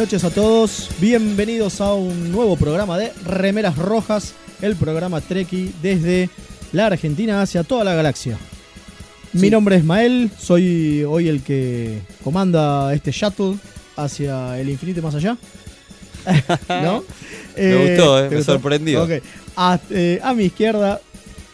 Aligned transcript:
noches 0.00 0.24
a 0.24 0.30
todos, 0.30 0.88
bienvenidos 0.98 1.82
a 1.82 1.92
un 1.92 2.32
nuevo 2.32 2.56
programa 2.56 2.96
de 2.96 3.12
Remeras 3.22 3.76
Rojas, 3.76 4.32
el 4.62 4.74
programa 4.74 5.20
Treki 5.20 5.74
desde 5.82 6.30
la 6.72 6.86
Argentina 6.86 7.42
hacia 7.42 7.64
toda 7.64 7.84
la 7.84 7.92
galaxia. 7.92 8.38
Mi 9.34 9.50
nombre 9.50 9.76
es 9.76 9.84
Mael, 9.84 10.30
soy 10.40 11.04
hoy 11.04 11.28
el 11.28 11.42
que 11.42 11.98
comanda 12.24 12.94
este 12.94 13.10
shuttle 13.10 13.56
hacia 13.94 14.58
el 14.58 14.70
infinito 14.70 15.00
y 15.00 15.02
más 15.02 15.16
allá. 15.16 15.36
¿No? 16.82 17.04
Me 17.58 17.90
gustó, 17.90 18.24
eh, 18.24 18.28
¿te 18.30 18.36
me 18.36 18.42
sorprendió. 18.42 19.04
Ok. 19.04 19.10
A, 19.58 19.78
eh, 19.90 20.18
a 20.22 20.32
mi 20.32 20.44
izquierda, 20.44 20.98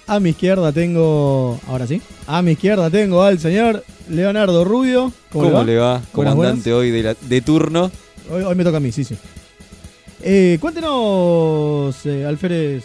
a 0.06 0.20
mi 0.20 0.30
izquierda 0.30 0.70
tengo, 0.70 1.60
ahora 1.66 1.88
sí, 1.88 2.00
a 2.28 2.42
mi 2.42 2.52
izquierda 2.52 2.90
tengo 2.90 3.24
al 3.24 3.40
señor 3.40 3.82
Leonardo 4.08 4.64
Rubio. 4.64 5.12
¿Cómo, 5.32 5.64
le 5.64 5.78
va? 5.78 6.00
Buenas, 6.12 6.34
Comandante 6.36 6.72
hoy 6.72 6.92
de, 6.92 7.02
la- 7.02 7.16
de 7.20 7.40
turno. 7.40 7.90
Hoy, 8.30 8.42
hoy 8.42 8.54
me 8.54 8.64
toca 8.64 8.78
a 8.78 8.80
mí, 8.80 8.92
sí, 8.92 9.04
sí. 9.04 9.16
Eh, 10.22 10.58
cuéntenos, 10.60 12.04
eh, 12.06 12.24
Alférez 12.26 12.84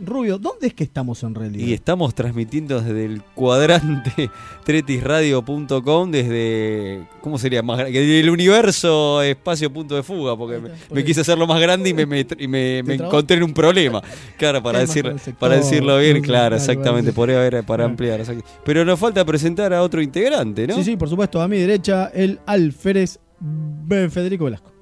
Rubio, 0.00 0.38
¿dónde 0.38 0.68
es 0.68 0.74
que 0.74 0.84
estamos 0.84 1.22
en 1.24 1.34
realidad? 1.34 1.66
Y 1.66 1.72
estamos 1.74 2.14
transmitiendo 2.14 2.80
desde 2.80 3.04
el 3.04 3.20
cuadrante 3.34 4.30
tretisradio.com, 4.64 6.10
desde. 6.12 7.02
¿Cómo 7.20 7.36
sería? 7.36 7.62
Más, 7.62 7.78
desde 7.78 8.20
el 8.20 8.30
universo 8.30 9.20
espacio 9.22 9.72
punto 9.72 9.96
de 9.96 10.04
fuga, 10.04 10.36
porque 10.38 10.60
me, 10.60 10.70
me 10.92 11.04
quise 11.04 11.22
hacerlo 11.22 11.46
más 11.48 11.60
grande 11.60 11.90
y 11.90 11.94
me, 11.94 12.06
me- 12.06 12.24
me- 12.48 12.94
encontré 12.94 13.36
en 13.38 13.42
un 13.42 13.52
problema. 13.52 14.00
Claro, 14.38 14.62
para, 14.62 14.78
decir, 14.86 15.12
para 15.38 15.56
decirlo 15.56 15.98
bien, 15.98 16.22
claro, 16.22 16.54
exactamente. 16.56 17.12
Podría 17.12 17.38
haber 17.40 17.64
para 17.64 17.84
ampliar. 17.84 18.22
Pero 18.64 18.84
nos 18.84 18.98
falta 19.00 19.24
presentar 19.24 19.74
a 19.74 19.82
otro 19.82 20.00
integrante, 20.00 20.66
¿no? 20.68 20.76
Sí, 20.76 20.84
sí, 20.84 20.96
por 20.96 21.08
supuesto, 21.08 21.42
a 21.42 21.48
mi 21.48 21.58
derecha, 21.58 22.06
el 22.14 22.38
Alférez. 22.46 23.18
Federico 24.10 24.46
Velasco. 24.46 24.72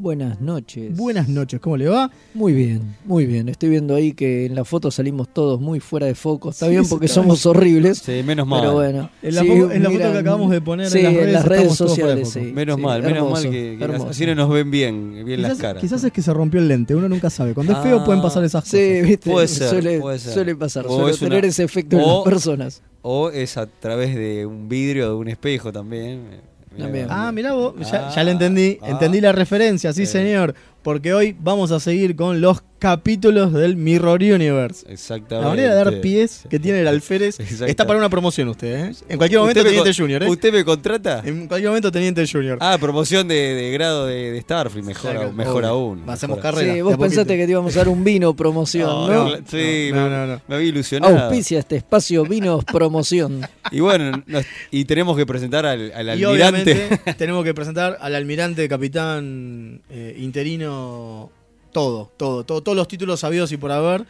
Buenas 0.00 0.40
noches. 0.40 0.96
Buenas 0.96 1.28
noches, 1.28 1.60
¿cómo 1.60 1.76
le 1.76 1.86
va? 1.86 2.10
Muy 2.32 2.54
bien, 2.54 2.96
muy 3.04 3.26
bien. 3.26 3.50
Estoy 3.50 3.68
viendo 3.68 3.94
ahí 3.94 4.14
que 4.14 4.46
en 4.46 4.54
la 4.54 4.64
foto 4.64 4.90
salimos 4.90 5.28
todos 5.28 5.60
muy 5.60 5.78
fuera 5.78 6.06
de 6.06 6.14
foco. 6.14 6.48
Está 6.48 6.64
Sí, 6.66 6.70
bien 6.70 6.88
porque 6.88 7.04
está 7.04 7.20
somos 7.20 7.44
horribles. 7.44 7.98
Sí, 7.98 8.22
menos 8.24 8.46
mal. 8.46 8.60
Pero 8.62 8.72
bueno. 8.72 9.10
En 9.22 9.34
la 9.34 9.42
Sí, 9.42 9.48
foto- 9.48 9.70
en 9.72 9.82
la 9.82 9.90
foto 9.90 9.98
miran- 9.98 10.12
que 10.12 10.18
acabamos 10.18 10.50
de 10.52 10.60
poner 10.62 10.96
en 10.96 11.32
las 11.34 11.44
redes, 11.44 11.74
sociales. 11.74 12.34
Menos 12.34 12.76
sí, 12.76 12.82
mal, 12.82 13.02
menos 13.02 13.30
mal 13.30 13.42
que, 13.42 13.76
que 13.76 13.84
hermoso. 13.84 14.08
así 14.08 14.24
no 14.24 14.34
nos 14.34 14.48
ven 14.48 14.70
bien, 14.70 15.22
bien 15.26 15.42
las 15.42 15.58
caras. 15.58 15.82
quizás 15.82 16.02
es 16.02 16.10
que 16.12 16.22
se 16.22 16.32
rompió 16.32 16.60
el 16.60 16.68
lente, 16.68 16.94
uno 16.94 17.06
nunca 17.06 17.28
sabe. 17.28 17.52
Cuando 17.52 17.74
es 17.74 17.78
feo 17.80 17.98
Ah, 18.00 18.04
pueden 18.06 18.22
pasar 18.22 18.42
esas 18.42 18.64
cosas. 18.64 18.80
Sí, 18.80 19.02
viste, 19.02 19.30
Puede 19.30 19.48
ser, 19.48 19.68
suele, 19.68 20.00
puede 20.00 20.18
ser. 20.18 20.32
suele 20.32 20.56
pasar, 20.56 20.86
O 20.86 20.96
suele 20.96 21.10
es 21.10 21.18
tener 21.18 21.38
una- 21.40 21.48
ese 21.48 21.62
efecto 21.62 21.96
en 21.98 22.02
o- 22.06 22.14
las 22.24 22.24
personas. 22.24 22.82
O 23.02 23.28
es 23.28 23.58
a 23.58 23.66
través 23.66 24.14
de 24.14 24.46
un 24.46 24.66
vidrio, 24.66 25.08
de 25.10 25.14
un 25.14 25.28
espejo 25.28 25.70
también. 25.70 26.48
También. 26.78 27.06
Ah, 27.10 27.32
mirá 27.32 27.52
vos, 27.52 27.74
ya, 27.90 28.08
Ah, 28.08 28.12
ya 28.14 28.24
le 28.24 28.30
entendí, 28.30 28.78
ah. 28.80 28.90
entendí 28.90 29.20
la 29.20 29.32
referencia, 29.32 29.92
sí 29.92 30.06
Sí. 30.06 30.12
señor, 30.12 30.54
porque 30.82 31.12
hoy 31.12 31.36
vamos 31.40 31.72
a 31.72 31.80
seguir 31.80 32.14
con 32.16 32.40
los 32.40 32.62
capítulos 32.80 33.52
del 33.52 33.76
Mirror 33.76 34.20
Universe. 34.22 34.84
Exactamente. 34.90 35.44
La 35.44 35.48
manera 35.50 35.68
de 35.76 35.84
dar 35.84 36.00
pies 36.00 36.42
que 36.50 36.58
tiene 36.58 36.80
el 36.80 36.88
alférez 36.88 37.38
está 37.38 37.86
para 37.86 37.98
una 37.98 38.08
promoción 38.08 38.48
usted, 38.48 38.86
¿eh? 38.90 38.94
En 39.08 39.18
cualquier 39.18 39.40
momento 39.40 39.60
¿Usted 39.60 39.70
me 39.70 39.76
Teniente 39.76 40.02
Junior, 40.02 40.22
¿eh? 40.24 40.28
¿Usted 40.28 40.52
me 40.52 40.64
contrata? 40.64 41.22
En 41.24 41.46
cualquier 41.46 41.70
momento 41.70 41.92
Teniente 41.92 42.26
Junior. 42.26 42.58
Ah, 42.60 42.76
promoción 42.80 43.28
de, 43.28 43.34
de 43.54 43.70
grado 43.70 44.06
de, 44.06 44.32
de 44.32 44.40
Starfleet, 44.40 44.84
mejor, 44.84 45.32
mejor 45.34 45.64
aún. 45.66 46.02
Hacemos 46.08 46.38
mejor 46.38 46.52
carrera. 46.54 46.74
Sí, 46.74 46.80
vos 46.80 46.96
pensaste 46.96 47.36
que 47.36 47.44
te 47.44 47.50
íbamos 47.52 47.74
a 47.76 47.78
dar 47.80 47.88
un 47.88 48.02
vino 48.02 48.34
promoción, 48.34 48.88
No, 48.88 49.06
¿no? 49.08 49.24
no, 49.30 49.36
sí, 49.48 49.90
No, 49.92 50.04
me, 50.04 50.10
no, 50.10 50.26
no. 50.26 50.40
me 50.48 50.54
había 50.56 50.68
ilusionado. 50.68 51.16
Auspicia 51.18 51.58
este 51.60 51.76
espacio 51.76 52.24
vinos 52.24 52.64
promoción. 52.64 53.42
Y 53.72 53.78
bueno, 53.78 54.24
nos- 54.26 54.46
y 54.72 54.84
tenemos 54.84 55.16
que 55.16 55.24
presentar 55.26 55.64
al, 55.64 55.92
al 55.92 56.06
Y 56.18 56.24
almirante. 56.24 56.72
obviamente 56.72 57.14
tenemos 57.18 57.44
que 57.44 57.54
presentar 57.54 57.98
al 58.00 58.14
almirante, 58.16 58.68
capitán 58.68 59.80
eh, 59.90 60.16
interino, 60.18 61.30
todo, 61.72 62.10
todo, 62.16 62.44
todo, 62.44 62.62
todos 62.62 62.76
los 62.76 62.88
títulos 62.88 63.20
sabidos 63.20 63.50
y 63.52 63.56
por 63.56 63.70
haber. 63.72 64.04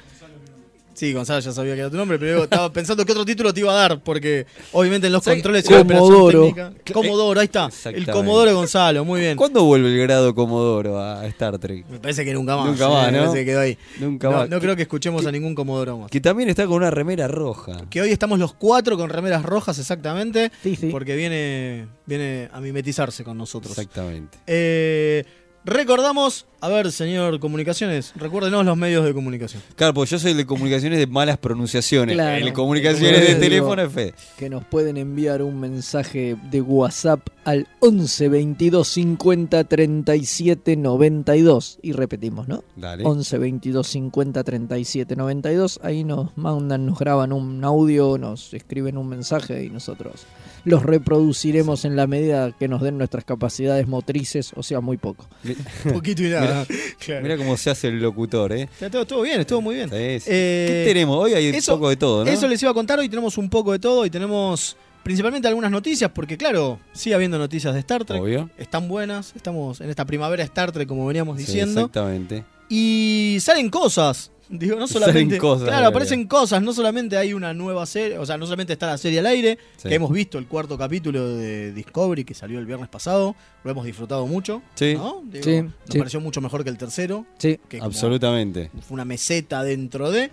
Sí, 0.93 1.15
Gonzalo 1.15 1.41
ya 1.41 1.53
sabía 1.53 1.73
que 1.75 1.81
era 1.81 1.89
tu 1.91 1.97
nombre, 1.97 2.19
pero 2.19 2.39
yo 2.39 2.45
estaba 2.45 2.71
pensando 2.73 3.07
qué 3.07 3.13
otro 3.13 3.25
título 3.25 3.55
te 3.55 3.61
iba 3.61 3.73
a 3.73 3.75
dar, 3.89 4.01
porque 4.03 4.45
obviamente 4.73 5.07
en 5.07 5.15
los 5.15 5.23
controles 5.25 5.65
y 5.65 5.73
la 5.73 5.81
operación 5.81 6.11
Comodoro. 6.11 6.43
técnica- 6.43 6.73
Comodoro, 6.93 7.41
ahí 7.41 7.45
está. 7.47 7.71
El. 7.85 8.07
Comodoro 8.11 8.55
Gonzalo, 8.55 9.03
muy 9.05 9.21
bien. 9.21 9.37
¿Cuándo 9.39 9.65
vuelve 9.65 9.89
el 9.95 9.99
grado 10.03 10.35
Comodoro 10.35 10.99
a 11.01 11.25
Star 11.29 11.59
Trek? 11.59 11.87
Me 11.89 12.01
parece 12.01 12.23
que 12.23 12.35
nunca 12.35 12.55
más. 12.57 12.67
Nunca 12.67 12.85
eh, 12.87 12.89
más, 12.91 13.07
me 13.13 13.13
¿no? 13.13 13.19
parece 13.25 13.39
que 13.39 13.45
quedó 13.47 13.61
ahí. 13.61 13.79
Nunca 13.99 14.29
No, 14.29 14.37
más. 14.39 14.51
no 14.51 14.61
creo 14.61 14.77
que 14.77 14.83
escuchemos 14.83 15.25
a 15.25 15.33
ningún 15.33 15.55
Comodoro 15.55 15.97
más. 15.97 16.11
Que 16.11 16.21
también 16.21 16.51
está 16.51 16.67
con 16.67 16.77
una 16.77 16.91
remera 16.91 17.29
roja. 17.29 17.87
Que 17.89 18.03
hoy 18.03 18.11
estamos 18.11 18.39
los 18.39 18.53
cuatro 18.53 18.99
con 18.99 19.09
remeras 19.09 19.43
rojas 19.43 19.79
exactamente, 19.79 20.53
Sí, 20.63 20.77
sí. 20.77 20.89
porque 20.91 21.17
viene, 21.17 21.87
viene 22.05 22.51
a 22.53 22.61
mimetizarse 22.61 23.25
con 23.25 23.39
nosotros. 23.39 23.71
Exactamente. 23.79 24.37
Eh, 24.47 25.25
recordamos, 25.65 26.47
a 26.61 26.69
ver, 26.69 26.91
señor 26.93 27.39
Comunicaciones, 27.41 28.13
recuérdenos 28.17 28.65
los 28.65 28.77
medios 28.77 29.05
de 29.05 29.15
comunicación. 29.15 29.63
Claro, 29.77 29.95
pues 29.95 30.11
yo 30.11 30.19
soy 30.19 30.33
el 30.33 30.37
de 30.37 30.47
comunicaciones 30.47 30.99
de 30.99 31.07
malas 31.07 31.39
pronunciaciones. 31.39 32.15
Claro. 32.15 32.39
El 32.39 32.45
de 32.47 32.53
comunicaciones 32.53 33.27
de 33.27 33.35
teléfono 33.37 33.83
es 33.83 33.93
fe. 33.93 34.15
que 34.39 34.49
nos 34.49 34.65
pueden 34.65 34.97
enviar 34.97 35.43
un 35.43 35.61
mensaje 35.61 36.37
de 36.51 36.61
WhatsApp 36.61 37.21
al 37.45 37.67
11 37.81 38.29
22 38.29 38.89
50 38.89 39.65
37 39.65 40.77
92 40.77 41.79
y 41.83 41.93
repetimos, 41.93 42.49
¿no? 42.49 42.65
Dale. 42.77 43.05
11 43.05 43.39
22 43.39 43.87
50 43.87 44.45
37 44.45 45.17
92 45.17 45.81
ahí 45.83 46.05
nos 46.05 46.37
mandan, 46.37 46.87
nos 46.87 46.99
graban 46.99 47.33
un 47.33 47.63
audio, 47.65 48.19
nos 48.19 48.53
escriben 48.55 48.97
un 48.97 49.09
mensaje 49.09 49.65
y 49.65 49.71
nosotros 49.71 50.27
los 50.65 50.83
reproduciremos 50.83 51.85
en 51.85 51.97
la 51.97 52.07
medida 52.07 52.53
que 52.53 52.69
nos 52.69 52.83
den 52.83 52.99
nuestras 52.99 53.25
capacidades 53.25 53.89
motrices, 53.89 54.53
o 54.57 54.63
sea, 54.63 54.81
muy 54.81 54.97
poco. 54.97 55.27
Poquito 55.93 56.23
y 56.23 56.29
nada. 56.29 56.67
Claro. 56.99 57.23
Mira 57.23 57.37
cómo 57.37 57.57
se 57.57 57.71
hace 57.71 57.89
el 57.89 58.01
locutor, 58.01 58.53
¿eh? 58.53 58.63
Está 58.73 58.91
todo, 58.91 59.07
todo 59.07 59.23
bien, 59.23 59.41
estuvo 59.41 59.61
muy 59.61 59.75
bien. 59.77 59.89
Sí, 59.89 60.21
sí. 60.21 60.31
Eh, 60.31 60.83
¿Qué 60.87 60.93
tenemos? 60.93 61.17
Hoy 61.25 61.35
hay 61.35 61.47
eso- 61.47 61.73
un 61.75 61.79
poco 61.79 61.89
de 61.91 61.97
todo, 61.97 62.25
¿no? 62.25 62.31
Eso 62.31 62.47
les 62.49 62.61
iba 62.63 62.71
a 62.71 62.75
contar, 62.75 62.99
hoy 62.99 63.09
tenemos 63.09 63.39
un 63.39 63.49
poco 63.51 63.73
de 63.73 63.79
todo 63.79 64.05
y 64.07 64.11
tenemos 64.11 64.77
principalmente 65.03 65.49
algunas 65.49 65.71
noticias, 65.71 66.11
porque 66.15 66.37
claro, 66.37 66.79
sigue 66.93 67.15
habiendo 67.15 67.39
noticias 67.39 67.73
de 67.75 67.81
Star 67.81 68.05
Trek. 68.05 68.21
Obvio. 68.21 68.51
Están 68.59 68.87
buenas, 68.89 69.33
estamos 69.35 69.81
en 69.81 69.89
esta 69.91 70.05
primavera 70.05 70.45
Star 70.45 70.73
Trek, 70.73 70.87
como 70.87 71.07
veníamos 71.07 71.39
Sí, 71.39 71.47
diciendo. 71.47 71.81
exactamente. 71.81 72.45
y 72.69 73.39
salen 73.41 73.71
cosas. 73.71 74.31
Digo, 74.53 74.77
no 74.77 74.89
solamente. 74.89 75.39
cosas, 75.39 75.69
claro, 75.69 75.83
la 75.83 75.89
aparecen 75.89 76.27
cosas. 76.27 76.61
No 76.61 76.73
solamente 76.73 77.17
hay 77.17 77.33
una 77.33 77.55
nueva 77.55 77.87
serie, 77.87 78.19
o 78.19 78.27
sea, 78.27 78.37
no 78.37 78.47
solamente 78.47 78.73
está 78.73 78.87
la 78.89 78.99
serie 78.99 79.21
al 79.21 79.27
aire, 79.27 79.59
Sí. 79.77 79.89
que 79.89 79.95
hemos 79.95 80.11
visto 80.11 80.39
el 80.39 80.47
cuarto 80.49 80.77
capítulo 80.77 81.37
de 81.37 81.73
Discovery 81.73 82.25
que 82.25 82.35
salió 82.35 82.59
el 82.59 82.67
viernes 82.67 82.89
pasado. 82.89 83.37
Lo 83.63 83.71
hemos 83.71 83.85
disfrutado 83.87 84.27
mucho. 84.27 84.61
Sí. 84.75 84.95
¿no? 84.95 85.23
Digo, 85.25 85.45
Sí, 85.45 85.63
nos 85.63 85.73
sí. 85.89 85.99
pareció 85.99 86.21
mucho 86.21 86.41
mejor 86.41 86.65
que 86.65 86.71
el 86.71 86.79
tercero. 86.79 87.27
Sí, 87.39 87.61
Que 87.69 87.79
Absolutamente. 87.81 88.71
fue 88.83 88.95
una 88.95 89.05
meseta 89.05 89.63
dentro 89.63 90.11
de. 90.11 90.31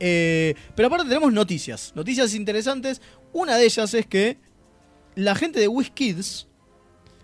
Eh, 0.00 0.54
pero 0.74 0.86
aparte 0.88 1.06
tenemos 1.08 1.32
noticias. 1.32 1.92
Noticias 1.94 2.32
interesantes. 2.34 3.02
Una 3.34 3.56
de 3.56 3.66
ellas 3.66 3.92
es 3.92 4.06
que 4.06 4.38
la 5.14 5.34
gente 5.34 5.60
de 5.60 5.68
WizKids. 5.68 6.46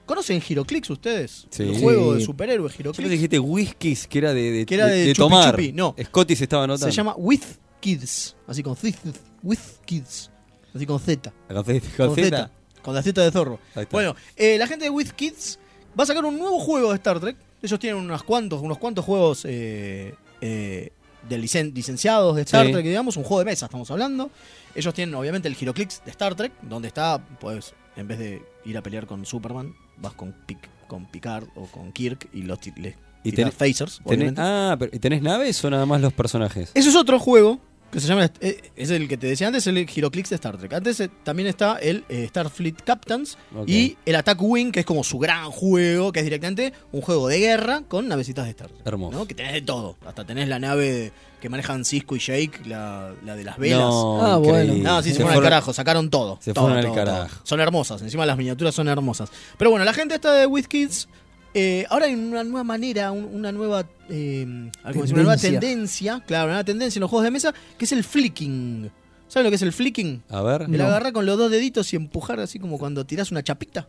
¿Conocen 0.06 0.40
Giroclix 0.40 0.90
ustedes? 0.90 1.46
Sí. 1.50 1.62
El 1.62 1.78
juego 1.80 2.14
de 2.14 2.20
superhéroes 2.24 2.72
Yo 2.72 2.76
Giroclix. 2.76 2.96
pensé 2.96 3.08
que 3.08 3.14
dijiste 3.16 3.38
whiskies, 3.38 4.06
que 4.06 4.18
era 4.18 4.34
de, 4.34 4.50
de, 4.50 4.66
Que 4.66 4.74
era 4.74 4.86
de 4.86 5.06
chupi 5.14 5.18
tomar. 5.18 5.50
chupi, 5.54 5.72
no. 5.72 5.94
Scotty 6.02 6.36
se 6.36 6.44
estaba 6.44 6.66
notando. 6.66 6.86
Se 6.86 6.96
llama 6.96 7.14
With 7.16 7.40
Kids. 7.80 8.36
Así 8.46 8.62
con 8.62 8.76
with, 8.82 8.94
with 9.42 9.58
Kids. 9.86 10.30
Así 10.74 10.84
con 10.86 10.98
Z. 11.00 11.32
¿Con 11.48 11.64
Z? 11.64 11.80
Con 11.96 12.06
¿Con 12.08 12.16
Z. 12.16 12.50
Con 12.82 12.94
la 12.94 13.02
Z 13.02 13.22
de 13.22 13.30
zorro. 13.30 13.58
Bueno, 13.90 14.14
eh, 14.36 14.58
la 14.58 14.66
gente 14.66 14.84
de 14.84 14.90
With 14.90 15.10
Kids 15.12 15.58
va 15.98 16.04
a 16.04 16.06
sacar 16.06 16.24
un 16.24 16.38
nuevo 16.38 16.58
juego 16.60 16.90
de 16.90 16.96
Star 16.96 17.18
Trek. 17.20 17.36
Ellos 17.62 17.78
tienen 17.80 18.02
unos 18.02 18.22
cuantos, 18.24 18.60
unos 18.60 18.76
cuantos 18.76 19.04
juegos 19.06 19.44
eh, 19.46 20.14
eh, 20.42 20.90
de 21.26 21.38
licen- 21.38 21.72
licenciados 21.72 22.36
de 22.36 22.42
Star 22.42 22.66
Sí. 22.66 22.72
Trek, 22.72 22.84
digamos, 22.84 23.16
un 23.16 23.22
juego 23.24 23.38
de 23.38 23.46
mesa 23.46 23.64
estamos 23.66 23.90
hablando. 23.90 24.30
Ellos 24.74 24.92
tienen 24.92 25.14
obviamente 25.14 25.48
el 25.48 25.56
Heroclix 25.58 26.02
de 26.04 26.10
Star 26.10 26.34
Trek, 26.34 26.52
donde 26.60 26.88
está, 26.88 27.24
pues, 27.40 27.72
en 27.96 28.06
vez 28.06 28.18
de 28.18 28.42
ir 28.66 28.76
a 28.76 28.82
pelear 28.82 29.06
con 29.06 29.24
Superman, 29.24 29.74
vas 29.98 30.12
con, 30.14 30.34
Pic- 30.46 30.68
con 30.88 31.06
Picard 31.06 31.44
o 31.54 31.66
con 31.66 31.92
Kirk 31.92 32.28
y 32.32 32.42
los 32.42 32.60
ti- 32.60 32.72
le 32.76 32.96
¿Y 33.22 33.32
tenés- 33.32 33.52
phasers, 33.54 34.00
¿Tenés, 34.04 34.18
obviamente. 34.18 34.40
ah, 34.44 34.76
pero 34.78 34.90
¿tenés 35.00 35.22
naves 35.22 35.64
o 35.64 35.70
nada 35.70 35.86
más 35.86 36.00
los 36.00 36.12
personajes? 36.12 36.70
Ese 36.74 36.88
es 36.90 36.96
otro 36.96 37.18
juego 37.18 37.58
que 37.90 38.00
se 38.00 38.08
llama. 38.08 38.28
eh, 38.40 38.60
Es 38.76 38.90
el 38.90 39.06
que 39.08 39.16
te 39.16 39.28
decía 39.28 39.46
antes, 39.46 39.66
el 39.68 39.78
Heroclix 39.78 40.28
de 40.30 40.34
Star 40.34 40.58
Trek. 40.58 40.72
Antes 40.74 40.98
eh, 41.00 41.08
también 41.22 41.48
está 41.48 41.76
el 41.78 42.04
eh, 42.08 42.26
Starfleet 42.28 42.82
Captains 42.82 43.38
y 43.68 43.96
el 44.04 44.16
Attack 44.16 44.42
Wing, 44.42 44.72
que 44.72 44.80
es 44.80 44.86
como 44.86 45.04
su 45.04 45.18
gran 45.20 45.50
juego, 45.52 46.10
que 46.10 46.18
es 46.18 46.24
directamente 46.26 46.72
un 46.92 47.00
juego 47.02 47.28
de 47.28 47.38
guerra 47.38 47.82
con 47.86 48.08
navecitas 48.08 48.44
de 48.46 48.50
Star 48.50 48.68
Trek. 48.68 48.84
Hermoso. 48.86 49.16
¿no? 49.16 49.26
Que 49.26 49.34
tenés 49.34 49.52
de 49.52 49.62
todo. 49.62 49.96
Hasta 50.04 50.24
tenés 50.26 50.48
la 50.48 50.58
nave 50.58 51.12
que 51.44 51.50
manejan 51.50 51.84
Cisco 51.84 52.16
y 52.16 52.20
Jake, 52.20 52.60
la, 52.64 53.12
la 53.22 53.36
de 53.36 53.44
las 53.44 53.58
velas. 53.58 53.80
No, 53.80 54.22
Ah, 54.24 54.36
bueno. 54.38 54.72
No, 54.76 55.02
sí, 55.02 55.10
se, 55.10 55.16
Se 55.16 55.22
fueron 55.22 55.44
al 55.44 55.50
carajo, 55.50 55.74
sacaron 55.74 56.08
todo. 56.08 56.38
se 56.40 56.54
todo, 56.54 56.64
fueron 56.64 56.78
al 56.78 56.86
todo, 56.86 56.94
carajo. 56.94 57.28
todo. 57.28 57.40
Son 57.44 57.60
hermosas, 57.60 58.00
encima 58.00 58.24
las 58.24 58.38
miniaturas 58.38 58.74
son 58.74 58.88
hermosas. 58.88 59.28
Pero 59.58 59.70
bueno, 59.70 59.84
la 59.84 59.92
gente 59.92 60.14
está 60.14 60.32
de 60.32 60.46
With 60.46 60.64
Kids. 60.64 61.06
eh, 61.52 61.84
ahora 61.90 62.06
hay 62.06 62.14
una 62.14 62.42
nueva 62.44 62.64
manera, 62.64 63.12
un- 63.12 63.28
una 63.32 63.52
nueva, 63.52 63.84
eh, 64.08 64.70
algo 64.82 65.04
así, 65.04 65.12
una 65.12 65.22
nueva 65.22 65.36
Tendencia. 65.36 65.60
tendencia, 65.60 66.22
claro, 66.26 66.44
una 66.46 66.52
nueva 66.54 66.64
tendencia 66.64 66.98
en 66.98 67.00
los 67.02 67.10
juegos 67.10 67.24
de 67.24 67.30
mesa, 67.30 67.54
que 67.76 67.84
es 67.84 67.92
el 67.92 68.02
flicking. 68.04 68.90
¿Saben 69.28 69.44
lo 69.44 69.50
que 69.50 69.56
es 69.56 69.62
el 69.62 69.72
flicking? 69.74 70.22
A 70.30 70.40
ver. 70.40 70.62
El 70.62 70.72
No. 70.78 70.84
agarrar 70.86 71.12
con 71.12 71.26
los 71.26 71.36
dos 71.36 71.50
deditos 71.50 71.92
y 71.92 71.96
empujar 71.96 72.40
así 72.40 72.58
como 72.58 72.78
cuando 72.78 73.04
tirás 73.04 73.30
una 73.30 73.42
chapita. 73.42 73.86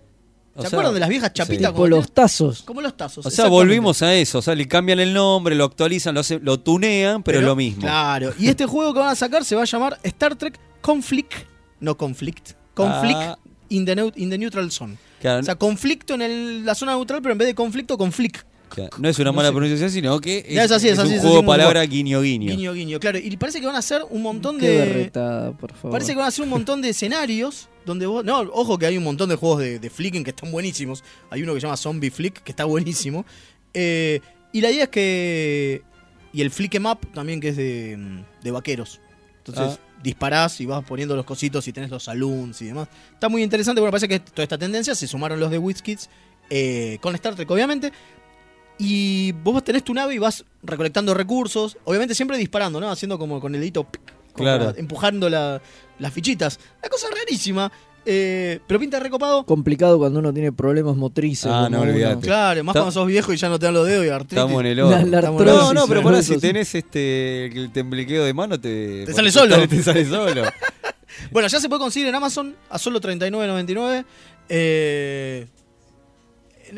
O 0.57 0.61
¿Se 0.63 0.69
sea, 0.69 0.77
acuerdan 0.77 0.93
de 0.93 0.99
las 1.01 1.09
viejas 1.09 1.33
chapitas? 1.33 1.67
sí. 1.69 1.73
como 1.73 1.87
los 1.87 2.11
tazos. 2.13 2.61
Como 2.63 2.81
los 2.81 2.95
tazos. 2.95 3.25
O 3.25 3.29
sea, 3.29 3.47
volvimos 3.47 4.01
a 4.01 4.13
eso. 4.15 4.39
O 4.39 4.41
sea, 4.41 4.55
le 4.55 4.67
cambian 4.67 4.99
el 5.01 5.13
nombre, 5.13 5.53
lo 5.53 5.65
actualizan, 5.65 6.13
lo, 6.15 6.21
hace- 6.21 6.39
lo 6.39 6.59
tunean, 6.61 7.23
pero, 7.23 7.39
es 7.39 7.43
lo 7.45 7.55
mismo. 7.57 7.81
Claro. 7.81 8.33
Y 8.39 8.47
este 8.47 8.65
juego 8.65 8.93
que 8.93 8.99
van 8.99 9.09
a 9.09 9.15
sacar 9.15 9.43
se 9.43 9.55
va 9.55 9.63
a 9.63 9.65
llamar 9.65 9.99
Star 10.03 10.35
Trek 10.35 10.57
Conflict. 10.81 11.33
No 11.81 11.97
Conflict. 11.97 12.51
Conflict 12.73 13.19
Ah. 13.19 13.37
in, 13.69 13.85
the 13.85 13.95
neu- 13.97 14.13
in 14.15 14.29
the 14.29 14.37
Neutral 14.37 14.71
Zone. 14.71 14.97
Claro, 15.19 15.41
O 15.41 15.43
sea, 15.43 15.55
conflicto 15.55 16.13
en 16.13 16.21
el- 16.21 16.65
la 16.65 16.73
zona 16.75 16.93
neutral, 16.93 17.21
pero 17.21 17.33
en 17.33 17.37
vez 17.37 17.47
de 17.47 17.55
conflicto, 17.55 17.97
conflict. 17.97 18.45
No 18.97 19.09
es 19.09 19.19
una 19.19 19.31
no 19.31 19.33
mala 19.33 19.49
sé. 19.49 19.53
pronunciación, 19.53 19.91
sino 19.91 20.19
que 20.19 20.39
es, 20.47 20.57
es 20.57 20.71
así, 20.71 20.87
es 20.87 20.93
es 20.93 20.99
así, 20.99 21.09
un 21.09 21.15
es 21.15 21.21
juego 21.21 21.41
de 21.41 21.47
palabra 21.47 21.83
guiño 21.83 22.21
guiño. 22.21 22.51
Guiño, 22.51 22.73
guiño, 22.73 22.99
claro. 22.99 23.17
Y 23.19 23.35
parece 23.37 23.59
que 23.59 23.65
van 23.67 23.75
a 23.75 23.79
hacer 23.79 24.01
un 24.09 24.21
montón 24.21 24.57
Qué 24.59 24.69
de. 24.69 24.77
berretada, 24.77 25.51
por 25.51 25.73
favor. 25.73 25.91
Parece 25.91 26.11
que 26.11 26.17
van 26.17 26.25
a 26.25 26.29
hacer 26.29 26.43
un 26.43 26.49
montón 26.49 26.81
de 26.81 26.89
escenarios 26.89 27.69
donde 27.85 28.05
vos. 28.05 28.23
No, 28.25 28.39
ojo 28.39 28.77
que 28.77 28.85
hay 28.85 28.97
un 28.97 29.03
montón 29.03 29.29
de 29.29 29.35
juegos 29.35 29.59
de, 29.59 29.79
de 29.79 29.89
flicking 29.89 30.23
que 30.23 30.31
están 30.31 30.51
buenísimos. 30.51 31.03
Hay 31.29 31.43
uno 31.43 31.53
que 31.53 31.59
se 31.59 31.67
llama 31.67 31.77
Zombie 31.77 32.11
Flick, 32.11 32.43
que 32.43 32.51
está 32.51 32.65
buenísimo. 32.65 33.25
Eh, 33.73 34.21
y 34.51 34.61
la 34.61 34.71
idea 34.71 34.83
es 34.83 34.89
que. 34.89 35.83
Y 36.33 36.41
el 36.41 36.51
Flick 36.51 36.75
em 36.75 36.85
Up 36.85 36.99
también, 37.13 37.39
que 37.39 37.49
es 37.49 37.57
de, 37.57 38.23
de 38.43 38.51
vaqueros. 38.51 38.99
Entonces 39.45 39.79
disparás 40.01 40.59
y 40.61 40.65
vas 40.65 40.83
poniendo 40.83 41.15
los 41.15 41.25
cositos 41.25 41.67
y 41.67 41.73
tenés 41.73 41.89
los 41.89 42.03
saloons 42.03 42.61
y 42.61 42.65
demás. 42.65 42.87
Está 43.13 43.29
muy 43.29 43.41
interesante. 43.43 43.81
Bueno, 43.81 43.91
parece 43.91 44.07
que 44.07 44.19
toda 44.19 44.43
esta 44.43 44.57
tendencia 44.57 44.95
se 44.95 45.07
sumaron 45.07 45.39
los 45.39 45.49
de 45.49 45.57
WizKids 45.57 46.09
eh, 46.49 46.97
con 47.01 47.15
Star 47.15 47.35
Trek, 47.35 47.49
obviamente. 47.49 47.91
Y 48.77 49.31
vos 49.31 49.63
tenés 49.63 49.83
tu 49.83 49.93
nave 49.93 50.15
y 50.15 50.17
vas 50.17 50.43
recolectando 50.63 51.13
recursos. 51.13 51.77
Obviamente 51.85 52.13
siempre 52.15 52.37
disparando, 52.37 52.79
¿no? 52.79 52.89
Haciendo 52.91 53.17
como 53.17 53.39
con 53.39 53.53
el 53.55 53.61
dedito. 53.61 53.87
Claro. 54.35 54.73
empujando 54.75 55.29
la- 55.29 55.61
las 55.97 56.11
fichitas. 56.13 56.59
Una 56.81 56.89
cosa 56.89 57.07
rarísima. 57.17 57.71
eh, 58.07 58.59
pero 58.67 58.79
pinta 58.79 58.99
recopado. 58.99 59.43
Complicado 59.45 59.97
cuando 59.97 60.19
uno 60.19 60.31
tiene 60.33 60.51
problemas 60.51 60.95
motrices. 60.95 61.49
Ah, 61.51 61.69
no, 61.71 61.81
olvidate. 61.81 62.19
Claro, 62.27 62.63
más 62.63 62.73
cuando 62.73 62.91
sos 62.91 63.07
viejo 63.07 63.33
y 63.33 63.37
ya 63.37 63.49
no 63.49 63.57
te 63.57 63.65
dan 63.65 63.73
los 63.73 63.87
dedos 63.87 64.05
y 64.05 64.09
artritis. 64.09 64.37
Estamos 64.37 64.59
en 64.59 64.67
el 64.67 64.79
el 64.79 65.11
No, 65.11 65.73
no, 65.73 65.87
pero 65.87 66.11
Eso 66.11 66.33
si 66.33 66.39
tenés 66.39 66.75
este 66.75 67.45
el 67.47 67.71
templiqueo 67.71 68.23
de 68.25 68.33
mano, 68.33 68.59
te, 68.59 69.05
Te 69.05 69.13
sale 69.13 69.31
solo. 69.31 69.67
Te 69.67 69.81
sale 69.81 70.05
solo. 70.05 70.43
Bueno, 71.31 71.47
ya 71.47 71.59
se 71.61 71.69
puede 71.69 71.79
conseguir 71.79 72.09
en 72.09 72.15
Amazon 72.15 72.55
a 72.69 72.77
solo 72.77 72.99
$39.99. 72.99 74.05
Eh, 74.49 75.47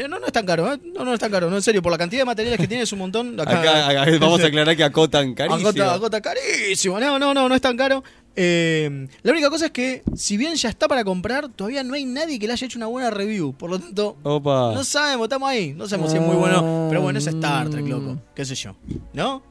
no, 0.07 0.19
no 0.19 0.25
es 0.25 0.31
tan 0.33 0.45
caro, 0.45 0.73
¿eh? 0.73 0.79
No, 0.93 1.05
no 1.05 1.13
es 1.13 1.19
tan 1.19 1.31
caro, 1.31 1.49
no, 1.49 1.55
en 1.55 1.61
serio. 1.61 1.81
Por 1.81 1.91
la 1.91 1.97
cantidad 1.97 2.21
de 2.21 2.25
materiales 2.25 2.59
que 2.59 2.67
tiene 2.67 2.83
es 2.83 2.91
un 2.91 2.99
montón. 2.99 3.39
Acá, 3.39 3.59
Acá, 3.61 4.01
acá 4.01 4.11
vamos 4.19 4.43
a 4.43 4.47
aclarar 4.47 4.75
que 4.75 4.83
acotan 4.83 5.33
carísimo. 5.33 5.83
Agota 5.83 6.21
carísimo. 6.21 6.99
No, 6.99 7.17
no, 7.17 7.33
no, 7.33 7.49
no 7.49 7.55
es 7.55 7.61
tan 7.61 7.77
caro. 7.77 8.03
Eh, 8.35 9.07
la 9.23 9.31
única 9.31 9.49
cosa 9.49 9.65
es 9.65 9.71
que, 9.71 10.03
si 10.15 10.37
bien 10.37 10.53
ya 10.55 10.69
está 10.69 10.87
para 10.87 11.03
comprar, 11.03 11.49
todavía 11.49 11.83
no 11.83 11.95
hay 11.95 12.05
nadie 12.05 12.37
que 12.37 12.45
le 12.45 12.53
haya 12.53 12.65
hecho 12.67 12.77
una 12.77 12.85
buena 12.85 13.09
review. 13.09 13.53
Por 13.53 13.71
lo 13.71 13.79
tanto, 13.79 14.15
Opa. 14.21 14.73
no 14.75 14.83
sabemos, 14.83 15.25
estamos 15.25 15.49
ahí. 15.49 15.73
No 15.73 15.87
sabemos 15.87 16.11
si 16.11 16.17
es 16.17 16.23
muy 16.23 16.35
bueno. 16.35 16.87
Pero 16.89 17.01
bueno, 17.01 17.17
es 17.17 17.25
Star 17.25 17.69
Trek, 17.69 17.87
loco. 17.87 18.19
¿Qué 18.35 18.45
sé 18.45 18.53
yo? 18.53 18.75
¿No? 19.13 19.41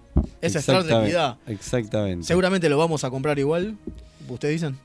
Es 0.40 0.54
Star 0.54 0.84
Trek, 0.84 1.00
cuidado. 1.00 1.38
Exactamente. 1.48 2.26
Seguramente 2.26 2.68
lo 2.68 2.78
vamos 2.78 3.02
a 3.02 3.10
comprar 3.10 3.38
igual. 3.38 3.76
¿Ustedes 4.28 4.60
dicen? 4.60 4.78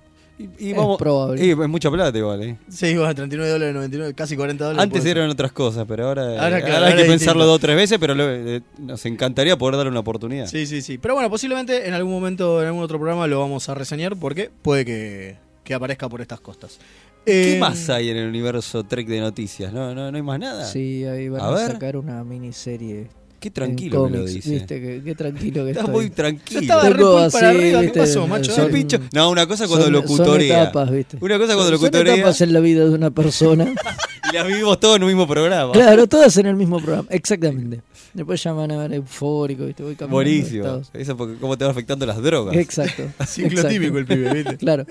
Y, 0.60 0.68
y 0.68 0.72
Es 0.72 0.78
vamos, 0.78 0.98
probable. 0.98 1.46
y 1.46 1.52
es 1.52 1.58
mucha 1.58 1.92
plata 1.92 2.18
igual, 2.18 2.42
¿eh? 2.44 2.58
Sí, 2.70 2.96
bueno, 2.96 3.14
39 3.14 3.52
dólares, 3.52 3.76
99, 3.76 4.14
casi 4.14 4.36
40 4.36 4.64
dólares. 4.66 4.84
Antes 4.84 5.04
ser. 5.04 5.18
eran 5.18 5.30
otras 5.30 5.52
cosas, 5.52 5.86
pero 5.88 6.08
ahora, 6.08 6.22
Ahora, 6.24 6.44
ahora 6.44 6.60
claro, 6.62 6.86
hay 6.86 6.92
ahora 6.94 7.04
que 7.04 7.10
pensarlo 7.10 7.44
distinto. 7.44 7.46
dos 7.48 7.56
o 7.56 7.60
tres 7.60 7.76
veces, 7.76 7.98
pero 8.00 8.16
lo- 8.16 8.30
eh, 8.30 8.62
nos 8.80 9.06
encantaría 9.06 9.58
poder 9.58 9.76
darle 9.78 9.92
una 9.92 10.00
oportunidad. 10.00 10.48
Sí, 10.48 10.66
sí, 10.66 10.82
sí. 10.82 10.98
Pero 10.98 11.14
bueno, 11.14 11.30
posiblemente 11.30 11.88
en 11.88 11.94
algún 11.94 12.12
momento, 12.14 12.62
en 12.62 12.68
algún 12.68 12.84
otro 12.84 12.98
programa 12.98 13.28
lo 13.28 13.40
vamos 13.40 13.68
a 13.70 13.74
reseñar 13.76 14.16
porque 14.18 14.50
puede 14.62 14.86
que, 14.86 15.38
que 15.64 15.74
aparezca 15.74 16.10
por 16.10 16.22
estas 16.22 16.40
costas. 16.40 16.80
¿Qué 17.26 17.58
Eh, 17.58 17.60
más 17.60 17.88
hay 17.92 18.10
en 18.10 18.18
el 18.18 18.28
universo 18.28 18.84
Trek 18.84 19.08
de 19.08 19.20
noticias? 19.20 19.72
¿No, 19.72 19.94
no, 19.94 20.10
no 20.10 20.18
hay 20.18 20.24
más 20.24 20.40
nada? 20.40 20.66
Sí, 20.66 21.06
ahí 21.06 21.30
van 21.30 21.42
A 21.42 21.68
sacar 21.68 21.96
una 21.98 22.24
miniserie. 22.24 23.10
Qué 23.42 23.50
tranquilo 23.52 24.08
me 24.08 24.20
lo 24.20 24.26
dice. 24.26 24.50
¿Viste? 24.52 24.80
Que, 24.80 25.02
qué 25.04 25.16
tranquilo 25.16 25.66
que 25.66 25.72
Está 25.72 25.82
estoy. 25.82 25.94
muy 25.96 26.10
Yo 26.10 26.14
tranquilo. 26.16 26.62
estaba 26.62 26.84
re 26.90 26.96
Tengo 26.96 27.14
para 27.16 27.26
así, 27.26 27.38
arriba. 27.46 27.80
¿Qué 27.80 27.86
¿viste? 27.88 28.00
pasó, 28.00 28.28
macho? 28.28 28.52
Son- 28.54 28.72
Pincho. 28.72 28.98
No, 29.14 29.30
una 29.32 29.48
cosa 29.48 29.68
cuando 29.68 29.86
Son- 29.86 29.94
locutorea. 29.94 30.54
Son 30.58 30.64
etapas, 30.64 30.92
¿viste? 30.92 31.18
Una 31.20 31.38
cosa 31.38 31.48
cuando 31.56 31.64
Son 31.64 31.72
locutorea 31.74 32.14
etapas 32.16 32.42
en 32.42 32.54
la 32.54 32.60
vida 32.62 32.84
de 32.86 32.92
una 32.92 33.10
persona. 33.12 33.66
y 34.32 34.36
las 34.36 34.48
vivimos 34.48 34.80
todos 34.80 34.96
en 34.98 35.04
un 35.04 35.08
mismo 35.10 35.28
programa. 35.28 35.72
claro, 35.74 36.06
todas 36.08 36.38
en 36.38 36.46
el 36.46 36.56
mismo 36.56 36.78
programa. 36.80 37.08
Exactamente. 37.10 37.82
Después 38.14 38.44
llaman 38.44 38.72
a 38.74 38.78
ver 38.78 38.94
eufórico, 38.94 39.66
¿viste? 39.66 39.82
Voy 39.84 39.96
cambiando 39.96 40.20
de 40.20 40.24
Buenísimo. 40.36 40.64
estados. 40.64 40.92
Eso 40.94 41.18
porque 41.18 41.36
cómo 41.40 41.58
te 41.58 41.66
va 41.66 41.72
afectando 41.72 42.06
las 42.06 42.22
drogas. 42.22 42.56
Exacto. 42.56 43.04
Ciclo 43.26 43.50
exacto. 43.52 43.70
típico 43.70 43.98
el 43.98 44.06
pibe, 44.06 44.34
¿viste? 44.36 44.58
Claro. 44.58 44.86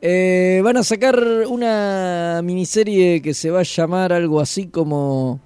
Eh, 0.00 0.62
van 0.64 0.78
a 0.78 0.82
sacar 0.84 1.22
una 1.48 2.40
miniserie 2.42 3.20
que 3.20 3.34
se 3.34 3.50
va 3.50 3.60
a 3.60 3.64
llamar 3.64 4.12
algo 4.14 4.40
así 4.40 4.68
como. 4.68 5.38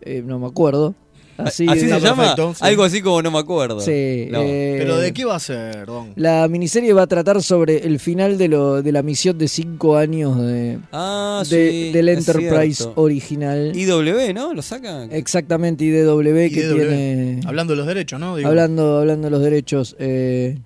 eh, 0.00 0.22
no 0.26 0.38
me 0.40 0.46
acuerdo. 0.46 0.94
Así, 1.38 1.66
¿Así 1.68 1.84
Está 1.84 2.00
se 2.00 2.06
llama? 2.06 2.22
perfecto, 2.34 2.54
sí. 2.54 2.60
Algo 2.64 2.82
así 2.82 3.00
como 3.00 3.22
no 3.22 3.30
me 3.30 3.38
acuerdo. 3.38 3.80
Sí, 3.80 4.26
No. 4.30 4.40
eh, 4.42 4.74
Pero 4.78 4.98
¿de 4.98 5.12
qué 5.12 5.24
va 5.24 5.36
a 5.36 5.40
ser, 5.40 5.86
Don? 5.86 6.12
La 6.16 6.46
miniserie 6.48 6.92
va 6.92 7.02
a 7.02 7.06
tratar 7.06 7.40
sobre 7.42 7.78
el 7.86 8.00
final 8.00 8.36
de, 8.38 8.48
lo, 8.48 8.82
de 8.82 8.90
la 8.92 9.02
misión 9.02 9.38
de 9.38 9.46
cinco 9.48 9.96
años 9.96 10.36
de, 10.40 10.78
Ah, 10.92 11.44
de- 11.48 11.70
sí. 11.70 11.92
del 11.92 12.08
Enterprise 12.08 12.82
cierto. 12.82 13.00
original. 13.00 13.72
IW, 13.74 14.34
¿no? 14.34 14.52
¿Lo 14.52 14.62
sacan? 14.62 15.12
Exactamente, 15.12 15.84
IDW 15.84 16.50
que 16.52 16.60
IDW. 16.60 16.74
tiene. 16.74 17.40
Hablando 17.46 17.72
de 17.72 17.76
los 17.76 17.86
derechos, 17.86 18.18
¿no? 18.18 18.36
Digo, 18.36 18.48
hablando, 18.48 18.98
hablando 18.98 19.26
de 19.26 19.30
los 19.30 19.42
derechos. 19.42 19.94
eh, 20.00 20.58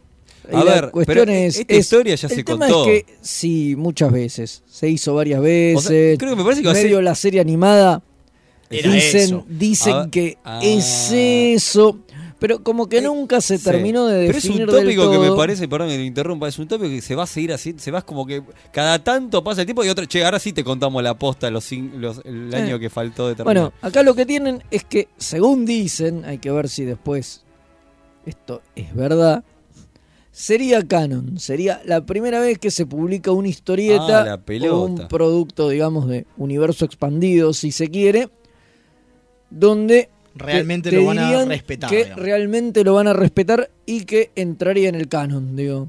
A 0.50 0.64
ver, 0.64 0.90
pero 1.06 1.22
es, 1.24 1.58
esta 1.58 1.74
es- 1.74 1.80
historia 1.80 2.14
ya 2.14 2.28
el 2.28 2.34
se 2.34 2.42
tema 2.44 2.66
contó. 2.66 2.90
Es 2.90 3.04
que 3.04 3.14
sí, 3.20 3.74
muchas 3.76 4.10
veces. 4.10 4.62
Se 4.70 4.88
hizo 4.88 5.14
varias 5.14 5.40
veces. 5.42 5.84
O 5.84 5.88
sea, 5.88 6.16
creo 6.16 6.30
que 6.30 6.36
me 6.36 6.42
parece 6.44 6.62
que 6.62 6.66
va 6.68 6.72
a 6.72 6.76
medio 6.76 6.96
ser- 6.96 7.04
la 7.04 7.14
serie 7.14 7.40
animada. 7.42 8.02
Era 8.72 8.92
dicen 8.92 9.20
eso. 9.20 9.44
dicen 9.48 9.92
A 9.94 10.00
ver, 10.02 10.10
que 10.10 10.38
ah. 10.44 10.60
es 10.62 11.10
eso. 11.12 11.98
Pero 12.38 12.64
como 12.64 12.88
que 12.88 12.98
Eh, 12.98 13.02
nunca 13.02 13.40
se 13.40 13.56
Sí. 13.56 13.62
terminó 13.64 14.06
de 14.06 14.26
Pero 14.26 14.38
es 14.38 14.42
definir 14.42 14.68
un 14.68 14.74
tópico 14.74 15.10
que 15.12 15.18
me 15.20 15.30
parece, 15.36 15.68
perdón 15.68 15.90
que 15.90 15.96
te 15.96 16.04
interrumpa, 16.04 16.48
es 16.48 16.58
un 16.58 16.66
tópico 16.66 16.90
que 16.90 17.00
se 17.00 17.14
va 17.14 17.22
a 17.22 17.26
seguir 17.28 17.52
así, 17.52 17.72
se 17.78 17.90
va 17.92 18.02
como 18.02 18.26
que 18.26 18.42
cada 18.72 18.98
tanto 18.98 19.44
pasa 19.44 19.60
el 19.60 19.66
tiempo 19.68 19.84
y 19.84 19.88
otro, 19.88 20.04
che, 20.06 20.24
ahora 20.24 20.40
sí 20.40 20.52
te 20.52 20.64
contamos 20.64 21.00
la 21.04 21.16
posta 21.16 21.48
los, 21.52 21.70
los- 21.70 22.20
el 22.24 22.52
Eh. 22.52 22.56
año 22.56 22.80
que 22.80 22.90
faltó 22.90 23.28
de 23.28 23.36
terminar. 23.36 23.62
Bueno, 23.62 23.72
acá 23.80 24.02
lo 24.02 24.16
que 24.16 24.26
tienen 24.26 24.64
es 24.72 24.82
que, 24.82 25.06
según 25.18 25.64
dicen, 25.64 26.24
hay 26.24 26.38
que 26.38 26.50
ver 26.50 26.68
si 26.68 26.84
después 26.84 27.44
esto 28.26 28.60
es 28.74 28.92
verdad. 28.92 29.44
Sería 30.32 30.82
canon, 30.86 31.38
sería 31.38 31.80
la 31.84 32.06
primera 32.06 32.40
vez 32.40 32.58
que 32.58 32.70
se 32.70 32.86
publica 32.86 33.30
una 33.32 33.46
Ah, 33.46 33.50
historieta 33.50 34.34
o 34.34 34.40
pelota. 34.40 34.74
un 35.02 35.08
producto, 35.08 35.68
digamos, 35.68 36.08
de 36.08 36.26
universo 36.38 36.86
expandido, 36.86 37.52
si 37.52 37.70
se 37.70 37.88
quiere, 37.88 38.30
donde 39.52 40.08
Realmente 40.34 40.88
te 40.90 40.96
lo 40.96 41.04
van 41.06 41.18
a 41.18 41.44
respetar. 41.44 41.90
Que 41.90 42.04
digamos. 42.04 42.22
realmente 42.24 42.84
lo 42.84 42.94
van 42.94 43.06
a 43.08 43.12
respetar 43.12 43.70
y 43.86 44.04
que 44.04 44.30
entraría 44.34 44.88
en 44.88 44.94
el 44.94 45.08
canon, 45.08 45.54
digo. 45.56 45.88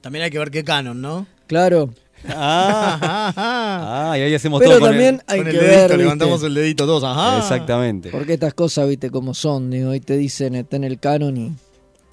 También 0.00 0.24
hay 0.24 0.30
que 0.30 0.38
ver 0.38 0.50
qué 0.50 0.64
canon, 0.64 1.00
¿no? 1.00 1.26
Claro, 1.46 1.90
Ah, 2.26 2.98
Ajá. 3.00 4.12
ah, 4.12 4.18
y 4.18 4.22
ahí 4.22 4.34
hacemos 4.34 4.58
pero 4.58 4.72
todo 4.72 4.80
con 4.80 4.88
también 4.90 5.14
el- 5.16 5.20
hay 5.26 5.38
Con 5.42 5.44
que 5.44 5.50
el 5.50 5.56
dedito, 5.58 5.76
ver, 5.76 5.82
¿viste? 5.90 5.96
levantamos 5.98 6.42
el 6.42 6.54
dedito 6.54 6.86
todos. 6.86 7.04
Ajá. 7.04 7.38
Exactamente. 7.38 8.08
porque 8.10 8.32
estas 8.34 8.54
cosas, 8.54 8.88
viste, 8.88 9.10
como 9.10 9.34
son, 9.34 9.70
digo, 9.70 9.92
y 9.94 10.00
te 10.00 10.16
dicen, 10.16 10.54
está 10.54 10.76
en 10.76 10.84
el 10.84 10.98
canon 10.98 11.36
y 11.36 11.52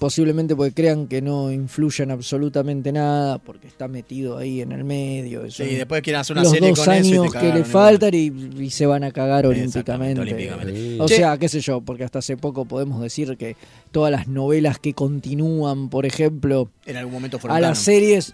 posiblemente 0.02 0.56
porque 0.56 0.74
crean 0.74 1.06
que 1.06 1.22
no 1.22 1.52
influye 1.52 2.02
en 2.02 2.10
absolutamente 2.10 2.90
nada, 2.90 3.38
porque 3.38 3.68
está 3.68 3.86
metido 3.86 4.36
ahí 4.36 4.60
en 4.60 4.72
el 4.72 4.82
medio. 4.82 5.48
Sí, 5.48 5.76
después 5.76 6.02
quieren 6.02 6.22
hacer 6.22 6.34
una 6.34 6.42
los 6.42 6.50
serie 6.50 6.70
dos 6.70 6.80
con 6.80 6.92
eso 6.92 7.06
y 7.06 7.10
te 7.12 7.18
años 7.18 7.32
que 7.32 7.52
le 7.52 7.64
faltan 7.64 8.12
y, 8.12 8.64
y 8.64 8.70
se 8.70 8.84
van 8.84 9.04
a 9.04 9.12
cagar 9.12 9.46
olímpicamente. 9.46 10.98
O 10.98 11.06
sea, 11.06 11.38
qué 11.38 11.48
sé 11.48 11.60
yo, 11.60 11.82
porque 11.82 12.02
hasta 12.02 12.18
hace 12.18 12.36
poco 12.36 12.64
podemos 12.64 13.00
decir 13.00 13.36
que 13.36 13.54
todas 13.92 14.10
las 14.10 14.26
novelas 14.26 14.80
que 14.80 14.92
continúan, 14.92 15.88
por 15.88 16.04
ejemplo, 16.04 16.68
En 16.84 16.96
algún 16.96 17.14
momento 17.14 17.38
fueron 17.38 17.56
a 17.56 17.60
las 17.60 17.78
series, 17.78 18.32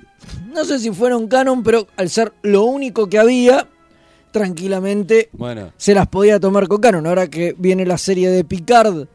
no 0.51 0.65
sé 0.65 0.79
si 0.79 0.91
fueron 0.91 1.29
canon, 1.29 1.63
pero 1.63 1.87
al 1.99 2.09
ser 2.09 2.33
lo 2.41 2.63
único 2.65 3.11
que 3.11 3.19
había, 3.19 3.69
tranquilamente 4.31 5.29
Bueno, 5.33 5.71
se 5.77 5.93
las 5.93 6.07
podía 6.07 6.41
tomar 6.41 6.67
con 6.67 6.81
canon. 6.81 7.07
Ahora 7.07 7.29
que 7.29 7.55
viene 7.59 7.85
la 7.85 7.99
serie 7.99 8.31
de 8.31 8.43
Picard, 8.43 9.07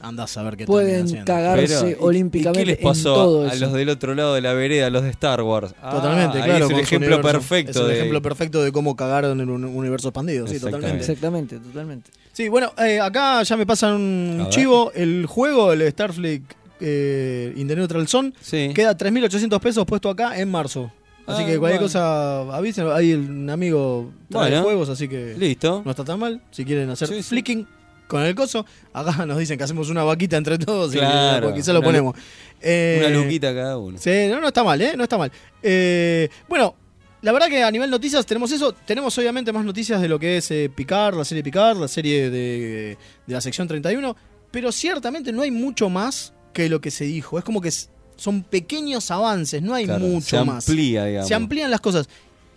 Andás 0.00 0.36
a 0.36 0.42
ver 0.42 0.56
qué 0.58 0.66
pueden 0.66 1.24
cagarse 1.24 1.74
pero, 1.80 1.88
¿y- 1.90 1.96
olímpicamente 2.00 2.60
¿y 2.60 2.64
qué 2.64 2.70
les 2.72 2.78
en 2.80 2.84
pasó 2.84 3.14
todo 3.14 3.44
a 3.48 3.52
eso. 3.54 3.64
los 3.64 3.72
del 3.72 3.88
otro 3.88 4.14
lado 4.14 4.34
de 4.34 4.42
la 4.42 4.52
vereda, 4.52 4.88
a 4.88 4.90
los 4.90 5.02
de 5.02 5.08
Star 5.10 5.40
Wars? 5.42 5.74
Ah, 5.82 5.90
Totalmente, 5.92 6.38
ahí 6.38 6.44
claro. 6.44 6.66
Es 6.66 6.70
el 6.72 6.80
ejemplo 6.80 7.14
universo. 7.16 7.32
perfecto. 7.38 7.70
Es 7.70 7.76
el 7.78 7.86
de- 7.88 7.94
ejemplo 7.96 8.20
perfecto 8.22 8.62
de 8.62 8.72
cómo 8.72 8.94
cagaron 8.94 9.40
en 9.40 9.48
un 9.48 9.64
universo 9.64 10.08
expandido, 10.08 10.46
sí, 10.46 10.60
totalmente. 10.60 10.98
Exactamente, 10.98 11.58
totalmente. 11.58 12.10
Sí, 12.32 12.48
bueno, 12.50 12.72
eh, 12.76 13.00
acá 13.00 13.42
ya 13.42 13.56
me 13.56 13.64
pasan 13.64 13.94
un 13.94 14.46
chivo. 14.50 14.92
El 14.94 15.24
juego, 15.24 15.72
el 15.72 15.90
Starfleet 15.90 16.42
eh, 16.78 17.54
In 17.56 17.66
the 17.66 17.74
Neutral 17.74 18.06
Zone, 18.06 18.32
Sí. 18.42 18.70
queda 18.74 18.94
3.800 18.96 19.58
pesos 19.60 19.86
puesto 19.86 20.10
acá 20.10 20.38
en 20.38 20.50
marzo. 20.50 20.92
Así 21.26 21.42
Ah, 21.42 21.46
que 21.46 21.58
cualquier 21.58 21.80
bueno. 21.80 21.80
cosa 21.80 22.40
avisen. 22.56 22.86
Hay 22.92 23.14
un 23.14 23.48
amigo 23.50 24.10
trae 24.30 24.50
Bueno. 24.50 24.62
juegos, 24.62 24.88
así 24.90 25.08
que 25.08 25.34
Listo. 25.36 25.82
no 25.84 25.90
está 25.90 26.04
tan 26.04 26.20
mal. 26.20 26.40
Si 26.52 26.64
quieren 26.64 26.88
hacer 26.90 27.08
Sí, 27.08 27.14
sí. 27.16 27.22
flicking 27.30 27.66
con 28.08 28.22
el 28.22 28.34
coso, 28.34 28.64
acá 28.92 29.26
nos 29.26 29.38
dicen 29.38 29.58
que 29.58 29.64
hacemos 29.64 29.90
una 29.90 30.04
vaquita 30.04 30.36
entre 30.36 30.58
todos 30.58 30.94
y 30.94 30.98
Claro, 30.98 31.52
quizá 31.54 31.72
lo 31.72 31.82
ponemos. 31.82 32.16
Eh, 32.60 33.02
Una 33.06 33.10
luquita 33.18 33.54
cada 33.54 33.76
uno. 33.78 33.98
Sí, 33.98 34.26
no, 34.28 34.40
no 34.40 34.48
está 34.48 34.62
mal, 34.64 34.80
¿eh? 34.80 34.94
No 34.96 35.02
está 35.02 35.18
mal. 35.18 35.30
Eh, 35.62 36.28
bueno, 36.48 36.74
la 37.22 37.32
verdad 37.32 37.48
que 37.48 37.62
a 37.62 37.70
nivel 37.70 37.90
noticias 37.90 38.24
tenemos 38.26 38.50
eso. 38.52 38.72
Tenemos 38.72 39.16
obviamente 39.18 39.52
más 39.52 39.64
noticias 39.64 40.00
de 40.00 40.08
lo 40.08 40.18
que 40.18 40.38
es 40.38 40.50
eh, 40.50 40.70
Picard, 40.74 41.16
la 41.16 41.24
serie 41.24 41.42
Picard, 41.42 41.78
la 41.78 41.88
serie 41.88 42.30
de, 42.30 42.96
de 43.26 43.34
la 43.34 43.40
sección 43.40 43.66
31. 43.68 44.16
Pero 44.50 44.72
ciertamente 44.72 45.32
no 45.32 45.42
hay 45.42 45.50
mucho 45.50 45.88
más 45.90 46.32
que 46.52 46.68
lo 46.68 46.80
que 46.80 46.90
se 46.90 47.04
dijo. 47.04 47.38
Es 47.38 47.44
como 47.44 47.60
que 47.60 47.70
son 48.16 48.42
pequeños 48.44 49.10
avances, 49.10 49.60
no 49.60 49.74
hay 49.74 49.84
Claro, 49.84 50.06
mucho 50.06 50.38
se 50.38 50.44
más. 50.44 50.66
amplía, 50.68 51.04
digamos. 51.04 51.28
Se 51.28 51.34
amplían 51.34 51.70
las 51.70 51.80
cosas. 51.80 52.08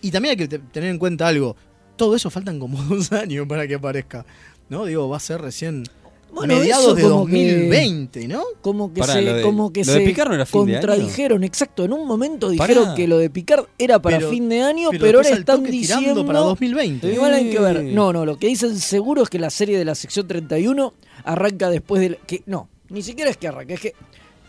Y 0.01 0.11
también 0.11 0.31
hay 0.31 0.37
que 0.37 0.47
te- 0.47 0.59
tener 0.59 0.89
en 0.91 0.97
cuenta 0.99 1.27
algo. 1.27 1.55
Todo 1.97 2.15
eso 2.15 2.29
faltan 2.29 2.59
como 2.59 2.81
dos 2.95 3.11
años 3.11 3.45
para 3.47 3.67
que 3.67 3.75
aparezca. 3.75 4.25
¿No? 4.69 4.85
Digo, 4.85 5.09
va 5.09 5.17
a 5.17 5.19
ser 5.19 5.41
recién 5.41 5.83
Bueno, 6.31 6.55
mediados 6.57 6.95
de 6.95 7.01
como 7.01 7.25
que- 7.25 7.31
2020, 7.53 8.27
¿no? 8.27 8.43
Como 8.61 8.93
que 8.93 8.99
Pará, 9.01 9.13
se, 9.13 9.21
lo 9.23 9.33
de- 9.33 9.41
como 9.41 9.73
que 9.73 9.83
lo 9.83 9.93
de 9.93 9.99
se 9.99 10.05
Picard 10.05 10.29
no 10.29 10.35
era 10.35 10.45
fin 10.45 10.65
de 10.67 10.77
año. 10.77 10.87
contradijeron, 10.87 11.43
exacto. 11.43 11.83
En 11.85 11.93
un 11.93 12.05
momento 12.07 12.51
Pará. 12.55 12.67
dijeron 12.73 12.95
que 12.95 13.07
lo 13.07 13.17
de 13.17 13.29
Picard 13.31 13.65
era 13.79 13.99
para 13.99 14.17
Pero- 14.17 14.29
fin 14.29 14.47
de 14.47 14.61
año, 14.61 14.89
pero, 14.91 15.17
ahora 15.19 15.29
están 15.29 15.63
diciendo 15.63 16.23
para 16.25 16.39
2020. 16.39 17.11
Igual 17.11 17.33
hay 17.33 17.49
que 17.49 17.59
ver. 17.59 17.83
No, 17.83 18.13
no, 18.13 18.25
lo 18.25 18.37
que 18.37 18.45
dicen 18.47 18.77
seguro 18.79 19.23
es 19.23 19.29
que 19.29 19.39
la 19.39 19.49
serie 19.49 19.77
de 19.79 19.85
la 19.85 19.95
sección 19.95 20.27
31 20.27 20.93
arranca 21.23 21.69
después 21.71 21.99
del 22.01 22.17
que 22.27 22.43
no, 22.45 22.69
ni 22.89 23.01
siquiera 23.01 23.31
es 23.31 23.37
que 23.37 23.47
arranque, 23.47 23.73
es 23.73 23.79
que 23.81 23.93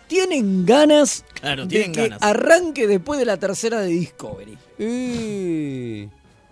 tienen 0.06 0.66
ganas 0.66 1.24
Claro, 1.40 1.62
de 1.62 1.68
tienen 1.68 1.92
que 1.92 2.02
ganas. 2.08 2.18
arranque 2.20 2.86
después 2.88 3.18
de 3.18 3.24
la 3.24 3.38
tercera 3.38 3.80
de 3.80 3.88
Discovery. 3.88 4.58
Eh, 4.78 6.08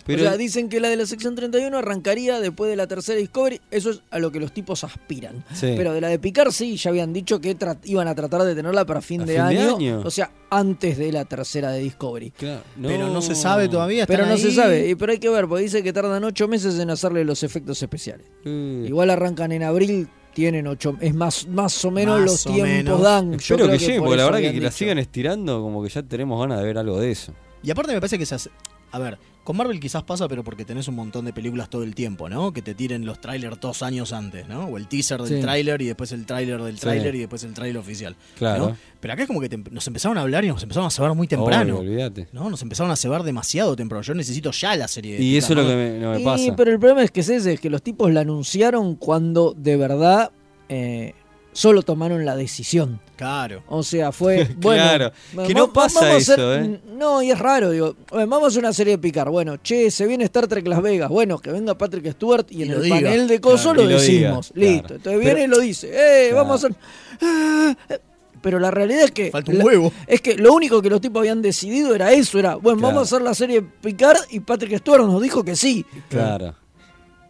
pero 0.08 0.22
o 0.22 0.24
sea, 0.26 0.36
dicen 0.36 0.68
que 0.68 0.80
la 0.80 0.88
de 0.88 0.96
la 0.96 1.06
sección 1.06 1.36
31 1.36 1.78
arrancaría 1.78 2.40
después 2.40 2.68
de 2.70 2.76
la 2.76 2.86
tercera 2.88 3.16
Discovery. 3.18 3.60
Eso 3.70 3.90
es 3.90 4.02
a 4.10 4.18
lo 4.18 4.32
que 4.32 4.40
los 4.40 4.50
tipos 4.52 4.82
aspiran. 4.82 5.44
Sí. 5.54 5.74
Pero 5.76 5.92
de 5.92 6.00
la 6.00 6.08
de 6.08 6.18
Picard 6.18 6.50
sí, 6.50 6.76
ya 6.76 6.90
habían 6.90 7.12
dicho 7.12 7.40
que 7.40 7.56
iban 7.84 8.08
a 8.08 8.14
tratar 8.14 8.42
de 8.42 8.54
tenerla 8.56 8.84
para 8.84 9.00
fin, 9.00 9.20
¿A 9.22 9.24
de, 9.26 9.34
fin 9.34 9.48
de 9.48 9.58
año, 9.60 9.76
año? 9.76 10.02
O 10.04 10.10
sea, 10.10 10.32
antes 10.50 10.98
de 10.98 11.12
la 11.12 11.24
tercera 11.24 11.70
de 11.70 11.80
Discovery. 11.80 12.30
claro, 12.32 12.62
Pero 12.82 13.08
no 13.08 13.22
se 13.22 13.34
sabe 13.34 13.68
todavía. 13.68 14.06
Pero 14.06 14.26
no 14.26 14.36
se 14.38 14.50
sabe, 14.50 14.88
y- 14.88 14.94
pero 14.96 15.12
hay 15.12 15.18
que 15.18 15.28
ver, 15.28 15.46
porque 15.46 15.62
dice 15.62 15.82
que 15.82 15.92
tardan 15.92 16.24
ocho 16.24 16.48
meses 16.48 16.78
en 16.78 16.90
hacerle 16.90 17.24
los 17.24 17.42
efectos 17.42 17.80
especiales. 17.82 18.26
Igual 18.44 19.10
arrancan 19.10 19.52
en 19.52 19.62
abril, 19.62 20.08
tienen 20.34 20.66
ocho, 20.68 20.96
es 21.00 21.14
más, 21.14 21.46
más 21.48 21.84
o 21.84 21.90
menos 21.90 22.20
Más 22.20 22.30
los 22.30 22.46
o 22.46 22.52
tiempos 22.54 22.68
menos. 22.72 23.02
dan. 23.02 23.30
Yo 23.32 23.36
Espero 23.36 23.58
creo 23.66 23.70
que 23.72 23.78
llegue, 23.78 23.98
por 23.98 24.06
porque 24.06 24.16
la 24.18 24.24
verdad 24.24 24.38
que, 24.40 24.52
que 24.54 24.60
la 24.60 24.70
sigan 24.70 24.98
estirando, 24.98 25.60
como 25.60 25.82
que 25.82 25.88
ya 25.90 26.02
tenemos 26.02 26.40
ganas 26.40 26.60
de 26.60 26.64
ver 26.64 26.78
algo 26.78 26.98
de 27.00 27.10
eso. 27.10 27.32
Y 27.62 27.70
aparte 27.70 27.92
me 27.92 28.00
parece 28.00 28.18
que 28.18 28.26
se 28.26 28.36
hace... 28.36 28.50
A 28.92 28.98
ver, 28.98 29.18
con 29.48 29.56
Marvel 29.56 29.80
quizás 29.80 30.02
pasa, 30.02 30.28
pero 30.28 30.44
porque 30.44 30.66
tenés 30.66 30.88
un 30.88 30.94
montón 30.94 31.24
de 31.24 31.32
películas 31.32 31.70
todo 31.70 31.82
el 31.82 31.94
tiempo, 31.94 32.28
¿no? 32.28 32.52
Que 32.52 32.60
te 32.60 32.74
tiren 32.74 33.06
los 33.06 33.18
trailers 33.18 33.58
dos 33.58 33.82
años 33.82 34.12
antes, 34.12 34.46
¿no? 34.46 34.66
O 34.66 34.76
el 34.76 34.88
teaser 34.88 35.22
del 35.22 35.36
Sí. 35.38 35.40
tráiler 35.40 35.80
y 35.80 35.86
después 35.86 36.12
el 36.12 36.26
tráiler 36.26 36.62
del 36.62 36.74
Sí. 36.74 36.82
tráiler 36.82 37.14
y 37.14 37.20
después 37.20 37.42
el 37.44 37.54
tráiler 37.54 37.78
oficial. 37.78 38.14
Claro. 38.36 38.68
¿no? 38.68 38.76
Pero 39.00 39.14
acá 39.14 39.22
es 39.22 39.26
como 39.26 39.40
que 39.40 39.48
te- 39.48 39.56
nos 39.70 39.86
empezaron 39.86 40.18
a 40.18 40.20
hablar 40.20 40.44
y 40.44 40.48
nos 40.48 40.62
empezaron 40.62 40.86
a 40.86 40.90
cebar 40.90 41.14
muy 41.14 41.26
temprano. 41.28 41.78
Obvio. 41.78 42.12
¿no? 42.34 42.50
Nos 42.50 42.60
empezaron 42.60 42.92
a 42.92 42.96
cebar 42.96 43.22
demasiado 43.22 43.74
temprano. 43.74 44.02
Yo 44.02 44.12
necesito 44.12 44.50
ya 44.50 44.76
la 44.76 44.86
serie. 44.86 45.16
de 45.16 45.22
Y 45.24 45.38
eso 45.38 45.54
es 45.54 45.56
lo 45.56 45.62
que 45.66 45.70
¿no? 45.70 45.76
me, 45.76 45.98
no 45.98 46.10
me 46.12 46.20
Y, 46.20 46.24
pasa. 46.24 46.54
pero 46.54 46.70
el 46.70 46.78
problema 46.78 47.02
es 47.02 47.10
que 47.10 47.20
es 47.20 47.30
ese, 47.30 47.54
es 47.54 47.60
que 47.60 47.70
los 47.70 47.82
tipos 47.82 48.12
la 48.12 48.20
anunciaron 48.20 48.96
cuando 48.96 49.54
de 49.56 49.76
verdad 49.78 50.30
eh, 50.68 51.14
solo 51.52 51.82
tomaron 51.82 52.24
la 52.24 52.36
decisión. 52.36 53.00
Claro. 53.16 53.62
O 53.68 53.82
sea, 53.82 54.12
fue 54.12 54.48
bueno. 54.58 54.82
Claro, 54.84 55.12
que 55.46 55.54
no 55.54 55.72
pasa 55.72 56.00
vamos 56.00 56.14
a 56.28 56.32
hacer- 56.34 56.38
eso, 56.40 56.54
¿eh? 56.54 56.80
No, 56.96 57.20
y 57.22 57.30
es 57.30 57.38
raro, 57.38 57.70
digo, 57.70 57.96
"Bueno, 58.10 58.26
vamos 58.28 58.44
a 58.44 58.48
hacer 58.48 58.60
una 58.60 58.72
serie 58.72 58.92
de 58.92 58.98
picar. 58.98 59.28
Bueno, 59.30 59.56
che, 59.56 59.90
se 59.90 60.06
viene 60.06 60.24
Star 60.24 60.46
Trek 60.46 60.66
Las 60.68 60.80
Vegas. 60.82 61.08
Bueno, 61.10 61.38
que 61.38 61.50
venga 61.50 61.76
Patrick 61.76 62.12
Stewart 62.12 62.46
y, 62.50 62.60
Y 62.60 62.62
en 62.62 62.70
el 62.72 62.82
diga. 62.82 62.96
panel 62.96 63.26
de 63.26 63.40
coso 63.40 63.72
Claro, 63.72 63.82
lo 63.82 63.88
diga, 63.88 64.00
decimos. 64.00 64.50
claro. 64.54 64.70
Listo. 64.70 64.94
Entonces 64.94 65.20
Pero- 65.22 65.34
viene 65.36 65.44
y 65.44 65.46
lo 65.48 65.58
dice, 65.60 65.88
eh, 65.92 66.28
Claro. 66.30 66.36
vamos 66.44 66.64
a 66.64 66.66
hacer. 66.68 66.76
Ah, 67.22 67.76
eh. 67.88 67.98
Pero 68.40 68.60
la 68.60 68.70
realidad 68.70 69.02
es 69.02 69.10
que. 69.10 69.32
Falta 69.32 69.50
un 69.50 69.58
la- 69.58 69.64
huevo. 69.64 69.92
Es 70.06 70.20
que 70.20 70.36
lo 70.36 70.52
único 70.54 70.80
que 70.80 70.88
los 70.90 71.00
tipos 71.00 71.18
habían 71.18 71.42
decidido 71.42 71.92
era 71.92 72.12
eso: 72.12 72.38
era, 72.38 72.54
bueno, 72.54 72.78
Claro. 72.78 72.94
vamos 72.94 73.12
a 73.12 73.16
hacer 73.16 73.22
la 73.24 73.34
serie 73.34 73.62
Picard 73.62 74.18
y 74.30 74.38
Patrick 74.38 74.78
Stewart 74.78 75.02
nos 75.06 75.20
dijo 75.20 75.42
que 75.42 75.56
sí. 75.56 75.84
Claro. 76.08 76.54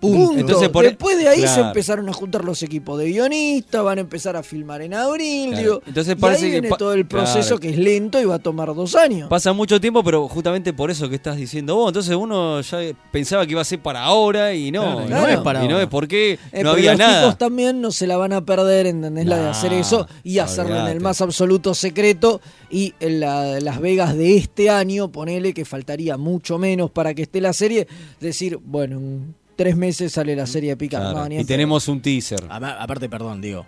Punto. 0.01 0.39
Entonces, 0.39 0.69
por- 0.69 0.85
Después 0.85 1.19
de 1.19 1.27
ahí 1.29 1.45
se 1.47 1.61
empezaron 1.61 2.09
a 2.09 2.13
juntar 2.13 2.45
los 2.45 2.63
equipos 2.63 2.97
de 3.01 3.11
guionistas, 3.11 3.83
van 3.83 3.99
a 3.99 4.01
empezar 4.03 4.37
a 4.37 4.45
filmar 4.45 4.81
en 4.83 4.95
abril, 4.95 5.49
Claro. 5.51 5.63
digo. 5.63 5.83
Entonces 5.87 6.13
y 6.17 6.21
parece 6.21 6.45
ahí 6.47 6.51
viene 6.53 6.69
todo 6.79 6.93
el 6.93 7.05
proceso 7.07 7.41
claro. 7.57 7.61
que 7.61 7.71
es 7.71 7.79
lento 7.79 8.21
y 8.21 8.25
va 8.25 8.37
a 8.37 8.39
tomar 8.39 8.73
dos 8.75 8.95
años. 8.95 9.29
Pasa 9.29 9.53
mucho 9.53 9.81
tiempo, 9.81 10.05
pero 10.05 10.29
justamente 10.29 10.73
por 10.73 10.91
eso 10.93 11.09
que 11.09 11.17
estás 11.17 11.37
diciendo 11.37 11.75
vos. 11.75 11.89
Entonces 11.89 12.15
uno 12.15 12.61
ya 12.61 12.79
pensaba 13.11 13.45
que 13.45 13.53
iba 13.53 13.61
a 13.61 13.65
ser 13.65 13.81
para 13.81 14.05
ahora 14.05 14.55
y 14.55 14.71
no. 14.71 14.83
Claro, 14.83 15.07
y 15.07 15.11
no 15.11 15.27
es 15.29 15.39
para 15.39 15.65
Y 15.65 15.67
no 15.69 15.75
ahora. 15.75 15.85
es 15.85 15.91
porque 15.91 16.33
Eh, 16.33 16.39
no 16.39 16.39
pero 16.53 16.71
había 16.71 16.91
los 16.93 16.99
nada. 17.01 17.21
tipos 17.23 17.39
también 17.39 17.81
no 17.81 17.91
se 17.91 18.07
la 18.07 18.17
van 18.17 18.33
a 18.33 18.45
perder, 18.45 18.87
¿entendés? 18.87 19.27
la 19.27 19.39
de 19.39 19.49
hacer 19.49 19.73
eso 19.73 20.07
y 20.23 20.39
hacerlo 20.39 20.77
en 20.81 20.87
el 20.87 21.01
más 21.01 21.21
absoluto 21.21 21.75
secreto. 21.75 22.41
Y 22.71 22.95
en 23.01 23.19
la- 23.21 23.59
Las 23.61 23.81
Vegas 23.81 24.17
de 24.17 24.37
este 24.37 24.71
año, 24.71 25.11
ponele 25.11 25.53
que 25.55 25.65
faltaría 25.65 26.17
mucho 26.17 26.57
menos 26.59 26.91
para 26.91 27.15
que 27.15 27.23
esté 27.23 27.41
la 27.41 27.53
serie. 27.53 27.89
Decir, 28.21 28.59
bueno, 28.63 28.99
en 28.99 29.35
tres 29.59 29.77
meses 29.77 30.13
sale 30.13 30.37
la 30.37 30.47
serie 30.47 30.71
de 30.71 30.77
Picard. 30.77 31.03
Claro. 31.03 31.19
No, 31.19 31.29
ni 31.29 31.35
y 31.35 31.39
en 31.41 31.47
tenemos 31.47 31.89
un 31.89 32.01
teaser. 32.01 32.45
Aparte, 32.49 33.09
perdón, 33.09 33.41
digo, 33.41 33.67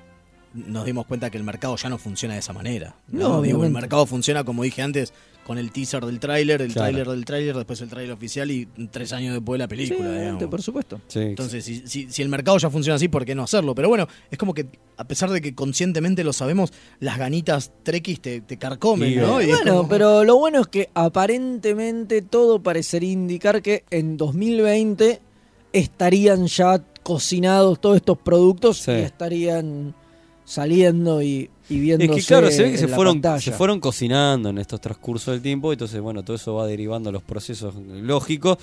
nos 0.55 0.85
dimos 0.87 1.05
cuenta 1.07 1.31
que 1.31 1.37
el 1.37 1.43
mercado 1.45 1.75
ya 1.77 1.89
no 1.89 1.99
funciona 1.99 2.35
de 2.35 2.41
esa 2.41 2.53
manera. 2.53 2.95
No, 3.09 3.43
digo, 3.43 3.65
el 3.65 3.73
mercado 3.73 4.07
funciona, 4.07 4.45
como 4.45 4.63
dije 4.63 4.83
antes, 4.83 5.13
con 5.45 5.59
el 5.59 5.73
teaser 5.73 6.05
del 6.07 6.21
tráiler, 6.21 6.63
el 6.63 6.73
Claro. 6.73 6.91
tráiler 6.91 7.09
del 7.09 7.25
tráiler, 7.25 7.57
después 7.57 7.81
el 7.81 7.89
tráiler 7.89 8.13
oficial 8.13 8.51
y 8.53 8.67
tres 8.93 9.13
años 9.13 9.35
después 9.35 9.59
la. 9.59 9.65
Sí, 9.65 9.69
película. 9.71 10.13
digamos. 10.13 10.45
por 10.45 10.63
supuesto. 10.63 11.01
Sí. 11.09 11.19
Entonces, 11.21 11.65
si, 11.65 11.83
si- 11.87 12.09
si 12.11 12.23
el 12.23 12.29
mercado 12.29 12.59
ya 12.59 12.71
funciona 12.71 12.95
así, 12.97 13.09
¿por 13.09 13.25
qué 13.25 13.35
no 13.35 13.43
hacerlo? 13.43 13.75
Pero 13.75 13.89
bueno, 13.89 14.07
es 14.31 14.39
como 14.39 14.55
que, 14.55 14.67
a 14.97 15.05
pesar 15.09 15.31
de 15.31 15.41
que 15.41 15.55
conscientemente 15.55 16.23
lo 16.23 16.33
sabemos, 16.33 16.73
las 17.01 17.19
ganitas 17.19 17.73
trekkies 17.83 18.21
te, 18.21 18.41
te 18.43 18.59
carcomen, 18.59 19.19
¿no? 19.21 19.43
Y 19.43 19.47
Bueno, 19.47 19.77
como- 19.79 19.89
pero 19.89 20.23
lo 20.25 20.37
bueno 20.37 20.61
es 20.61 20.67
que 20.69 20.89
aparentemente 20.95 22.23
todo 22.23 22.63
parecería 22.63 23.11
indicar 23.11 23.63
que 23.63 23.85
en 23.91 24.17
2020 24.17 25.21
estarían 25.73 26.47
ya 26.47 26.83
cocinados 27.03 27.81
todos 27.81 27.97
estos 27.97 28.19
productos 28.19 28.79
Sí. 28.79 28.91
y 28.93 28.95
estarían 28.97 29.95
saliendo 30.45 31.23
y, 31.23 31.49
y 31.69 31.75
Es 31.77 31.81
viéndose 31.81 32.21
que 32.21 32.27
claro, 32.27 32.51
se 32.51 32.63
ve 32.65 32.73
que 32.73 32.79
se 32.79 32.89
la 32.89 32.97
fueron, 32.97 33.15
pantalla. 33.21 33.41
se 33.41 33.53
fueron 33.53 33.79
cocinando 33.81 34.49
en 34.49 34.59
estos 34.59 34.81
transcursos 34.81 35.33
del 35.35 35.43
tiempo, 35.43 35.73
entonces 35.73 36.01
bueno, 36.01 36.23
todo 36.25 36.37
eso 36.37 36.55
va 36.55 36.67
derivando 36.67 37.13
los 37.13 37.23
procesos 37.23 37.75
lógicos, 37.77 38.59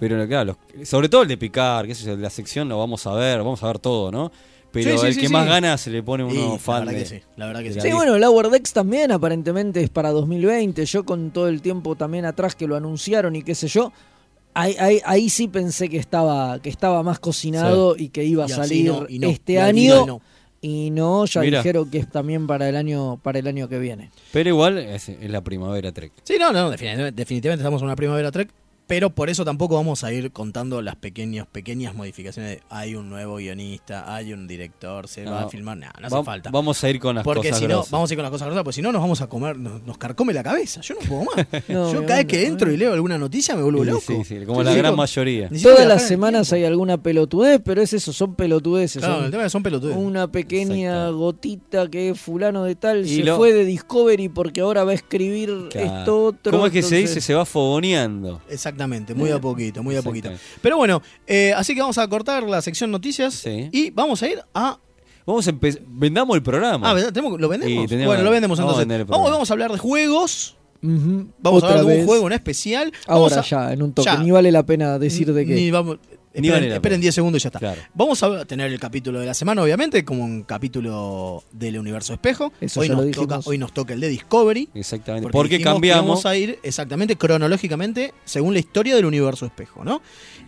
pero 0.00 0.26
claro, 0.26 0.56
los- 0.76 0.88
sobre 0.88 1.08
todo 1.08 1.22
el 1.22 1.28
de 1.28 1.36
picar, 1.36 1.86
que 1.86 1.92
es 1.92 2.04
la 2.04 2.30
sección 2.30 2.68
lo 2.68 2.78
vamos 2.78 3.06
a 3.06 3.12
ver, 3.14 3.38
vamos 3.38 3.62
a 3.62 3.66
ver 3.68 3.78
todo, 3.78 4.10
¿no? 4.10 4.32
Pero 4.70 4.90
Sí, 4.92 4.98
sí, 4.98 5.06
el 5.06 5.14
sí, 5.14 5.20
que 5.22 5.26
sí. 5.28 5.32
más 5.32 5.46
ganas 5.46 5.80
se 5.80 5.90
le 5.90 6.02
pone 6.02 6.24
uno 6.24 6.52
la 6.54 6.58
fan 6.58 6.80
verdad 6.84 6.92
de... 6.92 6.98
que 6.98 7.08
sí, 7.08 7.22
la 7.36 7.46
verdad 7.46 7.62
que 7.62 7.72
sí. 7.72 7.80
Sí, 7.80 7.88
la- 7.88 7.94
bueno, 7.94 8.18
Lower 8.18 8.50
Decks 8.50 8.72
también 8.72 9.12
aparentemente 9.12 9.80
es 9.82 9.88
para 9.90 10.10
2020. 10.10 10.84
Yo 10.84 11.04
con 11.04 11.30
todo 11.30 11.48
el 11.48 11.62
tiempo 11.62 11.94
también 11.96 12.26
atrás 12.26 12.54
que 12.54 12.66
lo 12.66 12.76
anunciaron 12.76 13.34
y 13.36 13.42
qué 13.42 13.54
sé 13.54 13.66
yo, 13.68 13.92
ahí, 14.60 14.76
ahí, 14.78 15.00
ahí 15.04 15.28
sí 15.30 15.48
pensé 15.48 15.88
que 15.88 15.96
estaba, 15.98 16.58
que 16.60 16.68
estaba 16.68 17.02
más 17.02 17.18
cocinado 17.18 17.96
y 17.96 18.08
que 18.08 18.24
iba 18.24 18.44
a 18.44 18.46
Y 18.46 18.50
salir 18.50 18.86
no, 18.92 19.06
y 19.08 19.18
no. 19.18 19.28
este 19.28 19.54
Y 19.54 19.56
año. 19.56 20.06
no. 20.06 20.20
Y 20.60 20.90
no, 20.90 21.24
ya 21.24 21.40
Mira. 21.42 21.58
dijeron 21.58 21.88
que 21.88 21.98
es 21.98 22.10
también 22.10 22.48
para 22.48 22.68
el 22.68 22.74
año, 22.74 23.18
para 23.22 23.38
el 23.38 23.46
año 23.46 23.68
que 23.68 23.78
viene. 23.78 24.10
Pero 24.32 24.48
igual 24.48 24.76
es, 24.78 25.08
es 25.08 25.30
la 25.30 25.40
primavera 25.42 25.92
Trek. 25.92 26.12
Sí, 26.24 26.34
no, 26.38 26.50
no, 26.52 26.70
definitivamente, 26.70 27.16
definitivamente 27.16 27.62
estamos 27.62 27.80
en 27.80 27.86
una 27.86 27.94
primavera 27.94 28.32
Trek. 28.32 28.50
Pero 28.88 29.10
por 29.10 29.28
eso 29.30 29.44
tampoco 29.44 29.76
vamos 29.76 30.02
a 30.02 30.12
ir 30.12 30.32
contando 30.32 30.82
las 30.82 30.96
pequeñas, 30.96 31.46
pequeñas 31.46 31.94
modificaciones. 31.94 32.56
de, 32.56 32.62
hay 32.70 32.94
un 32.96 33.08
nuevo 33.10 33.36
guionista, 33.36 34.12
hay 34.12 34.32
un 34.32 34.48
director, 34.48 35.06
se 35.06 35.24
va 35.24 35.40
a 35.40 35.42
No. 35.42 35.48
filmar. 35.50 35.76
nada 35.76 35.92
no 36.00 36.06
hace 36.06 36.16
Va- 36.16 36.24
falta. 36.24 36.50
Vamos 36.50 36.82
a 36.82 36.88
ir 36.90 36.98
con 36.98 37.14
las 37.14 37.22
Porque 37.24 37.50
cosas 37.50 37.60
si 37.60 37.68
no, 37.68 37.84
vamos 37.90 38.10
a 38.10 38.14
ir 38.14 38.16
con 38.16 38.22
las 38.22 38.30
cosas 38.32 38.46
grosas, 38.46 38.64
porque 38.64 38.74
si 38.74 38.82
no 38.82 38.90
nos 38.90 39.00
vamos 39.02 39.20
a 39.20 39.28
comer, 39.28 39.58
nos, 39.58 39.82
nos 39.84 39.98
carcome 39.98 40.32
la 40.32 40.42
cabeza. 40.42 40.80
Yo 40.80 40.94
no 40.94 41.00
puedo 41.06 41.24
más. 41.24 41.46
No, 41.68 41.92
Yo 41.92 42.00
cada 42.06 42.16
vez 42.16 42.26
que 42.26 42.46
entro 42.46 42.72
y 42.72 42.76
leo 42.78 42.92
alguna 42.94 43.18
noticia 43.18 43.54
me 43.54 43.62
vuelvo 43.62 43.84
Sí, 43.84 43.90
loco. 43.90 44.00
sí, 44.06 44.24
sí, 44.24 44.44
como 44.46 44.60
Yo 44.60 44.64
la 44.64 44.70
digo, 44.70 44.82
gran 44.82 44.96
mayoría. 44.96 45.50
Todas 45.62 45.86
las 45.86 46.08
semanas 46.08 46.50
hay 46.54 46.64
alguna 46.64 46.96
pelotudez, 46.96 47.60
pero 47.62 47.82
es 47.82 47.92
eso, 47.92 48.12
son 48.14 48.34
pelotudeces. 48.34 49.00
Claro, 49.02 49.16
son 49.16 49.24
el 49.26 49.30
tema 49.30 49.42
es 49.42 49.46
que 49.48 49.50
son 49.50 49.62
pelotudes. 49.62 49.96
una 49.96 50.28
pequeña 50.32 50.92
Exacto. 50.92 51.18
gotita 51.18 51.90
que 51.90 52.08
es 52.10 52.18
fulano 52.20 52.64
de 52.64 52.74
tal, 52.74 53.04
Y 53.04 53.16
se 53.16 53.24
lo- 53.24 53.36
fue 53.36 53.52
de 53.52 53.66
Discovery 53.66 54.30
porque 54.30 54.62
ahora 54.62 54.84
va 54.84 54.92
a 54.92 54.94
escribir 54.94 55.68
Claro. 55.70 55.98
esto 55.98 56.24
otro. 56.24 56.52
¿Cómo 56.52 56.64
es 56.66 56.72
que 56.72 56.82
se 56.82 56.96
dice? 56.96 57.20
Se 57.20 57.34
va 57.34 57.44
fogoneando. 57.44 58.40
Exactamente, 58.78 59.14
muy 59.14 59.30
a 59.30 59.40
poquito, 59.40 59.82
muy 59.82 59.96
a 59.96 60.02
poquito. 60.02 60.30
Pero 60.62 60.76
bueno, 60.76 61.02
eh, 61.26 61.52
así 61.56 61.74
que 61.74 61.80
vamos 61.80 61.98
a 61.98 62.06
cortar 62.08 62.44
la 62.44 62.62
sección 62.62 62.90
noticias 62.90 63.34
Sí. 63.34 63.68
y 63.72 63.90
vamos 63.90 64.22
a 64.22 64.28
ir 64.28 64.40
a 64.54 64.78
Vamos 65.26 65.46
a 65.46 65.50
empezar. 65.50 65.82
Vendamos 65.86 66.34
el 66.36 66.42
programa. 66.42 66.88
Ah, 66.90 66.94
¿verdad? 66.94 67.12
¿Tenemos- 67.12 67.38
¿Lo 67.38 67.48
vendemos? 67.50 67.86
Tenemos- 67.86 68.06
bueno, 68.06 68.22
lo 68.24 68.30
vendemos 68.30 68.58
entonces. 68.58 69.06
Vamos, 69.06 69.50
a 69.50 69.52
hablar 69.52 69.70
de 69.72 69.76
juegos. 69.78 70.56
Vamos 70.80 71.62
a 71.62 71.66
hablar 71.66 71.80
de 71.80 71.84
un 71.84 71.98
vez. 71.98 72.06
juego 72.06 72.26
en 72.28 72.32
especial. 72.32 72.92
Vamos 73.06 73.32
Ahora 73.32 73.42
a- 73.42 73.44
ya, 73.44 73.72
en 73.74 73.82
un 73.82 73.92
toque. 73.92 74.06
ya. 74.06 74.16
Ni 74.22 74.30
vale 74.30 74.50
la 74.50 74.64
pena 74.64 74.98
decir 74.98 75.30
de 75.34 75.44
qué. 75.44 75.54
Ni 75.54 75.70
vamos, 75.70 75.98
esperen, 76.46 76.72
esperen 76.72 76.80
pena. 76.80 77.02
10 77.02 77.14
segundos 77.14 77.40
y 77.40 77.44
ya 77.44 77.48
está. 77.48 77.58
Claro. 77.58 77.80
Vamos 77.94 78.22
a 78.22 78.44
tener 78.44 78.72
el 78.72 78.78
capítulo 78.78 79.20
de 79.20 79.26
la 79.26 79.34
semana, 79.34 79.62
obviamente, 79.62 80.04
como 80.04 80.24
un 80.24 80.42
capítulo 80.42 81.44
del 81.52 81.78
universo 81.78 82.12
espejo. 82.12 82.52
Eso 82.60 82.80
hoy, 82.80 82.88
nos 82.88 83.10
toca, 83.10 83.40
hoy 83.44 83.58
nos 83.58 83.72
toca 83.72 83.94
el 83.94 84.00
de 84.00 84.08
Discovery. 84.08 84.68
Exactamente. 84.74 85.24
Porque, 85.24 85.32
Porque, 85.32 85.58
que 85.58 85.64
cambiamos. 85.64 86.06
Vamos 86.06 86.26
a 86.26 86.36
ir 86.36 86.58
exactamente 86.62 87.16
cronológicamente 87.16 88.14
según 88.24 88.54
la 88.54 88.60
historia 88.60 88.94
del 88.96 89.04
universo 89.04 89.46
espejo, 89.46 89.84
¿no? 89.84 90.02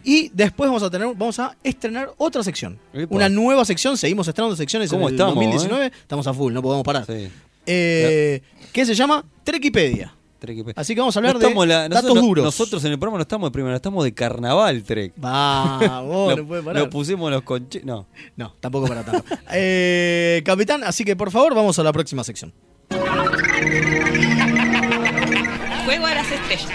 Y 0.05 0.31
después 0.35 0.69
vamos 0.69 0.83
a 0.83 0.91
tener, 0.91 1.09
vamos 1.09 1.39
a 1.39 1.57
estrenar 1.63 2.13
otra 2.17 2.43
sección. 2.43 2.79
Epa. 2.93 3.15
Una 3.15 3.29
nueva 3.29 3.65
sección. 3.65 3.97
Seguimos 3.97 4.27
estrenando 4.29 4.57
secciones 4.57 4.91
en 4.91 4.99
¿Cómo 4.99 5.09
el 5.09 5.15
estamos, 5.15 5.35
2019. 5.35 5.87
Estamos 5.87 6.27
a 6.27 6.35
full, 6.35 6.53
no 6.53 6.63
podemos 6.63 6.85
parar. 6.85 7.07
Sí. 7.07 7.29
Eh, 7.67 8.43
que 8.73 8.87
se 8.87 8.95
llama 8.95 9.25
Trekipedia. 9.45 10.15
Trek- 10.41 10.73
Así 10.75 10.95
que 10.95 11.01
vamos 11.01 11.15
a 11.15 11.19
hablar 11.21 11.35
No 11.39 11.61
de 11.61 11.67
la- 11.67 11.89
datos 11.89 12.15
duros. 12.21 12.45
Nosotros 12.45 12.83
en 12.85 12.93
el 12.93 12.99
programa 12.99 13.19
no 13.19 13.23
estamos 13.23 13.49
de 13.49 13.53
primera, 13.53 13.77
estamos 13.77 14.03
de 14.03 14.13
carnaval, 14.15 14.83
Trek. 14.83 15.13
Va, 15.25 16.01
vos, 16.01 16.37
no 16.37 16.47
puede 16.47 16.63
parar. 16.63 16.83
Lo 16.83 16.91
pusimos 16.91 17.31
los 17.31 17.43
conche. 17.43 17.83
No. 17.85 18.07
No, 18.37 18.55
tampoco 18.59 18.89
para 18.89 19.05
tanto. 19.05 19.23
Eh, 19.53 20.43
capitán, 20.45 20.83
así 20.85 21.05
que 21.05 21.15
por 21.17 21.31
favor 21.31 21.55
vamos 21.55 21.79
a 21.79 21.83
la 21.83 21.93
próxima 21.93 22.25
sección. 22.25 22.53
Juego 25.85 26.07
a 26.07 26.15
las 26.15 26.31
estrellas. 26.31 26.71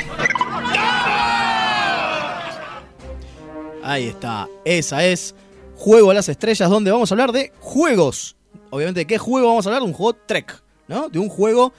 Ahí 3.83 4.05
está. 4.07 4.47
Esa 4.65 5.05
es 5.05 5.35
Juego 5.77 6.09
a 6.11 6.13
las 6.13 6.29
Estrellas, 6.29 6.69
donde 6.69 6.89
vamos 6.91 7.11
a 7.11 7.13
hablar 7.13 7.31
de 7.31 7.51
juegos. 7.59 8.35
Obviamente, 8.69 9.01
¿de 9.01 9.07
qué 9.07 9.17
juego 9.17 9.49
vamos 9.49 9.65
a 9.65 9.69
hablar? 9.69 9.81
De 9.83 9.87
un 9.87 9.93
juego 9.93 10.13
Trek, 10.25 10.63
¿no? 10.87 11.09
De 11.09 11.19
un 11.19 11.27
juego 11.29 11.73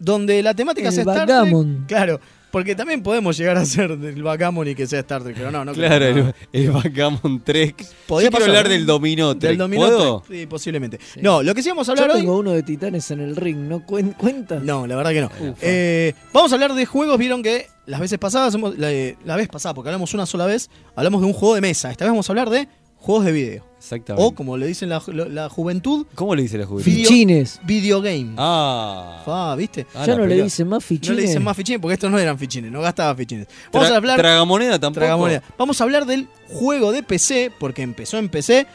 donde 0.00 0.42
la 0.42 0.54
temática 0.54 0.88
El 0.88 0.94
sea 0.94 1.02
Star 1.02 1.18
backgammon. 1.28 1.76
Trek. 1.76 1.86
Claro, 1.86 2.20
porque 2.50 2.74
también 2.74 3.00
podemos 3.00 3.36
llegar 3.36 3.56
a 3.58 3.64
ser 3.64 3.96
del 3.96 4.24
backgammon 4.24 4.66
y 4.66 4.74
que 4.74 4.84
sea 4.88 4.98
Star 5.00 5.22
Trek, 5.22 5.36
pero 5.36 5.52
no, 5.52 5.64
no. 5.64 5.72
creo 5.72 5.86
claro, 5.86 6.04
que 6.06 6.20
no. 6.20 6.32
el, 6.52 6.62
el 6.64 6.70
Backgammon 6.72 7.40
Trek. 7.44 7.76
Podría 8.08 8.26
Yo 8.26 8.30
quiero 8.30 8.30
pasar, 8.32 8.48
hablar 8.48 8.68
del 8.68 8.86
dominó 8.86 9.36
Trek. 9.38 9.50
Del 9.50 9.58
dominó 9.58 9.86
¿Puedo? 9.86 10.20
Trek, 10.26 10.40
sí, 10.40 10.46
posiblemente. 10.46 10.98
No, 11.22 11.44
lo 11.44 11.54
que 11.54 11.62
sí 11.62 11.68
vamos 11.68 11.88
a 11.88 11.92
hablar 11.92 12.08
Yo 12.08 12.14
hoy... 12.14 12.20
tengo 12.22 12.38
uno 12.38 12.50
de 12.50 12.62
titanes 12.64 13.08
en 13.12 13.20
el 13.20 13.36
ring, 13.36 13.68
¿no 13.68 13.86
cuen- 13.86 14.16
cuenta? 14.16 14.58
No, 14.58 14.84
la 14.86 14.96
verdad 14.96 15.12
que 15.12 15.20
no. 15.20 15.30
Eh, 15.60 16.12
vamos 16.32 16.50
a 16.50 16.56
hablar 16.56 16.74
de 16.74 16.86
juegos. 16.86 17.16
Vieron 17.18 17.40
que 17.44 17.68
las 17.86 18.00
veces 18.00 18.18
pasadas, 18.18 18.56
la, 18.76 18.90
la 19.24 19.36
vez 19.36 19.48
pasada, 19.48 19.72
porque 19.74 19.90
hablamos 19.90 20.12
una 20.14 20.26
sola 20.26 20.46
vez, 20.46 20.70
hablamos 20.96 21.20
de 21.20 21.28
un 21.28 21.32
juego 21.32 21.54
de 21.54 21.60
mesa. 21.60 21.90
Esta 21.92 22.04
vez 22.04 22.10
vamos 22.10 22.28
a 22.28 22.32
hablar 22.32 22.50
de 22.50 22.66
juegos 23.00 23.24
de 23.24 23.32
video. 23.32 23.64
Exactamente. 23.78 24.26
O, 24.28 24.34
como 24.34 24.56
le 24.58 24.66
dicen 24.66 24.90
la, 24.90 25.02
la- 25.06 25.24
la 25.26 25.48
juventud, 25.48 26.06
¿Cómo 26.14 26.34
le 26.34 26.42
dice 26.42 26.58
la 26.58 26.66
juventud? 26.66 26.90
Video- 26.92 27.08
Fichines. 27.08 27.60
video 27.64 28.02
game. 28.02 28.34
Ah. 28.36 29.22
Fa, 29.24 29.54
¿viste? 29.56 29.86
Ah, 29.94 30.04
ya 30.06 30.16
no 30.16 30.26
le 30.26 30.42
dicen 30.42 30.68
más 30.68 30.76
No 30.76 30.80
fichines. 30.82 31.16
le 31.16 31.22
dicen 31.22 31.42
más 31.42 31.56
fichines 31.56 31.80
porque 31.80 31.94
estos 31.94 32.10
no 32.10 32.18
eran 32.18 32.38
fichines, 32.38 32.70
no 32.70 32.82
gastaba 32.82 33.14
fichines. 33.14 33.46
Vamos 33.72 33.88
Tra- 33.88 33.92
a 33.92 33.96
hablar. 33.96 34.18
Tragamoneda 34.18 34.78
tampoco. 34.78 35.00
Tragamoneda. 35.00 35.42
Vamos 35.56 35.80
a 35.80 35.84
hablar 35.84 36.04
del 36.04 36.28
juego 36.48 36.92
de 36.92 37.02
PC, 37.02 37.50
porque 37.58 37.80
empezó 37.82 38.18
en 38.18 38.28
PC. 38.28 38.66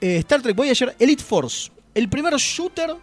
eh, 0.00 0.16
Star 0.18 0.42
Trek 0.42 0.54
Voyager 0.54 0.94
Elite 0.98 1.22
Force. 1.24 1.70
El 1.94 2.08
primer 2.10 2.34
shooter 2.36 2.94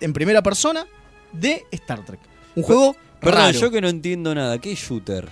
en 0.00 0.12
primera 0.14 0.42
persona 0.42 0.86
de 1.32 1.64
Star 1.70 2.02
Trek. 2.04 2.18
Un 2.56 2.62
juego 2.62 2.96
Perdón, 3.20 3.38
raro. 3.40 3.58
yo 3.58 3.70
que 3.70 3.80
no 3.82 3.88
entiendo 3.88 4.34
nada. 4.34 4.58
¿Qué 4.58 4.72
es 4.72 4.78
shooter? 4.80 5.28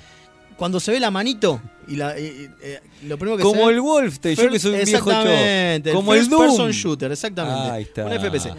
Cuando 0.59 0.79
se 0.81 0.90
ve 0.92 1.01
la 1.01 1.11
manito 1.11 1.62
y, 1.87 1.97
la, 1.97 2.18
y- 2.18 2.25
y- 2.25 2.51
eh, 2.62 2.81
lo 3.05 3.16
primero 3.16 3.37
que 3.38 3.42
Como 3.44 3.61
se 3.61 3.66
ve- 3.68 3.73
el 3.75 3.81
Wolfenstein, 3.81 4.37
yo 4.37 4.51
que 4.51 4.59
soy 4.59 4.73
un 4.75 4.85
viejo. 4.85 5.11
Exactamente, 5.11 5.92
Como 5.92 6.12
el 6.14 6.29
Doom. 6.29 6.42
person 6.47 6.71
shooter, 6.73 7.12
exactamente. 7.12 7.71
Ahí 7.71 7.83
está. 7.85 8.05
Un 8.05 8.12
FPS. 8.12 8.51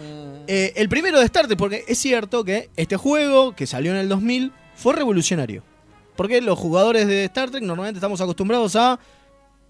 Eh, 0.48 0.72
el 0.76 0.88
primero 0.88 1.18
de 1.20 1.26
Star 1.26 1.46
Trek, 1.46 1.58
porque 1.58 1.84
es 1.86 1.98
cierto 1.98 2.42
que 2.42 2.70
este 2.76 2.96
juego, 2.96 3.54
que 3.54 3.66
salió 3.66 3.92
en 3.92 3.98
el 3.98 4.08
2000, 4.08 4.50
fue 4.74 4.94
revolucionario. 4.94 5.62
Porque 6.16 6.40
los 6.40 6.58
jugadores 6.58 7.06
de 7.06 7.24
Star 7.26 7.50
Trek 7.50 7.62
normalmente 7.62 7.98
estamos 7.98 8.20
acostumbrados 8.20 8.74
a 8.76 8.98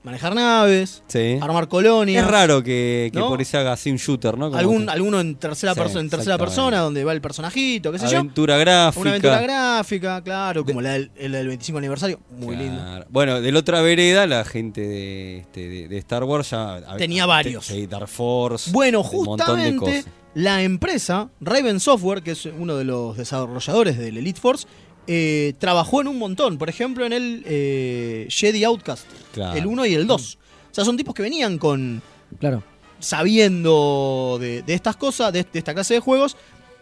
manejar 0.03 0.35
naves, 0.35 1.03
Sí. 1.09 1.39
armar 1.43 1.69
colonias. 1.69 2.25
Es 2.25 2.31
raro 2.31 2.63
que, 2.63 3.11
que 3.13 3.19
¿no? 3.19 3.29
por 3.29 3.43
eso 3.43 3.59
haga 3.59 3.73
así 3.73 3.91
un 3.91 3.99
shooter, 3.99 4.39
¿no? 4.39 4.47
Como 4.47 4.59
Algún, 4.59 4.87
que- 4.87 4.93
alguno 4.93 5.21
en 5.21 5.35
tercera, 5.37 5.75
Sí, 5.75 5.81
persona, 5.81 6.01
en 6.01 6.11
tercera 6.11 6.39
persona, 6.39 6.79
donde 6.81 7.05
va 7.05 7.13
el 7.13 7.21
personajito, 7.21 7.93
qué 7.93 7.99
sé 7.99 8.09
yo. 8.09 8.19
aventura 8.19 8.57
gráfica. 8.57 9.01
Una 9.03 9.11
aventura 9.11 9.41
gráfica, 9.43 10.23
claro, 10.23 10.65
como 10.65 10.81
la 10.81 10.93
del, 10.93 11.11
el 11.17 11.33
del 11.33 11.49
25 11.49 11.79
aniversario. 11.79 12.21
Muy 12.31 12.57
Claro. 12.57 12.63
lindo. 12.63 13.07
Bueno, 13.11 13.41
de 13.41 13.53
la 13.53 13.59
otra 13.59 13.83
vereda, 13.83 14.27
la 14.27 14.45
gente 14.45 14.81
de, 14.81 15.39
este, 15.39 15.69
de, 15.69 15.89
de 15.89 15.99
Star 15.99 16.25
Wars 16.25 16.51
ya. 16.51 16.81
Tenía 16.97 17.27
varios. 17.27 17.67
Sí, 17.67 17.87
Dark 17.87 18.09
Force. 18.09 18.71
Bueno, 18.73 19.01
un 19.03 19.25
montón 19.25 19.59
de 19.61 19.71
justamente 19.73 19.79
cosas. 20.03 20.05
la 20.35 20.63
empresa 20.63 21.29
Raven 21.41 21.79
Software, 21.81 22.23
que 22.23 22.31
es 22.31 22.47
uno 22.47 22.77
de 22.77 22.85
los 22.85 23.17
desarrolladores 23.17 23.99
del 23.99 24.17
Elite 24.17 24.41
Force, 24.41 24.67
eh, 25.07 25.55
trabajó 25.59 26.01
en 26.01 26.09
un 26.09 26.19
montón. 26.19 26.59
Por 26.59 26.69
ejemplo, 26.69 27.05
en 27.07 27.13
el 27.13 27.43
eh, 27.47 28.27
Jedi 28.31 28.65
Outcast, 28.65 29.07
Claro. 29.33 29.59
el 29.59 29.67
1 29.67 29.87
y 29.87 29.95
el 29.95 30.07
2. 30.07 30.39
O 30.71 30.75
sea, 30.75 30.85
son 30.85 30.97
tipos 30.97 31.15
que 31.15 31.23
venían 31.23 31.59
con 31.59 32.01
Claro. 32.39 32.63
sabiendo 32.99 34.39
de, 34.41 34.63
de 34.63 34.75
estas 34.75 34.97
cosas, 34.97 35.33
de, 35.33 35.45
de 35.51 35.59
esta 35.59 35.75
clase 35.75 35.95
de 35.95 36.01
juegos. 36.01 36.37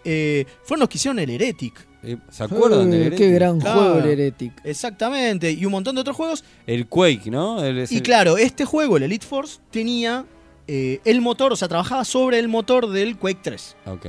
Eh, 0.05 0.47
fueron 0.65 0.81
los 0.81 0.89
que 0.89 0.97
hicieron 0.99 1.19
el 1.19 1.31
Heretic. 1.31 1.87
Eh, 2.03 2.17
¿Se 2.31 2.45
acuerdan 2.45 2.91
del 2.91 3.01
Qué 3.01 3.07
Heretic? 3.27 3.35
gran 3.35 3.61
Claro. 3.61 3.81
juego 3.81 3.99
el 3.99 4.07
Heretic. 4.11 4.53
Exactamente. 4.65 5.51
Y 5.51 5.65
un 5.65 5.73
montón 5.73 5.95
de 5.97 6.01
otros 6.03 6.17
juegos. 6.17 6.45
El 6.67 6.87
Quake, 6.87 7.31
¿no? 7.31 7.63
El- 7.63 7.79
es 7.79 7.93
Y 7.93 7.97
el- 7.97 8.03
claro, 8.03 8.39
este 8.39 8.65
juego, 8.65 8.97
el 8.97 9.03
Elite 9.05 9.27
Force, 9.27 9.59
tenía 9.71 10.25
eh, 10.71 11.01
el 11.07 11.21
motor, 11.23 11.53
o 11.53 11.57
sea, 11.57 11.67
trabajaba 11.67 12.05
sobre 12.05 12.39
el 12.39 12.47
motor 12.47 12.89
del 12.91 13.17
Quake 13.17 13.41
3. 13.43 13.75
Ok. 13.87 14.07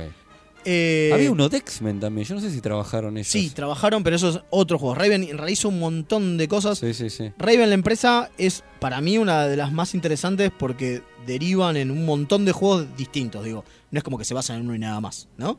Eh, 0.64 1.10
Había 1.12 1.30
uno 1.32 1.48
de 1.48 1.56
X-Men 1.58 2.00
también. 2.00 2.26
Yo 2.26 2.34
no 2.34 2.40
sé 2.40 2.50
si 2.50 2.60
trabajaron 2.60 3.16
ellos. 3.16 3.28
Sí, 3.28 3.50
trabajaron, 3.50 4.02
pero 4.02 4.16
eso 4.16 4.28
es 4.28 4.40
otro 4.50 4.78
juego. 4.78 4.94
Raven 4.94 5.26
realiza 5.36 5.68
un 5.68 5.78
montón 5.78 6.36
de 6.36 6.48
cosas. 6.48 6.78
Sí, 6.78 6.92
sí, 6.94 7.08
sí. 7.10 7.32
Raven, 7.38 7.68
la 7.68 7.74
empresa, 7.74 8.30
es 8.38 8.62
para 8.78 9.00
mí 9.00 9.16
una 9.18 9.46
de 9.46 9.56
las 9.56 9.72
más 9.72 9.94
interesantes 9.94 10.50
porque 10.58 11.02
derivan 11.26 11.76
en 11.76 11.90
un 11.90 12.04
montón 12.04 12.44
de 12.44 12.52
juegos 12.52 12.86
distintos. 12.96 13.44
Digo, 13.44 13.64
no 13.90 13.98
es 13.98 14.04
como 14.04 14.18
que 14.18 14.24
se 14.24 14.34
basan 14.34 14.56
en 14.56 14.62
uno 14.66 14.74
y 14.74 14.78
nada 14.78 15.00
más, 15.00 15.28
¿no? 15.38 15.58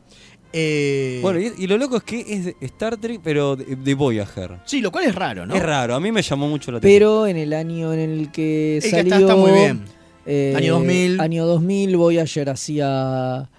Eh, 0.54 1.20
Bueno, 1.22 1.40
y, 1.40 1.52
y 1.58 1.66
lo 1.68 1.78
loco 1.78 1.98
es 1.98 2.04
que 2.04 2.20
es 2.28 2.46
de 2.46 2.56
Star 2.62 2.98
Trek, 2.98 3.22
pero 3.24 3.56
de, 3.56 3.76
de 3.78 3.94
Voyager. 3.94 4.60
sí, 4.66 4.82
lo 4.82 4.92
cual 4.92 5.06
es 5.06 5.16
raro, 5.16 5.46
¿no? 5.46 5.56
Es 5.56 5.64
raro, 5.64 5.96
a 5.96 6.00
mí 6.00 6.12
me 6.12 6.22
llamó 6.22 6.50
mucho 6.50 6.72
la 6.72 6.78
atención. 6.80 7.00
Pero 7.00 7.26
en 7.28 7.38
el 7.38 7.54
año 7.54 7.94
en 7.94 8.00
el 8.02 8.32
que 8.32 8.78
Es 8.78 8.84
que 8.86 8.90
salió. 8.92 9.04
está, 9.14 9.20
está 9.20 9.36
muy 9.36 9.52
bien. 9.52 9.82
eh, 10.26 10.54
Año 10.58 10.74
2000. 10.74 11.22
Año 11.22 11.46
2000, 11.46 11.96
Voyager 11.96 12.50
hacía. 12.50 13.50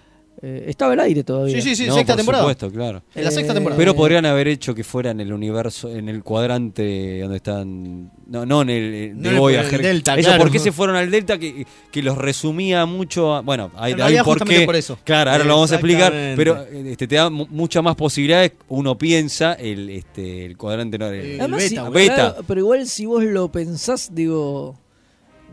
Eh, 0.45 0.65
estaba 0.67 0.93
al 0.95 1.01
aire 1.01 1.23
todavía. 1.23 1.55
Sí, 1.55 1.63
sí, 1.63 1.77
sí, 1.77 1.87
No, 1.87 1.95
sexta 1.95 2.15
por 2.15 2.17
temporada. 2.19 2.43
supuesto, 2.43 2.71
claro. 2.73 3.03
En 3.15 3.23
la 3.25 3.31
sexta 3.31 3.53
Eh, 3.53 3.55
temporada. 3.55 3.79
Pero 3.79 3.95
podrían 3.95 4.27
haber 4.27 4.49
hecho 4.49 4.75
que 4.75 4.83
fuera 4.83 5.13
en 5.13 5.21
el 5.21 5.33
universo, 5.33 5.89
en 5.89 6.09
el 6.09 6.25
cuadrante 6.25 7.21
donde 7.21 7.37
están. 7.37 8.11
No, 8.27 8.45
no 8.45 8.63
en 8.63 8.71
el 8.71 8.95
eh, 8.95 9.13
No 9.15 9.31
el- 9.31 9.39
Voyager. 9.39 9.69
en 9.69 9.75
el 9.77 9.83
Delta, 9.83 10.15
Ellos, 10.15 10.27
claro. 10.27 10.43
¿por 10.43 10.51
qué 10.51 10.59
se 10.59 10.73
fueron 10.73 10.97
al 10.97 11.11
Delta? 11.13 11.39
Que, 11.39 11.65
que 11.93 12.03
los 12.03 12.19
resumía 12.19 12.85
mucho. 12.87 13.35
a- 13.37 13.41
bueno, 13.43 13.71
hay, 13.77 13.93
hay 13.93 14.19
por 14.25 14.45
qué. 14.45 14.65
por 14.65 14.75
eso. 14.75 14.99
Claro, 15.05 15.31
ahora 15.31 15.45
lo 15.45 15.55
vamos 15.55 15.71
a 15.71 15.77
explicar. 15.77 16.13
Pero 16.37 16.61
este, 16.73 17.07
te 17.07 17.15
da 17.15 17.31
mu- 17.31 17.47
muchas 17.49 17.83
más 17.85 17.95
posibilidades. 17.95 18.53
Uno 18.69 18.99
piensa 18.99 19.53
el, 19.55 19.91
este, 19.91 20.45
el 20.45 20.57
cuadrante. 20.57 20.99
No, 20.99 21.07
el- 21.07 21.41
Además, 21.41 21.59
beta, 21.61 21.69
si- 21.69 21.77
boludo. 21.79 21.93
Beta. 21.93 22.15
claro, 22.15 22.45
pero 22.49 22.61
igual 22.61 22.87
si 22.89 23.07
vos 23.07 23.23
lo 23.23 23.53
pensás, 23.53 24.11
digo, 24.13 24.77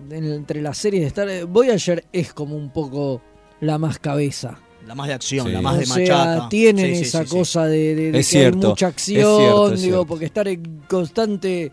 en- 0.10 0.34
entre 0.34 0.62
las 0.64 0.80
series 0.80 1.02
de 1.04 1.08
Star 1.10 1.46
Voyager 1.46 2.06
es 2.12 2.34
como 2.34 2.56
un 2.56 2.72
poco 2.72 3.22
la 3.62 3.78
más 3.78 4.00
cabeza. 4.00 4.58
La 4.90 4.96
más 4.96 5.08
de 5.08 5.14
acción, 5.14 5.46
Sí. 5.46 5.54
la 5.54 5.62
más 5.62 5.78
de 5.78 5.84
o 5.84 5.86
sea, 5.86 5.98
machaca. 6.26 6.50
tienen 6.50 6.86
Sí, 6.88 6.96
sí, 6.96 7.02
esa 7.04 7.22
sí, 7.22 7.30
sí. 7.30 7.38
cosa 7.38 7.66
de, 7.68 7.94
de- 7.94 8.12
de 8.12 8.20
Es 8.22 8.28
que 8.32 8.38
hay 8.38 8.44
cierto, 8.46 8.70
mucha 8.70 8.88
es 8.88 8.94
acción, 8.94 9.38
cierto, 9.38 9.66
es 9.74 9.82
digo, 9.84 9.94
cierto. 9.98 10.06
porque 10.08 10.26
estar 10.26 10.48
en 10.48 10.82
constante 10.90 11.72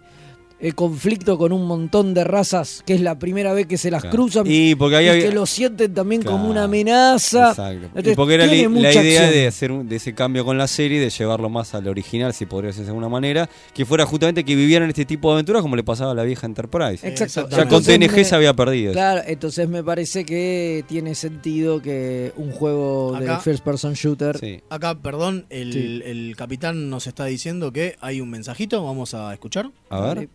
eh, 0.58 0.72
conflicto 0.72 1.36
con 1.36 1.52
un 1.52 1.66
montón 1.66 2.14
de 2.14 2.24
razas 2.24 2.82
que 2.86 2.94
es 2.94 3.00
la 3.02 3.18
primera 3.18 3.52
vez 3.52 3.66
que 3.66 3.76
se 3.76 3.90
las 3.90 4.00
Claro. 4.02 4.16
cruzan 4.16 4.44
Y 4.46 4.74
porque 4.74 4.96
ahí 4.96 5.04
y 5.06 5.08
había- 5.08 5.28
que 5.28 5.34
lo 5.34 5.44
sienten 5.44 5.92
también 5.92 6.22
como 6.22 6.48
una 6.48 6.64
amenaza. 6.64 7.50
Exacto. 7.50 8.10
Y 8.10 8.14
porque 8.14 8.34
era 8.34 8.46
la, 8.46 8.54
idea 8.54 8.88
acción. 8.90 9.30
de 9.30 9.46
hacer 9.46 9.72
un- 9.72 9.88
de 9.88 9.96
ese 9.96 10.14
cambio 10.14 10.44
con 10.44 10.56
la 10.56 10.66
serie, 10.66 10.98
de 11.00 11.10
llevarlo 11.10 11.48
más 11.50 11.74
al 11.74 11.86
original, 11.88 12.32
si 12.32 12.46
podría 12.46 12.68
decirse 12.68 12.84
de 12.86 12.90
alguna 12.90 13.08
manera, 13.08 13.48
que 13.74 13.84
fuera 13.84 14.06
justamente 14.06 14.44
que 14.44 14.56
vivieran 14.56 14.88
este 14.88 15.04
tipo 15.04 15.28
de 15.28 15.34
aventuras 15.34 15.60
como 15.62 15.76
le 15.76 15.84
pasaba 15.84 16.12
a 16.12 16.14
la 16.14 16.22
vieja 16.22 16.46
Enterprise. 16.46 17.06
Exacto. 17.06 17.48
Ya 17.54 17.68
con 17.68 17.82
TNG 17.84 18.12
me- 18.16 18.24
se 18.24 18.34
había 18.34 18.54
perdido. 18.54 18.92
eso. 18.92 18.98
Claro, 18.98 19.22
entonces 19.26 19.68
me 19.68 19.84
parece 19.84 20.24
que 20.24 20.84
tiene 20.88 21.14
sentido 21.14 21.82
que 21.82 22.32
un 22.36 22.50
juego 22.52 23.16
de 23.20 23.36
first 23.40 23.62
person 23.62 23.92
shooter 23.92 24.38
Sí. 24.38 24.60
Acá, 24.70 24.94
perdón, 25.00 25.44
el, 25.50 25.72
Sí. 25.72 26.02
el 26.04 26.34
capitán 26.36 26.88
nos 26.88 27.06
está 27.06 27.26
diciendo 27.26 27.72
que 27.72 27.96
hay 28.00 28.20
un 28.20 28.30
mensajito, 28.30 28.82
vamos 28.82 29.12
a 29.14 29.32
escuchar. 29.32 29.70
A 29.90 30.00
ver. 30.00 30.28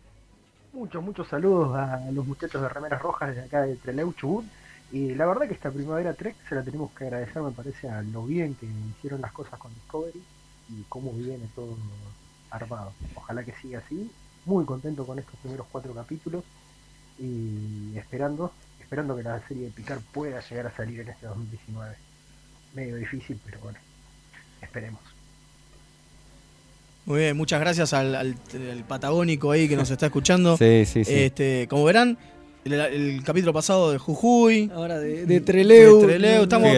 Muchos, 0.72 1.04
muchos 1.04 1.28
saludos 1.28 1.76
a 1.76 2.10
los 2.12 2.26
muchachos 2.26 2.62
de 2.62 2.68
Remeras 2.68 3.02
Rojas 3.02 3.28
desde 3.28 3.42
acá 3.42 3.60
de 3.60 3.76
Trelew, 3.76 4.14
Chubut. 4.14 4.46
Y 4.90 5.14
la 5.14 5.26
verdad 5.26 5.46
que 5.46 5.52
esta 5.52 5.70
primavera 5.70 6.14
Trek 6.14 6.34
se 6.48 6.54
la 6.54 6.62
tenemos 6.62 6.90
que 6.92 7.04
agradecer, 7.04 7.42
me 7.42 7.50
parece, 7.50 7.90
a 7.90 8.00
lo 8.00 8.24
bien 8.24 8.54
que 8.54 8.66
hicieron 8.66 9.20
las 9.20 9.32
cosas 9.32 9.58
con 9.58 9.72
Discovery 9.74 10.22
y 10.70 10.82
cómo 10.88 11.12
viene 11.12 11.46
todo 11.54 11.76
armado. 12.50 12.94
Ojalá 13.14 13.44
que 13.44 13.52
siga 13.52 13.80
así. 13.80 14.10
Muy 14.46 14.64
contento 14.64 15.06
con 15.06 15.18
estos 15.18 15.38
primeros 15.40 15.66
cuatro 15.70 15.92
capítulos 15.92 16.42
y 17.18 17.92
esperando, 17.98 18.50
esperando 18.80 19.14
que 19.14 19.24
la 19.24 19.46
serie 19.46 19.64
de 19.64 19.70
Picard 19.72 20.00
pueda 20.10 20.40
llegar 20.40 20.68
a 20.68 20.74
salir 20.74 21.00
en 21.00 21.08
este 21.10 21.26
2019. 21.26 21.96
Medio 22.74 22.96
difícil, 22.96 23.38
pero 23.44 23.60
bueno, 23.60 23.78
esperemos. 24.62 25.02
Muy 27.04 27.18
bien, 27.20 27.36
muchas 27.36 27.60
gracias 27.60 27.92
al, 27.92 28.14
al- 28.14 28.36
al 28.70 28.84
patagónico 28.86 29.50
ahí 29.50 29.68
que 29.68 29.76
nos 29.76 29.90
está 29.90 30.06
escuchando. 30.06 30.56
Sí, 30.56 30.84
sí, 30.86 31.04
sí. 31.04 31.12
Este, 31.12 31.66
como 31.68 31.84
verán, 31.84 32.16
el, 32.64 32.72
el 32.74 33.22
capítulo 33.24 33.52
pasado 33.52 33.90
de 33.90 33.98
Jujuy, 33.98 34.70
ahora 34.72 35.00
de, 35.00 35.26
de 35.26 35.40
Treleu. 35.40 36.00
De 36.02 36.06
Trelew, 36.06 36.42
estamos 36.44 36.70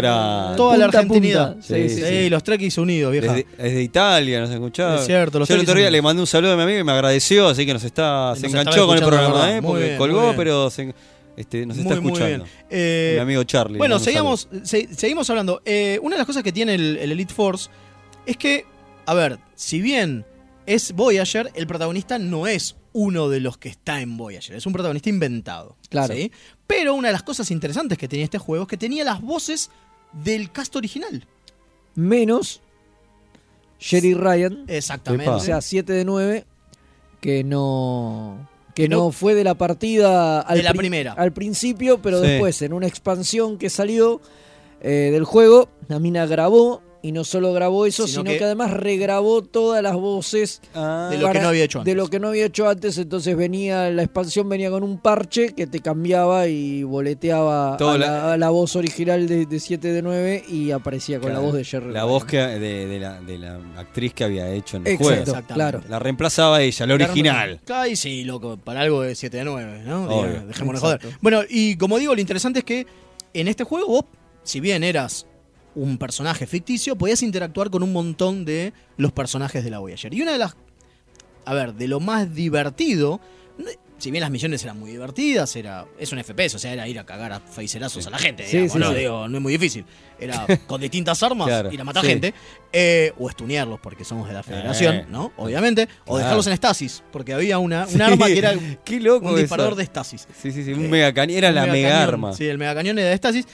toda 0.56 0.78
la 0.78 0.86
Punta 0.86 0.98
argentinidad. 0.98 1.56
Sí, 1.60 1.90
Sí, 1.90 1.96
sí, 1.96 2.02
sí. 2.02 2.30
los 2.30 2.42
trekkies 2.42 2.78
unidos, 2.78 3.12
vieja. 3.12 3.34
Desde, 3.34 3.46
desde 3.58 3.82
Italia 3.82 4.40
nos 4.40 4.48
escuchaba. 4.50 4.96
Es 4.96 5.04
cierto, 5.06 5.38
los 5.40 5.46
Yo 5.48 5.56
el 5.56 5.60
otro 5.60 5.74
día 5.74 5.90
le 5.90 6.00
mandé 6.00 6.22
un 6.22 6.26
saludo 6.26 6.52
a 6.52 6.56
mi 6.56 6.62
amigo 6.62 6.78
y 6.80 6.84
me 6.84 6.92
agradeció, 6.92 7.48
así 7.48 7.66
que 7.66 7.74
nos 7.74 7.84
está, 7.84 8.30
Nos 8.30 8.38
se 8.38 8.46
enganchó 8.46 8.86
con 8.86 8.96
el 8.96 9.04
programa. 9.04 9.50
¿eh? 9.50 9.60
Muy 9.60 9.72
porque 9.72 9.84
bien, 9.84 9.98
colgó, 9.98 10.16
muy 10.20 10.26
bien. 10.28 10.36
pero 10.38 10.70
se- 10.70 10.94
este, 11.36 11.66
nos 11.66 11.76
está 11.76 11.96
Muy, 11.96 12.00
muy 12.00 12.12
escuchando. 12.12 12.44
bien. 12.44 12.56
Eh, 12.70 13.12
Mi 13.16 13.20
amigo 13.20 13.44
Charlie. 13.44 13.76
Bueno, 13.76 13.98
seguimos, 13.98 14.48
se- 14.62 14.88
seguimos 14.94 15.28
hablando. 15.28 15.60
Eh, 15.66 15.98
una 16.02 16.14
de 16.14 16.18
las 16.20 16.26
cosas 16.26 16.42
que 16.42 16.52
tiene 16.52 16.76
el, 16.76 16.96
el 16.96 17.12
Elite 17.12 17.34
Force 17.34 17.68
es 18.24 18.38
que, 18.38 18.64
a 19.06 19.14
ver, 19.14 19.38
si 19.54 19.80
bien 19.80 20.24
es 20.66 20.92
Voyager, 20.92 21.50
el 21.54 21.66
protagonista 21.66 22.18
no 22.18 22.46
es 22.46 22.76
uno 22.92 23.28
de 23.28 23.40
los 23.40 23.58
que 23.58 23.68
está 23.68 24.00
en 24.00 24.16
Voyager, 24.16 24.56
es 24.56 24.66
un 24.66 24.72
protagonista 24.72 25.08
inventado. 25.10 25.76
Claro. 25.90 26.14
¿sí? 26.14 26.30
Pero 26.66 26.94
una 26.94 27.08
de 27.08 27.12
las 27.12 27.22
cosas 27.22 27.50
interesantes 27.50 27.98
que 27.98 28.08
tenía 28.08 28.24
este 28.24 28.38
juego 28.38 28.62
es 28.64 28.68
que 28.68 28.76
tenía 28.76 29.04
las 29.04 29.20
voces 29.20 29.70
del 30.12 30.50
cast 30.52 30.74
original. 30.76 31.26
Menos 31.96 32.60
Jerry 33.78 34.14
Ryan, 34.14 34.64
Exactamente. 34.68 35.26
Epa. 35.26 35.36
o 35.36 35.40
sea, 35.40 35.60
7 35.60 35.92
de 35.92 36.04
9, 36.04 36.44
que 37.20 37.44
no 37.44 38.48
que 38.74 38.88
no, 38.88 39.12
fue 39.12 39.34
de 39.36 39.44
la 39.44 39.54
partida 39.54 40.40
al, 40.40 40.56
De 40.56 40.62
la 40.64 40.70
pri- 40.70 40.78
primera. 40.78 41.12
al 41.12 41.32
principio, 41.32 42.02
pero 42.02 42.20
Sí. 42.20 42.26
después 42.26 42.60
en 42.62 42.72
una 42.72 42.88
expansión 42.88 43.56
que 43.56 43.70
salió 43.70 44.20
eh, 44.80 45.10
del 45.12 45.22
juego, 45.24 45.68
la 45.88 45.98
mina 46.00 46.26
grabó 46.26 46.82
y 47.06 47.12
no 47.12 47.22
solo 47.22 47.52
grabó 47.52 47.84
eso, 47.84 48.06
Sino 48.06 48.22
sino, 48.22 48.30
que- 48.32 48.38
que... 48.38 48.44
además 48.44 48.70
regrabó 48.72 49.42
todas 49.42 49.82
las 49.82 49.94
voces 49.94 50.62
Ah, 50.74 51.08
De 51.10 51.18
lo 51.18 51.30
que 51.30 51.38
no 51.40 51.48
había 51.48 51.64
hecho 51.64 51.78
de 51.80 51.90
antes. 51.90 51.96
lo 51.96 52.08
que 52.08 52.18
no 52.18 52.28
había 52.28 52.46
hecho 52.46 52.66
antes, 52.66 52.96
entonces 52.96 53.36
venía 53.36 53.90
la 53.90 54.02
expansión 54.04 54.48
venía 54.48 54.70
con 54.70 54.82
un 54.82 54.96
parche 54.98 55.52
que 55.54 55.66
te 55.66 55.80
cambiaba 55.80 56.46
y 56.48 56.82
boleteaba 56.82 57.76
Todo 57.76 57.90
a 57.90 57.98
la- 57.98 58.06
la, 58.06 58.32
a 58.32 58.36
la 58.38 58.48
voz 58.50 58.74
original 58.76 59.28
de, 59.28 59.44
de 59.44 59.60
7 59.60 59.92
de 59.92 60.00
9 60.00 60.44
y 60.48 60.70
aparecía 60.70 61.18
con 61.18 61.28
claro, 61.28 61.40
la 61.42 61.46
voz 61.46 61.54
de 61.56 61.64
Jerry. 61.64 61.86
La 61.92 62.00
Ryan. 62.00 62.08
voz 62.08 62.24
que, 62.24 62.38
de, 62.38 62.86
de 62.86 62.98
la, 63.00 63.20
de 63.20 63.38
la 63.38 63.60
actriz 63.76 64.14
que 64.14 64.24
había 64.24 64.48
hecho 64.50 64.78
en 64.78 64.86
el 64.86 64.92
Exacto, 64.94 65.04
juego. 65.04 65.20
Exactamente. 65.22 65.54
claro. 65.54 65.80
La 65.88 65.98
reemplazaba 65.98 66.62
ella, 66.62 66.86
la 66.86 66.94
original. 66.94 67.60
Ay, 67.70 67.96
sí, 67.96 68.24
loco, 68.24 68.56
para 68.56 68.80
algo 68.80 69.02
de 69.02 69.14
7 69.14 69.36
de 69.36 69.44
9, 69.44 69.82
¿no? 69.84 70.06
Obvio. 70.06 70.46
Dejémonos 70.46 70.80
de 70.80 70.86
joder. 70.88 71.00
Bueno, 71.20 71.42
y 71.50 71.76
como 71.76 71.98
digo, 71.98 72.14
lo 72.14 72.20
interesante 72.22 72.60
es 72.60 72.64
que 72.64 72.86
en 73.34 73.48
este 73.48 73.64
juego 73.64 73.86
vos, 73.88 74.04
si 74.42 74.60
bien 74.60 74.82
eras 74.82 75.26
un 75.74 75.98
personaje 75.98 76.46
ficticio, 76.46 76.96
podías 76.96 77.22
interactuar 77.22 77.70
con 77.70 77.82
un 77.82 77.92
montón 77.92 78.44
de 78.44 78.72
los 78.96 79.12
personajes 79.12 79.64
de 79.64 79.70
la 79.70 79.78
Voyager. 79.78 80.14
Y 80.14 80.22
una 80.22 80.32
de 80.32 80.38
las, 80.38 80.56
a 81.44 81.54
ver, 81.54 81.74
de 81.74 81.88
lo 81.88 82.00
más 82.00 82.34
divertido, 82.34 83.20
si 83.98 84.10
bien 84.10 84.20
las 84.22 84.30
misiones 84.30 84.62
eran 84.64 84.78
muy 84.78 84.90
divertidas, 84.90 85.54
era 85.56 85.86
es 85.98 86.12
un 86.12 86.22
FPS, 86.22 86.56
o 86.56 86.58
sea, 86.58 86.72
era 86.72 86.86
ir 86.88 86.98
a 86.98 87.06
cagar 87.06 87.32
a 87.32 87.40
facerazos 87.40 88.06
a 88.06 88.10
la 88.10 88.18
gente, 88.18 88.44
digamos, 88.44 88.72
sí, 88.72 88.78
¿no? 88.78 88.92
Digo, 88.92 89.28
no 89.28 89.36
es 89.38 89.42
muy 89.42 89.52
difícil. 89.52 89.84
Era 90.18 90.46
con 90.66 90.80
distintas 90.80 91.22
armas 91.22 91.46
Claro, 91.48 91.72
ir 91.72 91.80
a 91.80 91.84
matar 91.84 92.04
gente, 92.04 92.34
eh, 92.72 93.12
o 93.18 93.28
estunearlos 93.30 93.80
porque 93.80 94.04
somos 94.04 94.28
de 94.28 94.34
la 94.34 94.42
federación, 94.42 94.94
Eh. 94.96 95.06
¿no? 95.08 95.32
Obviamente, 95.36 95.88
o 96.02 96.04
Claro. 96.04 96.18
dejarlos 96.18 96.46
en 96.48 96.52
estasis, 96.54 97.02
porque 97.12 97.32
había 97.34 97.58
una, 97.58 97.86
un 97.86 98.02
arma 98.02 98.26
que 98.26 98.38
era 98.38 98.54
Qué 98.84 99.00
loco 99.00 99.26
un 99.26 99.32
eso. 99.32 99.40
disparador 99.42 99.74
de 99.76 99.84
estasis. 99.84 100.26
Sí, 100.40 100.50
sí, 100.52 100.64
sí, 100.64 100.72
un 100.72 100.84
Eh, 100.86 100.88
mega 100.88 101.12
cañón. 101.14 101.36
Era 101.38 101.52
la 101.52 101.66
mega 101.66 102.02
arma. 102.02 102.32
Sí, 102.34 102.46
el 102.46 102.58
megacañón 102.58 102.98
era 102.98 103.08
de 103.08 103.14
estasis. 103.14 103.46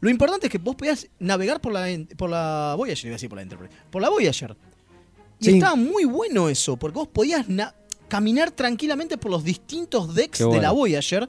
Lo 0.00 0.10
importante 0.10 0.46
es 0.46 0.50
que 0.52 0.58
vos 0.58 0.74
podías 0.76 1.06
navegar 1.18 1.60
por 1.60 1.72
la, 1.72 1.86
por 2.16 2.28
la 2.30 2.74
Voyager, 2.76 3.06
iba 3.06 3.14
a 3.14 3.16
decir 3.16 3.28
por 3.28 3.36
la 3.36 3.42
Enterprise, 3.42 3.72
por 3.90 4.02
la 4.02 4.08
Voyager. 4.10 4.56
Y 5.40 5.50
estaba 5.50 5.74
muy 5.74 6.04
bueno 6.04 6.48
eso, 6.48 6.76
porque 6.76 6.94
vos 6.94 7.08
podías 7.08 7.48
caminar 8.14 8.52
tranquilamente 8.52 9.18
por 9.18 9.32
los 9.32 9.42
distintos 9.42 10.14
decks 10.14 10.38
de 10.38 10.60
la 10.60 10.70
Voyager, 10.70 11.28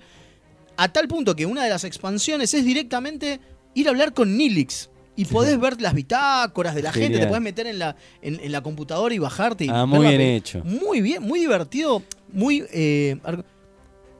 a 0.78 0.88
tal 0.94 1.08
punto 1.08 1.36
que 1.36 1.48
una 1.48 1.64
de 1.64 1.70
las 1.72 1.84
expansiones 1.84 2.54
es 2.54 2.64
directamente 2.64 3.40
ir 3.74 3.88
a 3.88 3.90
hablar 3.90 4.14
con 4.14 4.38
Nilix. 4.38 4.92
Y 5.16 5.26
podés 5.26 5.60
ver 5.60 5.82
las 5.82 5.96
bitácoras 5.96 6.76
de 6.76 6.84
la 6.84 6.92
gente, 6.92 7.18
te 7.18 7.26
podés 7.26 7.42
meter 7.42 7.66
en 7.66 7.80
la, 7.80 7.96
en, 8.22 8.40
en 8.40 8.52
la 8.52 8.62
computadora 8.62 9.16
y 9.16 9.18
bajarte. 9.18 9.66
Y 9.66 9.70
Ah, 9.72 9.88
muy 9.88 10.06
bien 10.06 10.22
hecho. 10.22 10.62
Muy 10.64 11.02
bien, 11.02 11.24
muy 11.24 11.40
divertido, 11.40 12.04
muy, 12.32 12.64
eh, 12.72 13.18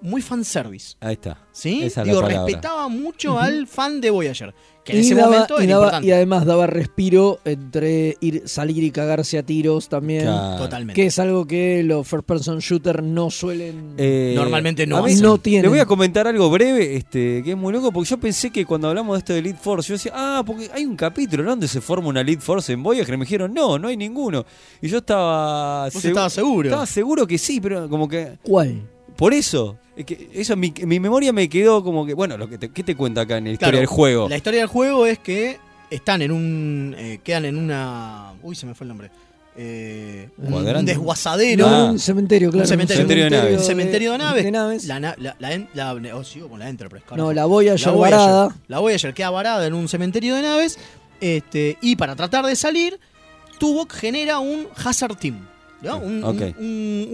muy 0.06 0.22
fanservice. 0.22 0.96
Ahí 1.02 1.14
está. 1.14 1.38
¿Sí? 1.52 1.84
Esa 1.84 2.04
Digo, 2.04 2.22
respetaba 2.22 2.88
mucho 2.88 3.40
al 3.40 3.68
fan 3.68 4.00
de 4.02 4.10
Voyager. 4.12 4.54
Que 4.84 4.92
en 4.92 5.00
Y, 5.00 5.02
ese 5.02 5.16
daba- 5.16 5.32
momento 5.32 5.60
y 5.60 5.64
era 5.64 5.74
daba- 5.74 5.86
importante. 5.86 6.08
y 6.08 6.12
además 6.12 6.46
daba 6.46 6.68
respiro 6.68 7.40
entre 7.44 8.18
ir 8.22 8.44
salir 8.48 8.84
y 8.84 8.92
cagarse 8.92 9.40
a 9.40 9.44
tiros 9.44 9.90
también. 9.90 10.24
Claro. 10.26 10.58
Totalmente. 10.62 10.94
Que 11.02 11.08
es 11.08 11.18
algo 11.18 11.48
que 11.48 11.82
los 11.82 12.08
first 12.08 12.24
person 12.28 12.60
shooter 12.60 13.02
no 13.02 13.32
suelen. 13.32 13.96
Eh, 13.98 14.34
Normalmente 14.36 14.86
no 14.86 14.98
a 14.98 15.02
mí 15.02 15.16
no 15.16 15.40
tienen. 15.40 15.64
Le 15.64 15.70
voy 15.70 15.80
a 15.80 15.88
comentar 15.88 16.28
algo 16.28 16.52
breve, 16.52 16.98
este, 16.98 17.42
que 17.44 17.52
es 17.52 17.58
muy 17.58 17.74
loco, 17.74 17.92
porque 17.92 18.08
yo 18.12 18.20
pensé 18.20 18.52
que 18.52 18.64
cuando 18.64 18.88
hablamos 18.90 19.16
de 19.16 19.20
esto 19.20 19.34
de 19.34 19.40
Elite 19.40 19.58
Force, 19.60 19.88
yo 19.90 19.96
decía, 19.96 20.12
ah, 20.14 20.44
porque 20.46 20.70
hay 20.72 20.86
un 20.86 20.96
capítulo 20.96 21.42
¿no? 21.44 21.50
donde 21.52 21.68
se 21.68 21.82
forma 21.82 22.10
una 22.10 22.22
Elite 22.22 22.42
Force 22.44 22.72
en 22.72 22.84
Voyager, 22.84 23.16
y 23.16 23.18
me 23.18 23.26
dijeron, 23.26 23.56
no, 23.56 23.80
no 23.80 23.88
hay 23.88 23.98
ninguno. 23.98 24.46
Y 24.84 24.88
yo 24.88 25.00
estaba... 25.00 25.86
Vos 25.86 25.96
segu- 25.96 26.10
estabas 26.10 26.34
seguro. 26.34 26.70
Estaba 26.70 26.86
seguro 26.86 27.26
que 27.26 27.40
sí, 27.40 27.60
pero 27.60 27.90
como 27.90 28.08
que... 28.08 28.38
¿Cuál? 28.44 28.82
Por 29.16 29.34
eso, 29.34 29.78
es 29.82 29.85
que 30.04 30.30
eso 30.34 30.56
mi, 30.56 30.74
mi 30.86 31.00
memoria 31.00 31.32
me 31.32 31.48
quedó 31.48 31.84
como 31.84 32.06
que, 32.06 32.14
bueno, 32.14 32.38
lo 32.38 32.50
que 32.50 32.58
te, 32.58 32.70
¿qué 32.70 32.84
te 32.84 32.96
cuenta 32.96 33.22
acá 33.22 33.38
en 33.38 33.46
la 33.46 33.50
historia 33.52 33.72
Claro, 33.72 33.78
del 33.78 33.88
juego? 33.88 34.28
La 34.30 34.36
historia 34.38 34.60
del 34.60 34.68
juego 34.70 35.06
es 35.06 35.20
que 35.20 35.58
están 35.90 36.22
en 36.22 36.32
un. 36.32 36.96
eh, 36.98 37.20
quedan 37.24 37.46
en 37.46 37.58
una. 37.58 38.34
Uy, 38.44 38.56
se 38.56 38.66
me 38.66 38.74
fue 38.74 38.86
el 38.86 38.90
nombre. 38.90 39.10
Eh, 39.58 40.28
un, 40.38 40.54
un 40.54 40.86
desguazadero. 40.86 41.86
Un 41.92 42.00
cementerio, 42.00 42.50
claro. 42.52 42.64
Un 42.64 42.68
cementerio. 42.68 43.04
Cementerio 43.04 43.24
de 43.24 43.30
naves. 43.30 43.58
Un 43.60 43.64
cementerio 43.64 44.12
de 44.12 44.18
naves. 44.18 44.44
de 44.44 44.52
naves. 44.52 44.84
La, 44.86 45.00
la, 45.00 45.16
la, 45.40 46.16
oh, 46.16 46.24
sigo 46.26 46.50
con 46.50 46.60
la 46.60 46.68
Enterprise. 46.68 47.06
carajo. 47.06 47.26
No, 47.28 47.32
la 47.34 47.46
Voyager 47.46 47.88
La 47.88 47.94
Voyager. 47.94 48.18
varada. 48.20 48.56
La 48.68 48.80
Voyager 48.80 49.14
queda 49.14 49.30
varada 49.30 49.66
en 49.66 49.74
un 49.74 49.88
cementerio 49.88 50.36
de 50.36 50.42
naves. 50.42 50.78
Este, 51.22 51.78
y 51.82 51.96
para 51.96 52.18
tratar 52.18 52.46
de 52.46 52.58
salir, 52.58 53.00
Tuvok 53.58 53.94
genera 53.94 54.40
un 54.40 54.68
Hazard 54.76 55.16
Team. 55.16 55.48
¿No? 55.86 55.98
Un, 56.00 56.24
Ok. 56.24 56.42
un- 56.58 56.66
un- 56.66 57.10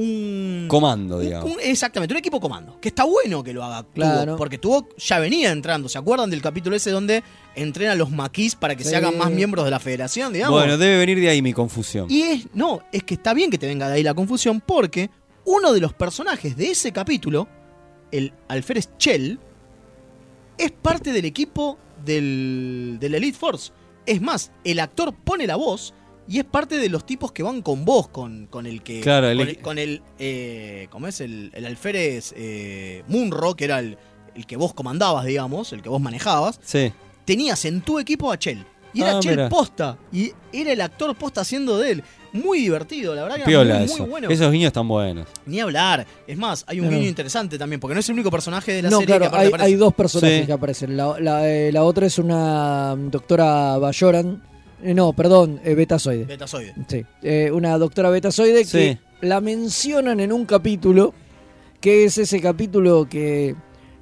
un- 0.64 0.66
Comando, 0.68 1.20
digamos. 1.20 1.52
exactamente, 1.62 2.14
un 2.14 2.18
equipo 2.20 2.40
comando. 2.40 2.80
Que 2.80 2.88
está 2.90 3.04
bueno 3.04 3.44
que 3.44 3.54
lo 3.54 3.64
haga 3.64 3.86
Claro. 3.94 4.36
Porque 4.38 4.58
Tuvok 4.58 4.98
ya 4.98 5.20
venía 5.20 5.52
entrando. 5.52 5.90
¿Se 5.90 5.98
acuerdan 5.98 6.30
del 6.30 6.42
capítulo 6.42 6.76
ese 6.76 6.92
donde 6.92 7.24
entrenan 7.56 7.94
a 7.94 7.96
los 7.96 8.10
maquis 8.12 8.56
para 8.56 8.76
que 8.76 8.84
Sí. 8.84 8.90
se 8.92 8.96
hagan 8.96 9.18
más 9.18 9.30
miembros 9.32 9.66
de 9.66 9.72
la 9.72 9.80
federación, 9.80 10.34
digamos? 10.34 10.58
Bueno, 10.60 10.78
debe 10.78 10.98
venir 10.98 11.20
de 11.20 11.30
ahí 11.30 11.42
mi 11.42 11.54
confusión. 11.54 12.08
Y 12.10 12.22
es, 12.22 12.48
no, 12.54 12.82
es 12.92 13.04
que 13.04 13.14
está 13.16 13.34
bien 13.34 13.52
que 13.52 13.58
te 13.58 13.68
venga 13.68 13.88
de 13.90 13.96
ahí 13.96 14.04
la 14.04 14.14
confusión 14.14 14.62
porque 14.66 15.10
uno 15.46 15.74
de 15.74 15.80
los 15.82 15.94
personajes 15.94 16.56
de 16.56 16.72
ese 16.72 16.92
capítulo, 16.92 17.48
el 18.12 18.34
alférez 18.48 18.90
Chell, 18.98 19.40
es 20.58 20.72
parte 20.72 21.12
del 21.12 21.26
equipo 21.26 21.78
del, 22.06 22.98
del 23.00 23.16
Elite 23.16 23.38
Force. 23.38 23.72
Es 24.06 24.22
más, 24.22 24.52
el 24.64 24.80
actor 24.80 25.14
pone 25.14 25.46
la 25.48 25.56
voz 25.56 25.94
y 26.32 26.40
es 26.40 26.46
parte 26.46 26.78
de 26.78 26.88
los 26.90 27.06
tipos 27.06 27.32
que 27.32 27.44
van 27.44 27.62
con 27.62 27.84
vos, 27.84 28.08
con, 28.08 28.48
con 28.48 28.66
el 28.66 28.82
que... 28.84 29.02
Claro, 29.02 29.28
con 29.36 29.48
el, 29.48 29.58
con 29.60 29.78
el, 29.78 30.02
eh, 30.20 30.88
¿cómo 30.90 31.08
es? 31.08 31.20
El, 31.22 31.52
el 31.54 31.66
alférez 31.66 32.34
eh, 32.38 33.04
Munro, 33.08 33.56
que 33.56 33.66
era 33.66 33.80
el, 33.80 33.98
el 34.36 34.46
que 34.46 34.56
vos 34.56 34.74
comandabas, 34.74 35.26
digamos, 35.26 35.74
el 35.74 35.82
que 35.82 35.90
vos 35.90 36.00
manejabas 36.00 36.60
Sí. 36.64 36.94
tenías 37.26 37.66
en 37.66 37.82
tu 37.82 38.00
equipo 38.00 38.32
a 38.32 38.40
Chell. 38.40 38.66
Y 38.94 39.02
era 39.02 39.18
Ah, 39.18 39.20
Chell 39.22 39.36
mira. 39.38 39.50
posta. 39.50 39.98
Y 40.12 40.32
era 40.52 40.72
el 40.74 40.82
actor 40.82 41.16
posta 41.16 41.42
haciendo 41.42 41.78
de 41.80 41.92
él. 41.92 42.04
muy 42.34 42.60
divertido, 42.60 43.14
la 43.14 43.24
verdad 43.24 43.36
que 43.36 43.42
era 43.42 43.50
Piola 43.50 43.76
muy, 43.76 43.84
eso. 43.86 43.98
muy 44.04 44.10
bueno. 44.10 44.30
Esos 44.30 44.52
guiños 44.54 44.68
están 44.68 44.88
buenos. 44.88 45.28
Ni 45.46 45.60
hablar. 45.60 46.06
Es 46.28 46.38
más, 46.38 46.64
hay 46.68 46.80
un 46.80 46.86
No. 46.86 46.92
guiño 46.94 47.08
interesante 47.10 47.58
también, 47.58 47.80
porque 47.82 47.94
no 47.94 48.00
es 48.00 48.08
el 48.08 48.14
único 48.14 48.32
personaje 48.32 48.72
de 48.72 48.82
la 48.84 48.90
No, 48.90 49.00
serie 49.00 49.08
que 49.08 49.20
claro, 49.20 49.26
aparte 49.26 49.42
hay, 49.44 49.48
aparece. 49.50 49.68
hay 49.68 49.76
dos 49.76 49.94
personajes 49.94 50.40
Sí. 50.42 50.46
que 50.48 50.54
aparecen. 50.54 50.96
La, 50.96 51.20
la, 51.20 51.50
eh, 51.50 51.72
la 51.74 51.84
otra 51.84 52.06
es 52.08 52.18
una 52.20 52.96
mm, 52.98 53.10
doctora 53.12 53.78
Bayoran. 53.80 54.42
Eh, 54.84 54.94
no, 54.94 55.14
perdón, 55.14 55.60
eh, 55.64 55.76
Betazoide. 55.76 56.26
Betazoide. 56.26 56.74
Sí, 56.88 57.06
eh, 57.22 57.52
una 57.54 57.78
doctora 57.78 58.10
betazoide 58.10 58.66
Sí. 58.66 58.78
que 58.78 59.00
la 59.28 59.40
mencionan 59.42 60.20
en 60.20 60.32
un 60.34 60.46
capítulo, 60.46 61.14
que 61.80 62.06
es 62.06 62.18
ese 62.18 62.42
capítulo 62.42 63.08
que 63.10 63.56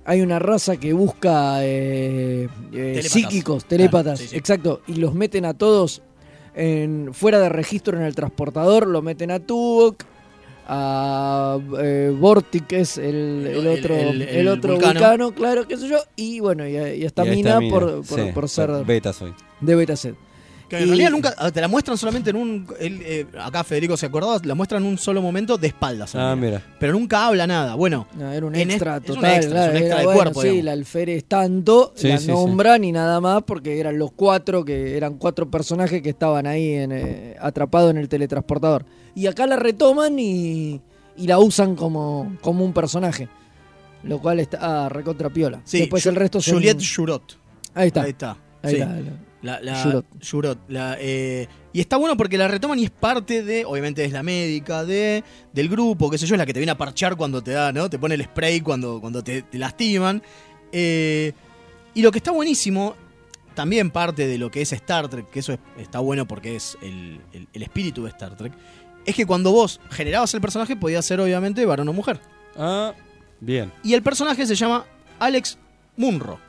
hay 0.05 0.21
una 0.21 0.39
raza 0.39 0.77
que 0.77 0.93
busca 0.93 1.63
eh, 1.65 2.47
eh, 2.73 3.01
psíquicos, 3.03 3.65
telépatas, 3.65 4.13
Claro, 4.13 4.17
sí, 4.17 4.27
sí. 4.27 4.35
exacto, 4.37 4.81
y 4.87 4.93
los 4.95 5.13
meten 5.13 5.45
a 5.45 5.53
todos 5.53 6.01
en, 6.55 7.09
fuera 7.13 7.39
de 7.39 7.49
registro 7.49 7.97
en 7.97 8.03
el 8.03 8.15
transportador, 8.15 8.87
lo 8.87 9.01
meten 9.01 9.31
a 9.31 9.39
Tuvok, 9.39 10.03
a 10.71 11.57
eh, 11.81 12.15
Vortic, 12.17 12.67
que 12.67 12.79
es 12.81 12.97
el, 12.97 13.05
El- 13.05 13.47
el 13.47 13.55
el- 13.57 13.67
otro, 13.67 13.95
el- 13.95 14.21
el, 14.21 14.29
el 14.29 14.47
otro 14.47 14.73
vulcano. 14.73 14.99
vulcano. 14.99 15.31
claro, 15.33 15.67
qué 15.67 15.77
sé 15.77 15.87
yo, 15.87 15.97
y 16.15 16.39
bueno, 16.39 16.67
y, 16.67 16.77
a- 16.77 16.93
y 16.95 17.03
a 17.03 17.07
esta 17.07 17.25
Y 17.25 17.29
ahí 17.29 17.35
mina 17.37 17.57
está 17.59 17.69
por, 17.69 18.05
por, 18.05 18.19
Sí, 18.19 18.31
por 18.33 18.49
ser 18.49 18.71
Beta 18.85 19.11
soy. 19.13 19.33
de 19.61 19.75
Betacet. 19.75 20.15
Que 20.69 20.77
en 20.77 20.83
Y- 20.83 20.85
realidad 20.87 21.09
nunca 21.09 21.33
ah, 21.37 21.49
te 21.51 21.59
la 21.61 21.67
muestran 21.67 21.97
solamente 21.97 22.29
en 22.29 22.35
un. 22.35 22.67
él, 22.79 22.99
eh, 23.03 23.25
acá 23.41 23.63
Federico 23.63 23.97
se 23.97 24.05
acordaba, 24.05 24.39
la 24.43 24.53
muestran 24.55 24.83
en 24.83 24.89
un 24.89 24.97
solo 24.99 25.21
momento 25.21 25.57
de 25.57 25.67
espaldas. 25.67 26.13
Ah, 26.15 26.35
mira. 26.35 26.61
Pero 26.79 26.93
nunca 26.93 27.25
habla 27.25 27.47
nada. 27.47 27.73
Bueno, 27.75 28.07
No, 28.15 28.31
era 28.31 28.45
un 28.45 28.53
extra 28.55 28.97
es- 28.97 29.03
es 29.03 29.09
un 29.09 29.15
total. 29.15 29.35
extra, 29.37 29.65
es 29.65 29.71
un 29.71 29.77
extra 29.77 29.87
era, 29.87 29.99
de 29.99 30.05
bueno, 30.05 30.21
cuerpo, 30.21 30.41
Sí, 30.41 30.47
digamos. 30.47 30.65
la 30.65 30.71
alférez 30.73 31.23
tanto, 31.27 31.91
Sí, 31.95 32.07
la 32.07 32.17
sí, 32.19 32.25
sí. 32.27 32.31
nombran 32.31 32.83
y 32.83 32.91
nada 32.91 33.19
más 33.19 33.41
porque 33.43 33.79
eran 33.79 33.97
los 33.97 34.11
cuatro 34.11 34.63
que 34.63 34.95
eran 34.95 35.15
cuatro 35.17 35.49
personajes 35.49 36.01
que 36.01 36.09
estaban 36.09 36.45
ahí 36.45 36.73
en, 36.73 36.91
eh, 36.91 37.35
atrapados 37.41 37.89
en 37.91 37.97
el 37.97 38.07
teletransportador. 38.07 38.85
Y 39.15 39.25
acá 39.25 39.47
la 39.47 39.55
retoman 39.55 40.19
y, 40.19 40.79
y 41.17 41.27
la 41.27 41.39
usan 41.39 41.75
como, 41.75 42.37
como 42.41 42.63
un 42.63 42.73
personaje. 42.73 43.27
Lo 44.03 44.19
cual 44.19 44.39
está 44.39 44.85
ah, 44.85 44.89
recontra 44.89 45.29
piola. 45.29 45.59
sí, 45.65 45.79
Después 45.79 46.05
Ju- 46.05 46.09
el 46.09 46.15
resto 46.15 46.39
son... 46.41 46.53
Juliette 46.53 46.81
Jurot. 46.95 47.37
Ahí 47.73 47.87
está. 47.87 48.03
Ahí 48.03 48.09
está. 48.11 48.37
ahí 48.63 48.75
sí. 48.75 48.81
está. 48.81 48.95
La, 49.41 49.61
la- 49.61 49.81
Jurot. 49.83 50.05
Jurot, 50.29 50.59
la, 50.69 50.97
eh, 50.99 51.47
y 51.71 51.79
está 51.79 51.95
bueno 51.97 52.17
porque 52.17 52.37
la 52.37 52.47
retoman 52.49 52.77
y 52.79 52.83
es 52.85 52.89
parte 52.91 53.41
de, 53.43 53.63
obviamente 53.63 54.03
es 54.03 54.11
la 54.11 54.21
médica, 54.23 54.83
de 54.83 55.23
del 55.53 55.69
grupo, 55.69 56.09
qué 56.09 56.17
sé 56.17 56.25
yo, 56.25 56.35
es 56.35 56.39
la 56.39 56.45
que 56.45 56.53
te 56.53 56.59
viene 56.59 56.71
a 56.73 56.77
parchar 56.77 57.15
cuando 57.15 57.41
te 57.41 57.51
da, 57.51 57.71
¿no? 57.71 57.89
Te 57.89 57.97
pone 57.97 58.15
el 58.15 58.23
spray 58.25 58.59
cuando, 58.61 58.99
cuando 58.99 59.23
te, 59.23 59.43
te 59.43 59.57
lastiman. 59.57 60.21
Eh, 60.73 61.31
y 61.93 62.01
lo 62.01 62.11
que 62.11 62.17
está 62.17 62.31
buenísimo, 62.31 62.95
también 63.55 63.91
parte 63.91 64.27
de 64.27 64.37
lo 64.37 64.51
que 64.51 64.61
es 64.61 64.73
Star 64.73 65.07
Trek, 65.07 65.29
que 65.29 65.39
eso 65.39 65.53
es- 65.53 65.59
está 65.77 65.99
bueno 65.99 66.27
porque 66.27 66.55
es 66.57 66.77
el, 66.81 67.21
el- 67.33 67.47
el 67.53 67.63
espíritu 67.63 68.03
de 68.03 68.09
Star 68.09 68.35
Trek, 68.35 68.51
es 69.05 69.15
que 69.15 69.25
cuando 69.25 69.51
vos 69.53 69.79
generabas 69.89 70.33
el 70.33 70.41
personaje 70.41 70.75
podía 70.75 71.01
ser 71.01 71.21
obviamente 71.21 71.65
varón 71.65 71.87
o 71.87 71.93
mujer. 71.93 72.19
Ah, 72.57 72.93
bien. 73.39 73.71
Y 73.83 73.93
el 73.93 74.01
personaje 74.03 74.45
se 74.45 74.55
llama 74.55 74.85
Alex 75.17 75.57
Munro. 75.95 76.39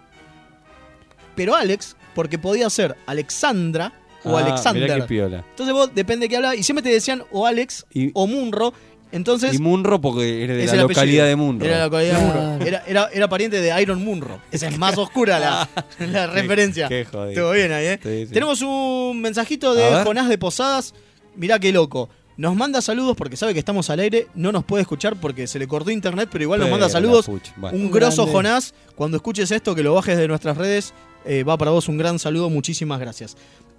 Pero 1.37 1.55
Alex, 1.55 1.97
porque 2.15 2.39
podía 2.39 2.69
ser 2.71 2.97
Alexandra 3.07 3.93
o 4.25 4.37
Ah, 4.37 4.41
Alexander. 4.45 4.83
Mirá 4.83 4.97
qué 4.97 5.03
piola. 5.03 5.45
Entonces 5.51 5.73
vos, 5.75 5.91
depende 5.95 6.25
de 6.25 6.29
qué 6.31 6.37
hablabas, 6.37 6.59
y 6.59 6.63
siempre 6.63 6.83
te 6.83 6.91
decían 6.91 7.23
o 7.31 7.47
Alex 7.47 7.87
Y, 7.93 8.11
o 8.15 8.27
Munro. 8.27 8.73
Entonces, 9.13 9.55
y 9.55 9.59
Munro 9.59 10.01
porque 10.01 10.45
era 10.45 10.55
de 10.55 10.67
la 10.67 10.75
localidad 10.83 11.03
apellido. 11.03 11.25
de 11.27 11.37
Munro. 11.37 11.67
Era 11.67 11.79
la 11.79 11.85
localidad 11.87 12.19
de 12.19 12.25
Munro. 12.25 12.67
Era, 12.67 12.85
era, 12.87 13.09
era 13.13 13.29
pariente 13.29 13.61
de 13.61 13.83
Iron 13.83 14.05
Munro. 14.05 14.41
Esa 14.53 14.69
es 14.69 14.79
más 14.79 14.97
oscura 14.99 15.41
la, 15.41 15.69
la 15.99 16.27
Qué- 16.29 16.33
referencia. 16.43 16.89
Qué 16.89 17.05
jodido. 17.05 17.31
Estuvo 17.31 17.51
bien 17.53 17.73
ahí, 17.73 17.87
¿eh? 17.87 18.01
Sí, 18.03 18.27
sí. 18.27 18.33
Tenemos 18.33 18.63
un 18.63 19.21
mensajito 19.21 19.75
de. 19.75 20.05
Jonás 20.05 20.29
de 20.29 20.39
Posadas. 20.39 20.95
Mirá 21.35 21.59
qué 21.59 21.73
loco. 21.73 22.09
Nos 22.37 22.55
manda 22.55 22.81
saludos 22.81 23.17
porque 23.17 23.37
sabe 23.37 23.53
que 23.53 23.59
estamos 23.59 23.91
al 23.91 23.99
aire. 24.01 24.29
No 24.35 24.53
nos 24.53 24.65
puede 24.65 24.83
escuchar 24.83 25.17
porque 25.17 25.47
se 25.49 25.59
le 25.59 25.67
cortó 25.67 25.91
internet, 25.91 26.29
pero 26.31 26.45
igual 26.45 26.61
nos 26.61 26.71
manda 26.71 26.89
saludos. 26.89 27.27
Bueno. 27.57 27.77
Un 27.77 27.87
Un 27.87 27.91
grosso 27.91 28.23
grande. 28.23 28.33
Jonás. 28.33 28.75
Cuando 28.95 29.17
escuches 29.17 29.51
esto, 29.51 29.75
que 29.75 29.83
lo 29.83 29.93
bajes 29.95 30.17
de 30.19 30.29
nuestras 30.29 30.57
redes, 30.57 30.95
eh, 31.25 31.43
va 31.45 31.57
para 31.59 31.71
vos 31.71 31.89
un 31.89 31.99
gran 31.99 32.19
saludo. 32.19 32.51
Muchísimas 32.51 32.99
gracias. 33.01 33.37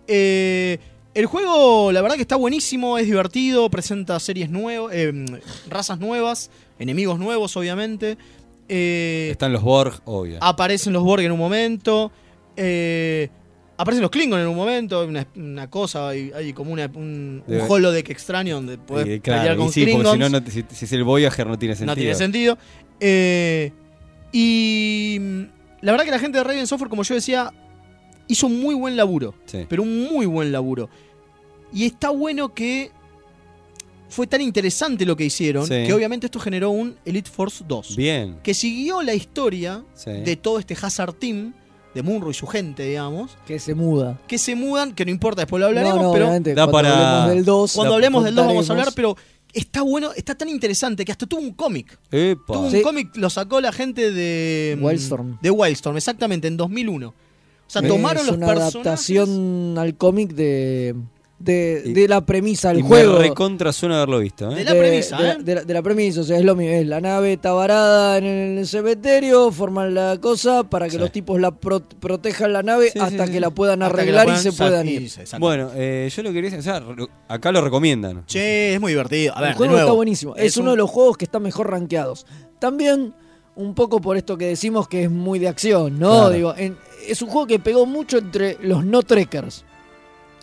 Eh, 0.08 0.78
el 1.14 1.26
juego, 1.26 1.92
la 1.92 2.02
verdad 2.02 2.16
que 2.16 2.22
está 2.22 2.36
buenísimo, 2.38 2.98
es 2.98 3.06
divertido, 3.06 3.70
presenta 3.70 4.20
series 4.20 4.50
nuevas, 4.50 4.94
razas 5.70 6.00
nuevas, 6.00 6.50
enemigos 6.80 7.20
nuevos, 7.20 7.56
obviamente. 7.58 8.18
Eh, 8.70 9.30
Están 9.32 9.52
los 9.52 9.62
Borg, 9.62 10.02
obvio. 10.06 10.38
aparecen 10.42 10.94
los 10.94 11.04
Borg 11.04 11.22
en 11.24 11.32
un 11.34 11.40
momento. 11.40 12.12
eh, 12.56 13.28
aparecen 13.78 14.02
los 14.04 14.12
Klingon 14.12 14.40
en 14.40 14.48
un 14.48 14.56
momento. 14.56 15.06
Una, 15.06 15.28
una 15.36 15.70
cosa, 15.70 16.08
hay, 16.10 16.32
hay 16.34 16.54
como 16.54 16.72
una, 16.72 16.90
un, 16.94 17.44
un 17.46 17.62
holodeck 17.68 18.10
extraño 18.10 18.56
donde 18.56 18.78
podés 18.78 19.08
Eh, 19.08 19.20
pelear 19.22 19.44
claro, 19.44 19.58
con 19.60 19.72
sí, 19.74 19.86
porque 19.88 20.12
si 20.12 20.18
no, 20.18 20.40
si, 20.48 20.64
si 20.74 20.86
es 20.86 20.92
el 20.94 21.04
Voyager 21.04 21.46
no 21.48 21.60
tiene 21.60 21.76
sentido. 21.76 21.94
No 21.94 22.00
tiene 22.00 22.16
sentido. 22.16 22.58
Eh, 23.02 23.72
y 24.32 25.20
la 25.82 25.91
verdad 25.91 26.06
que 26.06 26.12
la 26.12 26.20
gente 26.20 26.38
de 26.38 26.44
Raven 26.44 26.67
Software, 26.67 26.89
como 26.89 27.04
yo 27.04 27.15
decía, 27.15 27.52
hizo 28.28 28.48
un 28.48 28.62
muy 28.62 28.76
buen 28.76 28.96
laburo. 28.96 29.34
Sí. 29.46 29.65
Pero 29.70 29.84
un 29.84 30.04
muy 30.12 30.26
buen 30.26 30.52
laburo. 30.52 30.89
Y 31.74 31.86
está 31.86 32.10
bueno 32.10 32.54
que 32.54 32.91
fue 34.10 34.28
tan 34.28 34.41
interesante 34.41 35.06
lo 35.06 35.15
que 35.15 35.24
hicieron, 35.26 35.63
Sí. 35.65 35.84
que 35.86 35.94
obviamente 35.94 36.28
esto 36.28 36.39
generó 36.39 36.70
un 36.72 36.98
Elite 37.06 37.30
Force 37.30 37.63
2. 37.67 37.96
Bien. 37.96 38.38
Que 38.44 38.54
siguió 38.54 39.02
la 39.02 39.13
historia 39.13 39.84
Sí. 39.94 40.12
de 40.12 40.36
todo 40.36 40.60
este 40.60 40.76
Hazard 40.82 41.13
Team, 41.13 41.54
de 41.96 42.04
Munro 42.04 42.30
y 42.30 42.34
su 42.34 42.46
gente, 42.48 42.84
digamos, 42.84 43.38
Que 43.46 43.60
se 43.60 43.74
muda. 43.76 44.20
que 44.28 44.38
se 44.38 44.56
mudan, 44.56 44.94
que 44.94 45.04
no 45.06 45.12
importa, 45.12 45.41
después 45.41 45.60
lo 45.60 45.67
hablaremos, 45.67 45.98
no, 45.98 46.04
no, 46.04 46.13
pero 46.13 46.26
da 46.26 46.39
cuando 46.67 46.72
para- 46.72 46.89
hablemos 47.24 47.36
del 47.36 47.46
2. 47.46 47.74
cuando 47.74 47.94
hablemos 47.96 48.24
del 48.24 48.36
2 48.36 48.48
vamos 48.48 48.70
a 48.70 48.74
hablar, 48.74 48.89
pero 48.96 49.17
está 49.54 49.82
bueno, 49.82 50.12
está 50.16 50.36
tan 50.36 50.50
interesante 50.50 51.04
que 51.06 51.12
hasta 51.12 51.26
tuvo 51.26 51.42
un 51.42 51.52
cómic. 51.54 51.98
Tuvo 52.10 52.60
un 52.62 52.72
Sí. 52.72 52.82
cómic, 52.82 53.16
lo 53.16 53.30
sacó 53.30 53.60
la 53.62 53.72
gente 53.72 54.12
de. 54.12 54.78
mm, 54.80 54.84
Wildstorm. 54.84 55.40
De 55.42 55.52
Wildstorm, 55.52 55.98
exactamente, 55.98 56.48
en 56.48 56.58
2001. 56.58 57.10
O 57.10 57.14
sea, 57.68 57.82
Es 57.82 57.88
tomaron 57.88 58.26
los 58.28 58.36
una 58.36 58.48
personajes. 58.48 58.76
adaptación 58.76 59.76
al 59.78 59.96
cómic 59.96 60.32
de, 60.34 60.96
de, 61.44 61.82
Y- 61.86 61.94
de 61.94 62.08
la 62.08 62.26
premisa 62.26 62.70
del 62.70 62.80
y 62.80 62.82
juego. 62.82 63.14
Me 63.14 63.20
recontra 63.30 63.72
suena 63.74 63.98
haberlo 63.98 64.20
visto, 64.20 64.52
¿eh? 64.52 64.56
De 64.56 64.64
la 64.64 64.72
premisa, 64.72 65.18
de, 65.18 65.24
¿eh? 65.24 65.28
la, 65.38 65.44
de 65.44 65.56
la- 65.56 65.64
de 65.64 65.74
la 65.74 65.82
premisa, 65.82 66.22
o 66.22 66.24
sea, 66.24 66.38
es 66.38 66.46
lo 66.46 66.56
mismo. 66.56 66.74
Es 66.74 66.86
la 66.88 67.02
nave 67.02 67.34
está 67.34 67.52
varada 67.54 68.18
en 68.18 68.26
el 68.60 68.68
cementerio, 68.68 69.52
forman 69.52 69.94
la 69.94 70.18
cosa 70.22 70.64
para 70.64 70.86
que 70.86 70.92
Sí. 70.94 70.98
los 70.98 71.12
tipos 71.12 71.40
la 71.40 71.52
pro- 71.52 71.82
protejan 72.00 72.54
la 72.54 72.64
nave 72.64 72.90
Sí, 72.92 73.00
hasta 73.00 73.26
sí, 73.26 73.32
que 73.32 73.38
sí. 73.38 73.40
la 73.40 73.50
puedan 73.50 73.82
Hasta 73.84 73.96
arreglar 73.96 74.28
la 74.28 74.36
y 74.36 74.38
se 74.38 74.52
puedan 74.54 74.88
ir. 74.88 75.10
Bueno, 75.40 75.72
eh, 75.76 76.10
yo 76.16 76.24
lo 76.24 76.30
quería 76.34 76.50
decir, 76.50 76.60
o 76.60 76.64
sea, 76.64 76.80
lo- 76.80 77.10
acá 77.28 77.52
lo 77.52 77.62
recomiendan. 77.62 78.26
Che, 78.26 78.74
es 78.76 78.80
muy 78.82 78.92
divertido. 78.92 79.36
A 79.36 79.42
ver, 79.42 79.50
el 79.52 79.56
juego 79.56 79.72
de 79.74 79.78
nuevo, 79.78 79.88
está 79.90 79.96
buenísimo. 79.96 80.36
Es, 80.36 80.58
uno 80.58 80.72
un- 80.72 80.76
de 80.76 80.78
los 80.78 80.90
juegos 80.90 81.18
que 81.18 81.26
están 81.26 81.44
mejor 81.44 81.70
rankeados. 81.72 82.26
También, 82.60 83.14
un 83.56 83.74
poco 83.76 84.00
por 84.00 84.18
esto 84.18 84.38
que 84.38 84.46
decimos 84.46 84.88
que 84.88 85.04
es 85.04 85.12
muy 85.12 85.40
de 85.40 85.48
acción, 85.48 86.00
¿no? 86.00 86.10
Claro. 86.10 86.30
Digo, 86.30 86.54
en- 86.58 86.78
es 87.08 87.22
un 87.22 87.30
juego 87.30 87.48
que 87.48 87.60
pegó 87.60 87.86
mucho 87.86 88.20
entre 88.20 88.58
los 88.62 88.86
no 88.86 89.02
trekkers. 89.02 89.66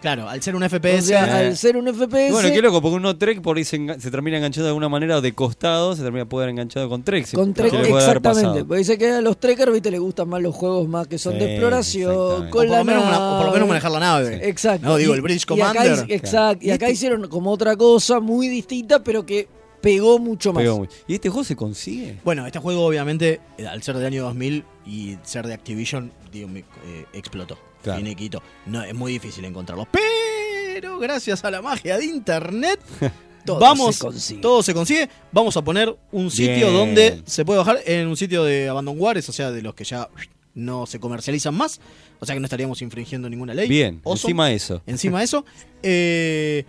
Claro, 0.00 0.28
al 0.28 0.40
ser 0.42 0.54
un 0.54 0.62
O 0.62 0.68
FPS. 0.68 1.02
sea, 1.08 1.42
eh. 1.42 1.46
al 1.48 1.56
ser 1.56 1.76
un 1.76 1.86
FPS. 1.92 2.30
Bueno, 2.32 2.48
qué 2.52 2.62
loco, 2.62 2.80
porque 2.80 2.96
uno 2.96 3.16
Trek 3.18 3.40
por 3.42 3.56
ahí 3.56 3.64
se, 3.64 3.78
se 3.98 4.10
termina 4.12 4.36
enganchado 4.36 4.64
de 4.66 4.68
alguna 4.70 4.88
manera 4.88 5.20
de 5.20 5.32
costado, 5.32 5.96
se 5.96 6.02
termina 6.02 6.24
poder 6.28 6.48
enganchado 6.50 6.88
con 6.88 7.02
Trek. 7.02 7.28
Con 7.32 7.52
Trek, 7.52 7.72
exactamente. 7.74 8.64
Porque 8.64 8.78
dice 8.78 8.96
que 8.96 9.10
a 9.10 9.20
los 9.20 9.38
trekkers, 9.40 9.72
viste, 9.72 9.90
les 9.90 9.98
gustan 10.00 10.28
más 10.28 10.40
los 10.40 10.54
juegos 10.54 10.88
más 10.88 11.08
que 11.08 11.18
son 11.18 11.32
Sí, 11.32 11.40
de 11.40 11.50
exploración, 11.52 12.12
o, 12.16 12.28
con 12.38 12.50
por 12.50 12.68
la 12.68 12.84
nave. 12.84 13.16
o 13.16 13.36
por 13.38 13.46
lo 13.46 13.52
menos 13.52 13.68
manejar 13.68 13.90
la 13.90 14.00
nave. 14.00 14.48
Exacto. 14.48 14.86
No, 14.86 14.96
digo, 14.96 15.12
Y- 15.14 15.16
el 15.16 15.22
British 15.22 15.44
y 15.48 15.60
acá 15.60 15.72
Commander. 15.74 16.06
exacto. 16.10 16.64
Y 16.64 16.68
Y 16.68 16.70
acá 16.70 16.86
este- 16.86 16.92
hicieron 16.94 17.28
como 17.28 17.50
otra 17.50 17.74
cosa 17.76 18.20
muy 18.20 18.46
distinta, 18.46 19.02
pero 19.02 19.26
que 19.26 19.48
pegó 19.80 20.20
mucho 20.20 20.52
más. 20.52 20.62
Pegó 20.62 20.78
muy- 20.78 20.88
¿Y 21.08 21.14
este 21.14 21.28
juego 21.28 21.42
se 21.44 21.56
consigue? 21.56 22.18
Bueno, 22.24 22.46
este 22.46 22.60
juego, 22.60 22.84
obviamente, 22.86 23.40
al 23.68 23.82
ser 23.82 23.96
del 23.96 24.06
año 24.06 24.22
2000 24.22 24.64
y 24.86 25.16
ser 25.24 25.46
de 25.46 25.54
Activision, 25.54 26.12
digo, 26.32 26.46
me- 26.48 26.60
eh, 26.60 27.04
explotó. 27.12 27.58
Claro. 27.88 28.00
Finiquito. 28.00 28.42
No, 28.66 28.82
es 28.82 28.94
muy 28.94 29.12
difícil 29.12 29.44
encontrarlo. 29.44 29.86
Pero 29.90 30.98
gracias 30.98 31.44
a 31.44 31.50
la 31.50 31.62
magia 31.62 31.98
de 31.98 32.04
internet, 32.04 32.80
Todo 33.44 33.60
vamos, 33.60 33.96
se 33.96 34.00
consigue. 34.04 34.40
todo 34.42 34.62
se 34.62 34.74
consigue. 34.74 35.08
Vamos 35.32 35.56
a 35.56 35.62
poner 35.62 35.96
un 36.12 36.30
sitio 36.30 36.54
Bien. 36.68 36.72
donde 36.74 37.22
se 37.24 37.44
puede 37.46 37.58
bajar 37.58 37.78
en 37.86 38.06
un 38.06 38.16
sitio 38.16 38.44
de 38.44 38.68
Abandonwares, 38.68 39.26
o 39.28 39.32
sea, 39.32 39.50
de 39.50 39.62
los 39.62 39.74
que 39.74 39.84
ya 39.84 40.08
no 40.54 40.86
se 40.86 41.00
comercializan 41.00 41.54
más. 41.54 41.80
O 42.20 42.26
sea 42.26 42.34
que 42.34 42.40
no 42.40 42.44
estaríamos 42.46 42.82
infringiendo 42.82 43.30
ninguna 43.30 43.54
ley. 43.54 43.68
Bien, 43.68 44.02
Awesome. 44.04 44.12
encima 44.20 44.48
de 44.48 44.54
eso. 44.54 44.82
Encima 44.86 45.18
de 45.20 45.24
eso. 45.24 45.44
eh, 45.82 46.64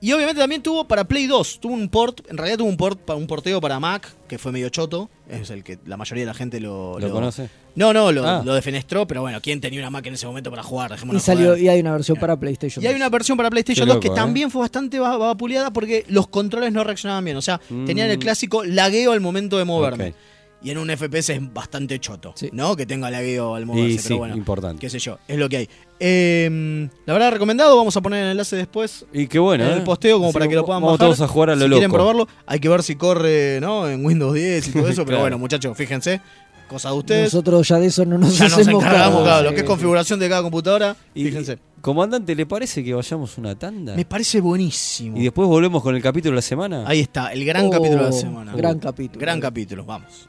y 0.00 0.12
obviamente 0.12 0.40
también 0.40 0.62
tuvo 0.62 0.86
para 0.86 1.04
Play 1.04 1.26
2. 1.26 1.58
Tuvo 1.60 1.74
un 1.74 1.88
port. 1.88 2.20
En 2.30 2.36
realidad 2.36 2.58
tuvo 2.58 2.68
un 2.68 2.76
port 2.76 3.00
para 3.00 3.16
un 3.18 3.26
porteo 3.26 3.60
para 3.60 3.80
Mac, 3.80 4.08
que 4.28 4.38
fue 4.38 4.52
medio 4.52 4.68
choto. 4.68 5.10
Es 5.28 5.50
el 5.50 5.64
que 5.64 5.78
la 5.86 5.96
mayoría 5.96 6.22
de 6.22 6.26
la 6.26 6.34
gente 6.34 6.60
lo. 6.60 6.98
¿Lo 6.98 7.10
conoce? 7.10 7.48
No, 7.74 7.92
no, 7.92 8.10
lo, 8.10 8.26
Ah. 8.26 8.42
lo 8.44 8.54
defenestró, 8.54 9.06
pero 9.06 9.20
bueno, 9.20 9.40
¿quién 9.40 9.60
tenía 9.60 9.78
una 9.80 9.90
Mac 9.90 10.04
en 10.06 10.14
ese 10.14 10.26
momento 10.26 10.50
para 10.50 10.62
jugar? 10.62 10.90
Y 10.90 10.94
Dejémonos 10.94 11.22
salió, 11.22 11.48
joder. 11.50 11.62
y 11.62 11.68
hay 11.68 11.80
una 11.80 11.92
versión 11.92 12.18
para 12.18 12.36
PlayStation. 12.36 12.82
Y 12.82 12.86
hay 12.86 12.94
2. 12.94 13.00
una 13.00 13.08
versión 13.08 13.36
para 13.36 13.50
PlayStation 13.50 13.86
Qué 13.86 13.92
2 13.94 14.00
que 14.00 14.08
loco, 14.08 14.16
¿eh? 14.18 14.20
también 14.20 14.50
fue 14.50 14.60
bastante 14.62 14.98
va- 14.98 15.16
vapuleada 15.16 15.72
porque 15.72 16.04
los 16.08 16.26
controles 16.28 16.72
no 16.72 16.82
reaccionaban 16.84 17.24
bien. 17.24 17.36
O 17.36 17.42
sea, 17.42 17.60
Mm. 17.68 17.84
tenían 17.84 18.10
el 18.10 18.18
clásico 18.18 18.64
lagueo 18.64 19.12
al 19.12 19.20
momento 19.20 19.58
de 19.58 19.64
moverme. 19.64 20.14
Y 20.60 20.70
en 20.70 20.78
un 20.78 20.90
FPS 20.90 21.30
es 21.34 21.52
bastante 21.54 22.00
choto, 22.00 22.32
Sí. 22.34 22.48
¿no? 22.52 22.74
Que 22.74 22.84
tenga 22.84 23.12
lagueo 23.12 23.54
al 23.54 23.64
moverse, 23.64 23.90
Y 23.92 23.96
pero 23.98 24.08
sí, 24.08 24.14
bueno, 24.14 24.36
importante. 24.36 24.80
qué 24.80 24.90
sé 24.90 24.98
yo, 24.98 25.18
es 25.28 25.38
lo 25.38 25.48
que 25.48 25.58
hay. 25.58 25.68
Eh, 26.00 26.88
la 27.06 27.12
verdad, 27.12 27.32
recomendado, 27.32 27.76
vamos 27.76 27.96
a 27.96 28.00
poner 28.00 28.24
el 28.24 28.30
enlace 28.30 28.54
después 28.56 29.04
Y 29.12 29.26
qué 29.26 29.38
bueno, 29.38 29.64
en 29.64 29.70
¿eh? 29.70 29.74
el 29.78 29.82
posteo 29.82 30.16
como 30.18 30.28
Así 30.28 30.34
para 30.34 30.48
que 30.48 30.54
lo 30.54 30.64
puedan 30.64 30.80
vamos 30.82 30.98
bajar. 30.98 31.14
todos 31.16 31.20
a 31.20 31.28
jugar 31.32 31.50
a 31.50 31.54
lo 31.56 31.62
si 31.62 31.68
loco. 31.68 31.78
quieren 31.80 31.92
probarlo, 31.92 32.28
hay 32.46 32.60
que 32.60 32.68
ver 32.68 32.82
si 32.82 32.94
corre, 32.94 33.58
¿no? 33.60 33.88
En 33.88 34.04
Windows 34.04 34.34
10 34.34 34.68
y 34.68 34.72
todo 34.72 34.88
eso, 34.88 35.04
pero 35.04 35.20
bueno, 35.20 35.38
muchachos, 35.38 35.76
fíjense, 35.76 36.20
cosa 36.68 36.90
de 36.90 36.96
ustedes. 36.98 37.24
Nosotros 37.34 37.66
ya 37.66 37.78
de 37.78 37.86
eso 37.86 38.04
no 38.04 38.16
nos 38.18 38.38
ya 38.38 38.44
nos 38.44 38.58
hacemos 38.58 38.84
claro, 38.84 39.42
lo 39.42 39.50
que 39.50 39.56
Sí. 39.56 39.62
es 39.62 39.66
configuración 39.68 40.20
de 40.20 40.28
cada 40.28 40.42
computadora, 40.42 40.96
Y- 41.14 41.24
fíjense. 41.24 41.58
Comandante, 41.80 42.34
¿le 42.34 42.44
parece 42.44 42.82
que 42.82 42.92
vayamos 42.92 43.38
una 43.38 43.56
tanda? 43.56 43.94
Me 43.94 44.04
parece 44.04 44.40
buenísimo. 44.40 45.16
Y 45.16 45.22
después 45.22 45.46
volvemos 45.48 45.80
con 45.80 45.94
el 45.94 46.02
capítulo 46.02 46.32
de 46.32 46.36
la 46.36 46.42
semana. 46.42 46.82
Ahí 46.88 46.98
está, 47.00 47.32
el 47.32 47.44
gran 47.44 47.66
Oh, 47.66 47.70
capítulo 47.70 48.04
de 48.04 48.10
la 48.10 48.16
semana. 48.16 48.52
Gran 48.56 48.78
capítulo. 48.80 49.20
Gran 49.20 49.40
capítulo, 49.40 49.84
vamos. 49.84 50.28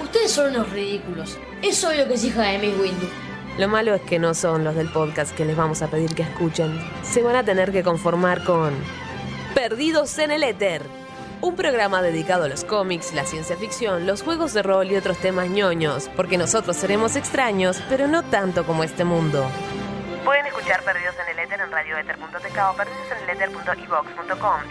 Ustedes 0.11 0.33
son 0.33 0.53
unos 0.53 0.69
ridículos. 0.69 1.39
Es 1.61 1.81
obvio 1.85 2.05
que 2.05 2.15
es 2.15 2.25
hija 2.25 2.41
de 2.41 2.57
Miss 2.57 2.77
Windu. 2.77 3.07
Lo 3.57 3.69
malo 3.69 3.93
es 3.93 4.01
que 4.01 4.19
no 4.19 4.33
son 4.33 4.65
los 4.65 4.75
del 4.75 4.91
podcast 4.91 5.33
que 5.33 5.45
les 5.45 5.55
vamos 5.55 5.81
a 5.81 5.87
pedir 5.87 6.13
que 6.13 6.23
escuchen. 6.23 6.77
Se 7.01 7.23
van 7.23 7.37
a 7.37 7.45
tener 7.45 7.71
que 7.71 7.81
conformar 7.81 8.43
con 8.43 8.73
Perdidos 9.55 10.19
en 10.19 10.31
el 10.31 10.43
Éter. 10.43 10.81
Un 11.39 11.55
programa 11.55 12.01
dedicado 12.01 12.43
a 12.43 12.49
los 12.49 12.65
cómics, 12.65 13.13
la 13.13 13.23
ciencia 13.23 13.55
ficción, 13.55 14.05
los 14.05 14.21
juegos 14.21 14.53
de 14.53 14.63
rol 14.63 14.91
y 14.91 14.97
otros 14.97 15.17
temas 15.17 15.47
ñoños, 15.47 16.09
porque 16.17 16.37
nosotros 16.37 16.75
seremos 16.75 17.15
extraños, 17.15 17.81
pero 17.87 18.09
no 18.09 18.21
tanto 18.21 18.65
como 18.65 18.83
este 18.83 19.05
mundo. 19.05 19.49
Pueden 20.25 20.45
escuchar 20.45 20.83
Perdidos 20.83 21.15
en 21.25 21.31
el 21.31 21.39
Éter 21.39 21.61
en 21.61 21.71
radioether.tk 21.71 22.57
o. 22.57 22.75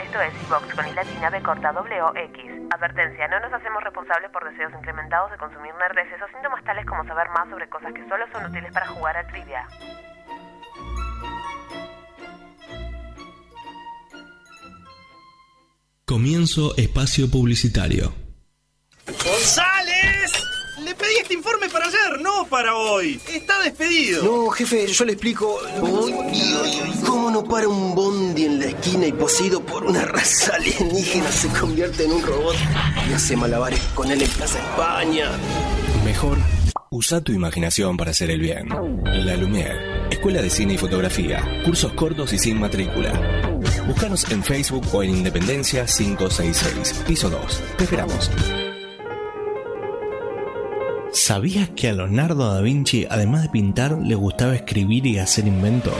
Esto 0.03 0.20
es 0.20 0.35
iVox 0.48 0.74
con 0.74 0.87
i 0.87 0.92
latina 0.92 1.31
b 1.31 1.42
corta 1.42 1.72
w 1.72 2.12
x. 2.24 2.59
Advertencia, 2.70 3.26
no 3.26 3.40
nos 3.40 3.52
hacemos 3.52 3.83
responsables 3.83 4.30
por 4.30 4.48
deseos 4.48 4.72
incrementados 4.72 5.30
de 5.33 5.38
consumir 5.38 5.74
nerdeces 5.74 6.22
o 6.22 6.28
síntomas 6.28 6.62
tales 6.64 6.87
como 6.87 7.04
saber 7.04 7.28
más 7.30 7.48
sobre 7.50 7.68
cosas 7.68 7.92
que 7.92 8.09
solo 8.09 8.24
son 8.33 8.46
útiles 8.46 8.72
para 8.72 8.87
jugar 8.87 9.16
a 9.16 9.26
trivia. 9.26 9.66
Comienzo 16.04 16.76
espacio 16.76 17.30
publicitario. 17.30 18.12
¡González! 19.06 20.49
Pedí 21.00 21.16
este 21.22 21.34
informe 21.34 21.68
para 21.70 21.86
ayer, 21.86 22.20
no 22.20 22.46
para 22.46 22.74
hoy. 22.74 23.18
Está 23.32 23.60
despedido. 23.62 24.22
No, 24.22 24.50
jefe, 24.50 24.86
yo 24.86 25.04
le 25.04 25.12
explico. 25.12 25.58
Uy, 25.80 26.12
uy, 26.12 26.54
uy, 26.62 26.92
¿Cómo 27.06 27.30
no 27.30 27.42
para 27.42 27.68
un 27.68 27.94
bondi 27.94 28.44
en 28.44 28.58
la 28.58 28.66
esquina 28.66 29.06
y 29.06 29.12
poseído 29.12 29.60
por 29.60 29.84
una 29.84 30.04
raza 30.04 30.54
alienígena 30.56 31.32
se 31.32 31.48
convierte 31.48 32.04
en 32.04 32.12
un 32.12 32.22
robot 32.22 32.56
y 33.08 33.14
hace 33.14 33.36
malabares 33.36 33.80
con 33.94 34.10
él 34.10 34.22
en 34.22 34.28
Plaza 34.28 34.58
España? 34.58 35.30
Mejor, 36.04 36.38
usa 36.90 37.20
tu 37.20 37.32
imaginación 37.32 37.96
para 37.96 38.10
hacer 38.10 38.30
el 38.30 38.40
bien. 38.40 38.68
La 38.68 39.36
Lumière, 39.36 40.08
Escuela 40.10 40.42
de 40.42 40.50
Cine 40.50 40.74
y 40.74 40.78
Fotografía, 40.78 41.62
cursos 41.64 41.92
cortos 41.94 42.32
y 42.32 42.38
sin 42.38 42.60
matrícula. 42.60 43.58
Búscanos 43.86 44.30
en 44.30 44.44
Facebook 44.44 44.86
o 44.92 45.02
en 45.02 45.10
Independencia 45.10 45.86
566, 45.86 47.04
piso 47.06 47.30
2. 47.30 47.62
Te 47.78 47.84
esperamos. 47.84 48.30
¿Sabías 51.30 51.68
que 51.76 51.88
a 51.88 51.92
Leonardo 51.92 52.52
da 52.52 52.60
Vinci, 52.60 53.06
además 53.08 53.42
de 53.42 53.50
pintar, 53.50 53.96
le 54.02 54.16
gustaba 54.16 54.56
escribir 54.56 55.06
y 55.06 55.20
hacer 55.20 55.46
inventos? 55.46 55.94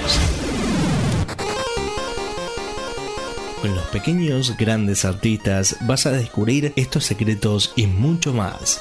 Con 3.63 3.73
los 3.73 3.85
pequeños 3.91 4.57
grandes 4.57 5.05
artistas 5.05 5.77
vas 5.83 6.07
a 6.07 6.11
descubrir 6.11 6.73
estos 6.75 7.05
secretos 7.05 7.73
y 7.77 7.87
mucho 7.87 8.35
más. 8.35 8.81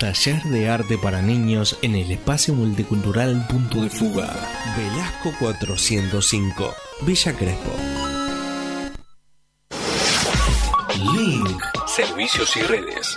Taller 0.00 0.42
de 0.42 0.68
arte 0.68 0.98
para 0.98 1.22
niños 1.22 1.78
en 1.82 1.94
el 1.94 2.10
espacio 2.10 2.52
multicultural 2.52 3.46
Punto 3.46 3.80
de 3.80 3.90
Fuga. 3.90 4.34
Velasco 4.76 5.30
405, 5.38 6.74
Villa 7.02 7.32
Crespo. 7.32 7.70
Link. 11.14 11.62
Servicios 11.86 12.56
y 12.56 12.62
redes. 12.62 13.16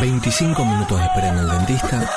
25 0.00 0.64
minutos 0.64 0.98
de 0.98 1.04
espera 1.06 1.28
en 1.28 1.38
el 1.38 1.48
dentista. 1.48 2.10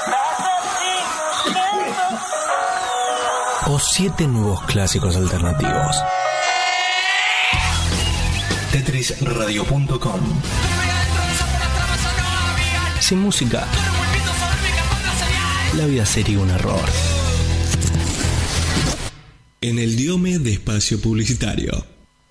O 3.67 3.79
7 3.79 4.27
nuevos 4.27 4.61
clásicos 4.63 5.15
alternativos. 5.15 5.97
Tetrisradio.com 8.71 10.19
Sin 12.99 13.19
música, 13.19 13.65
la 15.75 15.85
vida 15.85 16.05
sería 16.05 16.39
un 16.39 16.49
error. 16.51 16.85
En 19.61 19.79
el 19.79 19.95
diome 19.95 20.37
de 20.39 20.53
espacio 20.53 21.01
publicitario. 21.01 21.85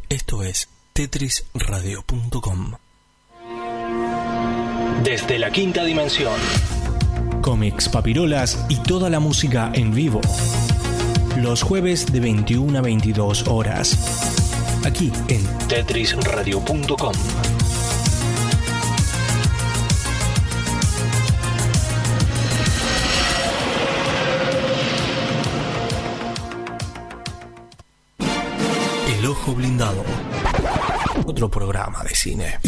Esto 0.09 0.43
es 0.43 0.68
tetrisradio.com. 0.93 2.77
Desde 5.03 5.38
la 5.38 5.51
quinta 5.51 5.84
dimensión. 5.84 6.34
Cómics, 7.41 7.88
papirolas 7.88 8.64
y 8.68 8.76
toda 8.76 9.09
la 9.09 9.20
música 9.20 9.70
en 9.74 9.95
vivo. 9.95 10.20
Los 11.38 11.62
jueves 11.62 12.12
de 12.12 12.20
21 12.20 12.78
a 12.78 12.82
22 12.82 13.49
horas. 13.49 14.80
Aquí 14.84 15.11
en 15.28 15.43
tetrisradio.com. 15.68 17.14
El 29.09 29.26
Ojo 29.26 29.55
Blindado. 29.55 30.05
Otro 31.26 31.51
programa 31.51 32.03
de 32.03 32.14
cine. 32.14 32.59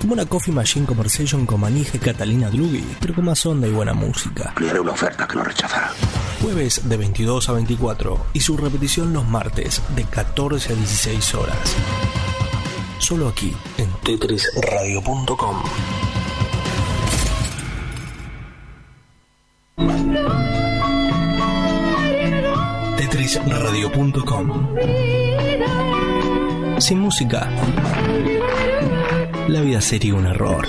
Como 0.00 0.12
una 0.12 0.26
Coffee 0.26 0.54
Machine 0.54 0.86
Conversation 0.86 1.46
con 1.46 1.60
Manija 1.60 1.96
y 1.96 2.00
Catalina 2.00 2.50
Drugi, 2.50 2.84
pero 3.00 3.14
con 3.14 3.24
más 3.24 3.44
onda 3.46 3.66
y 3.66 3.72
buena 3.72 3.94
música. 3.94 4.54
Le 4.60 4.70
haré 4.70 4.80
una 4.80 4.92
oferta 4.92 5.26
que 5.26 5.36
no 5.36 5.44
rechazará. 5.44 5.92
jueves 6.40 6.88
de 6.88 6.96
22 6.96 7.48
a 7.48 7.52
24 7.52 8.26
y 8.32 8.40
su 8.40 8.56
repetición 8.56 9.12
los 9.12 9.26
martes 9.26 9.82
de 9.94 10.04
14 10.04 10.72
a 10.72 10.76
16 10.76 11.34
horas. 11.34 11.76
Solo 12.98 13.28
aquí 13.28 13.54
en 13.78 13.88
tetrisradio.com. 14.04 15.62
tetrisradio.com 22.96 24.76
Sin 26.78 27.00
música, 27.00 27.48
la 29.48 29.60
vida 29.60 29.80
sería 29.80 30.14
un 30.14 30.26
error. 30.26 30.66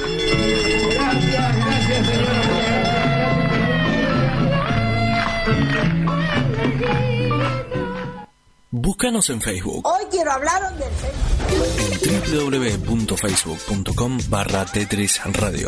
Búscanos 8.69 9.29
en 9.29 9.41
Facebook 9.41 9.85
Hoy 9.85 10.05
quiero 10.11 10.31
hablaros 10.31 10.71
del 10.77 10.91
Facebook. 10.91 12.07
en 12.07 12.85
www.facebook.com 12.85 14.19
barra 14.29 14.65
Tetris 14.65 15.21
Radio. 15.33 15.67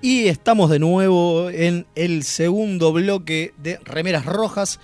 Y 0.00 0.28
estamos 0.28 0.70
de 0.70 0.78
nuevo 0.78 1.50
en 1.50 1.86
el 1.96 2.22
segundo 2.22 2.92
bloque 2.92 3.52
de 3.58 3.78
Remeras 3.84 4.26
Rojas. 4.26 4.78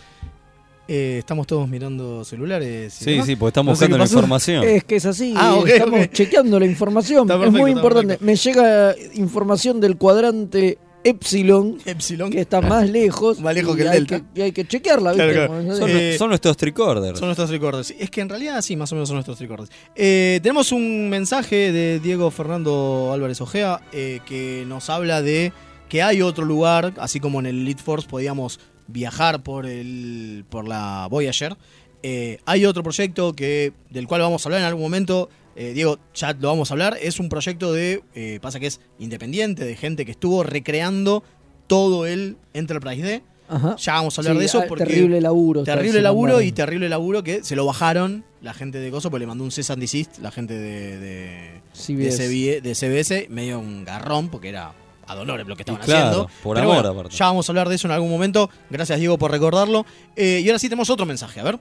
Eh, 0.87 1.17
estamos 1.19 1.47
todos 1.47 1.67
mirando 1.69 2.25
celulares. 2.25 2.93
Sí, 2.95 3.13
demás. 3.13 3.27
sí, 3.27 3.37
porque 3.37 3.49
estamos 3.49 3.73
No 3.73 3.77
sé 3.77 3.85
buscando 3.87 3.99
la 3.99 4.05
información. 4.05 4.65
Es 4.65 4.85
que 4.85 4.97
es 4.97 5.07
así, 5.07 5.33
Ah, 5.37 5.59
estamos 5.67 6.11
chequeando 6.11 6.61
la 6.61 6.67
información. 6.67 7.31
Es 7.31 7.51
muy 7.53 7.71
importante. 7.71 8.19
Me 8.21 8.37
llega 8.37 8.95
información 9.15 9.81
del 9.81 9.97
cuadrante 9.97 10.79
Epsilon, 11.07 11.79
Epsilon. 11.85 12.31
que 12.31 12.41
está 12.41 12.63
más 12.63 12.89
lejos. 12.89 13.39
Más 13.41 13.55
lejos 13.55 13.77
que 13.77 13.83
el 13.83 13.91
Delta. 13.91 14.21
Que, 14.21 14.41
y 14.41 14.43
hay 14.43 14.53
que 14.53 14.67
chequearla, 14.67 15.13
¿viste? 15.13 15.33
Claro, 15.33 15.49
claro. 15.49 15.63
Como- 15.65 15.77
Son, 15.77 15.91
Eh, 15.91 16.17
son 16.19 16.29
nuestros 16.31 16.57
tricorders. 16.57 17.19
Son 17.19 17.29
nuestros 17.29 17.51
recorders. 17.51 17.95
Es 17.99 18.11
que 18.11 18.23
en 18.23 18.29
realidad 18.31 18.61
sí, 18.63 18.75
más 18.75 18.91
o 18.93 18.95
menos 18.95 19.09
son 19.09 19.17
nuestros 19.17 19.39
recorders. 19.39 19.71
Eh, 19.95 20.41
tenemos 20.43 20.73
un 20.73 21.11
mensaje 21.11 21.73
de 21.73 22.01
Diego 22.01 22.31
Fernando 22.31 23.11
Álvarez 23.13 23.41
Ojea 23.43 23.81
eh, 23.93 24.21
que 24.27 24.65
nos 24.67 24.89
habla 24.89 25.21
de 25.21 25.53
que 25.91 26.03
hay 26.03 26.23
otro 26.23 26.47
lugar, 26.47 26.95
así 26.97 27.21
como 27.21 27.39
en 27.41 27.47
el 27.47 27.61
Elite 27.61 27.83
Force 27.83 28.09
podíamos 28.09 28.59
viajar 28.87 29.43
por, 29.43 29.67
el, 29.67 30.45
por 30.49 30.69
la 30.69 31.07
Voyager. 31.11 31.57
Eh, 32.03 32.39
hay 32.45 32.67
otro 32.67 32.83
proyecto 32.83 33.33
que, 33.33 33.73
del 33.91 34.07
cual 34.07 34.21
vamos 34.21 34.45
a 34.45 34.49
hablar 34.49 34.61
en 34.61 34.67
algún 34.67 34.83
momento. 34.83 35.31
Eh, 35.57 35.73
Diego, 35.73 35.99
ya 36.15 36.33
lo 36.35 36.49
vamos 36.49 36.71
a 36.71 36.75
hablar. 36.75 36.99
Es 37.01 37.19
un 37.19 37.29
proyecto 37.29 37.73
de, 37.73 38.03
eh, 38.15 38.39
pasa 38.43 38.61
que 38.61 38.67
es 38.67 38.81
independiente, 38.99 39.65
de 39.65 39.77
gente 39.77 40.05
que 40.05 40.11
estuvo 40.11 40.43
recreando 40.43 41.25
todo 41.67 42.07
el 42.07 42.37
Enterprise 42.53 43.03
D. 43.03 43.23
Ajá. 43.49 43.77
Ya 43.77 43.95
vamos 43.95 44.19
a 44.19 44.23
hablar 44.23 44.35
Sí, 44.35 44.41
de 44.41 44.45
eso 44.47 44.61
ah, 44.61 44.65
porque 44.67 44.85
terrible 44.85 45.21
laburo 45.21 45.65
Terrible 45.65 46.01
laburo 46.01 46.41
y 46.41 46.51
terrible 46.51 46.89
laburo 46.89 47.23
que 47.23 47.45
se 47.45 47.55
lo 47.55 47.67
bajaron 47.67 48.25
la 48.41 48.55
gente 48.55 48.79
de 48.79 48.91
Coso, 48.91 49.11
porque 49.11 49.21
le 49.21 49.27
mandó 49.27 49.45
un 49.45 49.51
cease 49.51 49.73
and 49.73 49.81
desist 49.81 50.19
la 50.19 50.31
gente 50.31 50.59
de, 50.59 51.61
CBS. 51.73 52.29
De 52.63 52.75
CBS, 52.75 53.29
medio 53.31 53.59
un 53.59 53.85
garrón, 53.85 54.29
porque 54.29 54.49
era 54.49 54.73
a 55.07 55.15
dolores 55.15 55.47
lo 55.47 55.57
que 55.57 55.63
estaban 55.63 55.83
claro, 55.83 56.07
haciendo. 56.07 56.31
por 56.43 56.57
Pero 56.57 56.71
amor, 56.71 56.85
bueno, 56.85 57.01
aparte. 57.01 57.17
Ya 57.17 57.27
vamos 57.27 57.49
a 57.49 57.53
hablar 57.53 57.69
de 57.69 57.75
eso 57.75 57.89
en 57.89 57.93
algún 57.93 58.11
momento. 58.11 58.51
Gracias, 58.71 58.99
Diego, 58.99 59.19
por 59.19 59.31
recordarlo. 59.31 59.87
Eh, 60.17 60.41
y 60.45 60.49
ahora 60.49 60.59
sí 60.59 60.69
tenemos 60.69 60.91
otro 60.91 61.07
mensaje, 61.07 61.41
a 61.41 61.45
ver. 61.45 61.59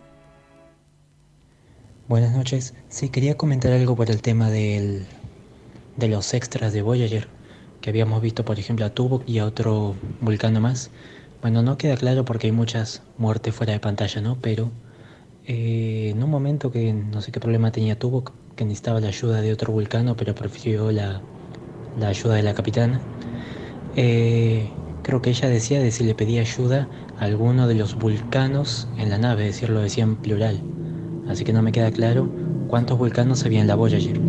Buenas 2.07 2.33
noches. 2.33 2.73
Sí, 2.89 3.09
quería 3.09 3.37
comentar 3.37 3.71
algo 3.71 3.95
por 3.95 4.11
el 4.11 4.21
tema 4.21 4.49
del, 4.49 5.05
de 5.95 6.07
los 6.07 6.33
extras 6.33 6.73
de 6.73 6.81
Voyager, 6.81 7.27
que 7.81 7.89
habíamos 7.89 8.21
visto, 8.21 8.43
por 8.45 8.59
ejemplo, 8.59 8.85
a 8.85 8.89
Tuvok 8.89 9.23
y 9.27 9.39
a 9.39 9.45
otro 9.45 9.95
vulcano 10.21 10.59
más. 10.59 10.91
Bueno, 11.41 11.61
no 11.61 11.77
queda 11.77 11.97
claro 11.97 12.25
porque 12.25 12.47
hay 12.47 12.51
muchas 12.53 13.03
muertes 13.17 13.55
fuera 13.55 13.73
de 13.73 13.79
pantalla, 13.79 14.21
¿no? 14.21 14.37
Pero 14.41 14.71
eh, 15.45 16.09
en 16.11 16.23
un 16.23 16.29
momento 16.29 16.71
que 16.71 16.93
no 16.93 17.21
sé 17.21 17.31
qué 17.31 17.39
problema 17.39 17.71
tenía 17.71 17.97
Tuvok, 17.97 18.31
que 18.55 18.65
necesitaba 18.65 18.99
la 18.99 19.07
ayuda 19.07 19.41
de 19.41 19.51
otro 19.51 19.73
vulcano, 19.73 20.15
pero 20.15 20.35
prefirió 20.35 20.91
la, 20.91 21.21
la 21.99 22.07
ayuda 22.09 22.35
de 22.35 22.43
la 22.43 22.53
capitana. 22.53 22.99
eh, 23.95 24.69
creo 25.03 25.21
que 25.21 25.29
ella 25.31 25.49
decía 25.49 25.79
de 25.81 25.91
si 25.91 26.03
le 26.03 26.15
pedía 26.15 26.41
ayuda 26.41 26.87
a 27.19 27.25
alguno 27.25 27.67
de 27.67 27.75
los 27.75 27.95
vulcanos 27.95 28.87
en 28.97 29.09
la 29.09 29.17
nave, 29.17 29.47
es 29.47 29.55
decir, 29.55 29.69
lo 29.69 29.81
decía 29.81 30.03
en 30.03 30.15
plural. 30.15 30.61
Así 31.27 31.43
que 31.43 31.53
no 31.53 31.61
me 31.61 31.71
queda 31.71 31.91
claro 31.91 32.29
cuántos 32.67 32.97
vulcanos 32.97 33.43
había 33.45 33.61
en 33.61 33.67
la 33.67 33.75
Voyager. 33.75 34.19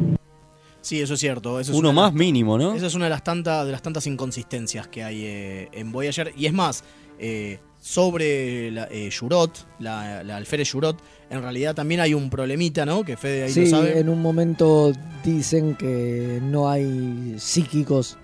Sí, 0.80 1.00
eso 1.00 1.14
es 1.14 1.20
cierto. 1.20 1.60
Eso 1.60 1.72
es 1.72 1.78
Uno 1.78 1.90
una- 1.90 2.02
más 2.02 2.12
mínimo, 2.12 2.58
¿no? 2.58 2.74
Esa 2.74 2.86
es 2.88 2.94
una 2.94 3.04
de 3.06 3.10
las 3.10 3.24
tantas, 3.24 3.64
de 3.64 3.72
las 3.72 3.80
tantas 3.82 4.06
inconsistencias 4.06 4.86
que 4.88 5.02
hay 5.02 5.24
eh, 5.24 5.68
en 5.72 5.90
Voyager. 5.92 6.32
Y 6.36 6.46
es 6.46 6.52
más, 6.52 6.84
eh, 7.18 7.58
sobre 7.84 8.70
la, 8.70 8.88
eh, 8.90 9.10
Shurot, 9.10 9.66
la, 9.78 10.24
la 10.24 10.36
alférez 10.38 10.66
Shurot, 10.68 10.96
en 11.28 11.42
realidad 11.42 11.74
también 11.74 12.00
hay 12.00 12.14
un 12.14 12.30
problemita, 12.30 12.86
¿no? 12.86 13.04
Que 13.04 13.18
Fede 13.18 13.42
ahí 13.44 13.52
Sí, 13.52 13.64
lo 13.64 13.66
sabe. 13.66 13.98
en 13.98 14.08
un 14.08 14.22
momento 14.22 14.90
dicen 15.22 15.74
que 15.74 16.40
no 16.42 16.70
hay 16.70 17.34
psíquicos 17.36 18.16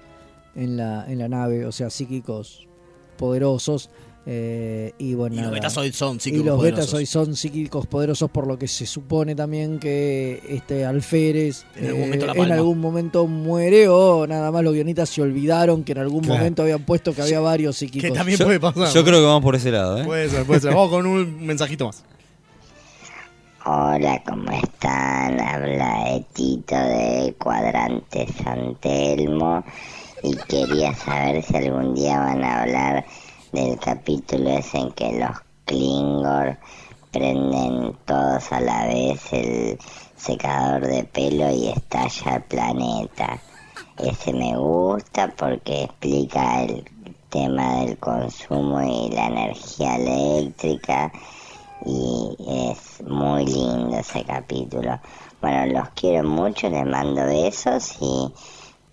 en 0.55 0.79
la, 0.79 1.05
en 1.13 1.19
la 1.19 1.29
nave, 1.29 1.67
o 1.67 1.73
sea, 1.73 1.91
psíquicos 1.91 2.69
poderosos. 3.19 3.91
Eh, 4.27 4.93
y 4.99 5.15
bueno, 5.15 5.35
Y 5.35 5.39
los 5.39 5.47
nada. 5.47 5.55
betazoid 5.55 5.93
son 5.95 6.17
Y 6.17 6.21
psíquicos 6.21 6.47
los 6.47 6.57
poderosos. 6.59 6.87
betazoid 6.87 7.07
son 7.07 7.37
psíquicos 7.37 7.87
poderosos, 7.87 8.31
por 8.31 8.47
lo 8.47 8.59
que 8.59 8.69
se 8.69 8.85
supone 8.87 9.35
también 9.35 9.79
que 9.79 10.43
este 10.49 10.85
alférez 10.85 11.65
En 11.77 11.87
algún 11.87 12.01
momento 12.11 12.35
en 12.45 12.53
algún 12.53 12.79
momento 12.81 13.27
muere 13.27 13.89
o 13.89 14.27
nada 14.27 14.51
más 14.53 14.63
los 14.63 14.75
guionistas 14.75 15.09
se 15.09 15.23
olvidaron 15.23 15.85
que 15.85 15.93
en 15.93 15.99
algún 15.99 16.21
Claro. 16.23 16.39
momento 16.39 16.63
habían 16.63 16.85
puesto 16.85 17.15
que 17.15 17.23
había 17.23 17.41
varios 17.41 17.77
psíquicos. 17.77 18.09
Que 18.11 18.15
también 18.15 18.39
Yo- 18.39 18.45
puede 18.45 18.61
pasar. 18.61 18.89
Yo 18.93 19.05
creo 19.05 19.21
que 19.21 19.27
vamos 19.27 19.43
por 19.43 19.55
ese 19.57 19.71
lado, 19.71 19.99
¿eh? 19.99 20.05
Puede 20.05 20.29
ser, 20.29 20.45
puede 20.45 20.61
ser. 20.61 20.71
Vamos 20.75 20.91
con 20.91 21.07
un 21.07 21.45
mensajito 21.47 21.87
más. 21.87 22.05
Hola, 23.67 24.23
¿cómo 24.27 24.51
están? 24.53 25.39
Habla 25.39 26.15
Etito 26.17 26.75
de 26.77 27.35
Cuadrante 27.39 28.27
San 28.43 28.75
Telmo 28.77 29.63
y 30.23 30.35
quería 30.49 30.95
saber 30.95 31.43
si 31.43 31.57
algún 31.57 31.95
día 31.95 32.19
van 32.19 32.43
a 32.43 32.63
hablar 32.63 33.05
del 33.53 33.79
capítulo 33.79 34.51
ese 34.51 34.79
en 34.79 34.93
que 34.93 35.19
los 35.19 35.37
Klingor 35.65 36.59
prenden 37.11 37.97
todos 38.05 38.53
a 38.53 38.61
la 38.61 38.87
vez 38.87 39.33
el 39.33 39.79
secador 40.17 40.87
de 40.87 41.05
pelo 41.05 41.51
y 41.51 41.69
estalla 41.69 42.37
el 42.37 42.43
planeta. 42.43 43.41
Ese 43.99 44.33
me 44.33 44.57
gusta 44.57 45.33
porque 45.37 45.85
explica 45.85 46.63
el 46.63 46.85
tema 47.29 47.81
del 47.81 47.99
consumo 47.99 48.81
y 48.83 49.11
la 49.11 49.27
energía 49.27 49.97
eléctrica 49.97 51.13
y 51.85 52.37
es 52.71 53.03
muy 53.07 53.47
lindo 53.47 53.99
ese 53.99 54.25
capítulo. 54.25 55.01
Bueno, 55.41 55.67
los 55.67 55.89
quiero 55.91 56.29
mucho, 56.29 56.69
les 56.69 56.87
mando 56.87 57.25
besos 57.25 57.97
y 58.01 58.33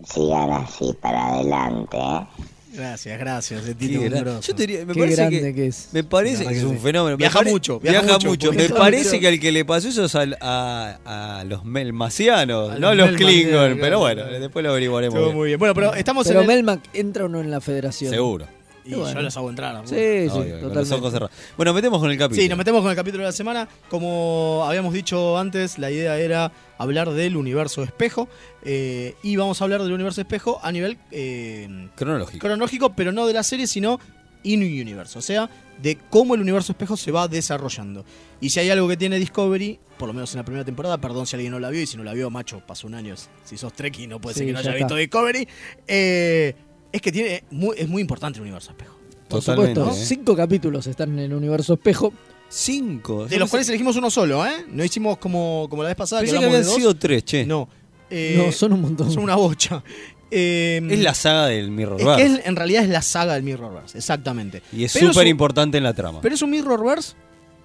sigan 0.03 0.51
así 0.51 0.93
para 1.01 1.27
adelante. 1.27 1.97
¿eh? 1.97 2.27
Gracias, 2.73 3.17
gracias, 3.19 3.61
Qué 3.63 3.71
Etito. 3.71 3.99
un 4.01 4.05
gran- 4.09 4.23
grosso. 4.23 4.41
Yo 4.47 4.55
te 4.55 4.67
diría- 4.67 4.85
me 4.85 4.93
Qué 4.93 4.99
parece 4.99 5.15
grande 5.21 5.39
que, 5.41 5.55
que 5.55 5.67
es. 5.67 5.89
Me 5.93 6.03
parece 6.03 6.45
que 6.45 6.57
es 6.57 6.63
un 6.63 6.77
fenómeno. 6.79 7.17
Me 7.17 7.21
Viaja 7.21 7.39
pare- 7.39 7.51
mucho, 7.51 7.79
viaja 7.79 8.17
mucho, 8.19 8.51
Me 8.53 8.69
parece 8.69 9.19
que 9.19 9.27
al 9.27 9.39
que 9.39 9.51
le 9.51 9.65
pasó 9.65 9.87
eso 9.87 10.05
es 10.05 10.15
al- 10.15 10.37
a, 10.41 11.39
a 11.39 11.43
los 11.45 11.63
melmacianos, 11.65 12.71
A 12.71 12.79
no 12.79 12.93
los 12.93 13.07
a 13.07 13.11
los 13.11 13.17
Klingon. 13.19 13.77
Pero 13.79 13.99
bueno, 13.99 14.25
después 14.25 14.63
lo 14.63 14.71
averiguaremos. 14.71 15.15
Estuvo 15.15 15.25
bien. 15.27 15.37
muy 15.37 15.47
bien. 15.47 15.59
Bueno, 15.59 15.73
pero 15.73 15.93
estamos 15.95 16.27
Pero 16.27 16.41
en 16.41 16.49
el- 16.49 16.55
Melmac 16.55 16.81
entra 16.93 17.25
o 17.25 17.29
no 17.29 17.39
en 17.41 17.49
la 17.51 17.61
federación. 17.61 18.11
Seguro. 18.11 18.45
Y 18.87 18.95
bueno. 18.95 19.13
yo 19.13 19.21
los 19.21 19.37
hago 19.37 19.49
entrar. 19.49 19.73
¿no? 19.75 19.85
Sí, 19.87 19.95
sí, 19.95 20.27
Obvio, 20.29 20.31
con 20.31 20.39
los 20.43 20.61
totalmente. 20.61 20.95
ojos 20.95 21.11
cerrados. 21.13 21.35
Bueno, 21.57 21.73
metemos 21.73 21.99
con 21.99 22.09
el 22.11 22.17
capítulo. 22.17 22.41
Sí, 22.41 22.49
nos 22.49 22.57
metemos 22.57 22.81
con 22.81 22.89
el 22.91 22.95
capítulo 22.95 23.23
de 23.23 23.27
la 23.29 23.31
semana. 23.33 23.67
Como 23.89 24.63
habíamos 24.67 24.93
dicho 24.93 25.37
antes, 25.37 25.77
la 25.77 25.91
idea 25.91 26.17
era 26.17 26.51
hablar 26.77 27.09
del 27.11 27.35
universo 27.37 27.83
espejo. 27.83 28.27
eh, 28.63 29.15
y 29.23 29.35
vamos 29.35 29.61
a 29.61 29.63
hablar 29.65 29.81
del 29.83 29.93
universo 29.93 30.21
espejo 30.21 30.59
a 30.61 30.71
nivel 30.71 30.97
eh, 31.11 31.89
Cronológico. 31.95 32.39
cronológico, 32.39 32.93
pero 32.95 33.11
no 33.11 33.25
de 33.27 33.33
la 33.33 33.43
serie, 33.43 33.67
sino 33.67 33.99
in 34.43 34.61
universe. 34.61 35.17
O 35.17 35.21
sea, 35.21 35.49
de 35.81 35.97
cómo 36.09 36.35
el 36.35 36.41
universo 36.41 36.71
espejo 36.71 36.95
se 36.97 37.11
va 37.11 37.27
desarrollando. 37.27 38.05
Y 38.39 38.49
si 38.49 38.59
hay 38.59 38.69
algo 38.69 38.87
que 38.87 38.97
tiene 38.97 39.17
Discovery, 39.19 39.79
por 39.97 40.07
lo 40.07 40.13
menos 40.13 40.31
en 40.33 40.37
la 40.39 40.45
primera 40.45 40.63
temporada, 40.63 40.97
perdón 40.99 41.25
si 41.27 41.35
alguien 41.35 41.51
no 41.51 41.59
la 41.59 41.69
vio, 41.69 41.81
y 41.81 41.87
si 41.87 41.97
no 41.97 42.03
la 42.03 42.13
vio, 42.13 42.29
macho, 42.29 42.61
pasó 42.65 42.87
un 42.87 42.93
año. 42.95 43.15
Si 43.43 43.57
sos 43.57 43.73
Trekkie, 43.73 44.07
no 44.07 44.19
puede 44.21 44.35
Sí, 44.35 44.39
ser 44.39 44.47
que 44.47 44.53
no 44.53 44.57
ya 44.61 44.69
haya 44.69 44.69
está. 44.71 44.85
visto 44.85 44.95
Discovery. 44.95 45.47
eh, 45.87 46.55
es 46.91 47.01
que 47.01 47.11
tiene 47.11 47.43
muy- 47.51 47.75
es 47.77 47.87
muy 47.87 48.01
importante 48.01 48.37
el 48.39 48.43
universo 48.43 48.71
espejo. 48.71 48.95
Por 49.27 49.39
Totalmente, 49.41 49.79
supuesto, 49.81 50.01
¿eh? 50.01 50.05
cinco 50.05 50.35
capítulos 50.35 50.87
están 50.87 51.11
en 51.13 51.19
el 51.19 51.33
universo 51.33 51.73
espejo. 51.73 52.13
Cinco. 52.49 53.25
De 53.27 53.37
los 53.37 53.49
cuales 53.49 53.67
elegimos 53.69 53.95
uno 53.97 54.09
solo, 54.09 54.45
¿eh? 54.45 54.65
No 54.69 54.83
hicimos 54.83 55.17
como, 55.17 55.67
como 55.69 55.83
la 55.83 55.89
vez 55.89 55.97
pasada. 55.97 56.21
Pensé 56.21 56.33
que 56.33 56.37
hablamos 56.45 56.55
habían 56.55 56.63
de 56.63 56.69
dos. 56.69 56.77
sido 56.77 56.95
tres, 56.95 57.25
che. 57.25 57.45
No. 57.45 57.67
Eh, 58.09 58.35
No, 58.37 58.51
son 58.53 58.71
un 58.73 58.81
montón. 58.81 59.11
Son 59.11 59.23
una 59.23 59.35
bocha. 59.35 59.83
Eh, 60.31 60.81
Es 60.89 60.99
la 60.99 61.13
saga 61.13 61.47
del 61.47 61.65
es 61.65 61.71
Mirrorverse. 61.71 62.15
que 62.15 62.23
es- 62.39 62.45
en 62.45 62.55
realidad 62.55 62.83
es 62.83 62.89
la 62.89 63.01
saga 63.01 63.33
del 63.35 63.43
Mirrorverse, 63.43 63.97
exactamente. 63.97 64.61
Y 64.73 64.85
es 64.85 64.93
Pero 64.93 65.11
súper 65.13 65.27
importante 65.27 65.77
en 65.77 65.83
la 65.83 65.93
trama. 65.93 66.21
Pero 66.21 66.35
es 66.35 66.41
un 66.41 66.49
Mirrorverse 66.51 67.15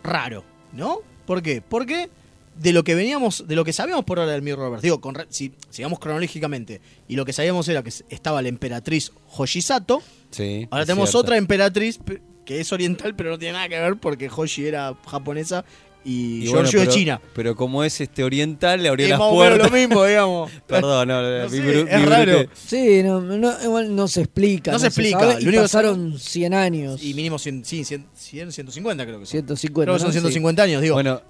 raro, 0.03 0.45
¿no? 0.73 0.99
¿Por 1.27 1.43
qué? 1.43 1.61
Porque 1.63 2.09
de 2.55 2.73
lo 2.73 2.85
que 2.85 2.95
veníamos, 2.95 3.47
de 3.49 3.57
lo 3.57 3.65
que 3.65 3.73
sabíamos 3.73 4.05
por 4.05 4.19
ahora 4.19 4.33
del 4.33 4.43
Mirrorverse, 4.43 4.87
digo, 4.87 5.01
con, 5.01 5.15
re- 5.15 5.27
si 5.31 5.53
sigamos 5.71 5.99
cronológicamente, 5.99 6.81
y 7.09 7.17
lo 7.17 7.25
que 7.25 7.33
sabíamos 7.33 7.67
era 7.69 7.83
que 7.83 7.91
estaba 8.11 8.43
la 8.43 8.49
emperatriz 8.49 9.13
Hoshisato, 9.37 10.03
Sí, 10.31 10.67
ahora 10.71 10.85
tenemos 10.87 11.11
cierto. 11.11 11.19
otra 11.27 11.37
emperatriz 11.37 11.99
pe- 11.99 12.23
que 12.45 12.61
es 12.61 12.73
oriental, 12.73 13.15
pero 13.17 13.31
no 13.31 13.39
tiene 13.39 13.53
nada 13.55 13.69
que 13.69 13.79
ver 13.79 13.97
porque 13.97 14.29
Hoshi 14.35 14.67
era 14.67 14.97
japonesa 15.07 15.65
y, 16.05 16.47
Y 16.47 16.49
bueno, 16.49 16.69
Giorgio 16.69 16.81
pero, 16.81 16.91
de 16.91 16.99
China. 16.99 17.21
Pero 17.35 17.55
como 17.55 17.85
es 17.85 18.01
este 18.01 18.25
oriental, 18.25 18.83
le 18.83 18.89
abrió 18.89 19.07
Es 19.07 19.11
las 19.11 19.21
puertas. 19.21 19.71
lo 19.71 19.77
mismo, 19.79 20.05
digamos. 20.07 20.51
Perdón, 20.67 21.07
no, 21.09 21.23
No 21.23 21.45
mi 21.49 21.57
sé, 21.57 21.63
bru- 21.63 21.89
es 21.89 22.01
mi 22.01 22.07
raro. 22.07 22.33
brute. 22.39 22.51
Sí, 22.55 23.03
no, 23.05 23.21
no, 23.21 23.63
igual 23.63 23.95
no 23.95 24.09
se 24.09 24.23
explica. 24.23 24.73
No 24.73 24.79
se 24.81 24.89
explica, 24.89 25.21
sabe, 25.21 25.43
y 25.43 25.47
único 25.47 25.63
pasaron 25.63 26.19
100 26.19 26.55
años. 26.55 27.03
Y 27.05 27.15
mínimo 27.15 27.39
100, 27.39 27.65
sí, 27.65 27.85
100, 27.85 28.07
100, 28.15 28.51
150 28.53 29.05
creo 29.07 29.21
que 29.21 29.27
son. 29.27 29.31
150. 29.31 29.85
Creo 29.85 29.95
que 29.95 30.01
son 30.01 30.09
¿no? 30.09 30.13
150 30.13 30.63
años, 30.65 30.83
digo. 30.83 30.95
Bueno, 30.97 31.23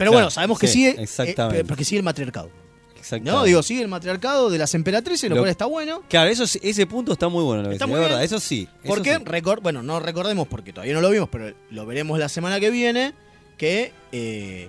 pero 0.00 0.10
claro, 0.10 0.24
bueno, 0.24 0.30
sabemos 0.30 0.58
que 0.58 0.66
sí, 0.66 0.72
sigue. 0.72 0.88
eh, 0.90 1.02
exactamente. 1.02 1.64
porque 1.64 1.84
sigue 1.84 1.98
el 1.98 2.04
matriarcado. 2.04 2.50
Exactamente. 2.98 3.30
¿No? 3.30 3.44
Digo, 3.44 3.62
sigue 3.62 3.80
el 3.82 3.88
matriarcado 3.88 4.50
de 4.50 4.58
las 4.58 4.74
emperatrices, 4.74 5.30
lo, 5.30 5.36
Lo- 5.36 5.42
cual 5.42 5.50
está 5.50 5.66
bueno. 5.66 6.02
Claro, 6.08 6.28
eso, 6.30 6.46
sí- 6.46 6.60
ese 6.62 6.86
punto 6.86 7.12
está 7.12 7.28
muy 7.28 7.42
bueno, 7.44 7.62
lo 7.62 7.70
Está 7.70 7.86
muy 7.86 7.96
bien. 7.98 8.08
verdad, 8.08 8.24
eso 8.24 8.40
sí. 8.40 8.68
eso 8.82 8.94
Porque, 8.94 9.16
sí. 9.16 9.24
recor- 9.24 9.60
bueno, 9.62 9.82
no 9.82 10.00
recordemos 10.00 10.46
porque 10.48 10.72
todavía 10.72 10.94
no 10.94 11.00
lo 11.00 11.10
vimos, 11.10 11.28
pero 11.30 11.54
lo 11.70 11.86
veremos 11.86 12.18
la 12.18 12.28
semana 12.28 12.60
que 12.60 12.70
viene, 12.70 13.14
que 13.56 13.92
eh, 14.12 14.68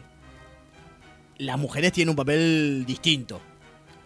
las 1.37 1.57
mujeres 1.57 1.91
tienen 1.91 2.09
un 2.11 2.15
papel 2.15 2.83
distinto. 2.87 3.41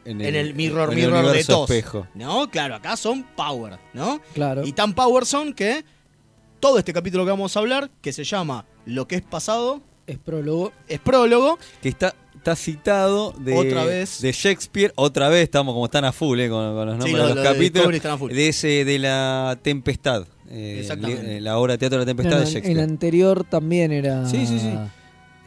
En 0.06 0.22
el, 0.22 0.54
mirror, 0.54 0.94
en 0.94 1.00
el 1.00 1.06
mirror 1.06 1.18
de 1.24 1.30
universo 1.30 1.54
todos. 1.54 1.70
espejo. 1.72 2.08
¿No? 2.14 2.50
Claro, 2.52 2.76
acá 2.76 2.96
son 2.96 3.24
power, 3.36 3.80
¿no? 3.94 4.22
Claro. 4.36 4.64
Y 4.64 4.72
tan 4.72 4.94
power 4.94 5.26
son 5.26 5.52
que 5.54 5.84
todo 6.60 6.78
este 6.78 6.94
capítulo 6.94 7.26
que 7.26 7.32
vamos 7.32 7.56
a 7.58 7.60
hablar, 7.60 7.90
que 8.02 8.14
se 8.14 8.24
llama 8.24 8.66
Lo 8.86 9.08
que 9.08 9.16
es 9.16 9.22
pasado, 9.24 9.82
Es 10.08 10.18
prólogo. 10.20 10.72
es 10.88 11.00
prólogo. 11.00 11.58
Que 11.82 11.90
está, 11.90 12.14
está 12.36 12.56
citado 12.56 13.34
de, 13.40 13.54
Otra 13.56 13.86
vez. 13.86 14.22
de 14.22 14.32
Shakespeare. 14.32 14.92
Otra 14.96 15.30
vez 15.30 15.44
estamos 15.44 15.74
como 15.74 15.86
están 15.86 16.06
a 16.06 16.12
full 16.12 16.40
eh, 16.40 16.50
con, 16.50 16.76
con 16.76 16.86
los 16.88 16.98
nombres 16.98 17.12
Sí, 17.12 17.12
lo- 17.12 17.24
de 17.24 17.30
lo 17.30 17.36
los 17.36 17.44
de 17.44 17.50
capítulos. 17.50 17.72
Discovery 17.74 17.98
están 17.98 18.12
a 18.12 18.18
full. 18.18 18.32
De 18.32 18.48
ese 18.50 18.86
de 18.86 19.00
la 19.00 19.58
Tempestad. 19.62 20.28
eh, 20.50 20.78
Exactamente. 20.82 21.38
eh, 21.38 21.42
la 21.42 21.58
obra 21.58 21.74
de 21.74 21.78
teatro 21.80 21.98
de 22.00 22.06
la 22.06 22.10
Tempestad 22.10 22.36
No, 22.36 22.40
de 22.42 22.46
Shakespeare. 22.46 22.78
el 22.78 22.84
anterior 22.84 23.44
también 23.46 23.92
era. 23.92 24.26
Sí, 24.28 24.46
sí, 24.46 24.60
sí. 24.60 24.70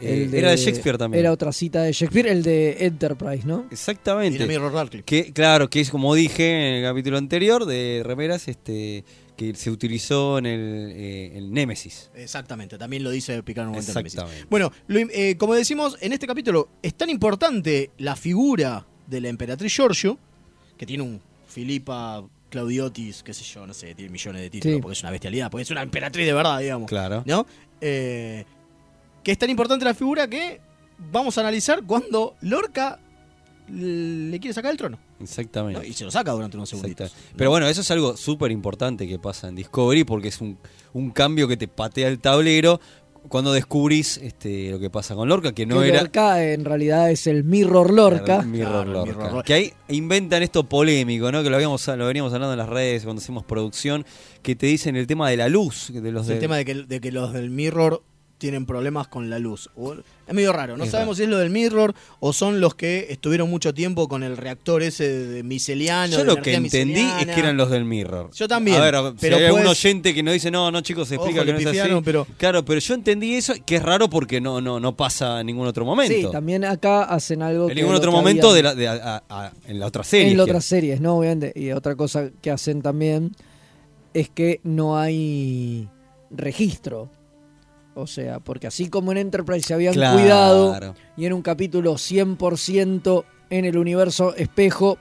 Eh, 0.00 0.30
era 0.32 0.50
de 0.52 0.56
Shakespeare 0.56 0.96
también. 0.96 1.20
Era 1.24 1.32
otra 1.32 1.50
cita 1.52 1.82
de 1.82 1.90
Shakespeare, 1.92 2.28
el 2.28 2.42
de 2.44 2.76
Enterprise, 2.86 3.44
¿no? 3.44 3.66
Exactamente. 3.70 4.36
Y 4.36 4.38
la 4.38 4.46
Mirror 4.46 4.72
Radcliffe. 4.72 5.04
Que, 5.04 5.32
claro, 5.32 5.68
que 5.68 5.80
es 5.80 5.90
como 5.90 6.14
dije 6.14 6.50
en 6.50 6.74
el 6.76 6.84
capítulo 6.84 7.18
anterior 7.18 7.64
de 7.66 8.02
Remeras, 8.04 8.46
este 8.46 9.04
que 9.39 9.55
se 9.55 9.70
utilizó 9.70 10.36
en 10.39 10.47
el, 10.47 10.93
eh, 10.97 11.39
el 11.39 11.53
Némesis. 11.53 12.11
Exactamente, 12.16 12.76
también 12.76 13.05
lo 13.05 13.11
dice 13.11 13.41
Picard 13.45 13.68
en 13.68 13.70
un. 13.70 13.76
Exactamente. 13.76 14.47
Bueno, 14.51 14.72
lo 14.89 14.99
eh, 14.99 15.36
como 15.39 15.55
decimos, 15.55 15.97
en 16.01 16.12
este 16.12 16.26
capítulo 16.26 16.68
es 16.82 16.95
tan 16.95 17.09
importante 17.09 17.93
la 17.99 18.16
figura 18.16 18.84
de 19.07 19.20
la 19.20 19.28
emperatriz 19.28 19.72
Giorgio, 19.72 20.18
que 20.76 20.84
tiene 20.84 21.05
un 21.05 21.20
Filipa 21.47 22.24
Claudiotis, 22.51 23.22
qué 23.22 23.32
sé 23.32 23.45
yo, 23.45 23.64
no 23.64 23.74
sé, 23.74 23.95
tiene 23.95 24.11
millones 24.11 24.43
de 24.43 24.51
títulos, 24.51 24.76
Sí. 24.76 24.82
porque 24.82 24.93
es 24.95 25.03
una 25.05 25.12
bestialidad, 25.12 25.51
porque 25.53 25.62
es 25.62 25.70
una 25.70 25.82
emperatriz 25.82 26.26
de 26.26 26.32
verdad, 26.32 26.59
digamos. 26.59 26.89
Claro. 26.89 27.22
¿No? 27.24 27.47
Eh, 27.80 28.45
que 29.22 29.30
es 29.30 29.39
tan 29.39 29.51
importante 29.51 29.84
la 29.84 29.95
figura 29.95 30.26
que 30.28 30.61
vamos 31.12 31.39
a 31.39 31.43
analizar 31.43 31.84
cuando 31.84 32.34
Lorca 32.41 32.99
le 33.68 34.41
quiere 34.41 34.53
sacar 34.53 34.72
el 34.72 34.76
trono. 34.76 34.99
Exactamente. 35.20 35.80
¿no? 35.80 35.86
Y 35.86 35.92
se 35.92 36.04
lo 36.04 36.10
saca 36.10 36.32
durante 36.32 36.56
unos 36.56 36.68
segunditos. 36.68 37.14
Pero 37.36 37.50
bueno, 37.50 37.66
eso 37.68 37.80
es 37.80 37.90
algo 37.90 38.16
súper 38.16 38.50
importante 38.52 39.06
que 39.08 39.18
pasa 39.18 39.48
en 39.48 39.56
Discovery 39.56 40.04
porque 40.04 40.28
es 40.28 40.40
un, 40.40 40.58
un 40.92 41.10
cambio 41.10 41.48
que 41.48 41.56
te 41.56 41.68
patea 41.68 42.08
el 42.08 42.18
tablero 42.20 42.80
cuando 43.28 43.52
descubrís 43.52 44.16
este, 44.18 44.70
lo 44.70 44.78
que 44.78 44.88
pasa 44.90 45.14
con 45.14 45.28
Lorca, 45.28 45.52
que 45.52 45.66
no 45.66 45.80
que 45.80 45.88
era... 45.88 46.00
Lorca 46.00 46.42
en 46.44 46.64
realidad 46.64 47.10
es 47.10 47.26
el 47.26 47.44
Mirror 47.44 47.92
Lorca. 47.92 48.42
Mirror 48.42 48.84
Claro, 48.84 48.92
Lorca. 49.04 49.24
Mirror. 49.24 49.44
Que 49.44 49.54
ahí 49.54 49.72
inventan 49.88 50.42
esto 50.42 50.64
polémico, 50.64 51.30
¿no? 51.30 51.42
Que 51.42 51.50
lo 51.50 51.56
habíamos 51.56 51.86
lo 51.88 52.06
veníamos 52.06 52.32
hablando 52.32 52.52
en 52.54 52.58
las 52.58 52.68
redes 52.68 53.02
cuando 53.04 53.20
hacemos 53.20 53.44
producción, 53.44 54.06
que 54.40 54.54
te 54.56 54.66
dicen 54.66 54.96
el 54.96 55.06
tema 55.06 55.28
de 55.28 55.36
la 55.36 55.48
luz, 55.48 55.90
de 55.92 56.10
los 56.12 56.26
el 56.28 56.34
de- 56.36 56.40
tema 56.40 56.56
de 56.56 56.64
que, 56.64 56.74
de 56.74 57.00
que 57.00 57.12
los 57.12 57.32
del 57.34 57.50
Mirror 57.50 58.02
tienen 58.39 58.64
problemas 58.66 59.09
con 59.09 59.28
la 59.28 59.39
luz. 59.39 59.68
O- 59.76 59.95
Es 59.95 60.34
medio 60.34 60.53
raro, 60.53 60.76
no 60.76 60.84
Es 60.84 60.91
sabemos 60.91 61.16
si 61.16 61.24
es 61.24 61.28
lo 61.28 61.39
del 61.39 61.51
Mirror 61.51 61.95
o 62.20 62.32
son 62.32 62.61
los 62.61 62.74
que 62.74 63.07
estuvieron 63.11 63.51
mucho 63.51 63.74
tiempo 63.74 64.09
con 64.09 64.22
el 64.22 64.36
reactor 64.36 64.82
ese 64.82 65.09
de 65.26 65.43
miseliano. 65.43 66.12
Yo 66.12 66.18
de 66.18 66.24
lo 66.24 66.36
que 66.36 66.55
entendí 66.55 66.95
es 67.01 67.05
miseliana. 67.07 67.34
que 67.34 67.41
eran 67.41 67.57
los 67.57 67.70
del 67.70 67.84
Mirror. 67.84 68.30
Yo 68.34 68.47
también, 68.47 68.76
A 68.76 68.80
ver, 68.84 68.95
si 69.12 69.16
pero 69.20 69.36
hay 69.39 69.45
algún 69.47 69.62
pues- 69.62 69.84
oyente 69.84 70.14
que 70.14 70.22
nos 70.22 70.34
dice, 70.34 70.51
no, 70.51 70.70
no, 70.70 70.80
chicos, 70.82 71.09
se 71.09 71.14
explica 71.16 71.41
Ojo, 71.41 71.47
que 71.47 71.53
no 71.53 71.59
es 71.70 71.80
así. 71.80 71.91
pero- 72.05 72.26
Claro, 72.36 72.64
pero 72.64 72.78
yo 72.80 72.95
entendí 72.95 73.34
eso, 73.34 73.55
que 73.66 73.76
es 73.76 73.82
raro 73.82 74.09
porque 74.11 74.41
no, 74.41 74.61
no, 74.61 74.78
no 74.80 74.97
pasa 74.97 75.41
en 75.41 75.47
ningún 75.47 75.66
otro 75.66 75.84
momento. 75.84 76.14
Sí, 76.14 76.26
también 76.30 76.64
acá 76.64 77.05
hacen 77.05 77.43
algo 77.43 77.64
en 77.64 77.68
que 77.70 77.74
ningún 77.82 77.95
otro 77.97 78.12
momento 78.12 78.53
de 78.55 78.62
la, 78.62 78.74
de 78.74 78.86
a- 78.89 79.22
a- 79.28 79.47
a- 79.47 79.53
en 79.66 79.80
la 79.80 79.86
otra 79.86 80.05
serie. 80.05 80.30
En 80.30 80.36
las 80.36 80.45
otras 80.45 80.64
series, 80.64 81.01
¿no? 81.01 81.16
Obviamente. 81.18 81.53
Y 81.59 81.72
otra 81.72 81.97
cosa 81.97 82.30
que 82.41 82.51
hacen 82.51 82.82
también 82.82 83.34
es 84.14 84.28
que 84.28 84.61
no 84.62 84.99
hay 84.99 85.89
registro. 86.30 87.11
O 88.01 88.07
sea, 88.07 88.38
porque 88.38 88.66
así 88.68 88.88
como 88.88 89.11
en 89.12 89.18
Enterprise 89.18 89.66
se 89.66 89.74
habían 89.74 89.92
Claro. 89.94 90.18
cuidado 90.18 90.94
y 91.16 91.26
en 91.26 91.32
un 91.32 91.42
capítulo 91.42 91.99
100% 91.99 93.24
en 93.51 93.64
el 93.64 93.76
universo 93.78 94.34
espejo, 94.36 94.99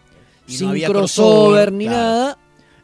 Y 0.48 0.54
sin 0.58 0.70
crossover, 0.70 0.91
crossover, 0.91 1.72
ni 1.74 1.86
claro. 1.86 1.98
nada, 2.04 2.38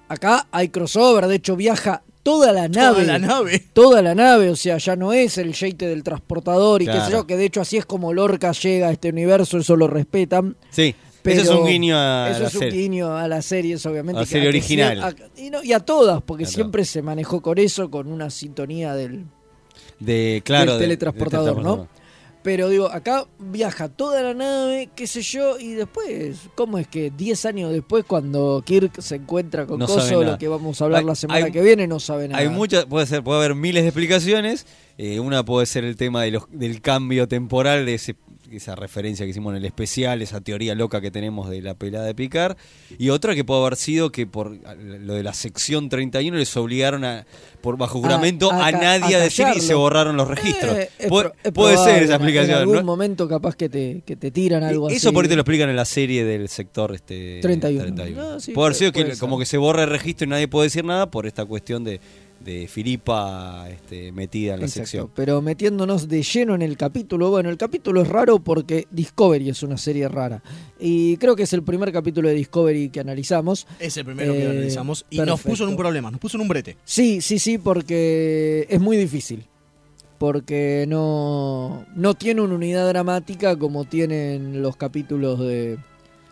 acá 0.09 0.47
hay 0.51 0.69
crossover. 0.69 1.27
De 1.27 1.35
hecho, 1.35 1.55
viaja 1.55 2.03
toda 2.21 2.51
la 2.51 2.67
nave. 2.67 3.05
la 3.05 3.17
nave. 3.19 3.59
Toda 3.73 4.01
la 4.01 4.13
nave, 4.15 4.49
o 4.49 4.55
sea, 4.55 4.77
ya 4.77 4.95
no 4.95 5.13
es 5.13 5.37
el 5.37 5.51
shake 5.53 5.77
del 5.79 6.03
transportador 6.03 6.81
y 6.81 6.85
qué 6.85 6.91
sé 6.93 6.97
Claro. 6.99 7.11
yo, 7.19 7.27
que 7.27 7.37
de 7.37 7.45
hecho 7.45 7.61
así 7.61 7.77
es 7.77 7.85
como 7.85 8.13
Lorca 8.13 8.51
llega 8.51 8.89
a 8.89 8.91
este 8.91 9.09
universo, 9.09 9.57
eso 9.57 9.75
lo 9.75 9.87
respetan. 9.87 10.55
Sí, 10.69 10.93
Pero 11.21 11.41
eso 11.41 11.53
es 11.53 11.59
un 11.61 11.65
guiño 11.67 11.97
a 11.97 12.29
eso 12.31 12.39
la 12.41 12.47
es 12.49 12.53
un 12.55 12.59
serie. 12.59 12.81
guiño 12.81 13.15
a 13.17 13.27
las 13.29 13.45
series, 13.45 13.85
obviamente. 13.85 14.17
A 14.19 14.21
la 14.23 14.27
serie 14.27 14.49
original. 14.49 15.01
a- 15.03 15.15
y, 15.41 15.49
no- 15.49 15.63
y 15.63 15.71
a 15.73 15.79
todas, 15.79 16.21
porque 16.21 16.43
A 16.43 16.47
todas. 16.47 16.53
siempre 16.55 16.83
se 16.85 17.01
manejó 17.01 17.41
con 17.41 17.57
eso, 17.57 17.89
con 17.89 18.11
una 18.11 18.29
sintonía 18.29 18.93
del, 18.93 19.25
De, 20.03 20.41
claro, 20.43 20.73
del 20.73 20.81
teletransportador, 20.81 21.55
del 21.55 21.63
¿no? 21.63 21.87
Pero 22.43 22.67
digo, 22.67 22.87
acá 22.91 23.25
viaja 23.39 23.87
toda 23.87 24.21
la 24.21 24.33
nave, 24.33 24.89
qué 24.93 25.07
sé 25.07 25.21
yo, 25.21 25.57
y 25.57 25.75
después, 25.75 26.39
¿cómo 26.55 26.77
es 26.77 26.87
que 26.89 27.09
10 27.09 27.45
años 27.45 27.71
después, 27.71 28.03
cuando 28.05 28.61
Kirk 28.65 28.99
se 29.01 29.15
encuentra 29.15 29.65
con 29.65 29.79
No 29.79 29.85
Coso, 29.87 30.21
lo 30.23 30.37
que 30.37 30.49
vamos 30.49 30.81
a 30.81 30.83
hablar 30.83 30.99
Hay- 30.99 31.05
la 31.05 31.15
semana 31.15 31.45
hay- 31.45 31.51
que 31.53 31.61
viene, 31.61 31.87
no 31.87 32.01
sabe 32.01 32.27
nada? 32.27 32.41
Hay 32.41 32.49
muchas, 32.49 32.85
puede 32.85 33.05
ser, 33.05 33.23
puede 33.23 33.39
haber 33.39 33.55
miles 33.55 33.83
de 33.83 33.87
explicaciones. 33.89 34.65
Eh, 34.97 35.21
una 35.21 35.45
puede 35.45 35.65
ser 35.65 35.85
el 35.85 35.95
tema 35.95 36.21
de 36.23 36.31
los, 36.31 36.43
del 36.51 36.81
cambio 36.81 37.29
temporal 37.29 37.85
de 37.85 37.93
ese, 37.93 38.17
esa 38.57 38.75
referencia 38.75 39.25
que 39.25 39.31
hicimos 39.31 39.51
en 39.51 39.57
el 39.57 39.65
especial, 39.65 40.21
esa 40.21 40.41
teoría 40.41 40.75
loca 40.75 41.01
que 41.01 41.11
tenemos 41.11 41.49
de 41.49 41.61
la 41.61 41.73
pelada 41.73 42.05
de 42.05 42.15
Picard. 42.15 42.57
Y 42.97 43.09
otra 43.09 43.35
que 43.35 43.43
puede 43.43 43.61
haber 43.61 43.75
sido 43.75 44.11
que 44.11 44.27
por 44.27 44.51
lo 44.77 45.13
de 45.13 45.23
la 45.23 45.33
sección 45.33 45.89
31 45.89 46.37
les 46.37 46.55
obligaron 46.57 47.03
a, 47.05 47.25
por 47.61 47.77
bajo 47.77 47.99
juramento, 47.99 48.51
a 48.51 48.71
nadie 48.71 49.15
a 49.15 49.19
a, 49.19 49.21
decir 49.21 49.45
y 49.55 49.59
se 49.61 49.73
borraron 49.73 50.17
los 50.17 50.27
registros. 50.27 50.75
Eh, 50.77 50.89
es 50.99 51.07
puede 51.07 51.29
pro- 51.29 51.35
es 51.43 51.51
puede 51.51 51.73
probable, 51.73 51.93
ser 51.93 52.03
esa 52.03 52.15
explicación. 52.15 52.51
En 52.55 52.61
algún 52.61 52.75
¿no? 52.77 52.83
momento 52.83 53.27
capaz 53.27 53.55
que 53.55 53.69
te, 53.69 54.01
que 54.05 54.15
te 54.15 54.31
tiran 54.31 54.63
algo 54.63 54.87
así. 54.87 54.97
Eso 54.97 55.13
por 55.13 55.25
ahí 55.25 55.29
te 55.29 55.35
lo 55.35 55.41
explican 55.41 55.69
en 55.69 55.75
la 55.75 55.85
serie 55.85 56.23
del 56.23 56.49
sector 56.49 56.93
este 56.93 57.39
31. 57.41 58.21
Ah, 58.21 58.37
sí, 58.39 58.51
puede 58.51 58.67
haber 58.67 58.75
sido 58.77 58.91
que 58.91 59.05
ser. 59.05 59.17
como 59.17 59.39
que 59.39 59.45
se 59.45 59.57
borra 59.57 59.83
el 59.83 59.89
registro 59.89 60.25
y 60.25 60.29
nadie 60.29 60.47
puede 60.47 60.67
decir 60.67 60.85
nada 60.85 61.09
por 61.09 61.25
esta 61.27 61.45
cuestión 61.45 61.83
de, 61.83 61.99
de 62.43 62.67
Filipa 62.67 63.67
este, 63.69 64.11
metida 64.11 64.53
en 64.55 64.59
la 64.61 64.65
Exacto, 64.65 64.85
sección. 64.85 65.09
Pero 65.15 65.41
metiéndonos 65.41 66.07
de 66.07 66.21
lleno 66.23 66.55
en 66.55 66.61
el 66.61 66.77
capítulo, 66.77 67.29
bueno, 67.29 67.49
el 67.49 67.57
capítulo 67.57 68.01
es 68.01 68.07
raro 68.07 68.39
porque 68.39 68.87
Discovery 68.91 69.49
es 69.49 69.63
una 69.63 69.77
serie 69.77 70.07
rara. 70.09 70.43
Y 70.79 71.17
creo 71.17 71.35
que 71.35 71.43
es 71.43 71.53
el 71.53 71.63
primer 71.63 71.91
capítulo 71.91 72.29
de 72.29 72.35
Discovery 72.35 72.89
que 72.89 72.99
analizamos. 72.99 73.67
Es 73.79 73.95
el 73.97 74.05
primero 74.05 74.33
que 74.33 74.43
Eh, 74.43 74.49
analizamos 74.49 75.05
y 75.09 75.19
nos 75.19 75.41
puso 75.41 75.63
en 75.63 75.69
un 75.69 75.77
problema, 75.77 76.11
nos 76.11 76.19
puso 76.19 76.37
en 76.37 76.41
un 76.41 76.47
brete. 76.47 76.77
Sí, 76.83 77.21
sí, 77.21 77.39
sí, 77.39 77.57
porque 77.57 78.67
es 78.69 78.79
muy 78.81 78.97
difícil. 78.97 79.45
Porque 80.17 80.85
no, 80.87 81.85
no 81.95 82.13
tiene 82.13 82.41
una 82.41 82.55
unidad 82.55 82.87
dramática 82.87 83.57
como 83.57 83.83
tienen 83.85 84.61
los 84.61 84.77
capítulos 84.77 85.39
de, 85.39 85.77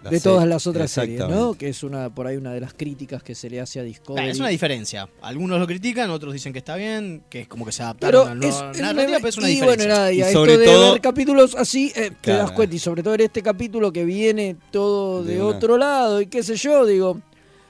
de 0.10 0.20
todas 0.20 0.48
las 0.48 0.66
otras 0.68 0.90
series, 0.92 1.20
¿no? 1.28 1.54
Que 1.54 1.70
es 1.70 1.84
una 1.84 2.10
por 2.14 2.26
ahí 2.28 2.38
una 2.38 2.52
de 2.54 2.60
las 2.62 2.74
críticas 2.74 3.22
que 3.24 3.36
se 3.36 3.50
le 3.50 3.60
hace 3.62 3.80
a 3.80 3.84
Discovery. 3.84 4.30
Es 4.30 4.40
una 4.40 4.50
diferencia. 4.50 5.08
Algunos 5.22 5.60
lo 5.60 5.68
critican, 5.68 6.10
otros 6.10 6.34
dicen 6.34 6.54
que 6.54 6.60
está 6.60 6.76
bien, 6.76 7.24
que 7.30 7.42
es 7.42 7.48
como 7.48 7.66
que 7.66 7.72
se 7.72 7.84
Pero 8.00 8.22
adaptaron 8.24 8.44
a 8.44 8.48
es, 8.48 8.56
narrativa, 8.82 8.92
una- 8.92 9.18
pero 9.18 9.28
es 9.28 9.38
una 9.38 9.50
y 9.50 9.54
diferencia. 9.54 9.66
bueno, 9.88 9.94
nada, 9.96 10.12
y 10.12 10.18
Y 10.18 10.22
a 10.24 10.32
sobre 10.32 10.54
esto 10.54 10.60
de 10.62 10.66
todo- 10.68 10.92
ver 10.94 11.02
capítulos 11.02 11.56
así, 11.56 11.92
eh, 11.96 12.12
te 12.22 12.32
das 12.32 12.52
cuenta. 12.52 12.76
Y 12.76 12.80
sobre 12.80 13.04
todo 13.04 13.14
en 13.16 13.22
este 13.22 13.42
capítulo 13.44 13.92
que 13.94 14.04
viene 14.06 14.56
todo 14.72 15.24
de, 15.24 15.36
De 15.36 15.44
una- 15.44 15.56
otro 15.58 15.78
lado 15.78 16.22
y 16.22 16.28
qué 16.28 16.42
sé 16.44 16.56
yo, 16.56 16.86
digo. 16.86 17.12
O 17.12 17.22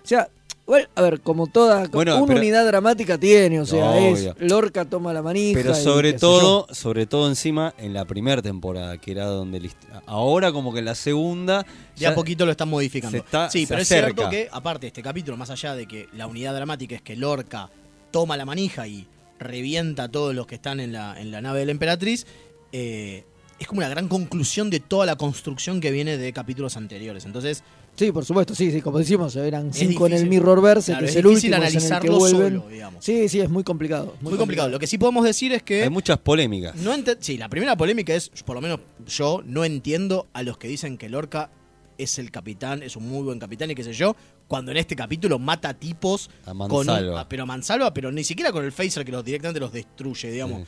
sea, 0.08 0.30
bueno, 0.66 0.88
a 0.96 1.02
ver, 1.02 1.22
como 1.22 1.48
toda 1.48 1.88
Bueno, 1.88 2.18
una 2.18 2.26
pero- 2.28 2.40
unidad 2.40 2.66
dramática 2.66 3.18
tiene, 3.18 3.60
o 3.60 3.66
sea, 3.66 3.92
Obvio. 3.92 4.16
es 4.16 4.36
Lorca 4.40 4.86
toma 4.86 5.12
la 5.12 5.22
manija. 5.22 5.60
Pero 5.60 5.76
sobre 5.76 6.14
todo, 6.14 6.68
sobre 6.72 7.06
todo 7.06 7.28
encima 7.28 7.74
en 7.78 7.94
la 7.94 8.06
primera 8.06 8.42
temporada, 8.42 8.98
que 8.98 9.12
era 9.12 9.26
donde 9.26 9.60
list- 9.60 9.78
ahora 10.06 10.52
como 10.52 10.72
que 10.72 10.80
en 10.80 10.86
la 10.86 10.96
segunda 10.96 11.66
De 11.98 12.08
a 12.08 12.16
poquito 12.16 12.46
lo 12.46 12.52
están 12.52 12.70
modificando. 12.70 13.18
se 13.18 13.24
está- 13.24 13.50
sí, 13.50 13.62
se 13.66 13.68
pero 13.68 13.82
es 13.82 13.88
cierto 13.88 14.30
que, 14.30 14.48
aparte, 14.52 14.88
este 14.88 15.02
capítulo, 15.02 15.36
más 15.36 15.50
allá 15.50 15.76
de 15.76 15.88
que 15.88 16.08
la 16.14 16.28
unidad 16.28 16.54
dramática 16.54 16.96
es 16.96 17.02
que 17.02 17.16
Lorca 17.16 17.70
toma 18.12 18.38
la 18.38 18.46
manija 18.46 18.88
y 18.88 19.08
revienta 19.40 20.04
a 20.04 20.10
todos 20.10 20.36
los 20.36 20.46
que 20.48 20.56
están 20.56 20.80
en 20.80 20.94
la, 20.94 21.20
en 21.20 21.32
la 21.32 21.42
nave 21.42 21.60
de 21.62 21.66
la 21.66 21.72
Emperatriz, 21.72 22.28
eh, 22.72 23.26
es 23.60 23.68
como 23.68 23.80
una 23.80 23.90
gran 23.90 24.08
conclusión 24.08 24.70
de 24.70 24.80
toda 24.80 25.06
la 25.06 25.16
construcción 25.16 25.82
que 25.82 25.92
viene 25.92 26.18
de 26.18 26.32
capítulos 26.34 26.78
anteriores. 26.78 27.26
Entonces, 27.26 27.64
Sí, 28.06 28.12
por 28.12 28.26
supuesto, 28.26 28.56
sí, 28.56 28.72
sí, 28.72 28.82
como 28.82 28.98
decimos, 28.98 29.36
eran 29.36 29.72
cinco 29.74 30.08
en 30.08 30.14
el. 30.14 30.26
Mirrorverse, 30.28 30.94
Claro, 30.94 31.06
que 31.06 31.06
es 31.06 31.12
es 31.12 31.18
el 31.18 31.30
difícil 31.30 31.52
último 31.54 31.64
es 31.68 31.70
en 31.76 31.76
el 31.78 31.82
que 31.82 31.88
analizarlo 31.88 32.18
vuelven. 32.18 32.60
solo, 32.62 32.70
digamos. 32.70 33.06
Sí, 33.06 33.30
sí, 33.30 33.40
es 33.40 33.50
muy 33.50 33.64
complicado. 33.64 34.16
muy, 34.22 34.38
complicado. 34.38 34.70
Lo 34.70 34.80
que 34.80 34.88
sí 34.88 34.98
podemos 34.98 35.24
decir 35.24 35.54
es 35.54 35.62
que... 35.62 35.84
hay 35.84 35.90
muchas 35.92 36.18
polémicas. 36.18 36.76
No 36.78 36.96
sí, 37.20 37.38
la 37.38 37.48
primera 37.48 37.76
polémica 37.78 38.16
es, 38.16 38.30
por 38.44 38.56
lo 38.56 38.62
menos 38.62 38.80
yo 39.08 39.42
no 39.46 39.64
entiendo 39.66 40.28
a 40.34 40.42
los 40.42 40.58
que 40.58 40.68
dicen 40.68 40.98
que 40.98 41.10
Lorca 41.10 41.52
es 42.00 42.18
el 42.18 42.32
capitán, 42.32 42.82
es 42.82 42.96
un 42.96 43.08
muy 43.08 43.22
buen 43.24 43.38
capitán 43.38 43.70
y 43.70 43.76
qué 43.76 43.84
sé 43.84 43.94
yo, 43.94 44.16
cuando 44.48 44.72
en 44.72 44.78
este 44.78 44.96
capítulo 44.96 45.38
mata 45.38 45.76
tipos 45.76 46.32
A 46.48 46.54
con 46.68 46.90
a- 46.90 47.28
pero 47.30 47.44
a 47.44 47.46
mansalva, 47.46 47.94
pero 47.94 48.12
ni 48.12 48.24
siquiera 48.24 48.52
con 48.52 48.66
el 48.66 48.72
phaser 48.72 49.06
que 49.06 49.12
los 49.12 49.24
directamente 49.24 49.60
los 49.60 49.72
destruye, 49.72 50.32
digamos. 50.32 50.68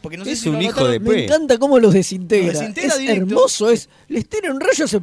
Porque 0.00 0.16
no 0.16 0.24
sé 0.24 0.30
Es 0.30 0.40
si 0.42 0.48
un 0.48 0.62
hijo 0.62 0.80
notaron, 0.82 0.92
de 0.92 1.00
Me 1.00 1.10
P. 1.10 1.24
encanta 1.24 1.58
cómo 1.58 1.80
los 1.80 1.92
desintegra. 1.92 2.52
Los 2.52 2.60
desintegra 2.60 2.94
es 2.94 3.00
directo. 3.00 3.22
hermoso, 3.34 3.68
es. 3.68 3.88
Les 4.06 4.28
tira 4.28 4.52
un 4.52 4.60
rayo, 4.60 4.86
se. 4.86 5.00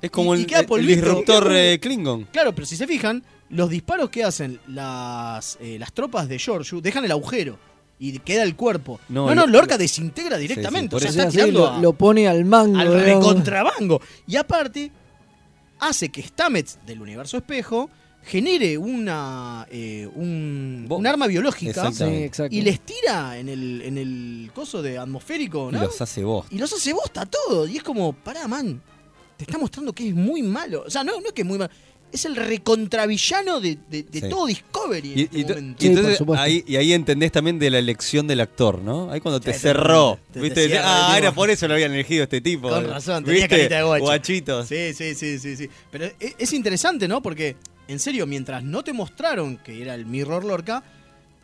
Es 0.00 0.10
como 0.10 0.34
y 0.36 0.40
el, 0.40 0.46
queda 0.46 0.60
el 0.60 0.66
polvito. 0.66 0.94
disruptor 1.00 1.44
Queda 1.48 1.64
eh, 1.72 1.80
Klingon. 1.80 2.24
Claro, 2.32 2.54
pero 2.54 2.66
si 2.66 2.76
se 2.76 2.86
fijan, 2.86 3.22
los 3.50 3.68
disparos 3.70 4.10
que 4.10 4.22
hacen 4.24 4.60
las, 4.68 5.58
eh, 5.60 5.76
las 5.78 5.92
tropas 5.92 6.28
de 6.28 6.38
George 6.38 6.76
dejan 6.80 7.04
el 7.04 7.10
agujero 7.12 7.58
y 7.98 8.16
queda 8.20 8.44
el 8.44 8.54
cuerpo. 8.54 9.00
No, 9.08 9.26
No, 9.26 9.34
no, 9.34 9.46
lo- 9.46 9.52
Lorca 9.54 9.76
desintegra 9.76 10.36
sí, 10.36 10.42
directamente. 10.42 10.94
o 10.94 11.00
sea, 11.00 11.10
está 11.10 11.28
tirando 11.28 11.58
lo, 11.60 11.68
a- 11.68 11.78
lo 11.80 11.92
pone 11.94 12.28
al 12.28 12.44
mango. 12.44 12.78
al 12.78 12.94
recontrabango. 13.02 14.00
Y 14.26 14.36
aparte, 14.36 14.92
hace 15.80 16.08
que 16.10 16.22
Stamets 16.22 16.78
del 16.86 17.00
universo 17.02 17.36
espejo 17.36 17.90
genere 18.22 18.76
una 18.78 19.66
eh, 19.70 20.08
un, 20.14 20.86
arma 21.06 21.26
biológica. 21.26 21.90
Sí, 21.90 22.30
y 22.50 22.60
les 22.60 22.80
tira 22.80 23.38
en 23.38 23.48
el, 23.48 23.82
en 23.82 23.98
el 23.98 24.50
coso 24.54 24.80
de 24.82 24.98
atmosférico, 24.98 25.70
Y 25.70 25.76
los 25.76 26.00
hace 26.00 26.22
vos. 26.22 26.46
Y 26.50 26.58
los 26.58 26.72
hace 26.72 26.92
bosta 26.92 27.26
todo. 27.26 27.66
Y 27.66 27.78
es 27.78 27.82
como, 27.82 28.12
pará, 28.12 28.46
man, 28.46 28.80
te 29.38 29.44
está 29.44 29.56
mostrando 29.56 29.94
que 29.94 30.08
es 30.08 30.14
muy 30.14 30.42
malo. 30.42 30.84
O 30.86 30.90
sea, 30.90 31.02
no, 31.04 31.18
no 31.22 31.28
es 31.28 31.32
que 31.32 31.40
es 31.42 31.48
muy 31.48 31.56
malo. 31.58 31.72
Es 32.12 32.24
el 32.24 32.36
recontravillano 32.36 33.60
de, 33.60 33.78
de, 33.90 34.02
de 34.02 34.20
Sí. 34.20 34.28
todo 34.28 34.46
Discovery 34.46 35.12
en 35.12 35.18
Y, 35.18 35.22
este 35.24 35.38
y 35.40 35.44
momento. 35.44 35.84
entonces 35.86 36.20
ahí, 36.38 36.64
y 36.66 36.76
ahí 36.76 36.92
entendés 36.92 37.32
también 37.32 37.58
de 37.58 37.70
la 37.70 37.78
elección 37.78 38.26
del 38.26 38.40
actor, 38.40 38.80
¿no? 38.82 39.10
Ahí 39.10 39.20
cuando 39.20 39.40
te 39.40 39.52
Sí, 39.52 39.60
cerró. 39.60 40.18
te- 40.32 40.34
te 40.34 40.40
¿Viste? 40.40 40.66
cierra, 40.68 41.12
ah, 41.12 41.18
era 41.18 41.32
por 41.32 41.50
eso 41.50 41.68
lo 41.68 41.74
habían 41.74 41.92
elegido 41.92 42.24
este 42.24 42.40
tipo. 42.40 42.68
Con 42.70 42.86
razón, 42.88 43.24
tenía 43.24 43.40
¿Viste? 43.42 43.56
carita 43.56 43.76
de 43.76 43.82
guacho. 43.82 44.04
Guachitos. 44.04 44.68
Sí, 44.68 44.94
sí, 44.94 45.14
sí, 45.14 45.38
sí, 45.38 45.56
sí. 45.56 45.68
Pero 45.90 46.06
es, 46.18 46.34
es 46.38 46.52
interesante, 46.54 47.06
¿no? 47.08 47.20
Porque, 47.22 47.56
en 47.88 47.98
serio, 47.98 48.26
mientras 48.26 48.62
no 48.64 48.82
te 48.82 48.92
mostraron 48.92 49.56
que 49.58 49.80
era 49.82 49.94
el 49.94 50.06
Mirror 50.06 50.44
Lorca, 50.44 50.82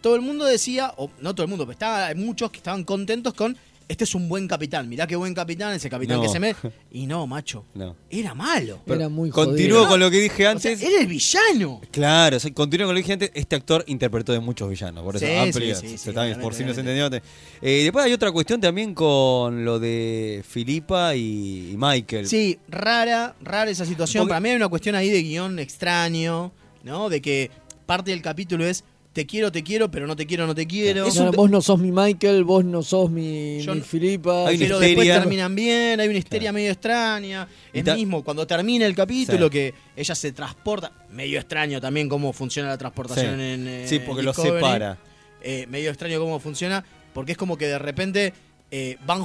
todo 0.00 0.16
el 0.16 0.22
mundo 0.22 0.44
decía, 0.46 0.92
o 0.96 1.10
no 1.20 1.34
todo 1.34 1.44
el 1.44 1.50
mundo, 1.50 1.64
pero 1.66 1.72
estaba, 1.72 2.06
hay 2.06 2.14
muchos 2.14 2.50
que 2.50 2.56
estaban 2.58 2.84
contentos 2.84 3.34
con 3.34 3.56
este 3.88 4.04
es 4.04 4.14
un 4.14 4.28
buen 4.28 4.48
capitán, 4.48 4.88
mirá 4.88 5.06
qué 5.06 5.14
buen 5.16 5.34
capitán, 5.34 5.72
ese 5.74 5.90
capitán 5.90 6.16
No. 6.16 6.22
que 6.22 6.28
se 6.28 6.40
me. 6.40 6.54
Y 6.90 7.06
no, 7.06 7.26
macho, 7.26 7.64
No. 7.74 7.96
era 8.08 8.34
malo. 8.34 8.80
Era 8.86 9.08
muy 9.08 9.30
Continúo 9.30 9.78
jodido. 9.78 9.88
con 9.88 10.00
lo 10.00 10.10
que 10.10 10.20
dije 10.20 10.34
O 10.34 10.58
sea, 10.58 10.72
antes. 10.72 10.82
era 10.82 11.00
el 11.00 11.06
villano. 11.06 11.80
Claro, 11.90 12.36
o 12.36 12.40
sea, 12.40 12.52
continúo 12.54 12.86
con 12.86 12.94
lo 12.94 12.98
que 12.98 13.02
dije 13.02 13.12
antes. 13.14 13.30
Este 13.34 13.56
actor 13.56 13.84
interpretó 13.88 14.32
de 14.32 14.40
muchos 14.40 14.70
villanos. 14.70 15.02
Por 15.04 15.16
eso, 15.16 15.26
Sí, 15.26 15.32
amplio. 15.32 15.74
sí, 15.74 15.88
sí, 15.88 15.98
se- 15.98 16.10
sí, 16.10 16.14
también, 16.14 16.40
por 16.40 16.54
si 16.54 16.64
no 16.64 16.72
se 16.72 16.80
entendió. 16.80 17.06
Eh, 17.62 17.82
después 17.82 18.04
hay 18.04 18.12
otra 18.12 18.30
cuestión 18.32 18.60
también 18.60 18.94
con 18.94 19.64
lo 19.64 19.78
de 19.78 20.44
Filipa 20.48 21.14
y, 21.16 21.72
y 21.72 21.76
Michael. 21.76 22.26
Sí, 22.28 22.58
rara, 22.68 23.34
rara 23.42 23.70
esa 23.70 23.84
situación. 23.84 24.22
Porque- 24.22 24.30
Para 24.30 24.40
mí 24.40 24.48
hay 24.50 24.56
una 24.56 24.68
cuestión 24.68 24.94
ahí 24.94 25.10
de 25.10 25.22
guion 25.22 25.58
extraño, 25.58 26.52
¿no? 26.84 27.08
De 27.08 27.20
que 27.20 27.50
parte 27.86 28.10
del 28.12 28.22
capítulo 28.22 28.64
es 28.66 28.84
te 29.14 29.24
quiero, 29.26 29.50
te 29.52 29.62
quiero, 29.62 29.90
pero 29.90 30.06
no 30.06 30.14
te 30.16 30.26
quiero, 30.26 30.46
no 30.46 30.54
te 30.54 30.66
quiero. 30.66 31.06
Vos 31.32 31.48
no 31.50 31.62
sos 31.62 31.78
mi 31.78 31.90
Michael, 31.92 32.44
vos 32.44 32.64
no 32.64 32.82
sos 32.82 33.10
mi, 33.10 33.60
Yo 33.62 33.72
mi 33.72 33.78
no- 33.80 33.84
Filipa. 33.86 34.48
Hay 34.48 34.56
una 34.56 34.64
pero 34.66 34.78
después 34.80 35.08
terminan 35.08 35.54
bien, 35.54 36.00
hay 36.00 36.08
una 36.08 36.18
histeria 36.18 36.52
medio 36.52 36.70
extraña. 36.72 37.48
Es 37.72 37.84
ta- 37.84 37.94
mismo, 37.94 38.22
cuando 38.24 38.46
termina 38.46 38.84
el 38.86 38.94
capítulo, 38.94 39.46
Sí. 39.46 39.50
que 39.50 39.74
ella 39.96 40.14
se 40.14 40.32
transporta, 40.32 40.92
medio 41.10 41.38
extraño 41.38 41.80
también 41.80 42.08
cómo 42.08 42.32
funciona 42.32 42.68
la 42.68 42.76
transportación 42.76 43.36
Sí. 43.36 43.42
en 43.42 43.68
eh, 43.68 43.84
Sí, 43.88 44.00
porque 44.00 44.22
lo 44.22 44.32
Discovery. 44.32 44.56
separa. 44.56 44.98
Eh, 45.42 45.66
medio 45.70 45.90
extraño 45.90 46.18
cómo 46.18 46.40
funciona, 46.40 46.84
porque 47.12 47.32
es 47.32 47.38
como 47.38 47.56
que 47.56 47.66
de 47.68 47.78
repente 47.78 48.34
eh, 48.70 48.96
van 49.06 49.22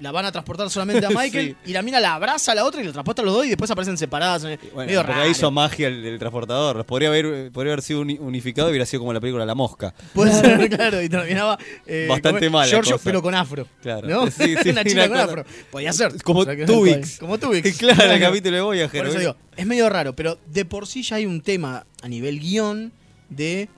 la 0.00 0.12
van 0.12 0.26
a 0.26 0.32
transportar 0.32 0.68
solamente 0.68 1.06
a 1.06 1.10
Michael 1.18 1.56
y 1.64 1.72
la 1.72 1.80
mina 1.82 2.00
la 2.00 2.14
abraza 2.14 2.52
a 2.52 2.54
la 2.54 2.64
otra 2.64 2.82
y 2.82 2.84
la 2.84 2.92
transporta 2.92 3.22
a 3.22 3.24
los 3.24 3.34
dos 3.34 3.46
y 3.46 3.48
después 3.48 3.70
aparecen 3.70 3.96
separadas. 3.96 4.44
eh, 4.44 4.58
Bueno, 4.74 4.86
medio 4.88 5.00
porque 5.00 5.12
raro. 5.12 5.30
hizo 5.30 5.50
magia 5.50 5.88
el, 5.88 6.04
el 6.04 6.18
transportador. 6.18 6.84
Podría 6.84 7.08
haber, 7.08 7.50
podría 7.52 7.72
haber 7.72 7.82
sido 7.82 8.00
uni- 8.02 8.18
unificado 8.20 8.68
y 8.68 8.72
hubiera 8.72 8.84
sido 8.86 9.00
como 9.00 9.12
la 9.12 9.20
película 9.20 9.46
La 9.46 9.54
Mosca. 9.54 9.94
Puede 10.14 10.32
ser, 10.40 10.68
claro, 10.68 11.00
y 11.02 11.08
terminaba 11.08 11.58
eh, 11.86 12.06
Bastante 12.08 12.50
mal 12.50 12.68
Giorgio, 12.68 12.92
cosa. 12.92 13.04
pero 13.04 13.22
con 13.22 13.34
afro. 13.34 13.66
Claro. 13.82 14.06
¿no? 14.06 14.30
Sí, 14.30 14.54
sí, 14.62 14.68
una 14.70 14.84
chica 14.84 15.08
con 15.08 15.16
afro. 15.18 15.44
Podía 15.70 15.92
ser. 15.92 16.22
Como 16.22 16.44
Tubix. 16.44 17.18
Como 17.18 17.38
Tubix. 17.38 17.78
Claro, 17.78 18.12
el 18.12 18.20
capítulo 18.20 18.56
de 18.56 18.62
Voyager. 18.62 19.00
Por 19.00 19.08
eso 19.10 19.18
digo, 19.18 19.36
es 19.56 19.66
medio 19.66 19.88
raro, 19.88 20.14
pero 20.14 20.38
de 20.46 20.64
por 20.64 20.86
sí 20.86 21.02
ya 21.02 21.16
hay 21.16 21.26
un 21.26 21.40
tema 21.40 21.86
a 22.02 22.08
nivel 22.08 22.38
guion 22.40 22.92
de. 23.30 23.68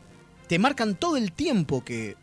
Te 0.48 0.58
marcan 0.58 0.94
todo 0.94 1.16
el 1.16 1.32
tiempo 1.32 1.84
que. 1.84 2.16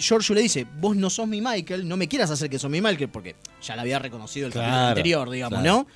Giorgio 0.00 0.34
le 0.34 0.42
dice, 0.42 0.66
vos 0.80 0.96
no 0.96 1.08
sos 1.10 1.28
mi 1.28 1.40
Michael, 1.40 1.86
no 1.86 1.96
me 1.96 2.08
quieras 2.08 2.30
hacer 2.30 2.50
que 2.50 2.58
sos 2.58 2.70
mi 2.70 2.80
Michael, 2.80 3.10
porque 3.10 3.36
ya 3.62 3.76
la 3.76 3.82
había 3.82 3.98
reconocido 3.98 4.46
el 4.46 4.52
capítulo 4.52 4.72
Claro, 4.72 4.88
anterior, 4.88 5.30
digamos, 5.30 5.60
claro. 5.60 5.78
¿no? 5.78 5.86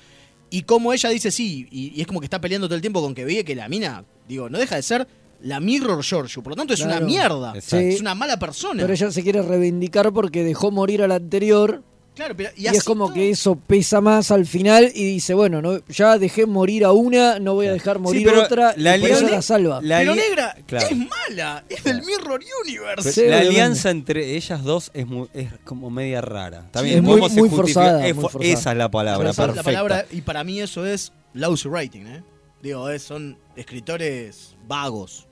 Y 0.49 0.61
como 0.61 0.93
ella 0.93 1.09
dice 1.09 1.31
sí, 1.31 1.67
y, 1.71 1.91
y 1.97 2.01
es 2.01 2.07
como 2.07 2.19
que 2.21 2.27
está 2.27 2.39
peleando 2.39 2.67
todo 2.67 2.75
el 2.75 2.81
tiempo 2.81 3.01
con 3.01 3.13
que 3.15 3.25
veía 3.25 3.43
que 3.43 3.55
la 3.55 3.67
mina, 3.67 4.05
digo, 4.27 4.49
no 4.49 4.57
deja 4.57 4.75
de 4.75 4.83
ser 4.83 5.07
la 5.41 5.59
Mirror 5.59 6.01
Giorgio, 6.03 6.41
por 6.41 6.51
lo 6.51 6.55
tanto 6.55 6.73
es 6.73 6.79
una 6.81 6.99
mierda, 7.01 7.53
Exacto. 7.55 7.77
es 7.85 7.99
una 7.99 8.15
mala 8.15 8.39
persona. 8.39 8.81
Pero 8.81 8.93
ella 8.93 9.11
se 9.11 9.21
quiere 9.21 9.41
reivindicar 9.41 10.13
porque 10.13 10.43
dejó 10.43 10.71
morir 10.71 11.01
al 11.01 11.11
anterior. 11.11 11.83
Claro, 12.15 12.33
pero 12.35 12.49
y, 12.55 12.63
Y, 12.63 12.67
así 12.67 12.77
es 12.77 12.83
como 12.85 13.13
que 13.13 13.29
eso 13.29 13.55
pesa 13.57 13.99
más 13.99 14.31
al 14.31 14.45
final 14.45 14.89
y 14.95 15.03
dice, 15.03 15.33
bueno, 15.33 15.61
no, 15.61 15.79
ya 15.87 16.17
dejé 16.17 16.45
morir 16.45 16.85
a 16.85 16.93
una, 16.93 17.39
no 17.39 17.55
voy 17.55 17.67
a 17.67 17.73
dejar 17.73 17.99
morir 17.99 18.25
pero 18.25 18.43
otra 18.43 18.73
la 18.77 18.95
y 18.97 19.01
por 19.01 19.09
eso 19.09 19.19
alianza- 19.19 19.35
la 19.35 19.41
salva. 19.41 19.79
la 19.81 19.97
Pero 19.99 20.15
negra 20.15 20.55
Claro. 20.65 20.87
es 20.89 20.97
mala, 20.97 21.63
es 21.67 21.83
del 21.83 22.01
Mirror 22.03 22.39
Universe. 22.63 23.11
Sí, 23.11 23.27
la 23.27 23.39
alianza 23.39 23.89
entre 23.89 24.35
ellas 24.35 24.63
dos 24.63 24.91
es, 24.93 25.05
muy- 25.05 25.27
es 25.33 25.49
como 25.65 25.89
media 25.89 26.21
rara. 26.21 26.69
Sí, 26.73 26.83
bien, 26.85 26.97
es 26.97 27.03
muy- 27.03 27.49
forzada, 27.49 28.07
Es 28.07 28.15
muy 28.15 28.23
fo- 28.25 28.29
forzada. 28.29 28.53
Esa 28.53 28.71
es 28.71 28.77
la 28.77 28.89
palabra, 28.89 29.29
Esa 29.29 29.41
es 29.43 29.47
perfecta. 29.47 29.71
la 29.71 29.77
palabra, 29.83 30.05
y 30.11 30.21
para 30.21 30.43
mí 30.45 30.61
eso 30.61 30.85
es 30.85 31.11
lousy 31.33 31.67
writing, 31.67 32.07
¿eh? 32.07 32.23
Digo, 32.63 32.89
es- 32.89 33.03
son 33.03 33.37
escritores 33.57 34.55
vagos. 34.67 35.27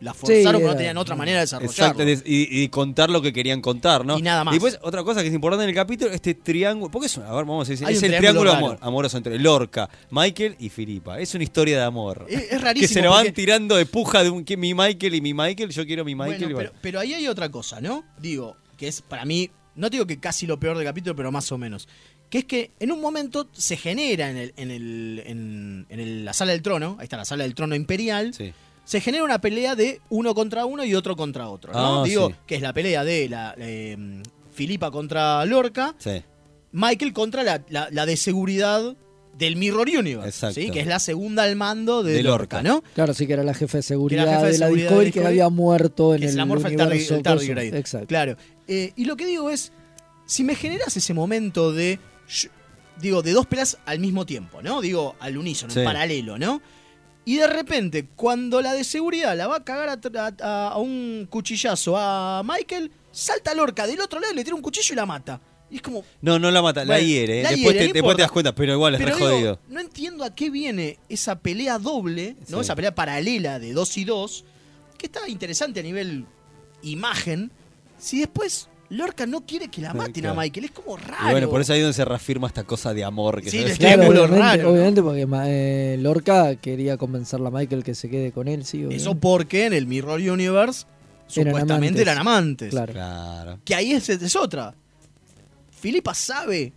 La 0.00 0.14
forzaron 0.14 0.52
porque 0.62 0.66
no 0.66 0.76
tenían 0.76 0.96
otra 0.96 1.14
manera 1.16 1.38
de 1.38 1.42
desarrollarlo. 1.44 2.02
Exacto, 2.02 2.28
y, 2.28 2.62
y 2.62 2.68
contar 2.68 3.10
lo 3.10 3.20
que 3.20 3.32
querían 3.32 3.60
contar, 3.60 4.04
¿no? 4.06 4.18
Y 4.18 4.22
nada 4.22 4.44
más. 4.44 4.52
después, 4.54 4.78
otra 4.82 5.04
cosa 5.04 5.20
que 5.22 5.28
es 5.28 5.34
importante 5.34 5.64
en 5.64 5.68
el 5.70 5.74
capítulo, 5.74 6.10
este 6.10 6.34
triángulo. 6.34 6.90
Porque 6.90 7.06
es, 7.06 7.16
un- 7.18 7.24
a 7.24 7.32
ver, 7.34 7.44
vamos 7.44 7.68
a 7.68 7.72
decir, 7.72 7.86
Hay 7.86 7.94
es 7.94 8.02
un 8.02 8.10
el 8.12 8.16
triángulo 8.18 8.52
amor- 8.52 8.78
amoroso 8.80 9.16
entre 9.18 9.38
Lorca, 9.38 9.88
Michael 10.10 10.56
y 10.58 10.68
Filipa. 10.70 11.20
Es 11.20 11.34
una 11.34 11.44
historia 11.44 11.76
de 11.78 11.84
amor. 11.84 12.26
Es, 12.28 12.52
es 12.52 12.60
rarísimo. 12.60 12.88
que 12.88 12.94
se 12.94 13.02
lo 13.02 13.10
van 13.10 13.24
porque- 13.24 13.32
tirando 13.32 13.76
de 13.76 13.86
puja 13.86 14.22
de 14.24 14.30
un, 14.30 14.44
que 14.44 14.56
mi 14.56 14.72
Michael 14.74 15.14
y 15.14 15.20
mi 15.20 15.34
Michael, 15.34 15.70
yo 15.70 15.84
quiero 15.86 16.04
mi 16.04 16.14
Michael. 16.14 16.38
Bueno, 16.38 16.50
y 16.52 16.54
pero, 16.64 16.72
pero 16.80 17.00
ahí 17.00 17.12
hay 17.14 17.28
otra 17.28 17.50
cosa, 17.50 17.80
¿no? 17.80 18.04
Digo, 18.18 18.56
que 18.78 18.88
es 18.88 19.02
para 19.02 19.24
mí, 19.26 19.50
no 19.74 19.90
digo 19.90 20.06
que 20.06 20.18
casi 20.18 20.46
lo 20.46 20.58
peor 20.58 20.76
del 20.78 20.86
capítulo, 20.86 21.14
pero 21.14 21.30
más 21.30 21.52
o 21.52 21.58
menos. 21.58 21.88
Que 22.30 22.38
es 22.38 22.44
que 22.44 22.70
en 22.78 22.92
un 22.92 23.00
momento 23.00 23.48
se 23.52 23.76
genera 23.76 24.30
en, 24.30 24.36
el, 24.36 24.54
en, 24.56 24.70
el, 24.70 25.22
en, 25.26 25.86
en 25.90 26.00
el- 26.00 26.24
la 26.24 26.32
sala 26.32 26.52
del 26.52 26.62
trono, 26.62 26.96
ahí 27.00 27.04
está 27.04 27.16
la 27.16 27.24
sala 27.24 27.42
del 27.42 27.54
trono 27.54 27.74
imperial, 27.74 28.32
Sí. 28.32 28.52
Se 28.90 29.00
genera 29.00 29.22
una 29.22 29.40
pelea 29.40 29.76
de 29.76 30.00
uno 30.08 30.34
contra 30.34 30.64
uno 30.64 30.84
y 30.84 30.96
otro 30.96 31.14
contra 31.14 31.48
otro. 31.48 31.72
¿no? 31.72 32.00
Ah, 32.00 32.04
Digo, 32.04 32.30
sí. 32.30 32.34
que 32.44 32.56
es 32.56 32.60
la 32.60 32.72
pelea 32.72 33.04
de 33.04 33.28
la 33.28 33.54
eh, 33.56 33.96
Filipa 34.52 34.90
contra 34.90 35.44
Lorca, 35.44 35.94
Sí. 35.98 36.22
Michael 36.72 37.12
contra 37.12 37.44
la, 37.44 37.62
la- 37.68 37.88
la 37.92 38.04
de 38.04 38.16
seguridad 38.16 38.96
del 39.38 39.54
Mirror 39.54 39.86
Universe, 39.88 40.28
Exacto. 40.28 40.60
¿sí? 40.60 40.70
que 40.72 40.80
es 40.80 40.88
la 40.88 40.98
segunda 40.98 41.44
al 41.44 41.54
mando 41.54 42.02
de, 42.02 42.14
De 42.14 42.22
Lorca, 42.24 42.62
Lorca. 42.62 42.62
¿no? 42.68 42.82
Claro, 42.94 43.14
sí 43.14 43.28
que 43.28 43.34
era 43.34 43.44
la 43.44 43.54
jefe 43.54 43.78
de 43.78 43.82
seguridad 43.84 44.24
jefa 44.26 44.42
de 44.42 44.52
de 44.54 44.58
la 44.58 44.66
seguridad 44.66 44.88
Discovery 44.88 45.10
de 45.12 45.20
que 45.20 45.26
había 45.26 45.48
muerto 45.50 46.14
en 46.14 46.20
que 46.20 46.26
el 46.26 46.32
se 46.32 46.36
la 46.36 46.44
morfa 46.46 46.66
el 46.68 46.74
tardi- 46.74 46.86
universo 46.88 47.14
el 47.14 47.22
tardigrade. 47.22 47.68
coso. 47.70 47.78
Exacto. 47.78 48.06
Claro. 48.08 48.36
Eh, 48.66 48.92
y 48.96 49.04
lo 49.04 49.16
que 49.16 49.24
digo 49.26 49.50
es, 49.50 49.70
si 50.26 50.42
me 50.42 50.56
generas 50.56 50.96
ese 50.96 51.14
momento 51.14 51.72
de, 51.72 52.00
digo, 53.00 53.22
de 53.22 53.32
dos 53.32 53.46
pelas 53.46 53.78
al 53.86 54.00
mismo 54.00 54.26
tiempo, 54.26 54.62
¿no? 54.62 54.80
Digo, 54.80 55.14
al 55.20 55.36
unísono, 55.38 55.72
Sí. 55.72 55.78
en 55.78 55.84
paralelo, 55.84 56.38
¿no? 56.38 56.60
Y 57.24 57.36
de 57.36 57.46
repente, 57.46 58.06
cuando 58.16 58.60
la 58.62 58.72
de 58.72 58.82
seguridad 58.84 59.36
la 59.36 59.46
va 59.46 59.56
a 59.56 59.64
cagar 59.64 59.88
a, 59.90 60.32
a- 60.42 60.68
a 60.68 60.78
un 60.78 61.26
cuchillazo 61.30 61.96
a 61.96 62.42
Michael, 62.44 62.90
salta 63.12 63.54
Lorca 63.54 63.86
del 63.86 64.00
otro 64.00 64.20
lado 64.20 64.32
le 64.34 64.42
tira 64.42 64.56
un 64.56 64.62
cuchillo 64.62 64.92
y 64.94 64.96
la 64.96 65.06
mata. 65.06 65.40
Y 65.70 65.76
es 65.76 65.82
como, 65.82 66.02
No, 66.22 66.38
no 66.40 66.50
la 66.50 66.62
mata, 66.62 66.84
la 66.84 66.98
hiere. 66.98 67.40
¿eh? 67.40 67.42
la 67.44 67.50
después, 67.50 67.74
hiere, 67.74 67.86
te, 67.88 67.92
después 67.92 68.16
das 68.16 68.30
cuenta, 68.32 68.54
pero 68.54 68.72
igual 68.72 68.94
es 68.94 68.98
Pero 69.00 69.10
re 69.14 69.16
digo, 69.18 69.30
jodido. 69.30 69.60
no 69.68 69.80
entiendo 69.80 70.24
a 70.24 70.34
qué 70.34 70.50
viene 70.50 70.98
esa 71.08 71.38
pelea 71.38 71.78
doble, 71.78 72.36
¿no? 72.48 72.56
Sí. 72.58 72.62
Esa 72.62 72.74
pelea 72.74 72.94
paralela 72.94 73.58
de 73.60 73.72
dos 73.72 73.96
y 73.96 74.04
dos, 74.04 74.44
que 74.98 75.06
está 75.06 75.28
interesante 75.28 75.78
a 75.78 75.82
nivel 75.84 76.24
imagen, 76.82 77.52
si 77.98 78.18
después 78.18 78.68
Lorca 78.90 79.24
no 79.24 79.46
quiere 79.46 79.68
que 79.68 79.80
la 79.80 79.94
maten 79.94 80.22
claro. 80.24 80.38
a 80.38 80.42
Michael, 80.42 80.64
es 80.66 80.70
como 80.72 80.96
raro. 80.96 81.28
Y 81.28 81.30
bueno, 81.30 81.48
por 81.48 81.60
eso 81.60 81.72
ahí 81.72 81.78
es 81.78 81.84
donde 81.84 81.94
se 81.94 82.04
reafirma 82.04 82.48
esta 82.48 82.64
cosa 82.64 82.92
de 82.92 83.04
amor 83.04 83.40
que 83.40 83.50
Sí. 83.50 83.64
Claro, 83.78 84.02
obviamente, 84.08 84.36
raro, 84.36 84.62
¿no? 84.64 84.68
obviamente 84.70 85.02
porque 85.02 85.26
eh, 85.46 85.96
Lorca 86.00 86.56
quería 86.56 86.96
convencerla 86.96 87.48
a 87.48 87.52
Michael 87.52 87.84
que 87.84 87.94
se 87.94 88.10
quede 88.10 88.32
con 88.32 88.48
él, 88.48 88.64
sí. 88.64 88.78
Eso 88.78 88.88
obviamente. 88.88 89.20
porque 89.20 89.66
en 89.66 89.72
el 89.74 89.86
Mirror 89.86 90.20
Universe 90.20 90.86
Eran 90.86 91.52
supuestamente 91.54 91.86
amantes. 91.86 92.02
eran 92.02 92.18
amantes. 92.18 92.70
Claro. 92.70 92.92
Claro. 92.92 93.58
Que 93.64 93.74
ahí 93.76 93.92
es, 93.92 94.08
es 94.08 94.36
otra. 94.36 94.74
Filipa 95.70 96.12
sabe 96.12 96.72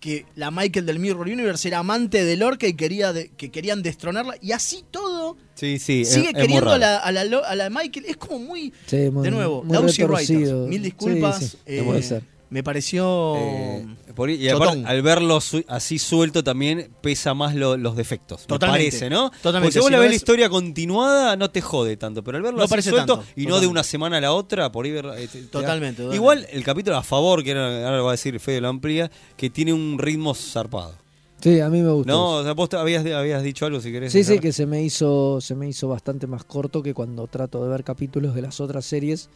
que 0.00 0.24
la 0.34 0.50
Michael 0.50 0.86
del 0.86 0.98
Mirror 0.98 1.26
Universe 1.28 1.68
era 1.68 1.78
amante 1.78 2.24
de 2.24 2.36
Lorca 2.36 2.66
y 2.66 2.74
quería 2.74 3.12
de- 3.12 3.28
que 3.36 3.50
querían 3.50 3.82
destronarla. 3.82 4.34
Y 4.40 4.52
así 4.52 4.82
todo 4.90 5.36
Sí, 5.54 5.78
sí. 5.78 6.02
es- 6.02 6.12
sigue 6.12 6.28
es 6.30 6.34
queriendo 6.34 6.70
a 6.70 6.78
la, 6.78 6.96
a, 6.96 7.12
la, 7.12 7.24
Lo- 7.24 7.44
a 7.44 7.54
la 7.54 7.68
Michael. 7.70 8.06
Es 8.08 8.16
como 8.16 8.38
muy. 8.38 8.72
Sí, 8.86 9.10
muy- 9.10 9.22
de 9.24 9.30
nuevo, 9.30 9.62
muy 9.62 9.76
Dowsy 9.76 10.02
retorcido. 10.02 10.40
Writers. 10.64 10.68
Mil 10.70 10.82
disculpas. 10.82 11.38
Sí, 11.38 11.46
sí, 11.46 11.58
eh, 11.66 11.82
puede 11.84 12.02
ser. 12.02 12.22
Me 12.50 12.62
pareció. 12.62 13.34
Eh, 13.36 13.86
por 14.14 14.28
y 14.28 14.48
aparte, 14.48 14.82
al 14.84 15.02
verlo 15.02 15.40
su- 15.40 15.64
así 15.68 15.98
suelto 15.98 16.42
también 16.44 16.90
pesa 17.00 17.32
más 17.32 17.54
lo- 17.54 17.76
los 17.76 17.96
defectos. 17.96 18.46
Totalmente. 18.46 18.84
Me 18.86 18.90
parece, 18.90 19.08
¿no? 19.10 19.30
Totalmente. 19.30 19.66
Porque 19.66 19.72
si 19.72 19.78
vos 19.78 19.86
Si 19.86 19.92
la 19.92 19.98
ves 20.00 20.10
la 20.10 20.16
historia 20.16 20.48
continuada, 20.50 21.36
no 21.36 21.50
te 21.50 21.60
jode 21.60 21.96
tanto. 21.96 22.22
Pero 22.24 22.36
al 22.38 22.42
verlo 22.42 22.58
No 22.58 22.64
así 22.64 22.70
parece 22.70 22.90
suelto 22.90 23.16
tanto, 23.18 23.30
y 23.36 23.46
no 23.46 23.60
de 23.60 23.66
una 23.68 23.82
semana 23.84 24.16
a 24.16 24.20
la 24.20 24.32
otra, 24.32 24.70
por 24.72 24.84
ahí 24.84 24.90
ver- 24.92 25.06
eh, 25.16 25.28
te- 25.28 25.38
te 25.38 25.40
da- 25.44 25.50
Totalmente, 25.50 26.02
totalmente. 26.02 26.16
Igual 26.16 26.46
el 26.50 26.64
capítulo 26.64 26.96
a 26.96 27.02
favor, 27.02 27.42
que 27.44 27.52
era- 27.52 27.84
ahora 27.86 27.96
lo 27.98 28.04
va 28.04 28.10
a 28.10 28.14
decir 28.14 28.38
Fede 28.40 28.60
lo 28.60 28.68
amplía, 28.68 29.10
que 29.36 29.48
tiene 29.48 29.72
un 29.72 29.98
ritmo 29.98 30.34
zarpado. 30.34 30.94
Sí, 31.42 31.58
a 31.60 31.70
mí 31.70 31.80
me 31.80 31.90
gusta. 31.90 32.12
No, 32.12 32.32
o 32.32 32.42
sea, 32.42 32.52
vos 32.52 32.68
habías, 32.74 33.06
habías 33.06 33.42
dicho 33.42 33.64
algo 33.64 33.80
si 33.80 33.90
querés. 33.90 34.12
Sí, 34.12 34.24
sí, 34.24 34.38
que 34.40 34.52
se 34.52 34.66
me 34.66 34.82
hizo 34.82 35.40
se 35.40 35.54
me 35.54 35.66
hizo 35.68 35.88
bastante 35.88 36.26
más 36.26 36.44
corto 36.44 36.82
que 36.82 36.92
cuando 36.92 37.26
trato 37.28 37.62
de 37.64 37.70
ver 37.70 37.82
capítulos 37.82 38.34
de 38.34 38.42
las 38.42 38.60
otras 38.60 38.84
series. 38.84 39.30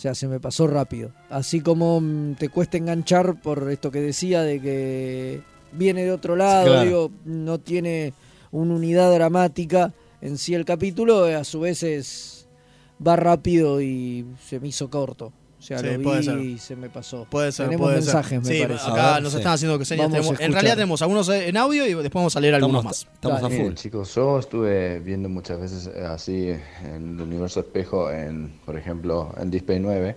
O 0.00 0.02
sea, 0.02 0.14
se 0.14 0.28
me 0.28 0.40
pasó 0.40 0.66
rápido. 0.66 1.12
Así 1.28 1.60
como 1.60 2.00
mm, 2.00 2.36
te 2.36 2.48
cuesta 2.48 2.78
enganchar 2.78 3.38
por 3.42 3.70
esto 3.70 3.90
que 3.90 4.00
decía 4.00 4.40
de 4.40 4.58
que 4.58 5.42
viene 5.72 6.04
de 6.04 6.10
otro 6.10 6.36
lado, 6.36 6.68
Claro. 6.68 6.84
digo, 6.86 7.10
no 7.26 7.58
tiene 7.58 8.14
una 8.50 8.76
unidad 8.76 9.12
dramática 9.12 9.92
en 10.22 10.38
sí 10.38 10.54
el 10.54 10.64
capítulo, 10.64 11.24
a 11.24 11.44
su 11.44 11.60
vez 11.60 11.82
es 11.82 12.48
va 13.06 13.16
rápido 13.16 13.82
y 13.82 14.24
se 14.42 14.58
me 14.58 14.68
hizo 14.68 14.88
corto. 14.88 15.34
O 15.60 15.62
sea, 15.62 15.78
Sí, 15.78 15.86
lo 15.86 15.98
vi 15.98 16.04
puede 16.04 16.22
ser. 16.22 16.38
y 16.40 16.58
se 16.58 16.74
me 16.74 16.88
pasó. 16.88 17.26
Puede 17.28 17.52
ser, 17.52 17.66
Tenemos 17.66 17.86
puede 17.88 18.00
ser. 18.00 18.14
mensajes, 18.14 18.40
me 18.40 18.44
Sí, 18.54 18.62
parece. 18.62 18.90
acá 18.90 19.10
A 19.10 19.14
ver, 19.14 19.22
nos 19.22 19.32
sí. 19.32 19.38
están 19.38 19.52
haciendo 19.52 19.78
que 19.78 19.84
señas. 19.84 20.06
A 20.06 20.10
tenemos- 20.10 20.40
en 20.40 20.52
realidad 20.52 20.74
tenemos 20.74 21.02
algunos 21.02 21.28
en 21.28 21.56
audio 21.58 21.84
y 21.86 21.90
después 21.94 22.12
vamos 22.14 22.34
a 22.34 22.40
leer 22.40 22.54
algunos 22.54 22.78
Estamos- 22.80 23.06
más. 23.06 23.14
Estamos 23.14 23.38
a 23.38 23.42
Dale. 23.42 23.54
full. 23.56 23.62
Miren, 23.64 23.74
chicos, 23.76 24.14
yo 24.14 24.38
estuve 24.38 25.00
viendo 25.00 25.28
muchas 25.28 25.60
veces 25.60 25.90
eh, 25.94 26.00
así 26.06 26.48
en 26.82 27.14
el 27.16 27.20
universo 27.20 27.60
espejo, 27.60 28.10
en, 28.10 28.58
por 28.64 28.76
ejemplo, 28.78 29.34
en 29.38 29.50
Display 29.50 29.80
9, 29.80 30.16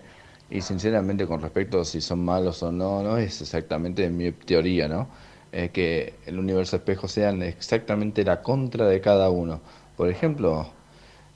y 0.49 0.61
sinceramente 0.61 1.27
con 1.27 1.41
respecto 1.41 1.81
a 1.81 1.85
si 1.85 1.99
son 1.99 2.23
malos 2.23 2.63
o 2.63 2.71
no, 2.71 3.03
no 3.03 3.17
es 3.17 3.41
exactamente 3.41 4.09
mi 4.09 4.31
teoría, 4.31 4.87
¿no? 4.87 5.09
Es 5.51 5.71
que 5.71 6.13
el 6.25 6.39
universo 6.39 6.77
espejo 6.77 7.07
sean 7.09 7.41
exactamente 7.43 8.23
la 8.23 8.41
contra 8.41 8.87
de 8.87 9.01
cada 9.01 9.29
uno. 9.29 9.59
Por 9.97 10.09
ejemplo, 10.09 10.67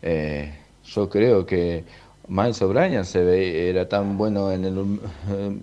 eh, 0.01 0.53
yo 0.85 1.09
creo 1.09 1.45
que 1.45 1.83
Miles 2.27 2.61
O'Brien 2.61 3.05
se 3.05 3.23
ve, 3.23 3.69
era 3.69 3.87
tan 3.87 4.17
bueno 4.17 4.51
en 4.51 4.65
el 4.65 4.99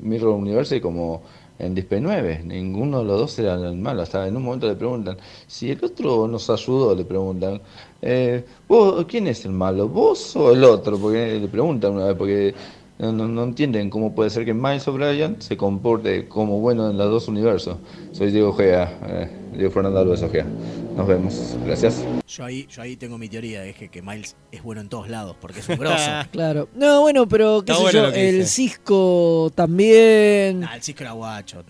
Mirror 0.02 0.30
Universe 0.34 0.80
como 0.80 1.22
en 1.58 1.74
Display 1.74 2.00
9. 2.00 2.40
Ninguno 2.44 2.98
de 3.00 3.04
los 3.04 3.20
dos 3.20 3.38
era 3.38 3.54
el 3.54 3.76
malo. 3.76 4.02
Hasta 4.02 4.26
en 4.26 4.36
un 4.36 4.42
momento 4.42 4.66
le 4.66 4.74
preguntan, 4.74 5.16
si 5.46 5.70
el 5.70 5.84
otro 5.84 6.26
nos 6.26 6.48
ayudó, 6.50 6.94
le 6.94 7.04
preguntan, 7.04 7.60
eh, 8.02 8.44
¿vos, 8.68 9.04
¿quién 9.06 9.26
es 9.28 9.44
el 9.44 9.52
malo? 9.52 9.88
¿Vos 9.88 10.34
o 10.36 10.52
el 10.52 10.64
otro? 10.64 10.98
Porque 10.98 11.38
le 11.40 11.48
preguntan 11.48 11.92
una 11.92 12.06
vez, 12.06 12.16
porque 12.16 12.54
no, 12.98 13.12
no- 13.12 13.28
no 13.28 13.44
entienden 13.44 13.90
cómo 13.90 14.14
puede 14.14 14.30
ser 14.30 14.44
que 14.44 14.54
Miles 14.54 14.86
O'Brien 14.88 15.40
se 15.42 15.56
comporte 15.56 16.28
como 16.28 16.60
bueno 16.60 16.90
en 16.90 16.96
los 16.96 17.10
dos 17.10 17.28
universos. 17.28 17.78
Soy 18.10 18.30
Diego 18.30 18.52
Gea, 18.54 18.98
eh, 19.06 19.30
Diego 19.52 19.70
Fernando 19.70 20.00
Alves 20.00 20.22
Ojea. 20.22 20.54
Nos 20.96 21.06
vemos. 21.08 21.56
Gracias. 21.64 22.04
Yo 22.28 22.44
ahí, 22.44 22.66
yo 22.70 22.82
ahí 22.82 22.96
tengo 22.96 23.18
mi 23.18 23.28
teoría, 23.28 23.64
es 23.64 23.74
que, 23.76 23.88
que 23.88 24.00
Miles 24.00 24.36
es 24.52 24.62
bueno 24.62 24.80
en 24.80 24.88
todos 24.88 25.08
lados, 25.08 25.36
porque 25.40 25.60
es 25.60 25.68
un 25.68 25.76
grosso. 25.76 26.10
Claro. 26.30 26.68
No, 26.74 27.00
bueno, 27.00 27.26
pero 27.28 27.62
qué 27.64 27.72
Está 27.72 27.74
sé 27.76 27.82
bueno 27.82 27.98
yo, 28.00 28.06
lo 28.06 28.12
que 28.12 28.28
el 28.28 28.38
dice. 28.38 28.48
Cisco 28.48 29.50
también. 29.54 30.60
Nah, 30.60 30.74
el 30.76 30.82
Cisco 30.82 31.02
era 31.02 31.12
guacho. 31.12 31.64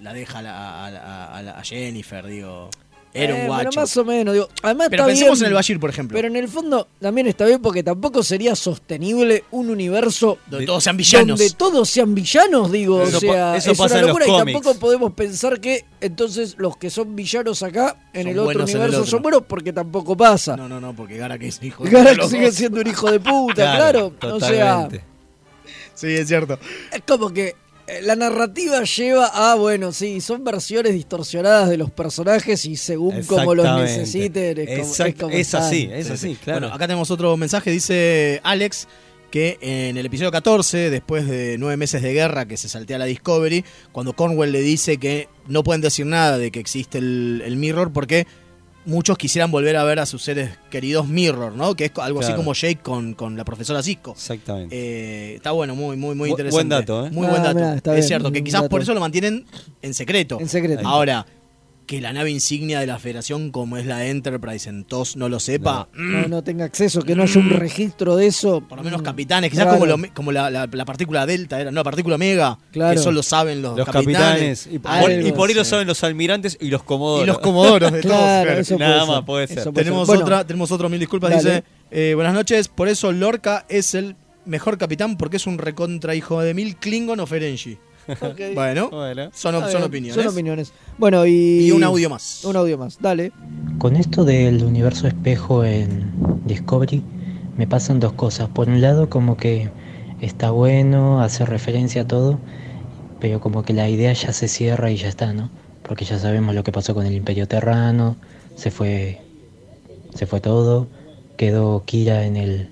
La 0.00 0.12
deja 0.12 0.38
a, 0.38 0.42
la- 0.42 0.86
a 0.86 0.90
la- 0.90 1.24
a 1.36 1.42
la- 1.42 1.52
a 1.58 1.62
Jennifer, 1.64 2.24
digo. 2.26 2.70
Era 3.12 3.34
un 3.34 3.40
Eh, 3.40 3.46
guacho. 3.48 3.70
Pero 3.70 3.80
más 3.82 3.96
o 3.96 4.04
menos, 4.04 4.34
digo. 4.34 4.48
Además 4.62 4.86
Pero 4.90 5.02
está 5.02 5.06
pensemos 5.08 5.38
bien, 5.38 5.46
en 5.46 5.48
el 5.48 5.54
Bashir, 5.54 5.80
por 5.80 5.90
ejemplo. 5.90 6.14
Pero 6.16 6.28
en 6.28 6.36
el 6.36 6.48
fondo 6.48 6.86
también 7.00 7.26
está 7.26 7.44
bien 7.44 7.60
porque 7.60 7.82
tampoco 7.82 8.22
sería 8.22 8.54
sostenible 8.54 9.44
un 9.50 9.68
universo 9.70 10.38
Donde 10.46 10.66
todos 10.66 10.84
sean 10.84 10.96
villanos. 10.96 11.38
Donde 11.38 11.54
todos 11.54 11.88
sean 11.90 12.14
villanos, 12.14 12.70
digo. 12.70 13.02
Eso 13.02 13.16
o 13.16 13.20
sea, 13.20 13.56
eso 13.56 13.72
es 13.72 13.78
pasa 13.78 13.94
una 13.94 14.00
en 14.00 14.06
los 14.06 14.08
locura 14.18 14.26
y 14.26 14.28
cómics. 14.38 14.52
tampoco 14.60 14.78
podemos 14.80 15.12
pensar 15.14 15.60
que 15.60 15.84
entonces 16.00 16.54
los 16.58 16.76
que 16.76 16.88
son 16.88 17.16
villanos 17.16 17.62
acá 17.64 17.96
en 18.12 18.22
Son 18.22 18.30
el 18.32 18.38
otro 18.38 18.52
el 18.52 18.60
universo 18.62 18.98
otro. 18.98 19.10
son 19.10 19.22
buenos 19.22 19.42
porque 19.48 19.72
tampoco 19.72 20.16
pasa. 20.16 20.56
No, 20.56 20.68
no, 20.68 20.80
no, 20.80 20.94
porque 20.94 21.16
Garak 21.16 21.42
es 21.42 21.60
hijo 21.62 21.82
de 21.84 21.90
Garak 21.90 22.22
sigue 22.28 22.46
dos. 22.46 22.54
siendo 22.54 22.80
un 22.80 22.86
hijo 22.86 23.10
de 23.10 23.18
puta, 23.18 23.54
claro. 23.76 24.12
O 24.22 24.38
sea, 24.38 24.86
totalmente. 24.88 25.04
Sí, 25.94 26.06
es 26.14 26.28
cierto. 26.28 26.58
es 26.92 27.02
como 27.06 27.30
que 27.30 27.56
la 28.02 28.16
narrativa 28.16 28.82
lleva 28.84 29.26
a, 29.26 29.54
bueno, 29.54 29.92
sí, 29.92 30.20
son 30.20 30.44
versiones 30.44 30.92
distorsionadas 30.94 31.68
de 31.68 31.76
los 31.76 31.90
personajes 31.90 32.64
y 32.64 32.76
según 32.76 33.22
como 33.24 33.54
los 33.54 33.66
necesiten 33.76 34.58
es 34.58 34.78
como, 34.80 35.06
es 35.06 35.14
como 35.14 35.30
es 35.34 35.54
así, 35.54 35.88
es 35.92 36.06
Sí, 36.06 36.12
así, 36.12 36.28
sí. 36.34 36.38
claro. 36.42 36.60
Bueno, 36.60 36.74
acá 36.74 36.86
tenemos 36.86 37.10
otro 37.10 37.36
mensaje. 37.36 37.70
Dice 37.70 38.40
Alex 38.42 38.88
que 39.30 39.58
en 39.60 39.96
el 39.96 40.06
episodio 40.06 40.32
14, 40.32 40.90
después 40.90 41.26
de 41.28 41.56
nueve 41.58 41.76
meses 41.76 42.02
de 42.02 42.12
guerra 42.12 42.46
que 42.46 42.56
se 42.56 42.68
saltea 42.68 42.98
la 42.98 43.04
Discovery, 43.04 43.64
cuando 43.92 44.14
Cornwell 44.14 44.50
le 44.50 44.60
dice 44.60 44.96
que 44.98 45.28
no 45.46 45.62
pueden 45.62 45.80
decir 45.80 46.04
nada 46.06 46.36
de 46.36 46.50
que 46.50 46.58
existe 46.58 46.98
el, 46.98 47.42
el 47.44 47.56
Mirror 47.56 47.92
porque 47.92 48.26
muchos 48.86 49.18
quisieran 49.18 49.50
volver 49.50 49.76
a 49.76 49.84
ver 49.84 49.98
a 49.98 50.06
sus 50.06 50.22
seres 50.22 50.50
queridos 50.70 51.06
Mirror, 51.06 51.52
¿no? 51.54 51.74
Que 51.74 51.86
es 51.86 51.92
algo 51.98 52.20
así 52.20 52.32
como 52.32 52.54
Jake 52.54 52.78
con, 52.82 53.14
con 53.14 53.36
la 53.36 53.44
profesora 53.44 53.82
Cisco. 53.82 54.12
Exactamente. 54.12 54.74
Eh, 54.76 55.34
está 55.36 55.50
bueno, 55.52 55.74
muy, 55.74 55.96
muy, 55.96 56.14
muy 56.14 56.28
Bu- 56.30 56.32
interesante. 56.32 56.54
buen 56.56 56.68
dato, 56.68 57.06
¿eh? 57.06 57.10
Muy 57.10 57.26
Ah, 57.26 57.30
buen 57.30 57.42
dato. 57.42 57.54
mirá, 57.56 57.74
está 57.74 57.90
es 57.92 57.96
bien, 57.96 58.08
cierto, 58.08 58.32
que 58.32 58.42
quizás 58.42 58.62
dato. 58.62 58.70
por 58.70 58.82
eso 58.82 58.94
lo 58.94 59.00
mantienen 59.00 59.44
en 59.82 59.94
secreto. 59.94 60.38
En 60.40 60.48
secreto. 60.48 60.86
Ahora, 60.88 61.26
que 61.90 62.00
la 62.00 62.12
nave 62.12 62.30
insignia 62.30 62.78
de 62.78 62.86
la 62.86 63.00
Federación, 63.00 63.50
como 63.50 63.76
es 63.76 63.84
la 63.84 64.06
Enterprise, 64.06 64.70
en 64.70 64.84
TOS 64.84 65.16
no 65.16 65.28
lo 65.28 65.40
sepa. 65.40 65.88
No, 65.92 66.28
no 66.28 66.44
tenga 66.44 66.64
acceso, 66.64 67.02
que 67.02 67.16
no 67.16 67.24
haya 67.24 67.40
un 67.40 67.50
registro 67.50 68.14
de 68.14 68.28
eso. 68.28 68.60
Mm. 68.60 68.68
Por 68.68 68.78
lo 68.78 68.84
menos 68.84 69.00
Mm, 69.00 69.04
capitanes, 69.04 69.50
quizás 69.50 69.64
raro. 69.64 69.78
como, 69.80 69.86
lo 69.96 70.14
como 70.14 70.30
la, 70.30 70.50
la- 70.50 70.68
la 70.70 70.84
partícula 70.84 71.26
delta 71.26 71.60
era, 71.60 71.72
no, 71.72 71.82
partícula 71.82 72.16
mega, 72.16 72.56
Claro. 72.70 72.96
eso 73.00 73.10
lo 73.10 73.24
saben 73.24 73.60
los, 73.60 73.76
Los 73.76 73.88
capitanes. 73.88 74.68
Y, 74.70 74.78
por- 74.78 74.92
Algo, 74.92 75.26
y 75.26 75.32
por 75.32 75.48
ahí 75.48 75.54
lo 75.56 75.64
saben 75.64 75.88
los 75.88 76.04
almirantes 76.04 76.56
y 76.60 76.68
los 76.68 76.84
comodoros. 76.84 77.24
Y 77.24 77.26
los 77.26 77.40
comodoros 77.40 77.90
de 77.90 78.00
todos. 78.02 78.14
Claro, 78.14 78.44
claro. 78.44 78.60
eso 78.60 78.78
Nada 78.78 79.06
más 79.06 79.24
puede 79.24 79.48
ser. 79.48 79.64
Puede 79.64 79.72
Tenemos 79.74 80.06
ser. 80.06 80.14
Bueno, 80.14 80.22
otra, 80.26 80.46
tenemos 80.46 80.70
otro, 80.70 80.88
mil 80.88 81.00
disculpas, 81.00 81.30
Dale. 81.30 81.42
dice, 81.42 81.64
eh, 81.90 82.12
buenas 82.14 82.34
noches, 82.34 82.68
por 82.68 82.86
eso 82.88 83.10
Lorca 83.10 83.66
es 83.68 83.96
el 83.96 84.14
mejor 84.44 84.78
capitán 84.78 85.16
porque 85.16 85.38
es 85.38 85.46
un 85.48 85.58
recontra 85.58 86.14
hijo 86.14 86.40
de 86.40 86.54
mil 86.54 86.76
Klingon 86.76 87.18
o 87.18 87.26
Ferengi. 87.26 87.78
Bueno, 88.54 88.90
Bueno. 88.90 89.30
son, 89.32 89.54
opiniones. 89.54 90.14
Son 90.14 90.26
opiniones. 90.26 90.72
Bueno, 90.98 91.26
y. 91.26 91.66
Y 91.66 91.72
un 91.72 91.84
audio 91.84 92.10
más. 92.10 92.44
Un 92.44 92.56
audio 92.56 92.78
más, 92.78 92.98
dale. 93.00 93.32
Con 93.78 93.96
esto 93.96 94.24
del 94.24 94.62
universo 94.64 95.06
espejo 95.06 95.64
en 95.64 96.12
Discovery 96.44 97.02
me 97.56 97.66
pasan 97.66 98.00
dos 98.00 98.12
cosas. 98.12 98.48
Por 98.48 98.68
un 98.68 98.80
lado 98.80 99.10
como 99.10 99.36
que 99.36 99.70
está 100.20 100.50
bueno, 100.50 101.20
hace 101.22 101.44
referencia 101.46 102.02
a 102.02 102.06
todo, 102.06 102.38
pero 103.20 103.40
como 103.40 103.62
que 103.62 103.72
la 103.72 103.88
idea 103.88 104.12
ya 104.12 104.32
se 104.32 104.48
cierra 104.48 104.90
y 104.90 104.96
ya 104.96 105.08
está, 105.08 105.32
¿no? 105.32 105.50
Porque 105.82 106.04
ya 106.04 106.18
sabemos 106.18 106.54
lo 106.54 106.62
que 106.64 106.72
pasó 106.72 106.94
con 106.94 107.06
el 107.06 107.14
Imperio 107.14 107.48
Terrano, 107.48 108.16
se 108.54 108.70
fue 108.70 109.20
se 110.14 110.26
fue 110.26 110.40
todo, 110.40 110.88
quedó 111.36 111.84
Kira 111.84 112.24
en 112.24 112.36
el 112.36 112.70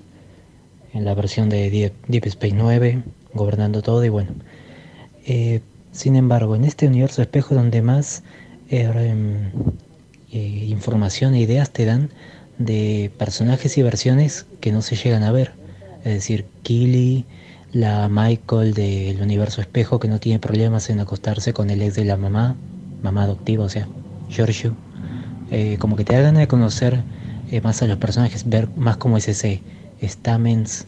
en 0.93 1.05
la 1.05 1.13
versión 1.13 1.49
de 1.49 1.69
Deep, 1.69 1.93
Deep 2.07 2.25
Space 2.25 2.55
9, 2.55 3.03
gobernando 3.33 3.81
todo 3.81 4.03
y 4.03 4.09
bueno. 4.09 4.31
Eh, 5.29 5.61
sin 5.91 6.15
embargo, 6.15 6.55
en 6.55 6.65
este 6.65 6.87
universo 6.87 7.21
espejo 7.21 7.53
donde 7.53 7.83
más 7.83 8.23
eh, 8.71 8.91
em, 8.95 9.51
eh, 10.31 10.65
información 10.67 11.35
e 11.35 11.39
ideas 11.39 11.69
te 11.69 11.85
dan 11.85 12.09
de 12.57 13.11
personajes 13.15 13.77
y 13.77 13.83
versiones 13.83 14.47
que 14.59 14.71
no 14.71 14.81
se 14.81 14.95
llegan 14.95 15.21
a 15.21 15.31
ver. 15.31 15.51
Es 15.99 16.13
decir, 16.15 16.45
Killy, 16.63 17.25
la 17.71 18.09
Michael 18.09 18.73
del 18.73 19.21
universo 19.21 19.61
espejo 19.61 19.99
que 19.99 20.07
no 20.07 20.19
tiene 20.19 20.39
problemas 20.39 20.89
en 20.89 20.99
acostarse 20.99 21.53
con 21.53 21.69
el 21.69 21.83
ex 21.83 21.93
de 21.93 22.05
la 22.05 22.17
mamá, 22.17 22.55
mamá 23.03 23.23
adoptiva, 23.23 23.65
o 23.65 23.69
sea, 23.69 23.87
Giorgio. 24.29 24.75
Eh, 25.51 25.77
como 25.79 25.95
que 25.95 26.05
te 26.05 26.13
da 26.15 26.21
ganas 26.21 26.39
de 26.39 26.47
conocer 26.47 27.03
eh, 27.51 27.61
más 27.61 27.83
a 27.83 27.87
los 27.87 27.99
personajes, 27.99 28.49
ver 28.49 28.67
más 28.75 28.97
cómo 28.97 29.17
es 29.17 29.27
ese 29.27 29.61
Stamens, 30.01 30.87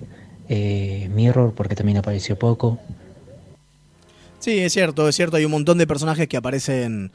eh, 0.49 1.09
Mirror, 1.13 1.53
porque 1.53 1.75
también 1.75 1.99
apareció 1.99 2.39
poco. 2.39 2.79
Sí, 4.41 4.59
es 4.59 4.73
cierto, 4.73 5.07
es 5.07 5.15
cierto. 5.15 5.37
Hay 5.37 5.45
un 5.45 5.51
montón 5.51 5.77
de 5.77 5.87
personajes 5.87 6.27
que 6.27 6.35
aparecen, 6.35 7.11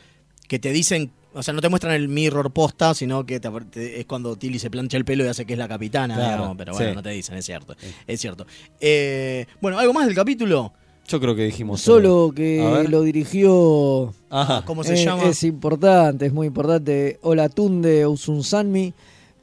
que 0.49 0.59
te 0.59 0.72
dicen, 0.72 1.11
o 1.35 1.43
sea, 1.43 1.53
no 1.53 1.61
te 1.61 1.68
muestran 1.68 1.93
el 1.95 2.09
mirror 2.09 2.51
posta, 2.53 2.95
sino 2.95 3.27
que 3.27 3.41
te- 3.41 3.51
te- 3.70 4.01
es 4.01 4.07
cuando 4.07 4.37
Tilly 4.37 4.59
se 4.59 4.70
plancha 4.70 4.97
el 4.97 5.05
pelo 5.05 5.24
y 5.24 5.29
hace 5.29 5.45
que 5.45 5.53
es 5.53 5.59
la 5.59 5.68
capitana, 5.68 6.14
Claro, 6.14 6.55
pero 6.57 6.72
bueno, 6.72 6.89
sí. 6.91 6.95
no 6.97 7.03
te 7.03 7.11
dicen, 7.11 7.37
es 7.37 7.45
cierto. 7.45 7.77
Es 8.07 8.20
cierto. 8.20 8.47
Eh, 8.81 9.45
bueno, 9.61 9.79
¿algo 9.79 9.93
más 9.93 10.07
del 10.07 10.14
capítulo? 10.14 10.72
Yo 11.09 11.20
creo 11.20 11.37
que 11.37 11.45
dijimos. 11.45 11.81
Solo 11.83 12.33
que 12.35 12.87
lo 12.89 13.03
dirigió. 13.03 14.12
Ajá. 14.31 14.62
¿Cómo 14.64 14.83
se 14.83 14.95
es, 14.95 15.05
llama? 15.05 15.24
Es 15.24 15.43
importante, 15.45 16.27
es 16.27 16.33
muy 16.33 16.47
importante. 16.49 17.18
Olatunde 17.22 18.07
Usunsanmi, 18.07 18.93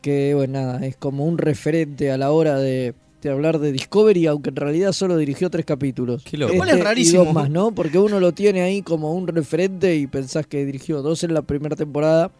que 0.02 0.34
bueno, 0.34 0.60
nada, 0.60 0.86
es 0.86 0.98
como 0.98 1.26
un 1.26 1.38
referente 1.38 2.12
a 2.12 2.18
la 2.18 2.32
hora 2.32 2.58
de, 2.58 2.94
de 3.30 3.34
hablar 3.36 3.60
de 3.60 3.72
Discovery, 3.72 4.28
aunque 4.28 4.50
en 4.50 4.56
realidad 4.56 4.92
solo 4.92 5.18
dirigió 5.18 5.50
tres 5.50 5.66
capítulos. 5.66 6.24
loco. 6.34 6.52
Lo 6.54 6.58
cual 6.58 6.70
es 6.70 6.76
Este 6.76 6.82
y 6.82 6.86
rarísimo. 6.86 7.26
dos 7.26 7.34
más, 7.34 7.50
¿no? 7.50 7.74
Porque 7.74 7.98
uno 8.00 8.20
lo 8.20 8.32
tiene 8.34 8.62
ahí 8.62 8.82
como 8.82 9.14
un 9.14 9.28
referente 9.28 9.96
y 9.96 10.08
pensás 10.08 10.46
que 10.48 10.66
dirigió 10.66 11.02
dos 11.02 11.24
en 11.24 11.34
la 11.34 11.42
primera 11.42 11.76
temporada, 11.76 12.32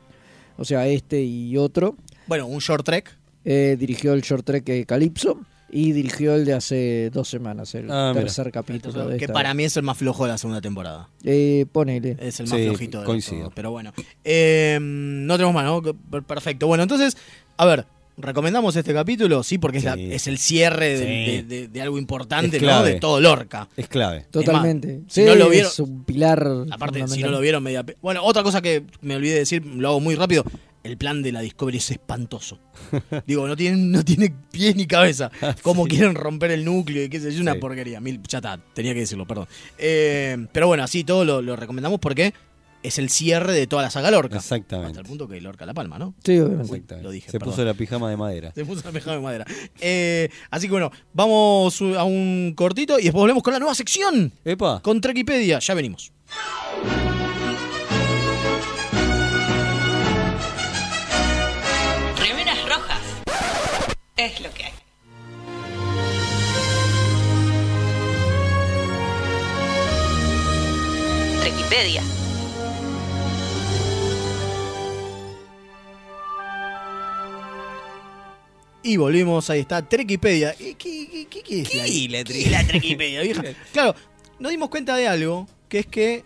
o 0.58 0.66
sea, 0.66 0.88
este 0.88 1.24
y 1.24 1.58
otro. 1.58 1.96
Bueno, 2.28 2.48
un 2.48 2.60
short 2.60 2.86
trek. 2.86 3.18
Eh, 3.46 3.76
dirigió 3.80 4.14
el 4.14 4.22
short 4.22 4.46
trek 4.46 4.68
eh, 4.70 4.86
Calypso 4.86 5.40
y 5.70 5.92
dirigió 5.92 6.36
el 6.36 6.46
de 6.46 6.54
hace 6.54 7.10
dos 7.12 7.28
semanas, 7.28 7.74
el 7.76 7.90
Ah, 7.92 8.12
mira. 8.14 8.22
tercer 8.26 8.52
capítulo. 8.52 9.08
de 9.08 9.18
Que 9.18 9.26
esta- 9.26 9.34
para 9.34 9.54
mí 9.54 9.64
es 9.64 9.76
el 9.76 9.84
más 9.84 9.98
flojo 9.98 10.24
de 10.26 10.30
la 10.32 10.38
segunda 10.38 10.62
temporada. 10.62 11.10
Eh, 11.24 11.66
ponele. 11.72 12.16
Es 12.20 12.40
el 12.40 12.48
más 12.48 12.58
Sí, 12.60 12.66
flojito 12.68 13.00
de 13.00 13.06
coincido. 13.06 13.40
todos, 13.42 13.54
Pero 13.56 13.72
bueno. 13.72 13.92
Eh, 14.24 14.78
no 14.82 15.34
tenemos 15.36 15.54
más, 15.56 15.66
¿no? 15.66 15.82
Per- 15.82 16.24
Perfecto. 16.24 16.68
Bueno, 16.68 16.84
entonces, 16.84 17.18
a 17.58 17.66
ver, 17.66 17.86
¿recomendamos 18.18 18.76
este 18.76 18.94
capítulo? 18.94 19.44
Sí, 19.44 19.58
porque 19.58 19.80
es, 19.80 19.84
la- 19.84 19.96
Sí. 19.96 20.10
es 20.12 20.28
el 20.28 20.38
cierre 20.38 20.98
de, 20.98 20.98
Sí. 20.98 21.32
de- 21.32 21.44
de- 21.44 21.68
de 21.68 21.82
algo 21.82 21.98
importante, 21.98 22.60
¿no? 22.60 22.84
De 22.84 22.96
todo 23.00 23.20
Lorca. 23.20 23.68
Es 23.78 23.88
clave. 23.88 24.26
Totalmente. 24.32 24.88
Es 24.90 25.00
más, 25.04 25.14
si 25.14 25.22
Sí, 25.22 25.28
no 25.28 25.36
lo 25.36 25.50
vieron, 25.50 25.72
es 25.72 25.80
un 25.80 26.04
pilar. 26.04 26.48
aparte, 26.72 27.08
si 27.08 27.22
no 27.22 27.30
lo 27.30 27.40
vieron, 27.40 27.64
media. 27.64 27.86
Bueno, 28.02 28.24
otra 28.24 28.44
cosa 28.44 28.62
que 28.62 28.84
me 29.02 29.16
olvidé 29.16 29.34
de 29.34 29.40
decir, 29.40 29.66
lo 29.66 29.90
hago 29.90 30.00
muy 30.00 30.16
rápido. 30.16 30.44
El 30.84 30.98
plan 30.98 31.22
de 31.24 31.32
la 31.32 31.40
Discovery 31.40 31.78
es 31.78 31.92
espantoso. 31.92 32.60
Digo, 33.26 33.48
no 33.48 33.56
tiene, 33.56 33.78
no 33.78 34.04
tiene 34.04 34.34
pies 34.52 34.76
ni 34.76 34.86
cabeza. 34.86 35.32
Cómo 35.62 35.86
quieren 35.88 36.14
romper 36.14 36.52
el 36.52 36.66
núcleo 36.66 37.06
y 37.06 37.10
qué 37.10 37.22
sé 37.22 37.32
yo, 37.34 37.42
una 37.42 37.54
Sí. 37.54 37.60
porquería. 37.60 38.02
Mil, 38.02 38.20
ya 38.28 38.40
está, 38.40 38.60
tenía 38.74 38.94
que 38.94 39.00
decirlo, 39.00 39.26
perdón. 39.26 39.48
Eh, 39.78 40.46
pero 40.52 40.68
bueno, 40.68 40.84
así 40.84 41.06
todo 41.06 41.24
lo, 41.24 41.42
lo 41.42 41.56
recomendamos 41.56 42.02
porque 42.02 42.34
es 42.84 43.00
el 43.00 43.10
cierre 43.10 43.54
de 43.54 43.66
toda 43.68 43.82
la 43.84 43.90
saga 43.90 44.12
Lorca. 44.12 44.38
Exactamente. 44.38 44.92
Hasta 44.92 45.02
el 45.02 45.08
punto 45.08 45.28
que 45.28 45.40
Lorca 45.42 45.66
la 45.66 45.74
palma, 45.74 45.98
¿no? 45.98 46.14
Sí, 46.24 46.34
obviamente. 46.40 46.64
Exactamente. 46.76 47.04
Lo 47.04 47.12
dije, 47.12 47.32
Se 47.32 47.40
perdón. 47.40 47.54
puso 47.54 47.66
la 47.66 47.74
pijama 47.74 48.10
de 48.10 48.18
madera. 48.18 48.52
Se 48.54 48.66
puso 48.66 48.82
la 48.86 48.92
pejada 48.92 49.16
de 49.18 49.22
madera. 49.22 49.46
Eh, 49.80 50.30
así 50.52 50.68
que 50.68 50.72
bueno, 50.72 50.92
vamos 51.14 51.82
a 51.82 52.04
un 52.04 52.54
cortito 52.56 53.00
y 53.00 53.04
después 53.04 53.22
volvemos 53.22 53.42
con 53.44 53.54
la 53.54 53.60
nueva 53.60 53.74
sección. 53.76 54.32
Epa. 54.46 54.82
Con 54.82 55.02
Trekipedia. 55.02 55.60
Ya 55.60 55.74
venimos. 55.74 56.12
Remeras 62.20 62.58
rojas. 62.70 63.02
Es 64.18 64.42
lo 64.42 64.52
que 64.54 64.66
hay. 64.66 64.74
Trekipedia. 71.42 72.02
Y 78.84 78.98
volvimos, 78.98 79.50
ahí 79.50 79.62
está, 79.62 79.82
Trekipedia. 79.88 80.54
¿Qué, 80.56 80.76
qué, 80.76 81.08
qué- 81.10 81.28
qué- 81.30 81.42
qué 81.44 81.62
es 81.62 81.76
la, 82.12 82.24
¿Qué 82.24 82.50
la 82.50 82.68
Trekipedia, 82.68 83.22
vieja? 83.22 83.44
Claro, 83.74 83.96
nos 84.40 84.52
dimos 84.52 84.70
cuenta 84.70 84.96
de 84.98 85.08
algo, 85.08 85.48
que 85.70 85.80
es 85.80 85.86
que 85.88 86.24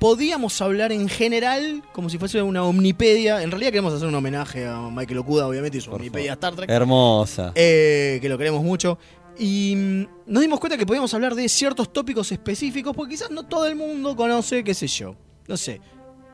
podíamos 0.00 0.60
hablar 0.60 0.90
en 0.92 1.08
general 1.08 1.82
como 1.92 2.10
si 2.10 2.18
fuese 2.18 2.42
una 2.42 2.64
omnipedia. 2.64 3.42
En 3.42 3.50
realidad 3.50 3.70
queremos 3.70 3.94
hacer 3.94 4.08
un 4.08 4.14
homenaje 4.14 4.66
a 4.66 4.80
Michael 4.90 5.18
Okuda, 5.18 5.46
obviamente, 5.46 5.78
y 5.78 5.80
su 5.80 5.92
omnipedia 5.92 6.32
Star 6.34 6.54
Trek. 6.56 6.68
Hermosa. 6.68 7.52
Eh, 7.54 8.18
que 8.20 8.28
lo 8.28 8.36
queremos 8.36 8.62
mucho. 8.62 8.98
Y 9.38 9.74
mm, 9.76 10.06
nos 10.32 10.42
dimos 10.42 10.60
cuenta 10.60 10.76
que 10.76 10.86
podíamos 10.86 11.12
hablar 11.14 11.34
de 11.34 11.48
ciertos 11.48 11.92
tópicos 11.92 12.30
específicos, 12.32 12.94
porque 12.94 13.12
quizás 13.14 13.30
no 13.30 13.44
todo 13.44 13.66
el 13.66 13.76
mundo 13.76 14.14
conoce, 14.16 14.62
qué 14.64 14.74
sé 14.74 14.86
yo, 14.88 15.16
no 15.48 15.56
sé, 15.56 15.80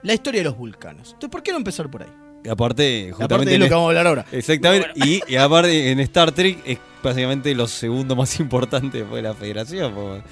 la 0.03 0.15
historia 0.15 0.41
de 0.41 0.45
los 0.45 0.57
vulcanos. 0.57 1.09
Entonces, 1.13 1.31
¿por 1.31 1.43
qué 1.43 1.51
no 1.53 1.59
empezar 1.59 1.91
por 1.91 2.03
ahí? 2.03 2.11
Y 2.45 2.49
aparte, 2.49 3.09
justamente. 3.13 3.35
Aparte 3.35 3.51
de 3.51 3.59
lo 3.59 3.65
que 3.67 3.71
vamos 3.75 3.87
a 3.87 3.89
hablar 3.91 4.07
ahora. 4.07 4.27
Exactamente. 4.33 4.89
Y, 4.97 5.21
y 5.29 5.37
aparte, 5.37 5.91
en 5.91 6.01
Star 6.01 6.33
Trek 6.33 6.59
es 6.65 6.79
básicamente 7.03 7.55
lo 7.55 7.67
segundo 7.67 8.17
más 8.17 8.39
importante 8.41 8.99
después 8.99 9.23
de 9.23 9.29
la 9.29 9.35
Federación. 9.35 10.23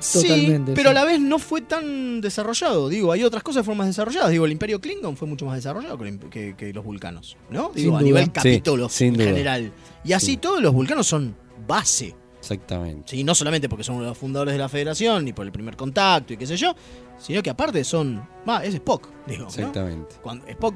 sí, 0.00 0.56
pero 0.74 0.90
a 0.90 0.92
la 0.92 1.04
vez 1.04 1.20
no 1.20 1.38
fue 1.38 1.60
tan 1.62 2.20
desarrollado. 2.20 2.88
Digo, 2.88 3.12
hay 3.12 3.24
otras 3.24 3.42
cosas 3.42 3.60
que 3.60 3.64
fueron 3.64 3.78
más 3.78 3.86
desarrolladas. 3.88 4.30
Digo, 4.30 4.44
el 4.46 4.52
Imperio 4.52 4.80
Klingon 4.80 5.16
fue 5.16 5.26
mucho 5.28 5.44
más 5.46 5.56
desarrollado 5.56 5.98
que, 5.98 6.08
el- 6.08 6.18
que- 6.30 6.54
que 6.56 6.72
los 6.72 6.84
vulcanos, 6.84 7.36
¿no? 7.50 7.72
Sin 7.74 7.82
Digo, 7.84 7.96
a 7.96 8.00
duda. 8.00 8.04
nivel 8.06 8.24
Sí, 8.42 8.62
sin 8.90 9.08
en 9.08 9.14
duda. 9.14 9.24
general. 9.26 9.72
Y 10.04 10.12
así 10.12 10.36
todos 10.36 10.60
los 10.62 10.72
vulcanos 10.72 11.06
son 11.06 11.34
base. 11.66 12.14
Exactamente. 12.40 13.02
Sí, 13.10 13.24
no 13.24 13.34
solamente 13.34 13.68
porque 13.68 13.82
son 13.84 14.02
los 14.04 14.16
fundadores 14.16 14.54
de 14.54 14.58
la 14.58 14.68
federación, 14.68 15.24
ni 15.24 15.32
por 15.32 15.44
el 15.44 15.50
primer 15.52 15.76
contacto 15.76 16.32
y 16.32 16.36
qué 16.36 16.46
sé 16.46 16.56
yo, 16.56 16.74
sino 17.18 17.42
que 17.42 17.50
aparte 17.50 17.82
son. 17.84 18.22
Va, 18.48 18.64
es 18.64 18.74
Spock, 18.74 19.08
digo. 19.26 19.42
¿no? 19.42 19.48
Exactamente. 19.48 20.14
Cuando 20.22 20.46
Spock 20.46 20.74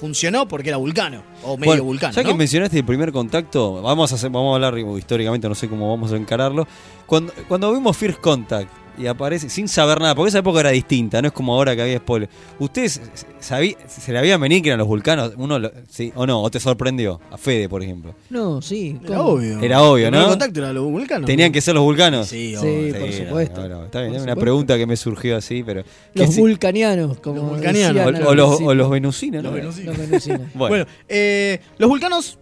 funcionó 0.00 0.48
porque 0.48 0.70
era 0.70 0.78
vulcano, 0.78 1.22
o 1.42 1.58
medio 1.58 1.72
Bueno, 1.72 1.84
vulcano. 1.84 2.14
Ya 2.14 2.22
¿no? 2.22 2.28
que 2.30 2.34
mencionaste 2.34 2.78
el 2.78 2.84
primer 2.86 3.12
contacto, 3.12 3.82
vamos 3.82 4.10
a 4.10 4.14
hacer, 4.14 4.30
vamos 4.30 4.52
a 4.52 4.54
hablar 4.54 4.78
históricamente, 4.96 5.46
no 5.46 5.54
sé 5.54 5.68
cómo 5.68 5.90
vamos 5.90 6.10
a 6.12 6.16
encararlo. 6.16 6.66
Cuando, 7.04 7.34
cuando 7.46 7.70
vimos 7.72 7.94
First 7.96 8.18
Contact 8.20 8.70
y 8.98 9.06
aparece 9.06 9.48
sin 9.48 9.68
saber 9.68 10.00
nada, 10.00 10.14
porque 10.14 10.28
esa 10.28 10.38
época 10.38 10.60
era 10.60 10.70
distinta, 10.70 11.20
no 11.22 11.28
es 11.28 11.32
como 11.32 11.54
ahora 11.54 11.74
que 11.74 11.82
había 11.82 11.98
spoiler. 11.98 12.28
¿Ustedes 12.58 13.00
sabí, 13.38 13.76
se 13.86 14.12
le 14.12 14.18
habían 14.18 14.40
venido 14.40 14.62
que 14.62 14.68
eran 14.70 14.78
los 14.78 14.88
vulcanos? 14.88 15.32
Uno 15.36 15.58
lo- 15.58 15.70
sí, 15.88 16.12
¿O 16.14 16.26
no? 16.26 16.42
¿O 16.42 16.50
te 16.50 16.60
sorprendió? 16.60 17.20
A 17.30 17.38
Fede, 17.38 17.68
por 17.68 17.82
ejemplo. 17.82 18.14
No, 18.28 18.60
sí. 18.60 18.98
Era 19.04 19.16
¿cómo? 19.16 19.28
obvio. 19.30 19.60
Era 19.60 19.82
obvio, 19.82 20.06
El 20.08 20.12
¿no? 20.14 20.28
contacto 20.28 20.60
era 20.60 20.72
los 20.72 20.84
vulcanos. 20.84 21.26
¿Tenían 21.26 21.50
que 21.52 21.60
ser 21.60 21.74
los 21.74 21.84
vulcanos? 21.84 22.28
Sí, 22.28 22.54
Sí, 22.60 22.66
obvio. 22.66 22.98
por 23.00 23.12
supuesto. 23.12 23.60
no, 23.62 23.68
no, 23.68 23.84
está 23.86 24.00
bien, 24.00 24.14
es 24.14 24.22
una 24.22 24.32
supuesto. 24.32 24.40
pregunta 24.40 24.76
que 24.78 24.86
me 24.86 24.96
surgió 24.96 25.36
así, 25.36 25.62
pero. 25.64 25.82
Los 26.14 26.36
vulcanianos, 26.36 27.18
como 27.20 27.42
vulcanianos. 27.42 28.04
decían 28.04 28.26
o, 28.26 28.34
los, 28.34 28.60
o 28.60 28.74
los 28.74 28.90
venusinos, 28.90 29.42
¿no? 29.42 29.50
Los 29.50 29.58
venusinos. 29.60 29.96
Los 29.96 30.08
venusinos. 30.08 30.40
Bueno. 30.54 30.68
Bueno, 30.70 30.86
eh, 31.08 31.60
los 31.78 31.88
vulcanos, 31.88 32.38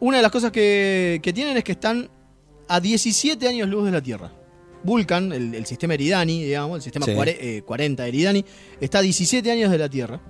una 0.00 0.18
de 0.18 0.22
las 0.22 0.32
cosas 0.32 0.50
que, 0.52 1.20
que 1.22 1.32
tienen 1.32 1.56
es 1.56 1.64
que 1.64 1.72
están 1.72 2.08
a 2.68 2.80
17 2.80 3.46
años 3.48 3.68
luz 3.68 3.84
de 3.84 3.90
la 3.92 4.00
Tierra. 4.00 4.30
Vulcan, 4.84 5.32
el, 5.32 5.54
el 5.54 5.66
sistema 5.66 5.94
Eridani, 5.94 6.42
digamos, 6.44 6.76
el 6.76 6.82
sistema 6.82 7.06
Sí. 7.06 7.12
cuare- 7.12 7.36
eh, 7.40 7.62
40 7.64 8.06
Eridani, 8.06 8.44
está 8.80 8.98
a 8.98 9.02
17 9.02 9.50
años 9.50 9.70
de 9.70 9.78
la 9.78 9.88
Tierra. 9.88 10.20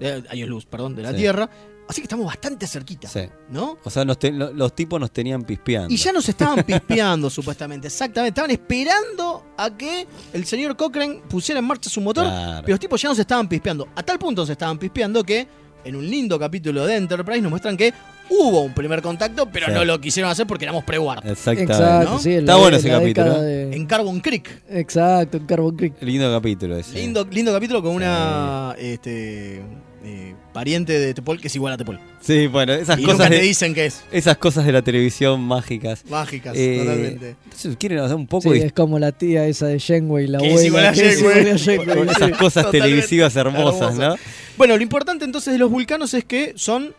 Eh, 0.00 0.22
años 0.30 0.48
luz, 0.48 0.64
perdón, 0.66 0.94
de 0.94 1.02
la 1.02 1.10
Sí. 1.10 1.16
Tierra. 1.16 1.48
Así 1.88 2.02
que 2.02 2.04
estamos 2.04 2.26
bastante 2.26 2.66
cerquita, 2.66 3.08
Sí. 3.08 3.20
¿no? 3.48 3.78
O 3.82 3.88
sea, 3.88 4.04
nos 4.04 4.18
te- 4.18 4.30
lo- 4.30 4.52
los 4.52 4.74
tipos 4.74 5.00
nos 5.00 5.10
tenían 5.10 5.42
pispeando. 5.42 5.92
Y 5.92 5.96
ya 5.96 6.12
nos 6.12 6.28
estaban 6.28 6.62
pispeando, 6.62 7.30
supuestamente. 7.30 7.86
Exactamente. 7.88 8.28
Estaban 8.28 8.50
esperando 8.50 9.46
a 9.56 9.74
que 9.74 10.06
el 10.34 10.44
señor 10.44 10.76
Cochrane 10.76 11.22
pusiera 11.28 11.60
en 11.60 11.64
marcha 11.64 11.88
su 11.88 12.02
motor. 12.02 12.24
Claro. 12.26 12.60
Pero 12.62 12.74
los 12.74 12.80
tipos 12.80 13.00
ya 13.00 13.08
nos 13.08 13.18
estaban 13.18 13.48
pispeando. 13.48 13.88
A 13.96 14.02
tal 14.02 14.18
punto 14.18 14.44
se 14.44 14.52
estaban 14.52 14.78
pispeando 14.78 15.24
que 15.24 15.48
en 15.82 15.96
un 15.96 16.08
lindo 16.08 16.38
capítulo 16.38 16.84
de 16.84 16.96
Enterprise 16.96 17.40
nos 17.40 17.50
muestran 17.50 17.74
que 17.76 17.94
hubo 18.30 18.62
un 18.62 18.72
primer 18.74 19.02
contacto, 19.02 19.48
pero 19.50 19.66
Sí. 19.66 19.72
no 19.72 19.84
lo 19.84 20.00
quisieron 20.00 20.30
hacer 20.30 20.46
porque 20.46 20.64
éramos. 20.64 20.84
Exactamente. 20.88 21.72
Exacto, 21.72 22.10
¿no? 22.10 22.18
sí, 22.18 22.32
en 22.32 22.38
Está 22.40 22.56
bueno 22.56 22.76
en 22.76 22.80
ese 22.80 22.88
capítulo, 22.90 23.36
¿eh? 23.42 23.46
de- 23.46 23.76
En 23.76 23.86
Carbon 23.86 24.20
Creek. 24.20 24.62
Exacto, 24.70 25.36
en 25.36 25.46
Carbon 25.46 25.76
Creek. 25.76 25.94
Lindo 26.00 26.30
capítulo 26.32 26.76
ese. 26.76 26.94
Lindo, 26.94 27.26
lindo 27.30 27.52
capítulo 27.52 27.82
con 27.82 27.94
una 27.94 28.74
este, 28.78 29.62
eh, 30.04 30.34
pariente 30.52 30.98
de 30.98 31.12
Tepol 31.14 31.40
que 31.40 31.48
es 31.48 31.54
igual 31.56 31.72
a 31.72 31.76
Tepol. 31.76 31.98
Sí, 32.20 32.46
bueno, 32.46 32.72
esas 32.72 32.98
y 32.98 33.02
cosas. 33.02 33.18
nunca 33.18 33.30
de- 33.30 33.36
te 33.38 33.42
dicen 33.42 33.74
que 33.74 33.86
es. 33.86 34.02
Esas 34.12 34.36
cosas 34.38 34.64
de 34.64 34.72
la 34.72 34.82
televisión 34.82 35.40
mágicas. 35.40 36.04
Mágicas, 36.08 36.54
Eh, 36.56 36.78
totalmente. 36.80 37.36
entonces, 37.44 37.76
quieren 37.78 37.98
hacer 37.98 38.16
un 38.16 38.26
poco 38.26 38.52
Sí, 38.52 38.58
de 38.60 38.66
es 38.66 38.72
como 38.72 38.98
la 38.98 39.12
tía 39.12 39.46
esa 39.46 39.66
de 39.66 39.78
Janeway, 39.80 40.26
la 40.26 40.38
abuela. 40.38 40.62
igual 40.64 40.86
a 40.86 40.92
que 40.92 41.08
es 41.08 41.20
igual 41.20 41.38
a 41.48 41.58
sí. 41.58 41.70
esas 41.72 42.30
cosas 42.38 42.64
Totalmente. 42.64 42.80
televisivas 42.80 43.36
hermosas, 43.36 43.94
¿no? 43.96 44.16
Bueno, 44.56 44.76
lo 44.76 44.82
importante 44.82 45.24
entonces 45.24 45.52
de 45.52 45.58
los 45.58 45.70
vulcanos 45.70 46.14
es 46.14 46.24
que 46.24 46.52
son 46.56 46.94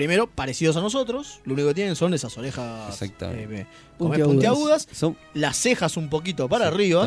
primero 0.00 0.26
parecidos 0.28 0.76
a 0.78 0.80
nosotros. 0.80 1.40
Lo 1.44 1.52
único 1.52 1.68
que 1.68 1.74
tienen 1.74 1.94
son 1.94 2.14
esas 2.14 2.36
orejas 2.38 3.02
eh, 3.02 3.66
Puntiagudas. 3.98 4.28
puntiagudas. 4.32 4.88
Son 4.92 5.14
Las 5.34 5.58
cejas 5.58 5.98
un 5.98 6.08
poquito 6.08 6.48
para 6.48 6.68
arriba. 6.68 7.06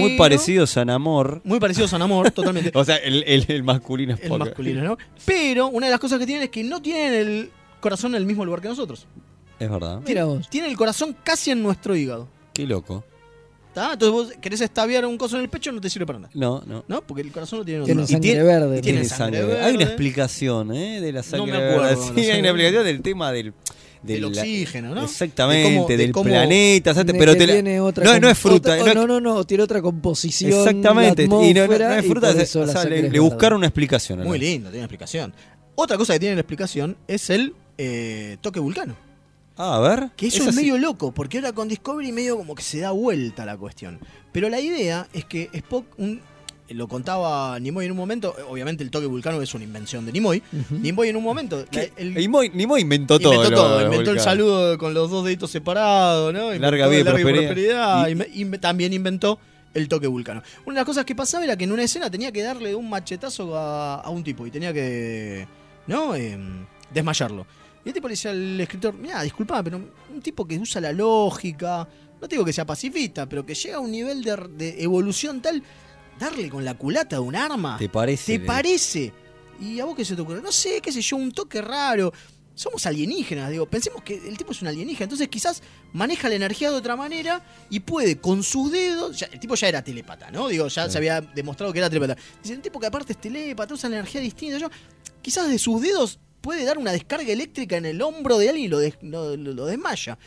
Muy 0.00 0.16
parecidos 0.18 0.76
a 0.76 0.84
Namor. 0.84 1.40
Muy 1.44 1.60
parecidos 1.60 1.92
a 1.94 1.98
Namor, 1.98 2.32
totalmente. 2.32 2.72
O 2.74 2.84
sea, 2.84 2.96
el, 2.96 3.22
el- 3.24 3.44
el 3.48 3.62
masculino 3.62 4.14
es 4.14 4.20
el 4.24 4.36
masculino, 4.36 4.82
¿no? 4.82 4.98
Pero 5.24 5.68
una 5.68 5.86
de 5.86 5.92
las 5.92 6.00
cosas 6.00 6.18
que 6.18 6.26
tienen 6.26 6.42
es 6.42 6.50
que 6.50 6.64
no 6.64 6.82
tienen 6.82 7.14
el 7.14 7.50
corazón 7.80 8.12
en 8.16 8.16
el 8.22 8.26
mismo 8.26 8.44
lugar 8.44 8.60
que 8.60 8.68
nosotros. 8.68 9.06
Es 9.60 9.70
verdad. 9.70 10.00
Mira 10.04 10.24
vos. 10.24 10.48
Tienen 10.50 10.70
el 10.72 10.76
corazón 10.76 11.16
casi 11.22 11.52
en 11.52 11.62
nuestro 11.62 11.94
hígado. 11.94 12.26
Qué 12.52 12.66
loco. 12.66 13.04
¿Está? 13.72 13.94
Entonces 13.94 14.12
vos 14.12 14.32
querés 14.38 14.60
estaviar 14.60 15.06
un 15.06 15.16
coso 15.16 15.36
en 15.36 15.42
el 15.44 15.48
pecho, 15.48 15.72
no 15.72 15.80
te 15.80 15.88
sirve 15.88 16.04
para 16.04 16.18
nada. 16.18 16.30
No, 16.34 16.62
no. 16.66 16.84
¿No? 16.88 17.00
Porque 17.00 17.22
el 17.22 17.32
corazón 17.32 17.60
lo 17.60 17.64
tiene 17.64 17.84
Tiene 17.86 18.06
sangre 18.06 18.20
tiene- 18.20 18.42
verde. 18.42 18.80
tiene 18.82 18.98
Tiene 19.00 19.04
sangre 19.08 19.38
sangre. 19.38 19.54
verde. 19.54 19.64
Hay 19.66 19.74
una 19.76 19.84
explicación, 19.84 20.72
¿eh? 20.76 21.00
De 21.00 21.10
la 21.12 21.22
sangre 21.22 21.52
me 21.52 21.56
acuerdo, 21.56 21.82
verde. 21.82 21.96
no 21.96 22.14
Sí, 22.14 22.30
hay 22.30 22.40
una 22.40 22.48
explicación 22.50 22.84
del 22.84 23.02
tema 23.02 23.32
del. 23.32 23.54
Del 24.02 24.24
oxígeno, 24.24 24.94
¿no? 24.96 25.04
Exactamente, 25.04 25.70
De 25.70 25.76
cómo- 25.76 25.88
de 25.88 25.96
del 25.96 26.12
cómo- 26.12 26.24
planeta. 26.24 26.92
pero 27.06 27.36
te 27.36 27.46
la- 27.46 27.52
tiene 27.52 27.78
otra 27.80 28.04
no, 28.04 28.18
no 28.18 28.28
es 28.28 28.36
fruta. 28.36 28.72
otra- 28.80 28.94
no- 28.94 29.06
no, 29.06 29.20
no, 29.20 29.34
no, 29.36 29.44
tiene 29.44 29.62
otra 29.62 29.80
composición. 29.80 30.50
exactamente. 30.58 31.22
Y 31.22 31.28
no, 31.28 31.38
no- 31.38 31.78
no 31.78 31.94
es 31.94 32.04
fruta. 32.06 32.30
o 32.30 32.66
sea, 32.66 32.84
le, 32.84 33.08
le 33.10 33.18
buscaron 33.20 33.58
una 33.58 33.68
explicación. 33.68 34.24
Muy 34.24 34.40
lindo, 34.40 34.70
tiene 34.70 34.84
explicación. 34.84 35.32
Otra 35.76 35.96
cosa 35.96 36.14
que 36.14 36.18
tiene 36.20 36.34
la 36.34 36.40
explicación 36.40 36.96
es 37.06 37.30
el 37.30 37.54
eh, 37.78 38.36
toque 38.40 38.58
vulcano. 38.60 38.94
Ah, 39.56 39.76
a 39.76 39.80
ver. 39.80 40.10
Que 40.16 40.26
eso 40.28 40.44
es 40.44 40.54
sí- 40.54 40.60
medio 40.60 40.78
loco, 40.78 41.12
porque 41.12 41.38
ahora 41.38 41.52
con 41.52 41.68
Discovery 41.68 42.10
medio 42.12 42.36
como 42.38 42.54
que 42.54 42.62
se 42.62 42.80
da 42.80 42.90
vuelta 42.92 43.44
la 43.44 43.56
cuestión. 43.56 43.98
Pero 44.32 44.48
la 44.48 44.60
idea 44.60 45.06
es 45.12 45.24
que 45.26 45.50
Spock, 45.52 45.86
un- 45.98 46.20
lo 46.70 46.88
contaba 46.88 47.58
Nimoy 47.60 47.84
en 47.84 47.90
un 47.90 47.98
momento, 47.98 48.34
eh, 48.38 48.42
obviamente 48.48 48.82
el 48.82 48.90
toque 48.90 49.04
vulcano 49.04 49.42
es 49.42 49.52
una 49.52 49.64
invención 49.64 50.06
de 50.06 50.12
Nimoy. 50.12 50.42
Nimoy 50.70 51.08
en 51.10 51.16
un 51.16 51.22
momento... 51.22 51.66
el- 51.96 52.14
Nimoy, 52.14 52.48
Nimoy 52.54 52.80
inventó 52.80 53.18
todo. 53.20 53.34
inventó 53.34 53.54
todo, 53.56 53.80
lo 53.80 53.84
inventó 53.86 54.10
el 54.12 54.20
saludo 54.20 54.78
con 54.78 54.94
los 54.94 55.10
dos 55.10 55.22
deditos 55.24 55.50
separados, 55.50 56.32
¿no? 56.32 56.44
Inventó 56.46 56.62
Larga 56.62 56.86
vida 56.88 57.00
y 57.00 57.04
prosperidad. 57.04 57.42
prosperidad, 58.04 58.26
Y- 58.34 58.44
me- 58.46 58.58
también 58.58 58.94
inventó 58.94 59.38
el 59.74 59.86
toque 59.88 60.06
vulcano. 60.06 60.42
Una 60.64 60.76
de 60.76 60.80
las 60.80 60.86
cosas 60.86 61.04
que 61.04 61.14
pasaba 61.14 61.44
era 61.44 61.56
que 61.58 61.64
en 61.64 61.72
una 61.72 61.82
escena 61.82 62.10
tenía 62.10 62.32
que 62.32 62.42
darle 62.42 62.74
un 62.74 62.88
machetazo 62.88 63.54
a, 63.58 63.96
a 63.96 64.08
un 64.08 64.24
tipo 64.24 64.46
y 64.46 64.50
tenía 64.50 64.72
que, 64.72 65.46
¿no? 65.86 66.14
Em, 66.14 66.64
desmayarlo. 66.92 67.46
Y 67.84 67.88
el 67.88 67.94
tipo 67.94 68.08
le 68.08 68.14
al 68.28 68.60
escritor, 68.60 68.94
mira, 68.94 69.22
disculpa, 69.22 69.62
pero 69.62 69.78
un 70.12 70.20
tipo 70.22 70.46
que 70.46 70.58
usa 70.58 70.80
la 70.80 70.92
lógica, 70.92 71.88
no 72.20 72.28
te 72.28 72.36
digo 72.36 72.44
que 72.44 72.52
sea 72.52 72.64
pacifista, 72.64 73.28
pero 73.28 73.44
que 73.44 73.54
llega 73.54 73.76
a 73.76 73.80
un 73.80 73.90
nivel 73.90 74.22
de, 74.22 74.36
de 74.56 74.82
evolución 74.82 75.42
tal, 75.42 75.62
darle 76.18 76.48
con 76.48 76.64
la 76.64 76.74
culata 76.74 77.16
de 77.16 77.20
un 77.20 77.34
arma. 77.34 77.76
¿Te 77.78 77.88
parece? 77.88 78.38
¿Te 78.38 78.44
parece? 78.44 79.12
¿Y 79.60 79.80
a 79.80 79.84
vos 79.84 79.96
qué 79.96 80.04
se 80.04 80.14
te 80.14 80.22
ocurre? 80.22 80.40
No 80.42 80.52
sé, 80.52 80.80
qué 80.80 80.92
sé 80.92 81.00
yo, 81.02 81.16
un 81.16 81.32
toque 81.32 81.60
raro. 81.60 82.12
Somos 82.54 82.84
alienígenas, 82.86 83.50
digo. 83.50 83.64
Pensemos 83.66 84.02
que 84.02 84.14
el 84.28 84.36
tipo 84.36 84.52
es 84.52 84.60
un 84.62 84.68
alienígena, 84.68 85.04
entonces 85.04 85.26
quizás 85.28 85.62
maneja 85.92 86.28
la 86.28 86.34
energía 86.34 86.70
de 86.70 86.76
otra 86.76 86.94
manera 86.96 87.42
y 87.70 87.80
puede 87.80 88.18
con 88.18 88.42
sus 88.42 88.70
dedos. 88.70 89.18
ya- 89.18 89.26
el 89.32 89.40
tipo 89.40 89.54
ya 89.54 89.68
era 89.68 89.82
telépata, 89.82 90.30
¿no? 90.30 90.48
Digo, 90.48 90.68
ya 90.68 90.88
se 90.90 90.98
había 90.98 91.20
demostrado 91.20 91.72
que 91.72 91.78
era 91.78 91.88
telépata. 91.88 92.20
Dice, 92.42 92.54
un 92.54 92.62
tipo 92.62 92.78
que 92.78 92.86
aparte 92.86 93.14
es 93.14 93.20
telépata, 93.20 93.72
usa 93.74 93.88
la 93.88 93.96
energía 93.96 94.20
distinta. 94.20 94.58
Yo, 94.58 94.68
quizás 95.22 95.48
de 95.48 95.58
sus 95.58 95.80
dedos 95.80 96.18
puede 96.42 96.64
dar 96.64 96.76
una 96.76 96.92
descarga 96.92 97.32
eléctrica 97.32 97.76
en 97.78 97.86
el 97.86 98.02
hombro 98.02 98.36
de 98.36 98.50
alguien 98.50 98.66
y 98.66 98.68
lo, 98.68 98.78
des- 98.78 98.98
lo- 99.00 99.36
lo- 99.36 99.52
lo 99.54 99.64
desmaya. 99.66 100.18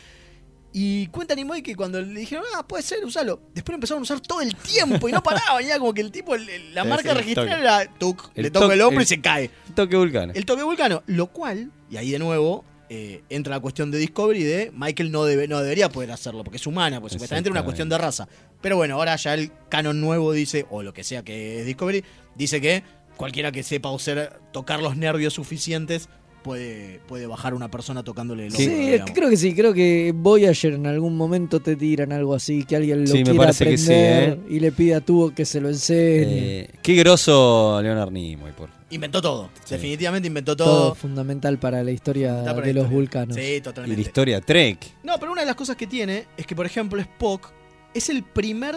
Y 0.72 1.06
cuenta 1.06 1.34
Nimoy 1.34 1.62
que 1.62 1.74
cuando 1.74 2.02
le 2.02 2.20
dijeron, 2.20 2.44
ah, 2.54 2.66
puede 2.66 2.82
ser, 2.82 3.02
usalo. 3.04 3.40
Después 3.54 3.72
lo 3.72 3.76
empezaron 3.76 4.00
a 4.00 4.02
usar 4.02 4.20
todo 4.20 4.42
el 4.42 4.54
tiempo 4.56 5.08
y 5.08 5.12
no 5.12 5.22
paraban. 5.22 5.64
Ya 5.64 5.78
como 5.78 5.94
que 5.94 6.02
el 6.02 6.10
tipo, 6.12 6.34
el- 6.34 6.46
el- 6.50 6.74
la 6.74 6.84
marca 6.84 7.12
el 7.12 7.18
registrada 7.18 7.58
era 7.58 7.98
tuc, 7.98 8.30
El 8.34 8.42
le 8.44 8.50
toca 8.50 8.74
el 8.74 8.80
hombro 8.82 9.00
y 9.00 9.04
el- 9.04 9.08
se 9.08 9.20
cae. 9.20 9.50
Toque 9.74 9.96
vulcano. 9.96 10.32
El 10.34 10.44
toque 10.44 10.62
vulcano. 10.64 11.02
Lo 11.06 11.28
cual, 11.28 11.70
y 11.90 11.96
ahí 11.96 12.10
de 12.10 12.18
nuevo, 12.18 12.62
eh, 12.90 13.22
entra 13.30 13.54
la 13.56 13.60
cuestión 13.60 13.90
de 13.90 13.96
Discovery 13.98 14.42
de 14.44 14.70
Michael 14.76 15.10
no, 15.10 15.24
debe, 15.24 15.48
no 15.48 15.60
debería 15.62 15.88
poder 15.88 16.12
hacerlo 16.12 16.44
porque 16.44 16.58
es 16.58 16.66
humana, 16.66 17.00
pues 17.00 17.14
supuestamente 17.14 17.48
era 17.48 17.52
una 17.52 17.64
cuestión 17.64 17.88
de 17.88 17.96
raza. 17.98 18.28
Pero 18.60 18.76
bueno, 18.76 18.96
ahora 18.96 19.16
ya 19.16 19.32
el 19.34 19.50
canon 19.70 19.98
nuevo 20.00 20.32
dice, 20.32 20.66
o 20.70 20.82
lo 20.82 20.92
que 20.92 21.04
sea 21.04 21.22
que 21.24 21.60
es 21.60 21.66
Discovery, 21.66 22.04
dice 22.34 22.60
que 22.60 22.84
cualquiera 23.16 23.52
que 23.52 23.62
sepa 23.62 23.90
usar, 23.90 24.40
tocar 24.52 24.80
los 24.82 24.96
nervios 24.96 25.34
suficientes 25.34 26.08
puede, 26.42 27.00
puede 27.08 27.26
bajar 27.26 27.54
una 27.54 27.70
persona 27.70 28.04
tocándole 28.04 28.46
el 28.46 28.52
hombro. 28.52 28.64
Sí, 28.64 28.70
es 28.72 28.78
digamos. 28.92 29.06
que 29.10 29.12
creo 29.14 29.30
que 29.30 29.36
sí, 29.36 29.54
creo 29.54 29.74
que 29.74 30.12
Voyager 30.14 30.74
en 30.74 30.86
algún 30.86 31.16
momento 31.16 31.58
te 31.60 31.74
tiran 31.74 32.12
algo 32.12 32.34
así, 32.34 32.64
que 32.64 32.76
alguien 32.76 33.00
lo 33.00 33.06
Sí, 33.08 33.18
me 33.18 33.24
quiera 33.24 33.38
parece 33.38 33.64
que 33.64 33.78
sí, 33.78 33.92
aprender 33.92 34.28
¿eh? 34.30 34.40
y 34.54 34.60
le 34.60 34.70
pide 34.72 34.94
a 34.94 35.00
Tubo 35.00 35.34
que 35.34 35.44
se 35.44 35.60
lo 35.60 35.68
enseñe. 35.68 36.60
Eh, 36.60 36.70
qué 36.82 36.94
grosso 36.94 37.80
Leonard 37.82 38.12
Nimoy, 38.12 38.52
por 38.52 38.68
Inventó 38.90 39.20
todo. 39.20 39.50
Definitivamente 39.68 40.28
inventó 40.28 40.54
todo. 40.56 40.66
todo. 40.66 40.94
fundamental 40.94 41.58
para 41.58 41.82
la 41.82 41.90
historia 41.90 42.44
para 42.44 42.60
de 42.60 42.72
la 42.72 42.82
los 42.82 42.84
historia. 42.84 42.88
vulcanos. 42.96 43.34
Sí, 43.36 43.42
Y 43.42 43.56
la 43.56 43.62
totalmente. 43.64 44.00
historia 44.00 44.40
Trek. 44.40 44.78
No, 45.02 45.18
pero 45.18 45.32
una 45.32 45.40
de 45.40 45.46
las 45.48 45.56
cosas 45.56 45.74
que 45.74 45.88
tiene 45.88 46.26
es 46.36 46.46
que, 46.46 46.54
por 46.54 46.66
ejemplo, 46.66 47.00
Spock 47.00 47.50
es 47.94 48.08
el 48.08 48.22
primer 48.22 48.76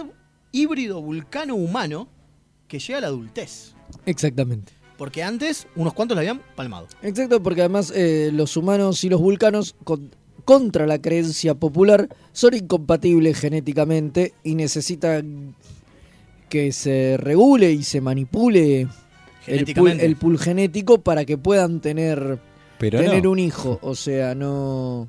híbrido 0.51 0.99
vulcano 1.03 1.53
humano 1.53 2.09
que 2.67 2.79
llega 2.79 2.97
a 2.97 3.01
la 3.01 3.07
adultez. 3.07 3.75
Exactamente. 4.05 4.73
Porque 4.97 5.23
antes 5.23 5.67
unos 5.75 5.93
cuantos 5.93 6.15
la 6.15 6.21
habían 6.21 6.41
palmado. 6.55 6.87
Exacto, 7.01 7.41
porque 7.41 7.61
además 7.61 7.91
eh, 7.95 8.31
los 8.33 8.57
humanos 8.57 9.03
y 9.03 9.09
los 9.09 9.21
vulcanos, 9.21 9.75
con- 9.83 10.11
contra 10.43 10.85
la 10.87 10.99
creencia 11.01 11.55
popular, 11.55 12.09
son 12.33 12.53
incompatibles 12.55 13.39
genéticamente 13.39 14.33
y 14.43 14.55
necesitan 14.55 15.55
que 16.49 16.71
se 16.71 17.15
regule 17.17 17.71
y 17.71 17.83
se 17.83 18.01
manipule 18.01 18.81
el 18.81 18.87
pool, 18.87 18.95
Genéticamente. 19.45 20.05
el 20.05 20.15
pool 20.15 20.39
genético 20.39 21.01
para 21.01 21.23
que 21.23 21.37
puedan 21.37 21.79
tener, 21.79 22.39
Pero 22.79 22.99
tener 22.99 23.23
no. 23.23 23.31
un 23.31 23.39
hijo. 23.39 23.79
O 23.83 23.95
sea, 23.95 24.33
no, 24.35 25.07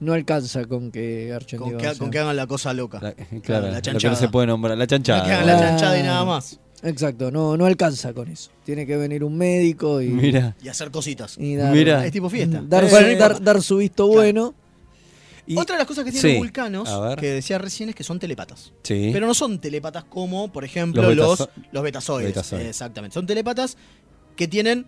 no 0.00 0.12
alcanza 0.12 0.66
con 0.66 0.90
que 0.92 1.32
Archen 1.32 1.58
Con 1.58 1.68
diga, 1.70 1.80
que, 1.80 1.88
o 1.88 1.90
sea. 1.94 1.98
con 1.98 2.10
que 2.10 2.18
hagan 2.18 2.36
la 2.36 2.46
cosa 2.46 2.72
loca. 2.74 3.00
La- 3.00 3.14
claro, 3.40 3.62
la 3.66 3.70
lo 3.70 3.76
que 3.76 3.82
chanchada. 3.82 4.14
no 4.14 4.20
se 4.20 4.28
puede 4.28 4.46
nombrar. 4.46 4.76
La 4.78 4.86
chanchada. 4.86 5.24
Que 5.24 5.32
hagan 5.32 5.46
la 5.46 5.58
chanchada 5.58 5.98
y 5.98 6.02
nada 6.02 6.24
más. 6.24 6.60
Exacto, 6.84 7.30
no, 7.30 7.56
no 7.56 7.66
alcanza 7.66 8.12
con 8.12 8.28
eso. 8.28 8.50
Tiene 8.64 8.86
que 8.86 8.96
venir 8.96 9.24
un 9.24 9.36
médico 9.36 10.00
y, 10.02 10.08
Mira. 10.08 10.54
Y 10.62 10.68
hacer 10.68 10.90
cositas. 10.90 11.36
y 11.38 11.54
dar, 11.56 11.72
Mira. 11.74 12.04
Es 12.06 12.12
tipo 12.12 12.28
fiesta. 12.30 12.62
dar, 12.66 12.84
Eh, 12.84 12.88
su- 12.90 13.18
dar- 13.18 13.42
dar 13.42 13.58
visto 13.78 14.06
bueno. 14.06 14.54
Y- 15.46 15.56
Otra 15.58 15.74
de 15.74 15.80
las 15.80 15.86
cosas 15.88 16.04
que 16.04 16.10
tienen 16.10 16.22
Sí, 16.30 16.34
los 16.36 16.38
vulcanos, 16.46 16.88
que 17.18 17.26
decía 17.32 17.58
recién, 17.58 17.90
es 17.90 17.94
que 17.94 18.02
son 18.04 18.18
telépatas. 18.18 18.72
Sí. 18.82 19.10
Pero 19.12 19.26
no 19.26 19.34
son 19.34 19.58
telépatas 19.60 20.04
como, 20.04 20.50
por 20.52 20.64
ejemplo, 20.64 21.02
Los 21.02 21.16
los, 21.16 21.38
betazo- 21.40 21.50
los 21.72 21.82
betazoides. 21.82 22.52
Exactamente. 22.66 23.12
Son 23.14 23.26
telépatas 23.26 23.76
que 24.36 24.48
tienen 24.48 24.86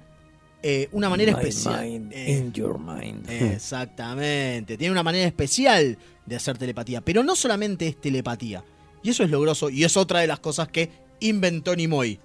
eh, 0.62 0.88
una 0.92 1.08
manera 1.10 1.32
My 1.32 1.38
especial. 1.38 1.84
mind 1.86 2.12
Eh, 2.12 2.38
in 2.38 2.52
your 2.52 2.78
mind. 2.78 3.28
Exactamente. 3.30 4.76
Tiene 4.76 4.92
una 4.92 5.02
manera 5.02 5.26
especial 5.26 5.98
de 6.24 6.36
hacer 6.36 6.58
telepatía. 6.58 7.00
Pero 7.02 7.22
no 7.22 7.36
solamente 7.36 7.86
es 7.86 8.00
telepatía. 8.00 8.64
Y 9.02 9.10
eso 9.10 9.22
es 9.22 9.30
lo 9.30 9.40
grosso. 9.40 9.68
Y 9.70 9.84
es 9.84 9.96
otra 9.96 10.20
de 10.20 10.26
las 10.26 10.40
cosas 10.40 10.68
que 10.68 10.90
inventó 11.20 11.74
Nimoy. 11.76 12.18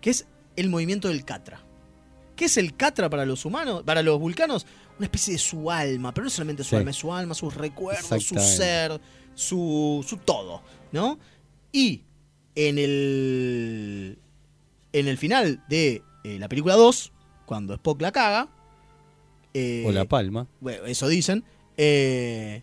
Que 0.00 0.10
es 0.10 0.26
el 0.56 0.68
movimiento 0.68 1.08
del 1.08 1.24
Catra. 1.24 1.60
¿Qué 2.36 2.44
es 2.46 2.56
el 2.56 2.76
Catra 2.76 3.10
para 3.10 3.24
los 3.26 3.44
humanos? 3.44 3.82
Para 3.84 4.02
los 4.02 4.18
vulcanos. 4.20 4.66
Una 4.98 5.06
especie 5.06 5.32
de 5.34 5.38
su 5.38 5.70
alma. 5.70 6.12
Pero 6.14 6.24
no 6.24 6.30
solamente 6.30 6.62
su 6.64 6.70
Sí. 6.70 6.76
alma, 6.76 6.90
es 6.90 6.96
su 6.96 7.12
alma, 7.12 7.34
sus 7.34 7.54
recuerdos, 7.54 8.22
su 8.24 8.34
ser, 8.38 9.00
su, 9.34 10.04
su 10.06 10.16
todo. 10.18 10.62
¿No? 10.92 11.18
Y 11.72 12.02
en 12.54 12.78
el. 12.78 14.18
En 14.92 15.06
el 15.08 15.18
final 15.18 15.62
de 15.68 16.02
eh, 16.24 16.38
la 16.38 16.48
película 16.48 16.74
2, 16.74 17.12
cuando 17.46 17.74
Spock 17.74 18.00
la 18.00 18.10
caga. 18.12 18.48
eh, 19.54 19.84
O 19.86 19.92
la 19.92 20.04
palma. 20.06 20.46
bueno, 20.60 20.84
eso 20.86 21.08
dicen, 21.08 21.44
eh, 21.76 22.62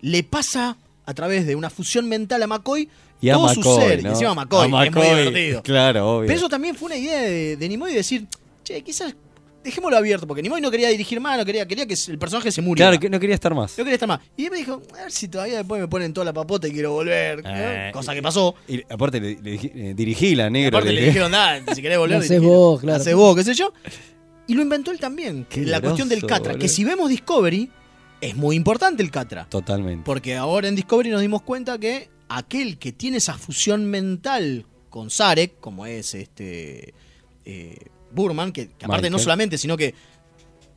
le 0.00 0.22
pasa 0.24 0.76
a 1.06 1.14
través 1.14 1.46
de 1.46 1.54
una 1.56 1.70
fusión 1.70 2.08
mental 2.08 2.42
a 2.42 2.46
McCoy 2.46 2.88
Y 3.20 3.28
a 3.28 3.34
todo 3.34 3.48
su 3.50 3.60
McCoy, 3.60 3.82
ser. 3.88 4.00
Y 4.00 4.02
¿no? 4.02 4.10
encima 4.10 4.34
McCoy, 4.34 4.58
A 4.58 4.62
que 4.62 4.66
es 4.66 4.70
muy 4.94 5.02
McCoy, 5.04 5.18
divertido. 5.18 5.62
claro, 5.62 6.16
obvio. 6.16 6.26
Pero 6.26 6.38
eso 6.38 6.48
también 6.48 6.74
fue 6.74 6.86
una 6.86 6.96
idea 6.96 7.20
de, 7.20 7.56
de 7.56 7.68
Nimoy 7.68 7.90
de 7.90 7.96
decir, 7.98 8.26
che, 8.64 8.80
quizás 8.82 9.14
dejémoslo 9.62 9.98
abierto, 9.98 10.26
porque 10.26 10.40
Nimoy 10.42 10.60
no 10.62 10.70
quería 10.70 10.88
dirigir 10.88 11.20
más, 11.20 11.36
no 11.36 11.44
quería, 11.44 11.66
quería 11.68 11.86
que 11.86 11.94
el 12.08 12.18
personaje 12.18 12.50
se 12.50 12.62
muriera. 12.62 12.88
Claro, 12.92 13.00
que 13.00 13.10
no 13.10 13.20
quería 13.20 13.34
estar 13.34 13.54
más. 13.54 13.76
No 13.76 13.84
quería 13.84 13.94
estar 13.96 14.08
más. 14.08 14.20
Y 14.36 14.44
él 14.46 14.50
me 14.50 14.56
dijo, 14.56 14.80
a 14.98 15.02
ver 15.02 15.12
si 15.12 15.28
todavía 15.28 15.58
después 15.58 15.78
me 15.82 15.86
ponen 15.86 16.14
toda 16.14 16.24
la 16.24 16.32
papota 16.32 16.66
y 16.66 16.72
quiero 16.72 16.92
volver. 16.92 17.44
¿no? 17.44 17.50
Eh, 17.52 17.90
Cosa 17.92 18.14
que 18.14 18.22
pasó. 18.22 18.54
Y 18.66 18.82
aparte 18.90 19.20
le, 19.20 19.34
le 19.42 19.50
dije- 19.58 19.72
eh, 19.74 19.92
dirigí 19.94 20.34
la 20.34 20.48
negro. 20.48 20.78
Aparte 20.78 20.94
le 20.94 21.02
dijeron, 21.04 21.30
da, 21.30 21.60
si 21.74 21.82
querés 21.82 21.98
volver, 21.98 22.16
Hacés 22.20 22.30
dirigilo. 22.30 22.52
vos, 22.52 22.80
claro. 22.80 23.00
Hacés 23.02 23.14
vos, 23.14 23.36
qué 23.36 23.44
sé 23.44 23.52
yo. 23.52 23.72
Y 24.46 24.54
lo 24.54 24.62
inventó 24.62 24.90
él 24.92 24.98
también. 24.98 25.46
Qué 25.48 25.60
la 25.66 25.80
cuestión 25.82 26.08
del 26.08 26.22
Catra. 26.22 26.52
boludo. 26.52 26.58
Que 26.58 26.68
si 26.68 26.82
vemos 26.82 27.10
Discovery, 27.10 27.70
es 28.22 28.34
muy 28.36 28.56
importante 28.56 29.02
el 29.02 29.10
Catra. 29.10 29.44
Totalmente. 29.48 30.04
Porque 30.06 30.36
ahora 30.36 30.68
en 30.68 30.74
Discovery 30.74 31.10
nos 31.10 31.20
dimos 31.20 31.42
cuenta 31.42 31.78
que 31.78 32.08
aquel 32.30 32.78
que 32.78 32.92
tiene 32.92 33.18
esa 33.18 33.34
fusión 33.34 33.84
mental 33.86 34.64
con 34.88 35.10
Sarek, 35.10 35.60
como 35.60 35.86
es 35.86 36.14
este 36.14 36.94
eh, 37.44 37.76
Burman, 38.12 38.52
que, 38.52 38.68
que 38.70 38.84
aparte 38.86 39.10
no 39.10 39.18
solamente, 39.18 39.58
sino 39.58 39.76
que 39.76 39.94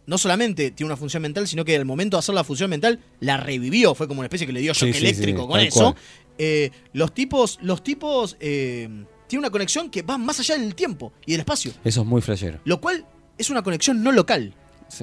no 0.06 0.18
solamente 0.18 0.72
tiene 0.72 0.88
una 0.88 0.98
función 0.98 1.22
mental, 1.24 1.48
sino 1.48 1.64
que 1.64 1.76
al 1.76 1.86
momento 1.86 2.18
de 2.18 2.20
hacer 2.20 2.36
la 2.36 2.44
fusión 2.44 2.70
mental 2.70 3.00
la 3.22 3.38
revivió, 3.38 3.96
fue 3.96 4.08
como 4.08 4.20
una 4.20 4.26
especie 4.28 4.46
que 4.46 4.54
le 4.54 4.60
dio 4.60 4.74
shock 4.74 4.92
Sí, 4.92 4.98
eléctrico 4.98 5.44
sí, 5.44 5.48
con 5.48 5.60
eso. 5.62 5.96
Eh, 6.38 6.72
los 6.94 7.14
tipos, 7.14 7.58
los 7.62 7.84
tipos 7.84 8.36
eh, 8.40 8.88
tienen 9.28 9.40
una 9.44 9.50
conexión 9.52 9.90
que 9.90 10.02
va 10.02 10.18
más 10.18 10.40
allá 10.40 10.58
del 10.58 10.76
tiempo 10.76 11.14
y 11.26 11.32
del 11.32 11.42
espacio, 11.42 11.72
Eso 11.84 12.02
es 12.02 12.08
muy 12.08 12.22
flashero. 12.22 12.60
lo 12.66 12.82
cual 12.82 13.06
es 13.38 13.50
una 13.50 13.62
conexión 13.64 14.04
no 14.04 14.12
local. 14.12 14.54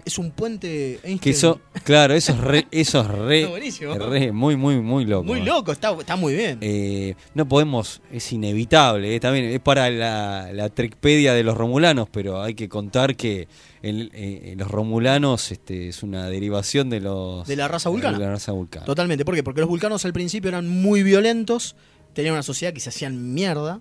Es 0.05 0.19
un 0.19 0.31
puente 0.31 0.95
Einstein. 1.03 1.19
Que 1.19 1.31
eso, 1.31 1.61
claro, 1.85 2.15
eso 2.15 2.33
es 2.33 2.39
re, 2.39 2.67
eso 2.71 3.01
es 3.01 3.09
re, 3.99 4.33
muy, 4.33 4.57
muy, 4.57 4.81
muy 4.81 5.05
loco. 5.05 5.25
Muy 5.25 5.41
loco, 5.43 5.73
está, 5.73 5.93
está 5.99 6.17
muy 6.17 6.35
bien. 6.35 6.59
Eh, 6.61 7.15
no 7.35 7.47
podemos, 7.49 8.01
es 8.13 8.33
inevitable, 8.33 9.15
eh, 9.15 9.21
también 9.21 9.47
es 9.47 9.61
para 9.61 9.91
la, 9.91 10.51
la 10.53 10.69
Trekpedia 10.69 11.35
de 11.35 11.43
los 11.43 11.57
romulanos, 11.57 12.09
pero 12.11 12.43
hay 12.43 12.55
que 12.55 12.69
contar 12.69 13.17
que 13.17 13.49
el- 13.83 14.11
eh, 14.15 14.55
los 14.57 14.71
romulanos 14.71 15.51
este, 15.53 15.89
es 15.89 16.03
una 16.03 16.29
derivación 16.29 16.91
de 16.91 17.01
los 17.01 17.47
De 17.47 17.57
la 17.57 17.69
raza 17.69 17.89
vulcana. 17.89 18.19
de 18.19 18.25
la 18.25 18.31
raza 18.33 18.53
vulcana. 18.53 18.85
Totalmente. 18.87 19.25
¿Por 19.25 19.35
qué? 19.35 19.43
Porque 19.43 19.61
los 19.61 19.69
vulcanos 19.71 20.05
al 20.05 20.13
principio 20.13 20.49
eran 20.49 20.69
muy 20.69 21.03
violentos, 21.03 21.77
tenían 22.13 22.35
una 22.35 22.43
sociedad 22.43 22.73
que 22.75 22.81
se 22.81 22.91
hacían 22.91 23.33
mierda. 23.35 23.81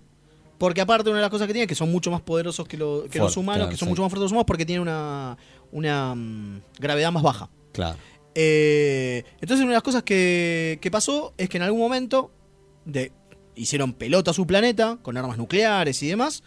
Porque 0.57 0.81
aparte 0.81 1.09
una 1.09 1.19
de 1.19 1.21
las 1.21 1.29
cosas 1.31 1.47
que 1.47 1.53
tienen 1.53 1.67
es 1.67 1.69
que 1.69 1.75
son 1.75 1.89
mucho 1.89 2.11
más 2.11 2.19
poderosos 2.19 2.67
que, 2.67 2.75
lo- 2.75 3.05
que 3.09 3.17
los 3.19 3.37
humanos, 3.37 3.59
claro, 3.59 3.71
que 3.71 3.77
son 3.77 3.85
sí. 3.87 3.89
mucho 3.91 4.01
más 4.01 4.09
fuertes 4.11 4.19
que 4.19 4.25
los 4.25 4.31
humanos 4.33 4.45
porque 4.45 4.65
tienen 4.65 4.81
una, 4.81 5.37
una 5.71 6.13
mm, 6.15 6.61
gravedad 6.79 7.11
más 7.11 7.23
baja. 7.23 7.49
Claro. 7.71 7.97
Eh, 8.35 9.23
entonces 9.41 9.59
una 9.63 9.71
de 9.71 9.77
las 9.77 9.83
cosas 9.83 10.03
que, 10.03 10.77
que 10.81 10.91
pasó 10.91 11.33
es 11.37 11.49
que 11.49 11.57
en 11.57 11.63
algún 11.63 11.79
momento 11.79 12.31
de, 12.85 13.11
hicieron 13.55 13.93
pelota 13.93 14.31
a 14.31 14.33
su 14.33 14.45
planeta 14.47 14.97
con 15.01 15.17
armas 15.17 15.37
nucleares 15.37 16.01
y 16.03 16.07
demás 16.07 16.43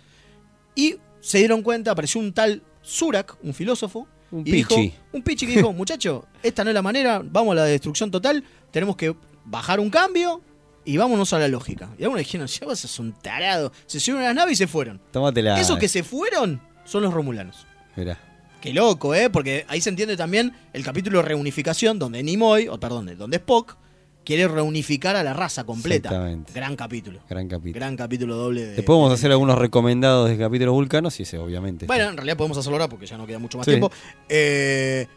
y 0.75 0.97
se 1.21 1.39
dieron 1.39 1.63
cuenta, 1.63 1.91
apareció 1.91 2.21
un 2.21 2.33
tal 2.33 2.63
Surak, 2.81 3.37
un 3.43 3.53
filósofo, 3.55 4.09
Un 4.31 4.41
y 4.47 4.51
dijo- 4.53 4.75
pichi. 4.75 4.95
un 5.13 5.23
pichi 5.23 5.47
que 5.47 5.57
dijo, 5.57 5.73
muchacho, 5.75 6.27
esta 6.43 6.65
no 6.65 6.71
es 6.71 6.75
la 6.75 6.83
manera, 6.83 7.21
vamos 7.25 7.53
a 7.53 7.57
la 7.57 7.65
destrucción 7.65 8.11
total, 8.11 8.43
tenemos 8.71 8.97
que 8.97 9.15
bajar 9.45 9.79
un 9.79 9.91
cambio 9.91 10.41
y 10.85 10.97
vámonos 10.97 11.33
a 11.33 11.39
la 11.39 11.47
lógica. 11.49 11.91
Y 11.99 12.03
algunos 12.05 12.25
dijeron, 12.25 12.47
ya 12.49 12.67
vas 12.67 12.85
a 12.85 12.89
ser 12.89 13.05
un 13.05 13.13
tarado. 13.13 13.71
Se 13.87 14.01
subieron 14.01 14.23
a 14.25 14.27
las 14.29 14.35
naves 14.35 14.55
y 14.55 14.57
se 14.57 14.67
fueron. 14.67 15.01
Tómatela. 15.13 15.61
Esos 15.61 15.79
que 15.79 15.87
se 15.89 16.03
fueron 16.03 16.61
son 16.85 17.03
los 17.05 17.15
romulanos. 17.15 17.67
Mirá. 17.95 18.19
Qué 18.63 18.73
loco, 18.73 19.15
¿eh? 19.15 19.29
Porque 19.29 19.65
ahí 19.69 19.81
se 19.81 19.91
entiende 19.91 20.17
también 20.17 20.53
el 20.73 20.85
capítulo 20.85 21.19
de 21.19 21.25
reunificación 21.25 21.99
donde 21.99 22.23
Nimoy, 22.23 22.69
o 22.69 22.79
perdón, 22.79 23.11
donde 23.19 23.37
Spock 23.39 23.77
quiere 24.25 24.47
reunificar 24.47 25.17
a 25.17 25.25
la 25.25 25.33
raza 25.35 25.65
completa. 25.65 26.09
Exactamente. 26.11 26.53
Gran 26.55 26.77
capítulo. 26.77 27.19
Gran 27.29 27.49
capítulo. 27.49 27.75
Gran 27.75 27.97
capítulo 27.97 28.37
doble 28.37 28.61
de... 28.65 28.73
Después 28.77 28.97
vamos 28.97 29.11
a 29.11 29.15
hacer 29.15 29.33
algunos 29.33 29.59
recomendados 29.59 30.29
de 30.31 30.39
capítulos 30.39 30.73
vulcanos 30.75 31.19
y 31.19 31.25
ese 31.25 31.39
obviamente. 31.39 31.87
Bueno, 31.87 32.09
en 32.11 32.17
realidad 32.17 32.37
podemos 32.37 32.57
hacerlo 32.57 32.77
ahora 32.77 32.89
porque 32.89 33.05
ya 33.07 33.19
no 33.19 33.27
queda 33.27 33.41
mucho 33.41 33.59
más 33.59 33.65
Sí. 33.65 33.73
tiempo. 33.73 33.91
Eh, 34.29 35.09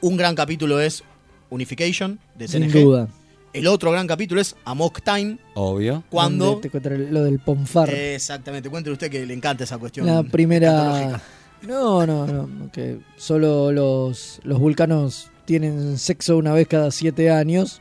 un 0.00 0.16
gran 0.16 0.36
capítulo 0.36 0.78
es 0.80 1.02
Unification 1.50 2.20
de 2.36 2.46
Sin 2.46 2.62
TNG. 2.68 2.80
duda. 2.80 3.08
El 3.52 3.66
otro 3.66 3.90
gran 3.90 4.06
capítulo 4.06 4.40
es 4.40 4.54
Amok 4.64 5.00
Time. 5.02 5.38
Obvio. 5.54 6.04
Cuando... 6.10 6.58
Te 6.60 6.70
lo 7.10 7.24
del 7.24 7.40
Ponfar. 7.40 7.90
Exactamente, 7.90 8.68
cuéntele 8.70 8.92
usted 8.92 9.10
que 9.10 9.26
le 9.26 9.34
encanta 9.34 9.64
esa 9.64 9.78
cuestión. 9.78 10.06
la 10.06 10.22
primera. 10.22 11.20
No, 11.66 12.06
no, 12.06 12.26
no. 12.26 12.70
Que 12.72 12.98
solo 13.16 13.72
los, 13.72 14.40
los 14.44 14.58
vulcanos 14.58 15.30
tienen 15.44 15.98
sexo 15.98 16.36
una 16.36 16.52
vez 16.52 16.66
cada 16.68 16.90
siete 16.90 17.30
años. 17.30 17.80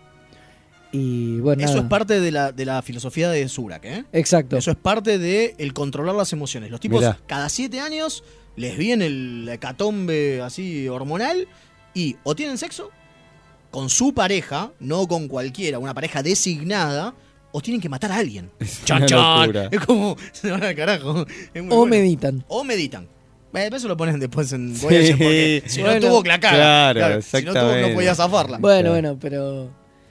Y 0.91 1.39
bueno. 1.39 1.63
Eso 1.63 1.73
nada. 1.73 1.83
es 1.85 1.89
parte 1.89 2.19
de 2.19 2.31
la, 2.31 2.51
de 2.51 2.65
la 2.65 2.81
filosofía 2.81 3.29
de 3.29 3.47
Surak, 3.49 3.83
¿eh? 3.85 4.05
Exacto. 4.13 4.57
Eso 4.57 4.71
es 4.71 4.77
parte 4.77 5.17
de 5.17 5.55
el 5.57 5.73
controlar 5.73 6.15
las 6.15 6.31
emociones. 6.33 6.69
Los 6.69 6.79
tipos 6.79 6.99
Mirá. 7.01 7.17
cada 7.25 7.49
siete 7.49 7.79
años 7.79 8.23
les 8.55 8.77
viene 8.77 9.07
el 9.07 9.49
hecatombe 9.51 10.41
así 10.41 10.87
hormonal 10.87 11.47
y 11.95 12.15
o 12.23 12.35
tienen 12.35 12.57
sexo 12.59 12.91
con 13.71 13.89
su 13.89 14.13
pareja, 14.13 14.71
no 14.79 15.07
con 15.07 15.27
cualquiera, 15.27 15.79
una 15.79 15.95
pareja 15.95 16.21
designada, 16.21 17.15
o 17.51 17.59
tienen 17.61 17.81
que 17.81 17.89
matar 17.89 18.11
a 18.11 18.17
alguien. 18.17 18.51
Chan, 18.85 18.97
una 18.97 19.05
chan. 19.07 19.39
locura. 19.41 19.69
Es 19.71 19.79
como 19.83 20.15
se 20.31 20.51
van 20.51 20.63
al 20.63 20.75
carajo. 20.75 21.25
Es 21.53 21.61
O 21.63 21.65
bueno. 21.65 21.85
meditan. 21.87 22.45
O 22.47 22.63
meditan. 22.63 23.07
Eh, 23.55 23.69
Eso 23.71 23.87
lo 23.87 23.95
ponen 23.97 24.19
después 24.19 24.51
en 24.53 24.73
Voyager 24.79 25.11
porque 25.17 25.63
si 25.67 25.81
Bueno, 25.81 25.99
no 25.99 26.07
tuvo 26.07 26.23
que 26.23 26.29
la 26.29 26.39
caga. 26.39 26.93
claro, 26.93 27.21
Si 27.21 27.41
no 27.43 27.53
tuvo, 27.53 27.75
no 27.75 27.93
podía 27.93 28.15
zafarla. 28.15 28.57
Bueno, 28.57 28.91
Claro. 28.91 28.91
bueno, 28.91 29.17
pero. 29.21 29.69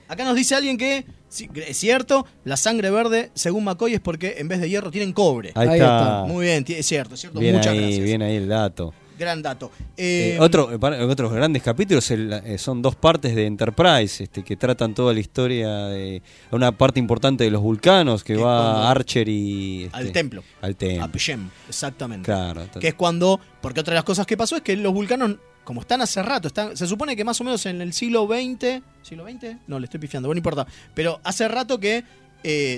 Acá 0.09 0.25
nos 0.25 0.37
dice 0.37 0.55
alguien 0.55 0.77
que, 0.77 1.07
sí, 1.29 1.49
es 1.67 1.77
cierto, 1.79 2.27
la 2.45 2.57
sangre 2.59 2.91
verde, 2.91 3.31
según 3.35 3.65
McCoy, 3.65 3.95
es 3.95 4.01
porque 4.01 4.35
en 4.39 4.49
vez 4.49 4.61
de 4.61 4.69
hierro 4.69 4.91
tienen 4.91 5.13
cobre. 5.15 5.53
Ahí, 5.55 5.69
Ahí 5.69 5.81
está. 5.81 5.99
está. 5.99 6.25
Muy 6.25 6.45
bien, 6.47 6.65
es 6.69 6.87
cierto, 6.87 7.15
es 7.15 7.21
cierto. 7.21 7.41
Bien 7.41 7.57
Muchas 7.57 7.73
ahí, 7.73 7.79
gracias. 7.81 8.05
bien 8.05 8.23
ahí 8.23 8.37
el 8.37 8.49
dato. 8.49 8.93
Gran 9.19 9.43
dato. 9.43 9.71
Eh, 9.97 10.35
Eh, 10.35 10.39
otro, 10.41 10.71
eh, 10.73 11.05
otros 11.05 11.33
grandes 11.33 11.63
capítulos 11.63 12.11
el- 12.11 12.33
eh, 12.33 12.59
son 12.59 12.83
dos 12.83 12.97
partes 12.97 13.35
de 13.35 13.47
Enterprise 13.47 14.25
este, 14.25 14.43
que 14.43 14.57
tratan 14.57 14.95
toda 14.95 15.13
la 15.13 15.21
historia 15.21 15.69
de 15.87 16.23
una 16.51 16.73
parte 16.73 16.99
importante 17.01 17.45
de 17.45 17.51
los 17.51 17.63
vulcanos 17.63 18.25
que 18.25 18.35
Que 18.35 18.41
va 18.43 18.91
Archer 18.91 19.29
y 19.29 19.85
este, 19.85 19.97
al 19.97 20.13
templo. 20.13 20.43
al 20.61 20.77
templo. 20.77 21.05
A 21.05 21.09
Pichem, 21.09 21.49
exactamente. 21.69 22.25
Claro, 22.27 22.63
Que 22.81 22.89
es 22.89 22.95
cuando, 22.95 23.39
porque 23.61 23.81
otra 23.81 23.93
de 23.93 23.97
las 23.97 24.05
cosas 24.05 24.27
que 24.27 24.37
pasó 24.37 24.57
es 24.57 24.63
que 24.63 24.77
los 24.77 24.93
vulcanos, 24.93 25.37
como 25.65 25.81
están 25.83 26.01
hace 26.03 26.23
rato, 26.23 26.49
están, 26.49 26.77
se 26.77 26.87
supone 26.87 27.15
que 27.15 27.25
más 27.25 27.41
o 27.41 27.45
menos 27.45 27.65
en 27.67 27.81
el 27.81 27.93
siglo 27.93 28.27
XX, 28.27 28.83
¿siglo 29.03 29.25
XX? 29.25 29.57
No, 29.67 29.79
le 29.79 29.85
estoy 29.85 30.01
pifiando, 30.01 30.29
bueno, 30.29 30.37
no 30.37 30.41
importa. 30.41 30.67
Pero 30.95 31.21
hace 31.25 31.47
rato 31.49 31.79
que 31.79 32.03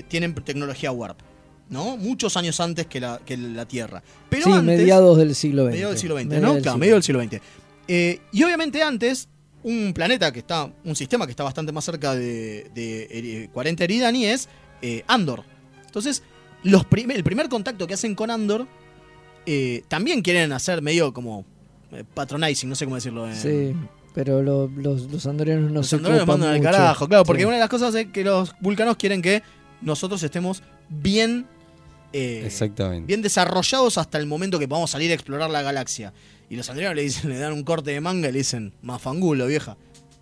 tienen 0.09 0.35
tecnología 0.35 0.93
warp, 0.93 1.18
¿no? 1.69 1.97
Muchos 1.97 2.37
años 2.37 2.61
antes 2.61 2.87
que 2.87 3.01
la, 3.01 3.21
que 3.25 3.37
la 3.37 3.67
Tierra. 3.67 4.03
Pero 4.29 4.45
sí, 4.45 4.53
antes, 4.53 4.79
mediados 4.79 5.17
del 5.19 5.35
siglo 5.35 5.65
XX. 5.65 5.73
Medio 5.73 5.89
del 5.89 5.99
siglo 5.99 6.17
XX, 6.17 6.25
¿no? 6.27 6.31
del 6.33 6.41
claro, 6.41 6.59
siglo 6.62 6.79
medio 6.79 6.95
del 6.95 7.03
siglo 7.03 7.23
XX. 7.23 7.41
Eh, 7.89 8.21
y 8.33 8.43
obviamente 8.43 8.83
antes, 8.83 9.29
un 9.62 9.93
planeta 9.95 10.33
que 10.33 10.41
está, 10.41 10.71
un 10.85 10.95
sistema 10.97 11.27
que 11.27 11.31
está 11.31 11.43
bastante 11.45 11.73
más 11.73 11.85
cerca 11.85 12.15
de, 12.15 12.71
de, 12.75 13.09
eh, 13.45 13.49
40 13.53 13.85
Eridani 13.85 14.27
es 14.27 14.49
eh, 14.83 15.03
Andor. 15.07 15.43
Entonces, 15.87 16.23
los 16.62 16.85
prim- 16.85 17.11
el 17.11 17.25
primer 17.25 17.49
contacto 17.49 17.87
que 17.87 17.95
hacen 17.95 18.15
con 18.15 18.31
Andor 18.31 18.67
eh, 19.47 19.83
también 19.89 20.23
quieren 20.23 20.53
hacer 20.53 20.81
medio 20.83 21.12
como 21.12 21.45
eh, 21.93 22.05
patronizing, 22.15 22.69
no 22.69 22.75
sé 22.75 22.85
cómo 22.85 22.97
decirlo. 22.97 23.27
Sí, 23.35 23.75
pero 24.15 24.43
lo- 24.43 24.69
los, 24.69 25.11
los 25.11 25.27
andorianos 25.27 25.71
no 25.71 25.75
los 25.81 25.89
se 25.89 25.97
ocupan 25.97 26.27
mandan 26.27 26.51
al 26.55 26.61
carajo, 26.62 27.09
claro, 27.09 27.25
porque 27.25 27.43
Sí. 27.43 27.47
una 27.47 27.57
de 27.57 27.61
las 27.61 27.69
cosas 27.69 27.95
es 27.95 28.07
que 28.07 28.25
los 28.25 28.55
vulcanos 28.61 28.97
quieren 28.97 29.21
que 29.23 29.43
nosotros 29.83 30.23
estemos 30.23 30.62
bien 30.89 31.47
eh, 32.15 32.43
Exactamente. 32.47 33.07
bien 33.07 33.21
desarrollados 33.23 33.99
hasta 33.99 34.19
el 34.19 34.27
momento 34.27 34.59
que 34.59 34.69
podamos 34.69 34.91
salir 34.91 35.11
a 35.11 35.15
explorar 35.15 35.51
la 35.51 35.62
galaxia. 35.62 36.12
Y 36.49 36.57
los 36.57 36.69
androides 36.71 36.95
le 36.95 37.03
dicen, 37.03 37.29
le 37.31 37.39
dan 37.39 37.53
un 37.53 37.62
corte 37.65 37.91
de 37.91 38.01
manga 38.01 38.29
y 38.29 38.33
le 38.33 38.39
dicen, 38.39 38.73
mafangulo, 38.83 39.47
vieja. 39.47 39.77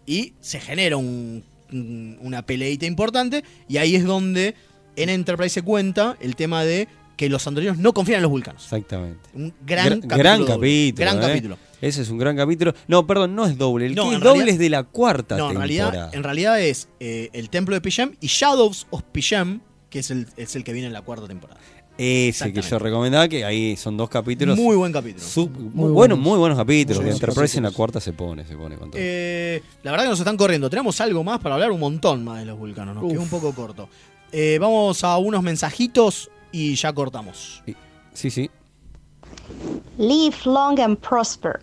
Y 0.07 0.33
se 0.41 0.59
genera 0.61 0.97
un- 0.97 1.45
un- 1.71 2.19
una 2.23 2.43
peleita 2.47 2.87
importante. 2.87 3.45
Y 3.69 3.77
ahí 3.77 3.95
es 3.95 4.05
donde 4.05 4.55
en 4.97 5.09
Enterprise 5.11 5.51
se 5.55 5.63
cuenta 5.63 6.17
el 6.21 6.35
tema 6.37 6.65
de 6.65 6.89
que 7.17 7.29
los 7.29 7.47
androides 7.47 7.77
no 7.79 7.93
confían 7.93 8.17
en 8.17 8.23
los 8.23 8.31
vulcanos. 8.31 8.65
Exactamente. 8.65 9.21
Un 9.35 9.53
gran 9.65 9.87
Gra- 9.87 10.09
capítulo. 10.09 10.17
gran 10.19 10.45
capítulo. 10.47 11.05
Gran 11.05 11.19
eh. 11.19 11.21
capítulo. 11.29 11.59
Ese 11.83 12.03
es 12.03 12.09
un 12.11 12.19
gran 12.19 12.37
capítulo. 12.37 12.75
No, 12.89 13.07
perdón, 13.07 13.35
no 13.35 13.45
es 13.45 13.59
doble. 13.59 13.87
El 13.87 13.95
No, 13.95 14.11
que 14.11 14.19
doble 14.19 14.51
es 14.53 14.59
de 14.59 14.71
la 14.71 14.85
cuarta 14.85 15.37
No, 15.37 15.51
en 15.51 15.59
temporada. 15.59 15.91
realidad, 15.91 16.15
en 16.15 16.23
realidad 16.23 16.61
es 16.61 16.89
eh, 17.01 17.29
el 17.33 17.51
templo 17.51 17.75
de 17.75 17.81
Pichem 17.81 18.13
y 18.21 18.29
Shadows 18.29 18.87
of 18.91 19.03
Pichem, 19.13 19.61
que 19.91 19.99
es 19.99 20.11
el, 20.11 20.27
es 20.37 20.57
el 20.57 20.65
que 20.65 20.73
viene 20.73 20.87
en 20.87 20.93
la 20.93 21.03
cuarta 21.03 21.27
temporada. 21.29 21.61
Ese 21.99 22.53
que 22.53 22.63
yo 22.63 22.79
recomendaba, 22.79 23.29
que 23.29 23.45
ahí 23.45 23.77
son 23.77 23.97
dos 23.97 24.09
capítulos. 24.09 24.59
Muy 24.59 24.77
buen 24.77 24.93
capítulo. 24.93 25.25
Muy 25.75 25.93
buenos. 25.93 26.19
muy 26.19 26.39
buenos 26.39 26.59
capítulos. 26.59 26.99
Muy 26.99 27.05
buenos 27.11 27.21
Enterprise 27.21 27.59
en 27.59 27.65
la 27.65 27.71
cuarta 27.71 28.01
se 28.01 28.13
pone, 28.13 28.45
se 28.47 28.57
pone 28.57 28.77
con 28.77 28.91
todo. 28.91 29.01
Eh, 29.03 29.63
la 29.83 29.91
verdad 29.91 30.05
que 30.07 30.11
nos 30.11 30.19
están 30.19 30.37
corriendo. 30.37 30.71
Tenemos 30.71 31.01
algo 31.01 31.23
más 31.23 31.39
para 31.41 31.55
hablar, 31.55 31.71
un 31.71 31.81
montón 31.81 32.25
más 32.25 32.39
de 32.41 32.47
los 32.47 32.59
vulcanos. 32.59 32.95
Nos 32.95 33.05
Uf. 33.05 33.13
quedó 33.13 33.23
un 33.23 33.29
poco 33.29 33.53
corto. 33.55 33.89
Eh, 34.33 34.59
vamos 34.61 35.05
a 35.05 35.19
unos 35.19 35.43
mensajitos 35.43 36.31
y 36.51 36.75
ya 36.75 36.93
cortamos. 36.93 37.63
Sí, 38.15 38.31
sí. 38.31 38.51
Live 39.99 40.37
long 40.47 40.81
and 40.81 40.97
prosper. 40.99 41.61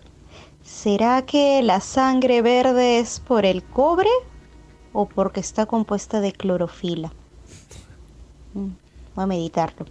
¿Será 0.62 1.22
que 1.26 1.60
la 1.62 1.80
sangre 1.80 2.42
verde 2.42 3.00
es 3.00 3.18
por 3.20 3.44
el 3.44 3.64
cobre 3.64 4.08
o 4.92 5.06
porque 5.06 5.40
está 5.40 5.66
compuesta 5.66 6.20
de 6.20 6.32
clorofila? 6.32 7.12
Mm, 8.54 8.68
Voy 9.16 9.24
a 9.24 9.26
meditarlo. 9.26 9.86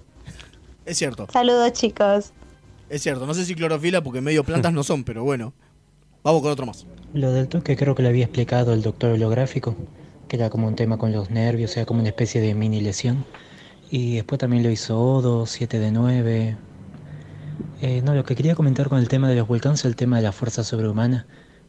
Es 0.89 0.97
cierto, 0.97 1.27
Saludos 1.31 1.71
chicos. 1.73 2.33
es 2.89 3.03
cierto. 3.03 3.27
No 3.27 3.35
sé 3.35 3.45
si 3.45 3.53
clorofila 3.53 4.01
porque 4.01 4.21
medio 4.21 4.43
plantas 4.43 4.73
no 4.73 4.81
son, 4.81 5.03
pero 5.03 5.23
bueno. 5.23 5.53
Vamos 6.23 6.41
con 6.41 6.51
otro 6.51 6.65
más. 6.65 6.87
Lo 7.13 7.31
del 7.31 7.47
toque 7.47 7.77
creo 7.77 7.93
que 7.93 8.01
lo 8.01 8.09
había 8.09 8.25
explicado 8.25 8.73
el 8.73 8.81
doctor 8.81 9.11
holográfico, 9.11 9.75
que 10.27 10.37
era 10.37 10.49
como 10.49 10.67
un 10.67 10.75
tema 10.75 10.97
con 10.97 11.11
los 11.11 11.29
nervios, 11.29 11.69
o 11.69 11.73
sea, 11.75 11.85
como 11.85 11.99
una 11.99 12.09
especie 12.09 12.41
de 12.41 12.55
mini 12.55 12.81
lesión. 12.81 13.23
Y 13.91 14.15
después 14.15 14.39
también 14.39 14.63
lo 14.63 14.71
hizo 14.71 14.99
Odo, 14.99 15.45
7 15.45 15.77
de 15.77 15.91
9. 15.91 16.57
Eh, 17.81 18.01
no, 18.03 18.15
lo 18.15 18.23
que 18.23 18.35
quería 18.35 18.55
comentar 18.55 18.89
con 18.89 18.97
el 18.97 19.09
tema 19.09 19.29
de 19.29 19.35
los 19.35 19.47
volcanes 19.47 19.81
es 19.81 19.85
el 19.85 19.95
tema 19.95 20.17
de 20.17 20.23
la 20.23 20.31
fuerza 20.31 20.63
sobrehumana, 20.63 21.27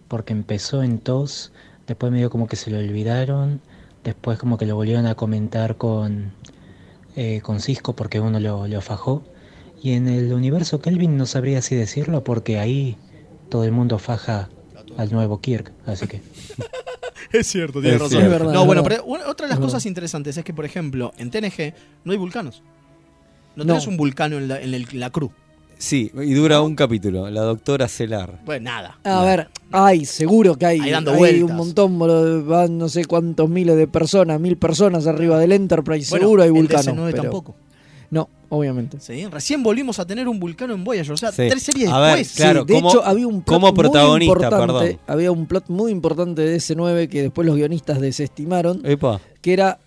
porque 0.09 0.32
empezó 0.32 0.82
en 0.82 0.98
TOS, 0.98 1.52
después 1.86 2.10
medio 2.10 2.30
como 2.30 2.47
que 2.47 2.56
se 2.56 2.70
lo 2.70 2.78
olvidaron, 2.78 3.60
después 4.02 4.38
como 4.38 4.56
que 4.56 4.64
lo 4.64 4.76
volvieron 4.76 5.05
a 5.05 5.14
comentar 5.14 5.76
con, 5.76 6.32
eh, 7.16 7.41
con 7.43 7.61
Cisco 7.61 7.95
porque 7.95 8.20
uno 8.20 8.39
lo, 8.41 8.66
lo 8.66 8.81
fajó. 8.81 9.23
Y 9.82 9.93
en 9.93 10.09
el 10.09 10.32
universo 10.32 10.81
Kelvin 10.81 11.16
no 11.16 11.24
sabría 11.27 11.59
así 11.61 11.74
decirlo 11.74 12.23
porque 12.24 12.59
ahí 12.59 12.97
todo 13.49 13.65
el 13.65 13.73
mundo 13.73 13.99
faja 13.99 14.49
al 14.97 15.11
nuevo 15.12 15.41
Kirk, 15.41 15.73
así 15.87 16.07
que... 16.07 16.20
Es 17.32 17.47
cierto, 17.47 17.81
tiene 17.81 17.97
razón. 17.97 18.11
cierto. 18.11 18.28
Verdad, 18.31 18.53
no, 18.53 18.66
bueno, 18.66 18.82
verdad. 18.82 18.99
pero 19.05 19.09
una- 19.12 19.28
otra 19.28 19.47
de 19.47 19.51
las 19.51 19.61
cosas 19.61 19.87
interesantes 19.87 20.37
es 20.37 20.45
que, 20.45 20.53
por 20.53 20.65
ejemplo, 20.65 21.12
en 21.16 21.31
TNG 21.31 21.74
no 22.05 22.11
hay 22.12 22.19
vulcanos. 22.19 22.62
No 23.55 23.62
No. 23.65 23.74
tenés 23.74 23.87
un 23.87 23.97
vulcano 23.97 24.37
en 24.39 24.49
la, 24.49 24.61
en 24.61 24.74
el- 24.74 24.89
la 24.95 25.11
crew. 25.11 25.31
Sí, 25.81 26.12
y 26.15 26.35
dura 26.35 26.61
un 26.61 26.77
capítulo. 26.77 27.31
La 27.31 27.40
doctora 27.40 27.89
Celar. 27.89 28.39
Pues 28.44 28.61
nada. 28.61 28.98
A 29.02 29.24
ver, 29.24 29.48
hay, 29.73 30.05
seguro 30.05 30.55
que 30.57 30.66
hay. 30.66 30.81
Ahí 30.81 30.90
dando 30.90 31.12
hay 31.12 31.16
vueltas. 31.19 31.51
un 31.51 31.57
montón, 31.57 31.98
boludo, 31.98 32.44
van 32.44 32.77
no 32.77 32.90
sé 32.90 33.07
cuántos 33.07 33.48
miles 33.48 33.77
de 33.78 33.86
personas, 33.89 34.39
mil 34.39 34.59
personas 34.59 35.07
arriba 35.07 35.39
del 35.39 35.52
Enterprise, 35.52 36.11
Bueno, 36.11 36.24
seguro 36.24 36.43
hay 36.43 36.48
el 36.48 36.52
vulcanos. 36.52 36.86
DC9 36.86 37.11
pero- 37.12 37.23
tampoco. 37.23 37.55
No, 38.11 38.28
obviamente. 38.51 38.98
Sí, 39.01 39.24
recién 39.28 39.62
volvimos 39.62 39.98
a 40.01 40.07
tener 40.07 40.28
un 40.28 40.39
vulcano 40.39 40.74
en 40.74 40.85
Voyager. 40.85 41.12
O 41.12 41.16
sea, 41.16 41.31
Sí. 41.32 41.44
tres 41.48 41.62
series 41.62 41.89
A 41.89 41.98
ver, 42.01 42.19
después. 42.19 42.36
claro, 42.36 42.65
de 42.66 42.74
como- 42.74 42.90
hecho, 42.90 43.02
había 43.05 43.27
un 43.27 43.40
plot 43.43 43.47
como 43.47 43.66
muy 43.69 43.77
protagonista, 43.77 44.32
importante, 44.35 44.66
perdón. 44.66 44.98
Había 45.07 45.32
un 45.32 45.47
plot 45.47 45.65
muy 45.69 45.93
importante 45.93 46.43
de 46.43 46.57
S9 46.57 47.09
que 47.09 47.23
después 47.23 47.47
los 47.47 47.57
guionistas 47.57 48.01
desestimaron, 48.02 48.82
Epa. 48.85 49.19
que 49.40 49.52
era 49.55 49.78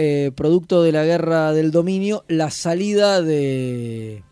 eh, 0.00 0.30
producto 0.36 0.82
de 0.84 0.92
la 0.92 1.04
guerra 1.04 1.52
del 1.52 1.70
dominio, 1.72 2.22
la 2.28 2.50
salida 2.52 3.20
de, 3.22 4.22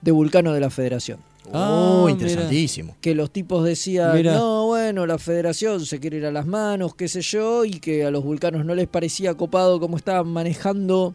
de 0.00 0.10
Vulcano 0.12 0.52
de 0.52 0.60
la 0.60 0.70
Federación. 0.70 1.18
Ah, 1.52 2.02
Oh, 2.04 2.08
interesantísimo. 2.10 2.94
Que 3.00 3.14
los 3.14 3.30
tipos 3.30 3.64
decían, 3.64 4.14
Mira. 4.14 4.34
no, 4.34 4.66
bueno, 4.66 5.06
la 5.06 5.16
federación 5.18 5.84
se 5.86 5.98
quiere 5.98 6.18
ir 6.18 6.26
a 6.26 6.30
las 6.32 6.46
manos, 6.46 6.94
qué 6.94 7.08
sé 7.08 7.22
yo, 7.22 7.64
y 7.64 7.80
que 7.80 8.04
a 8.04 8.10
los 8.10 8.22
vulcanos 8.22 8.64
no 8.66 8.74
les 8.74 8.86
parecía 8.86 9.32
copado 9.34 9.80
cómo 9.80 9.96
estaban 9.96 10.28
manejando 10.28 11.14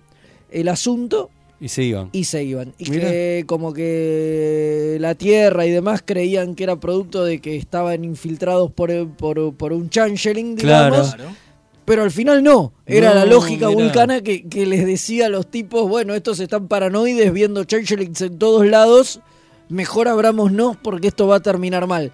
el 0.49 0.69
asunto 0.69 1.30
Y 1.60 1.68
se 1.69 1.84
iban. 1.84 2.10
y 2.11 2.23
se 2.23 2.43
iban. 2.43 2.73
Y 2.80 2.89
Mira. 2.89 3.10
que 3.11 3.43
como 3.45 3.73
que 3.73 4.97
la 4.99 5.14
Tierra 5.15 5.65
y 5.68 5.72
demás 5.72 6.01
creían 6.03 6.55
que 6.55 6.64
era 6.64 6.80
producto 6.80 7.23
de 7.23 7.39
que 7.39 7.55
estaban 7.55 8.03
infiltrados 8.03 8.72
por, 8.72 8.89
el- 8.91 9.07
por, 9.07 9.53
por 9.55 9.72
un 9.72 9.89
changeling, 9.89 10.55
digamos. 10.55 11.14
Claro. 11.14 11.30
Pero 11.85 12.03
al 12.03 12.11
final 12.11 12.43
no, 12.43 12.73
era 12.85 13.10
No, 13.10 13.15
la 13.15 13.26
lógica 13.26 13.68
mirá. 13.68 13.84
vulcana 13.84 14.22
que, 14.22 14.47
que 14.47 14.65
les 14.65 14.85
decía 14.85 15.26
a 15.26 15.30
los 15.30 15.47
tipos, 15.47 15.88
bueno, 15.89 16.14
estos 16.14 16.39
están 16.39 16.68
paranoides 16.68 17.31
viendo 17.34 17.64
changelings 17.65 18.22
en 18.22 18.38
todos 18.39 18.65
lados, 18.65 19.19
mejor 19.69 20.07
abrámonos 20.07 20.77
porque 20.81 21.07
esto 21.10 21.27
va 21.27 21.38
a 21.38 21.39
terminar 21.41 21.85
mal. 21.88 22.11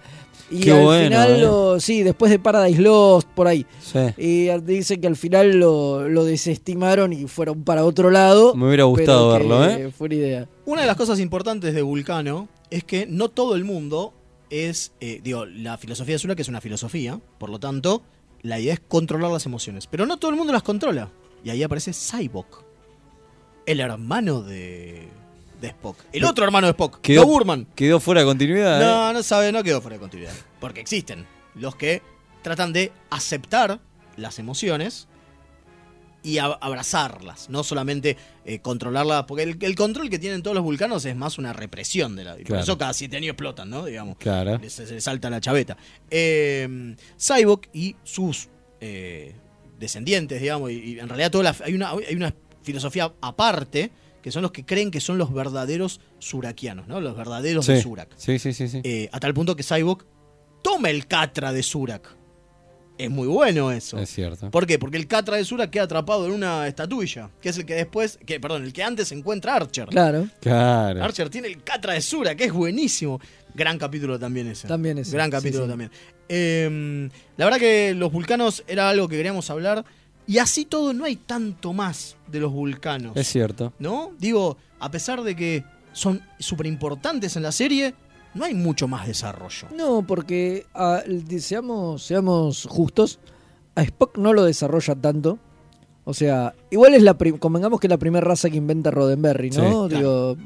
Y 0.52 0.62
Qué 0.62 0.72
al 0.72 0.82
bueno, 0.82 1.04
final, 1.04 1.30
eh. 1.36 1.38
lo- 1.42 1.78
sí, 1.78 2.02
después 2.02 2.28
de 2.32 2.40
Paradise 2.40 2.80
Lost, 2.82 3.28
por 3.28 3.46
ahí. 3.46 3.64
Sí. 3.80 4.00
Y 4.18 4.48
dicen 4.62 5.00
que 5.00 5.06
al 5.06 5.14
final 5.14 5.52
lo, 5.60 6.08
lo 6.08 6.24
desestimaron 6.24 7.12
y 7.12 7.28
fueron 7.28 7.62
para 7.62 7.84
otro 7.84 8.10
lado. 8.10 8.56
Me 8.56 8.66
hubiera 8.66 8.82
gustado 8.82 9.32
pero 9.34 9.44
que 9.44 9.48
verlo, 9.48 9.64
¿eh? 9.86 9.92
Fue 9.96 10.06
una 10.06 10.14
idea. 10.16 10.48
Una 10.66 10.80
de 10.80 10.88
las 10.88 10.96
cosas 10.96 11.20
importantes 11.20 11.72
de 11.72 11.82
Vulcano 11.82 12.48
es 12.68 12.82
que 12.82 13.06
no 13.06 13.28
todo 13.28 13.54
el 13.54 13.62
mundo 13.64 14.12
es, 14.50 14.90
eh, 15.00 15.20
digo, 15.22 15.46
la 15.46 15.78
filosofía 15.78 16.16
de 16.16 16.18
Zula, 16.18 16.34
que 16.34 16.42
es 16.42 16.48
una 16.48 16.60
filosofía, 16.60 17.20
por 17.38 17.48
lo 17.50 17.60
tanto, 17.60 18.02
la 18.42 18.58
idea 18.58 18.74
es 18.74 18.80
controlar 18.80 19.30
las 19.30 19.46
emociones. 19.46 19.86
Pero 19.86 20.06
no 20.06 20.16
todo 20.18 20.30
el 20.30 20.36
mundo 20.36 20.52
las 20.52 20.62
controla. 20.62 21.08
Y 21.44 21.50
ahí 21.50 21.62
aparece 21.62 21.92
Cyborg, 21.92 22.64
el 23.66 23.80
hermano 23.80 24.42
de, 24.42 25.08
de 25.60 25.68
Spock. 25.68 25.96
El 26.12 26.24
otro 26.24 26.44
hermano 26.44 26.66
de 26.66 26.72
Spock, 26.72 27.00
Quedó, 27.00 27.26
Burman. 27.26 27.66
quedó 27.74 28.00
fuera 28.00 28.20
de 28.20 28.26
continuidad. 28.26 28.80
¿eh? 28.80 28.84
No, 28.84 29.12
no 29.12 29.22
sabe, 29.22 29.50
no 29.52 29.62
quedó 29.62 29.80
fuera 29.80 29.96
de 29.96 30.00
continuidad. 30.00 30.32
Porque 30.60 30.80
existen 30.80 31.26
los 31.54 31.76
que 31.76 32.02
tratan 32.42 32.72
de 32.72 32.92
aceptar 33.10 33.80
las 34.16 34.38
emociones 34.38 35.08
y 36.22 36.38
abrazarlas, 36.38 37.48
no 37.48 37.62
solamente 37.64 38.16
eh, 38.44 38.58
controlarlas, 38.60 39.24
porque 39.24 39.42
el, 39.44 39.56
el 39.60 39.74
control 39.74 40.10
que 40.10 40.18
tienen 40.18 40.42
todos 40.42 40.54
los 40.54 40.64
vulcanos 40.64 41.04
es 41.04 41.16
más 41.16 41.38
una 41.38 41.52
represión 41.52 42.16
de 42.16 42.24
la. 42.24 42.34
y 42.34 42.38
Por 42.38 42.46
Claro. 42.46 42.62
eso 42.62 42.78
cada 42.78 42.92
siete 42.92 43.16
años 43.16 43.30
explotan, 43.30 43.70
¿no? 43.70 43.84
Digamos. 43.84 44.16
Claro. 44.18 44.60
Se, 44.68 44.86
les 44.86 45.02
salta 45.04 45.30
la 45.30 45.40
chaveta. 45.40 45.76
Eh, 46.10 46.94
Cyborg 47.18 47.62
y 47.72 47.96
sus 48.04 48.48
eh, 48.80 49.34
descendientes, 49.78 50.40
digamos, 50.40 50.70
y, 50.70 50.74
y 50.74 50.98
en 50.98 51.08
realidad 51.08 51.30
toda 51.30 51.44
la- 51.44 51.56
hay, 51.64 51.74
una, 51.74 51.90
hay 51.90 52.14
una 52.14 52.34
filosofía 52.62 53.12
aparte 53.22 53.90
que 54.22 54.30
son 54.30 54.42
los 54.42 54.50
que 54.52 54.66
creen 54.66 54.90
que 54.90 55.00
son 55.00 55.16
los 55.16 55.32
verdaderos 55.32 56.00
surakianos, 56.18 56.86
¿no? 56.86 57.00
Los 57.00 57.16
verdaderos 57.16 57.66
de. 57.66 57.80
Surak. 57.80 58.10
Sí, 58.18 58.38
sí, 58.38 58.52
sí. 58.52 58.68
sí. 58.68 58.80
Eh, 58.84 59.08
a 59.12 59.20
tal 59.20 59.32
punto 59.32 59.56
que 59.56 59.62
Cyborg 59.62 60.04
toma 60.62 60.90
el 60.90 61.06
Catra 61.06 61.52
de 61.54 61.62
Surak. 61.62 62.19
Es 63.04 63.10
muy 63.10 63.28
bueno 63.28 63.72
eso. 63.72 63.98
Es 63.98 64.10
cierto. 64.10 64.50
¿Por 64.50 64.66
qué? 64.66 64.78
Porque 64.78 64.96
el 64.96 65.06
Catra 65.06 65.36
de 65.36 65.44
Surak 65.44 65.70
queda 65.70 65.84
atrapado 65.84 66.26
en 66.26 66.32
una 66.32 66.66
estatuilla, 66.66 67.30
que 67.40 67.48
es 67.48 67.58
el 67.58 67.64
que 67.64 67.74
después, 67.74 68.18
que 68.26 68.38
perdón, 68.40 68.64
el 68.64 68.72
que 68.72 68.82
antes 68.82 69.10
encuentra 69.12 69.54
Archer. 69.54 69.86
Claro. 69.88 70.28
Claro. 70.40 71.02
Archer 71.02 71.30
tiene 71.30 71.48
el 71.48 71.62
Catra 71.62 71.94
de 71.94 72.00
Surak, 72.00 72.36
que 72.36 72.44
es 72.44 72.52
buenísimo. 72.52 73.20
Gran 73.54 73.78
capítulo 73.78 74.18
también 74.18 74.48
ese. 74.48 74.68
También 74.68 74.98
ese, 74.98 75.12
Gran 75.12 75.26
sí, 75.26 75.32
capítulo 75.32 75.64
sí. 75.64 75.70
también. 75.70 75.90
Eh, 76.28 77.08
la 77.36 77.44
verdad 77.46 77.58
que 77.58 77.94
los 77.94 78.12
vulcanos 78.12 78.62
era 78.68 78.88
algo 78.90 79.08
que 79.08 79.16
queríamos 79.16 79.48
hablar. 79.50 79.84
Y 80.26 80.38
así 80.38 80.64
todo, 80.64 80.92
no 80.92 81.06
hay 81.06 81.16
tanto 81.16 81.72
más 81.72 82.16
de 82.28 82.38
los 82.38 82.52
vulcanos. 82.52 83.16
Es 83.16 83.26
cierto. 83.26 83.72
¿No? 83.78 84.12
Digo, 84.18 84.58
a 84.78 84.90
pesar 84.90 85.22
de 85.22 85.34
que 85.34 85.64
son 85.92 86.22
súper 86.38 86.66
importantes 86.66 87.34
en 87.36 87.42
la 87.42 87.50
serie, 87.50 87.94
no 88.34 88.44
hay 88.44 88.54
mucho 88.54 88.88
más 88.88 89.06
desarrollo. 89.06 89.68
No, 89.76 90.02
porque 90.06 90.66
ah, 90.74 91.02
seamos, 91.38 92.02
seamos 92.04 92.66
justos, 92.68 93.18
a 93.74 93.82
Spock 93.82 94.18
no 94.18 94.32
lo 94.32 94.44
desarrolla 94.44 94.94
tanto. 94.94 95.38
O 96.04 96.14
sea, 96.14 96.54
igual 96.70 96.94
es 96.94 97.02
la 97.02 97.14
convengamos 97.14 97.78
que 97.78 97.86
es 97.86 97.90
la 97.90 97.98
primera 97.98 98.24
raza 98.24 98.50
que 98.50 98.56
inventa 98.56 98.90
Roddenberry, 98.90 99.50
¿no? 99.50 99.88
Sí, 99.88 99.96
Digo, 99.96 100.36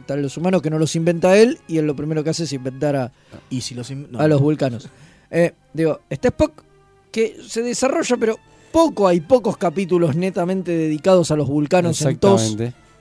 están 0.00 0.20
los 0.20 0.36
humanos 0.36 0.60
que 0.60 0.70
no 0.70 0.78
los 0.78 0.94
inventa 0.96 1.36
él 1.36 1.58
y 1.68 1.78
él 1.78 1.86
lo 1.86 1.94
primero 1.96 2.22
que 2.24 2.30
hace 2.30 2.44
es 2.44 2.52
inventar 2.52 2.96
a, 2.96 3.12
Y 3.48 3.60
si 3.60 3.74
los 3.74 3.90
in- 3.90 4.08
no. 4.10 4.18
a 4.20 4.28
los 4.28 4.40
vulcanos. 4.40 4.88
Eh, 5.36 5.52
digo, 5.72 5.98
está 6.10 6.28
Spock 6.28 6.62
que 7.10 7.38
se 7.44 7.60
desarrolla, 7.62 8.16
pero 8.16 8.38
poco, 8.70 9.08
hay 9.08 9.20
pocos 9.20 9.56
capítulos 9.56 10.14
netamente 10.14 10.70
dedicados 10.70 11.32
a 11.32 11.36
los 11.36 11.48
vulcanos 11.48 12.00
en 12.02 12.18
TOS. 12.18 12.56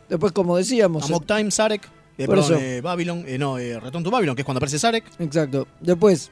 Después, 0.09 0.31
como 0.31 0.57
decíamos, 0.57 1.03
Amok 1.05 1.27
Time, 1.27 1.51
Sarek, 1.51 1.87
eh, 2.17 2.25
Por 2.25 2.35
perdón, 2.35 2.53
eso. 2.53 2.61
eh, 2.63 2.81
Babylon, 2.81 3.23
eh, 3.27 3.37
no, 3.37 3.57
eh, 3.57 3.79
Return 3.79 4.03
to 4.03 4.11
Babylon, 4.11 4.35
que 4.35 4.41
es 4.41 4.45
cuando 4.45 4.59
aparece 4.59 4.77
Sarek. 4.79 5.05
Exacto. 5.19 5.67
Después, 5.79 6.31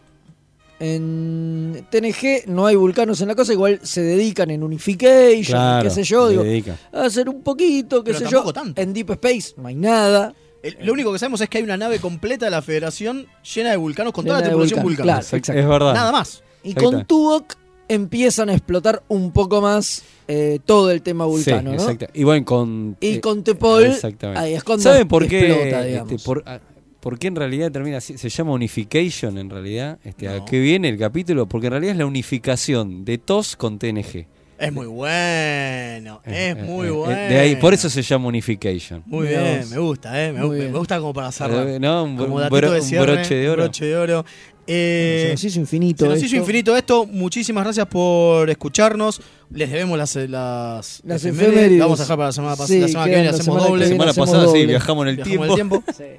en 0.80 1.86
TNG 1.92 2.48
no 2.48 2.66
hay 2.66 2.76
vulcanos 2.76 3.22
en 3.22 3.28
la 3.28 3.36
cosa, 3.36 3.54
igual 3.54 3.80
se 3.84 4.02
dedican 4.02 4.50
en 4.50 4.64
Unification, 4.64 5.44
Claro, 5.60 5.84
qué 5.84 5.90
sé 5.92 6.04
yo, 6.04 6.26
se 6.26 6.32
digo, 6.32 6.44
dedican. 6.44 6.78
a 6.92 7.04
hacer 7.06 7.30
un 7.30 7.42
poquito, 7.44 8.04
qué 8.04 8.12
Pero 8.14 8.20
sé 8.20 8.26
yo. 8.26 8.32
tampoco 8.40 8.54
tanto. 8.54 8.82
En 8.82 8.94
Deep 8.94 9.12
Space 9.12 9.54
no 9.58 9.68
hay 9.68 9.76
nada. 9.76 10.34
El- 10.64 10.78
lo 10.86 10.94
único 10.94 11.12
que 11.14 11.20
sabemos 11.20 11.42
es 11.42 11.50
que 11.50 11.60
hay 11.60 11.64
una 11.64 11.78
nave 11.78 12.00
completa 12.00 12.46
de 12.46 12.52
la 12.52 12.62
Federación 12.62 13.28
llena 13.54 13.72
de 13.72 13.78
vulcanos 13.78 14.14
con 14.14 14.26
toda 14.26 14.40
la 14.40 14.46
Llena 14.46 14.50
de 14.50 14.52
tripulación 14.68 14.84
vulcanos, 14.84 14.98
vulcana. 15.06 15.22
claro, 15.22 15.38
exacto. 15.38 15.60
Es 15.62 15.68
verdad. 15.68 15.94
Nada 15.94 16.12
más. 16.12 16.44
Y 16.64 16.70
Exacto. 16.72 16.92
con 16.92 17.06
Tuvok 17.06 17.54
empiezan 17.94 18.50
a 18.50 18.54
explotar 18.54 19.04
un 19.08 19.32
poco 19.32 19.62
más 19.62 20.04
eh, 20.28 20.60
todo 20.66 20.92
el 20.92 21.02
tema 21.02 21.26
vulcano, 21.26 21.72
sí, 21.72 21.78
¿no? 21.78 21.84
exacto. 21.84 22.08
Y 22.14 22.24
bueno, 22.24 22.46
con. 22.46 22.98
Y 23.00 23.16
eh, 23.16 23.22
con 23.22 23.44
Tepol, 23.44 23.92
ahí 24.36 24.54
es 24.54 24.64
cuando 24.64 24.84
¿Saben 24.84 25.08
por 25.08 25.28
qué? 25.28 25.48
explota, 25.52 25.88
este, 25.88 26.18
por, 26.26 26.44
ah, 26.46 26.60
por 27.00 27.20
qué 27.20 27.28
en 27.28 27.36
realidad 27.36 27.72
termina 27.72 27.98
así? 27.98 28.18
Se 28.18 28.30
llama 28.30 28.52
Unification 28.54 29.38
en 29.38 29.50
realidad. 29.50 30.00
Este, 30.04 30.28
¿A 30.30 30.46
qué 30.46 30.60
viene 30.60 30.90
el 30.90 30.98
capítulo? 30.98 31.48
Porque 31.48 31.68
en 31.68 31.72
realidad 31.72 31.92
es 31.94 31.98
la 31.98 32.06
unificación 32.06 33.04
de 33.06 33.18
TOS 33.18 33.56
con 33.56 33.78
TNG. 33.80 34.28
Es 34.60 34.72
muy 34.72 34.86
bueno. 34.86 36.22
Es 36.24 36.34
Eh, 36.34 36.56
muy 36.56 36.88
eh, 36.88 36.92
bueno. 36.92 37.16
De 37.20 37.40
ahí, 37.40 37.56
por 37.56 37.74
eso 37.74 37.90
se 37.90 38.04
llama 38.04 38.28
Unification. 38.28 39.02
Muy 39.08 39.28
bien, 39.28 39.64
me 39.72 39.80
gusta, 39.80 40.24
eh. 40.24 40.32
Me, 40.32 40.42
Muy 40.42 40.50
gu- 40.58 40.60
bien. 40.60 40.72
me 40.72 40.78
gusta 40.78 41.00
como 41.00 41.14
para 41.14 41.32
cerrar. 41.32 41.68
Eh, 41.68 41.80
no, 41.80 42.04
un, 42.04 42.16
como 42.16 42.36
un 42.36 42.42
datito 42.42 42.58
bro- 42.58 42.72
de 42.74 42.80
un 42.80 42.86
cierre, 42.86 43.14
broche 43.16 43.36
de 43.36 43.50
oro. 43.50 43.64
Un 43.64 43.68
broche 43.70 43.86
de 43.86 43.96
oro. 43.96 44.26
Eh, 44.68 45.24
se 45.28 45.32
nos 45.34 45.44
hizo 45.44 45.60
infinito. 45.60 46.06
se 46.06 46.10
nos 46.10 46.18
hizo 46.20 46.26
esto. 46.28 46.38
infinito 46.38 46.78
esto. 46.78 47.06
Muchísimas 47.06 47.64
gracias 47.64 47.88
por 47.88 48.50
escucharnos. 48.50 49.22
Les 49.50 49.70
debemos 49.72 49.98
las, 49.98 50.16
las, 50.16 51.02
Las 51.06 51.26
efemérides. 51.26 51.48
efemérides. 51.50 51.80
La 51.80 51.86
vamos 51.86 52.00
a 52.00 52.04
dejar 52.04 52.18
para 52.18 52.28
la 52.30 52.34
semana, 52.34 52.56
pas- 52.56 52.68
Sí, 52.68 52.80
la 52.80 52.88
semana 52.88 53.06
que 53.06 53.10
viene. 53.12 53.24
la 53.26 53.30
Hacemos 53.32 53.46
semana 53.46 53.64
doble. 53.68 53.80
viene. 53.86 53.94
semana 53.96 54.14
pasada 54.14 54.42
sí, 54.44 54.48
doble. 54.48 54.66
viajamos 54.68 55.04
en 55.04 55.10
el 55.10 55.16
Viajamos 55.18 55.48
en 55.50 55.56
tiempo. 55.56 55.76
el 55.88 55.94
tiempo. 55.96 56.14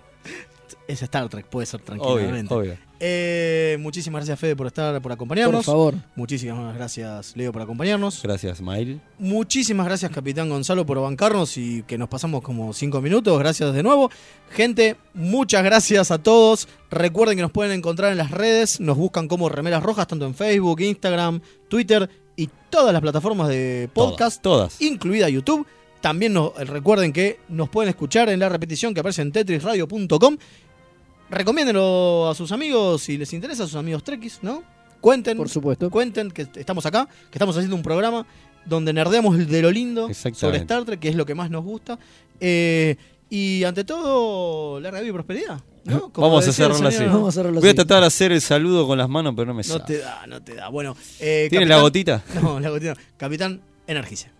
Es 0.93 1.03
Star 1.03 1.29
Trek, 1.29 1.47
puede 1.47 1.65
ser 1.67 1.81
Obvio, 1.81 2.03
tranquilamente. 2.03 2.53
obvio. 2.55 2.77
Eh, 3.01 3.77
muchísimas 3.81 4.21
gracias, 4.21 4.39
Fede, 4.39 4.55
por 4.55 4.67
estar, 4.67 5.01
por 5.01 5.11
acompañarnos. 5.11 5.65
Por 5.65 5.75
favor. 5.75 5.95
Muchísimas 6.15 6.75
gracias, 6.75 7.35
Leo, 7.37 7.51
por 7.51 7.63
acompañarnos. 7.63 8.21
Gracias, 8.23 8.61
Mail. 8.61 9.01
Muchísimas 9.19 9.87
gracias, 9.87 10.11
Capitán 10.13 10.51
Gonzalo, 10.51 10.85
por 10.85 11.01
bancarnos 11.01 11.57
y 11.57 11.83
que 11.85 11.97
nos 11.99 12.09
pasamos 12.09 12.43
como 12.43 12.73
cinco 12.75 13.01
minutos. 13.01 13.39
Gracias 13.39 13.73
de 13.73 13.83
nuevo. 13.83 14.11
Gente, 14.51 14.97
muchas 15.15 15.65
gracias 15.65 16.11
a 16.11 16.19
todos. 16.23 16.69
Recuerden 16.91 17.37
que 17.37 17.43
nos 17.43 17.53
pueden 17.53 17.73
encontrar 17.73 18.13
en 18.13 18.19
las 18.19 18.31
redes. 18.31 18.79
Nos 18.79 18.97
buscan 18.99 19.29
como 19.29 19.49
Remeras 19.49 19.83
Rojas, 19.83 20.07
tanto 20.07 20.27
en 20.27 20.35
Facebook, 20.35 20.81
Instagram, 20.81 21.41
Twitter 21.69 22.09
y 22.37 22.51
todas 22.71 22.93
las 22.93 23.01
plataformas 23.03 23.49
de 23.49 23.89
podcast, 23.95 24.43
Todas. 24.43 24.81
incluida 24.83 25.29
YouTube. 25.29 25.67
También 26.01 26.33
nos- 26.33 26.53
recuerden 26.69 27.13
que 27.13 27.39
nos 27.49 27.69
pueden 27.69 27.89
escuchar 27.89 28.29
en 28.29 28.41
la 28.41 28.49
repetición 28.49 28.93
que 28.93 28.99
aparece 28.99 29.23
en 29.23 29.31
tetrisradio.com. 29.31 30.37
Recomiéndenlo 31.33 32.29
a 32.31 32.35
sus 32.35 32.53
amigos 32.53 33.03
si 33.03 33.17
les 33.17 33.33
interesa, 33.33 33.65
a 33.65 33.67
sus 33.67 33.77
amigos 33.77 34.05
trekkies, 34.05 34.41
¿no? 34.43 34.63
Cuenten, 35.01 35.37
Por 35.37 35.49
supuesto. 35.49 35.91
cuenten 35.91 36.31
que 36.31 36.47
estamos 36.57 36.85
acá, 36.87 37.09
que 37.31 37.39
estamos 37.39 37.57
haciendo 37.57 37.75
un 37.75 37.83
programa 37.83 38.25
donde 38.67 38.93
nerdeamos 38.93 39.37
de 39.49 39.63
lo 39.63 39.71
lindo 39.71 40.09
sobre. 40.35 40.59
Star 40.59 40.85
Trek, 40.85 41.01
que 41.01 41.09
es 41.09 41.17
lo 41.17 41.27
que 41.27 41.35
más 41.35 41.51
nos 41.51 41.65
gusta. 41.65 41.99
Eh, 42.39 42.97
y 43.31 43.65
ante 43.65 43.83
todo, 43.85 44.79
larga 44.79 45.01
vida 45.01 45.09
y 45.09 45.13
prosperidad. 45.13 45.61
¿no? 45.85 46.13
Como 46.13 46.29
Vamos 46.29 46.47
a 46.47 46.53
cerrarla 46.53 46.89
así. 46.91 46.99
señor- 46.99 47.13
Vamos 47.15 47.29
a 47.31 47.33
cerrarlo 47.33 47.61
Voy 47.61 47.71
a 47.71 47.75
tratar 47.75 48.03
de 48.03 48.07
hacer 48.07 48.31
el 48.31 48.41
saludo 48.41 48.87
con 48.87 48.99
las 48.99 49.09
manos, 49.09 49.33
pero 49.35 49.47
no 49.47 49.55
me 49.55 49.63
No 49.63 49.69
sale. 49.69 49.85
te 49.85 49.99
da, 49.99 50.25
no 50.29 50.41
te 50.43 50.55
da. 50.55 50.69
Bueno, 50.69 50.95
eh, 51.19 51.49
¿Tiene 51.51 51.65
capitán- 51.65 51.69
la 51.77 51.81
gotita? 51.83 52.23
No, 52.41 52.61
la 52.61 52.71
gotita. 52.71 52.95
Capitán, 53.17 53.61
energice. 53.89 54.31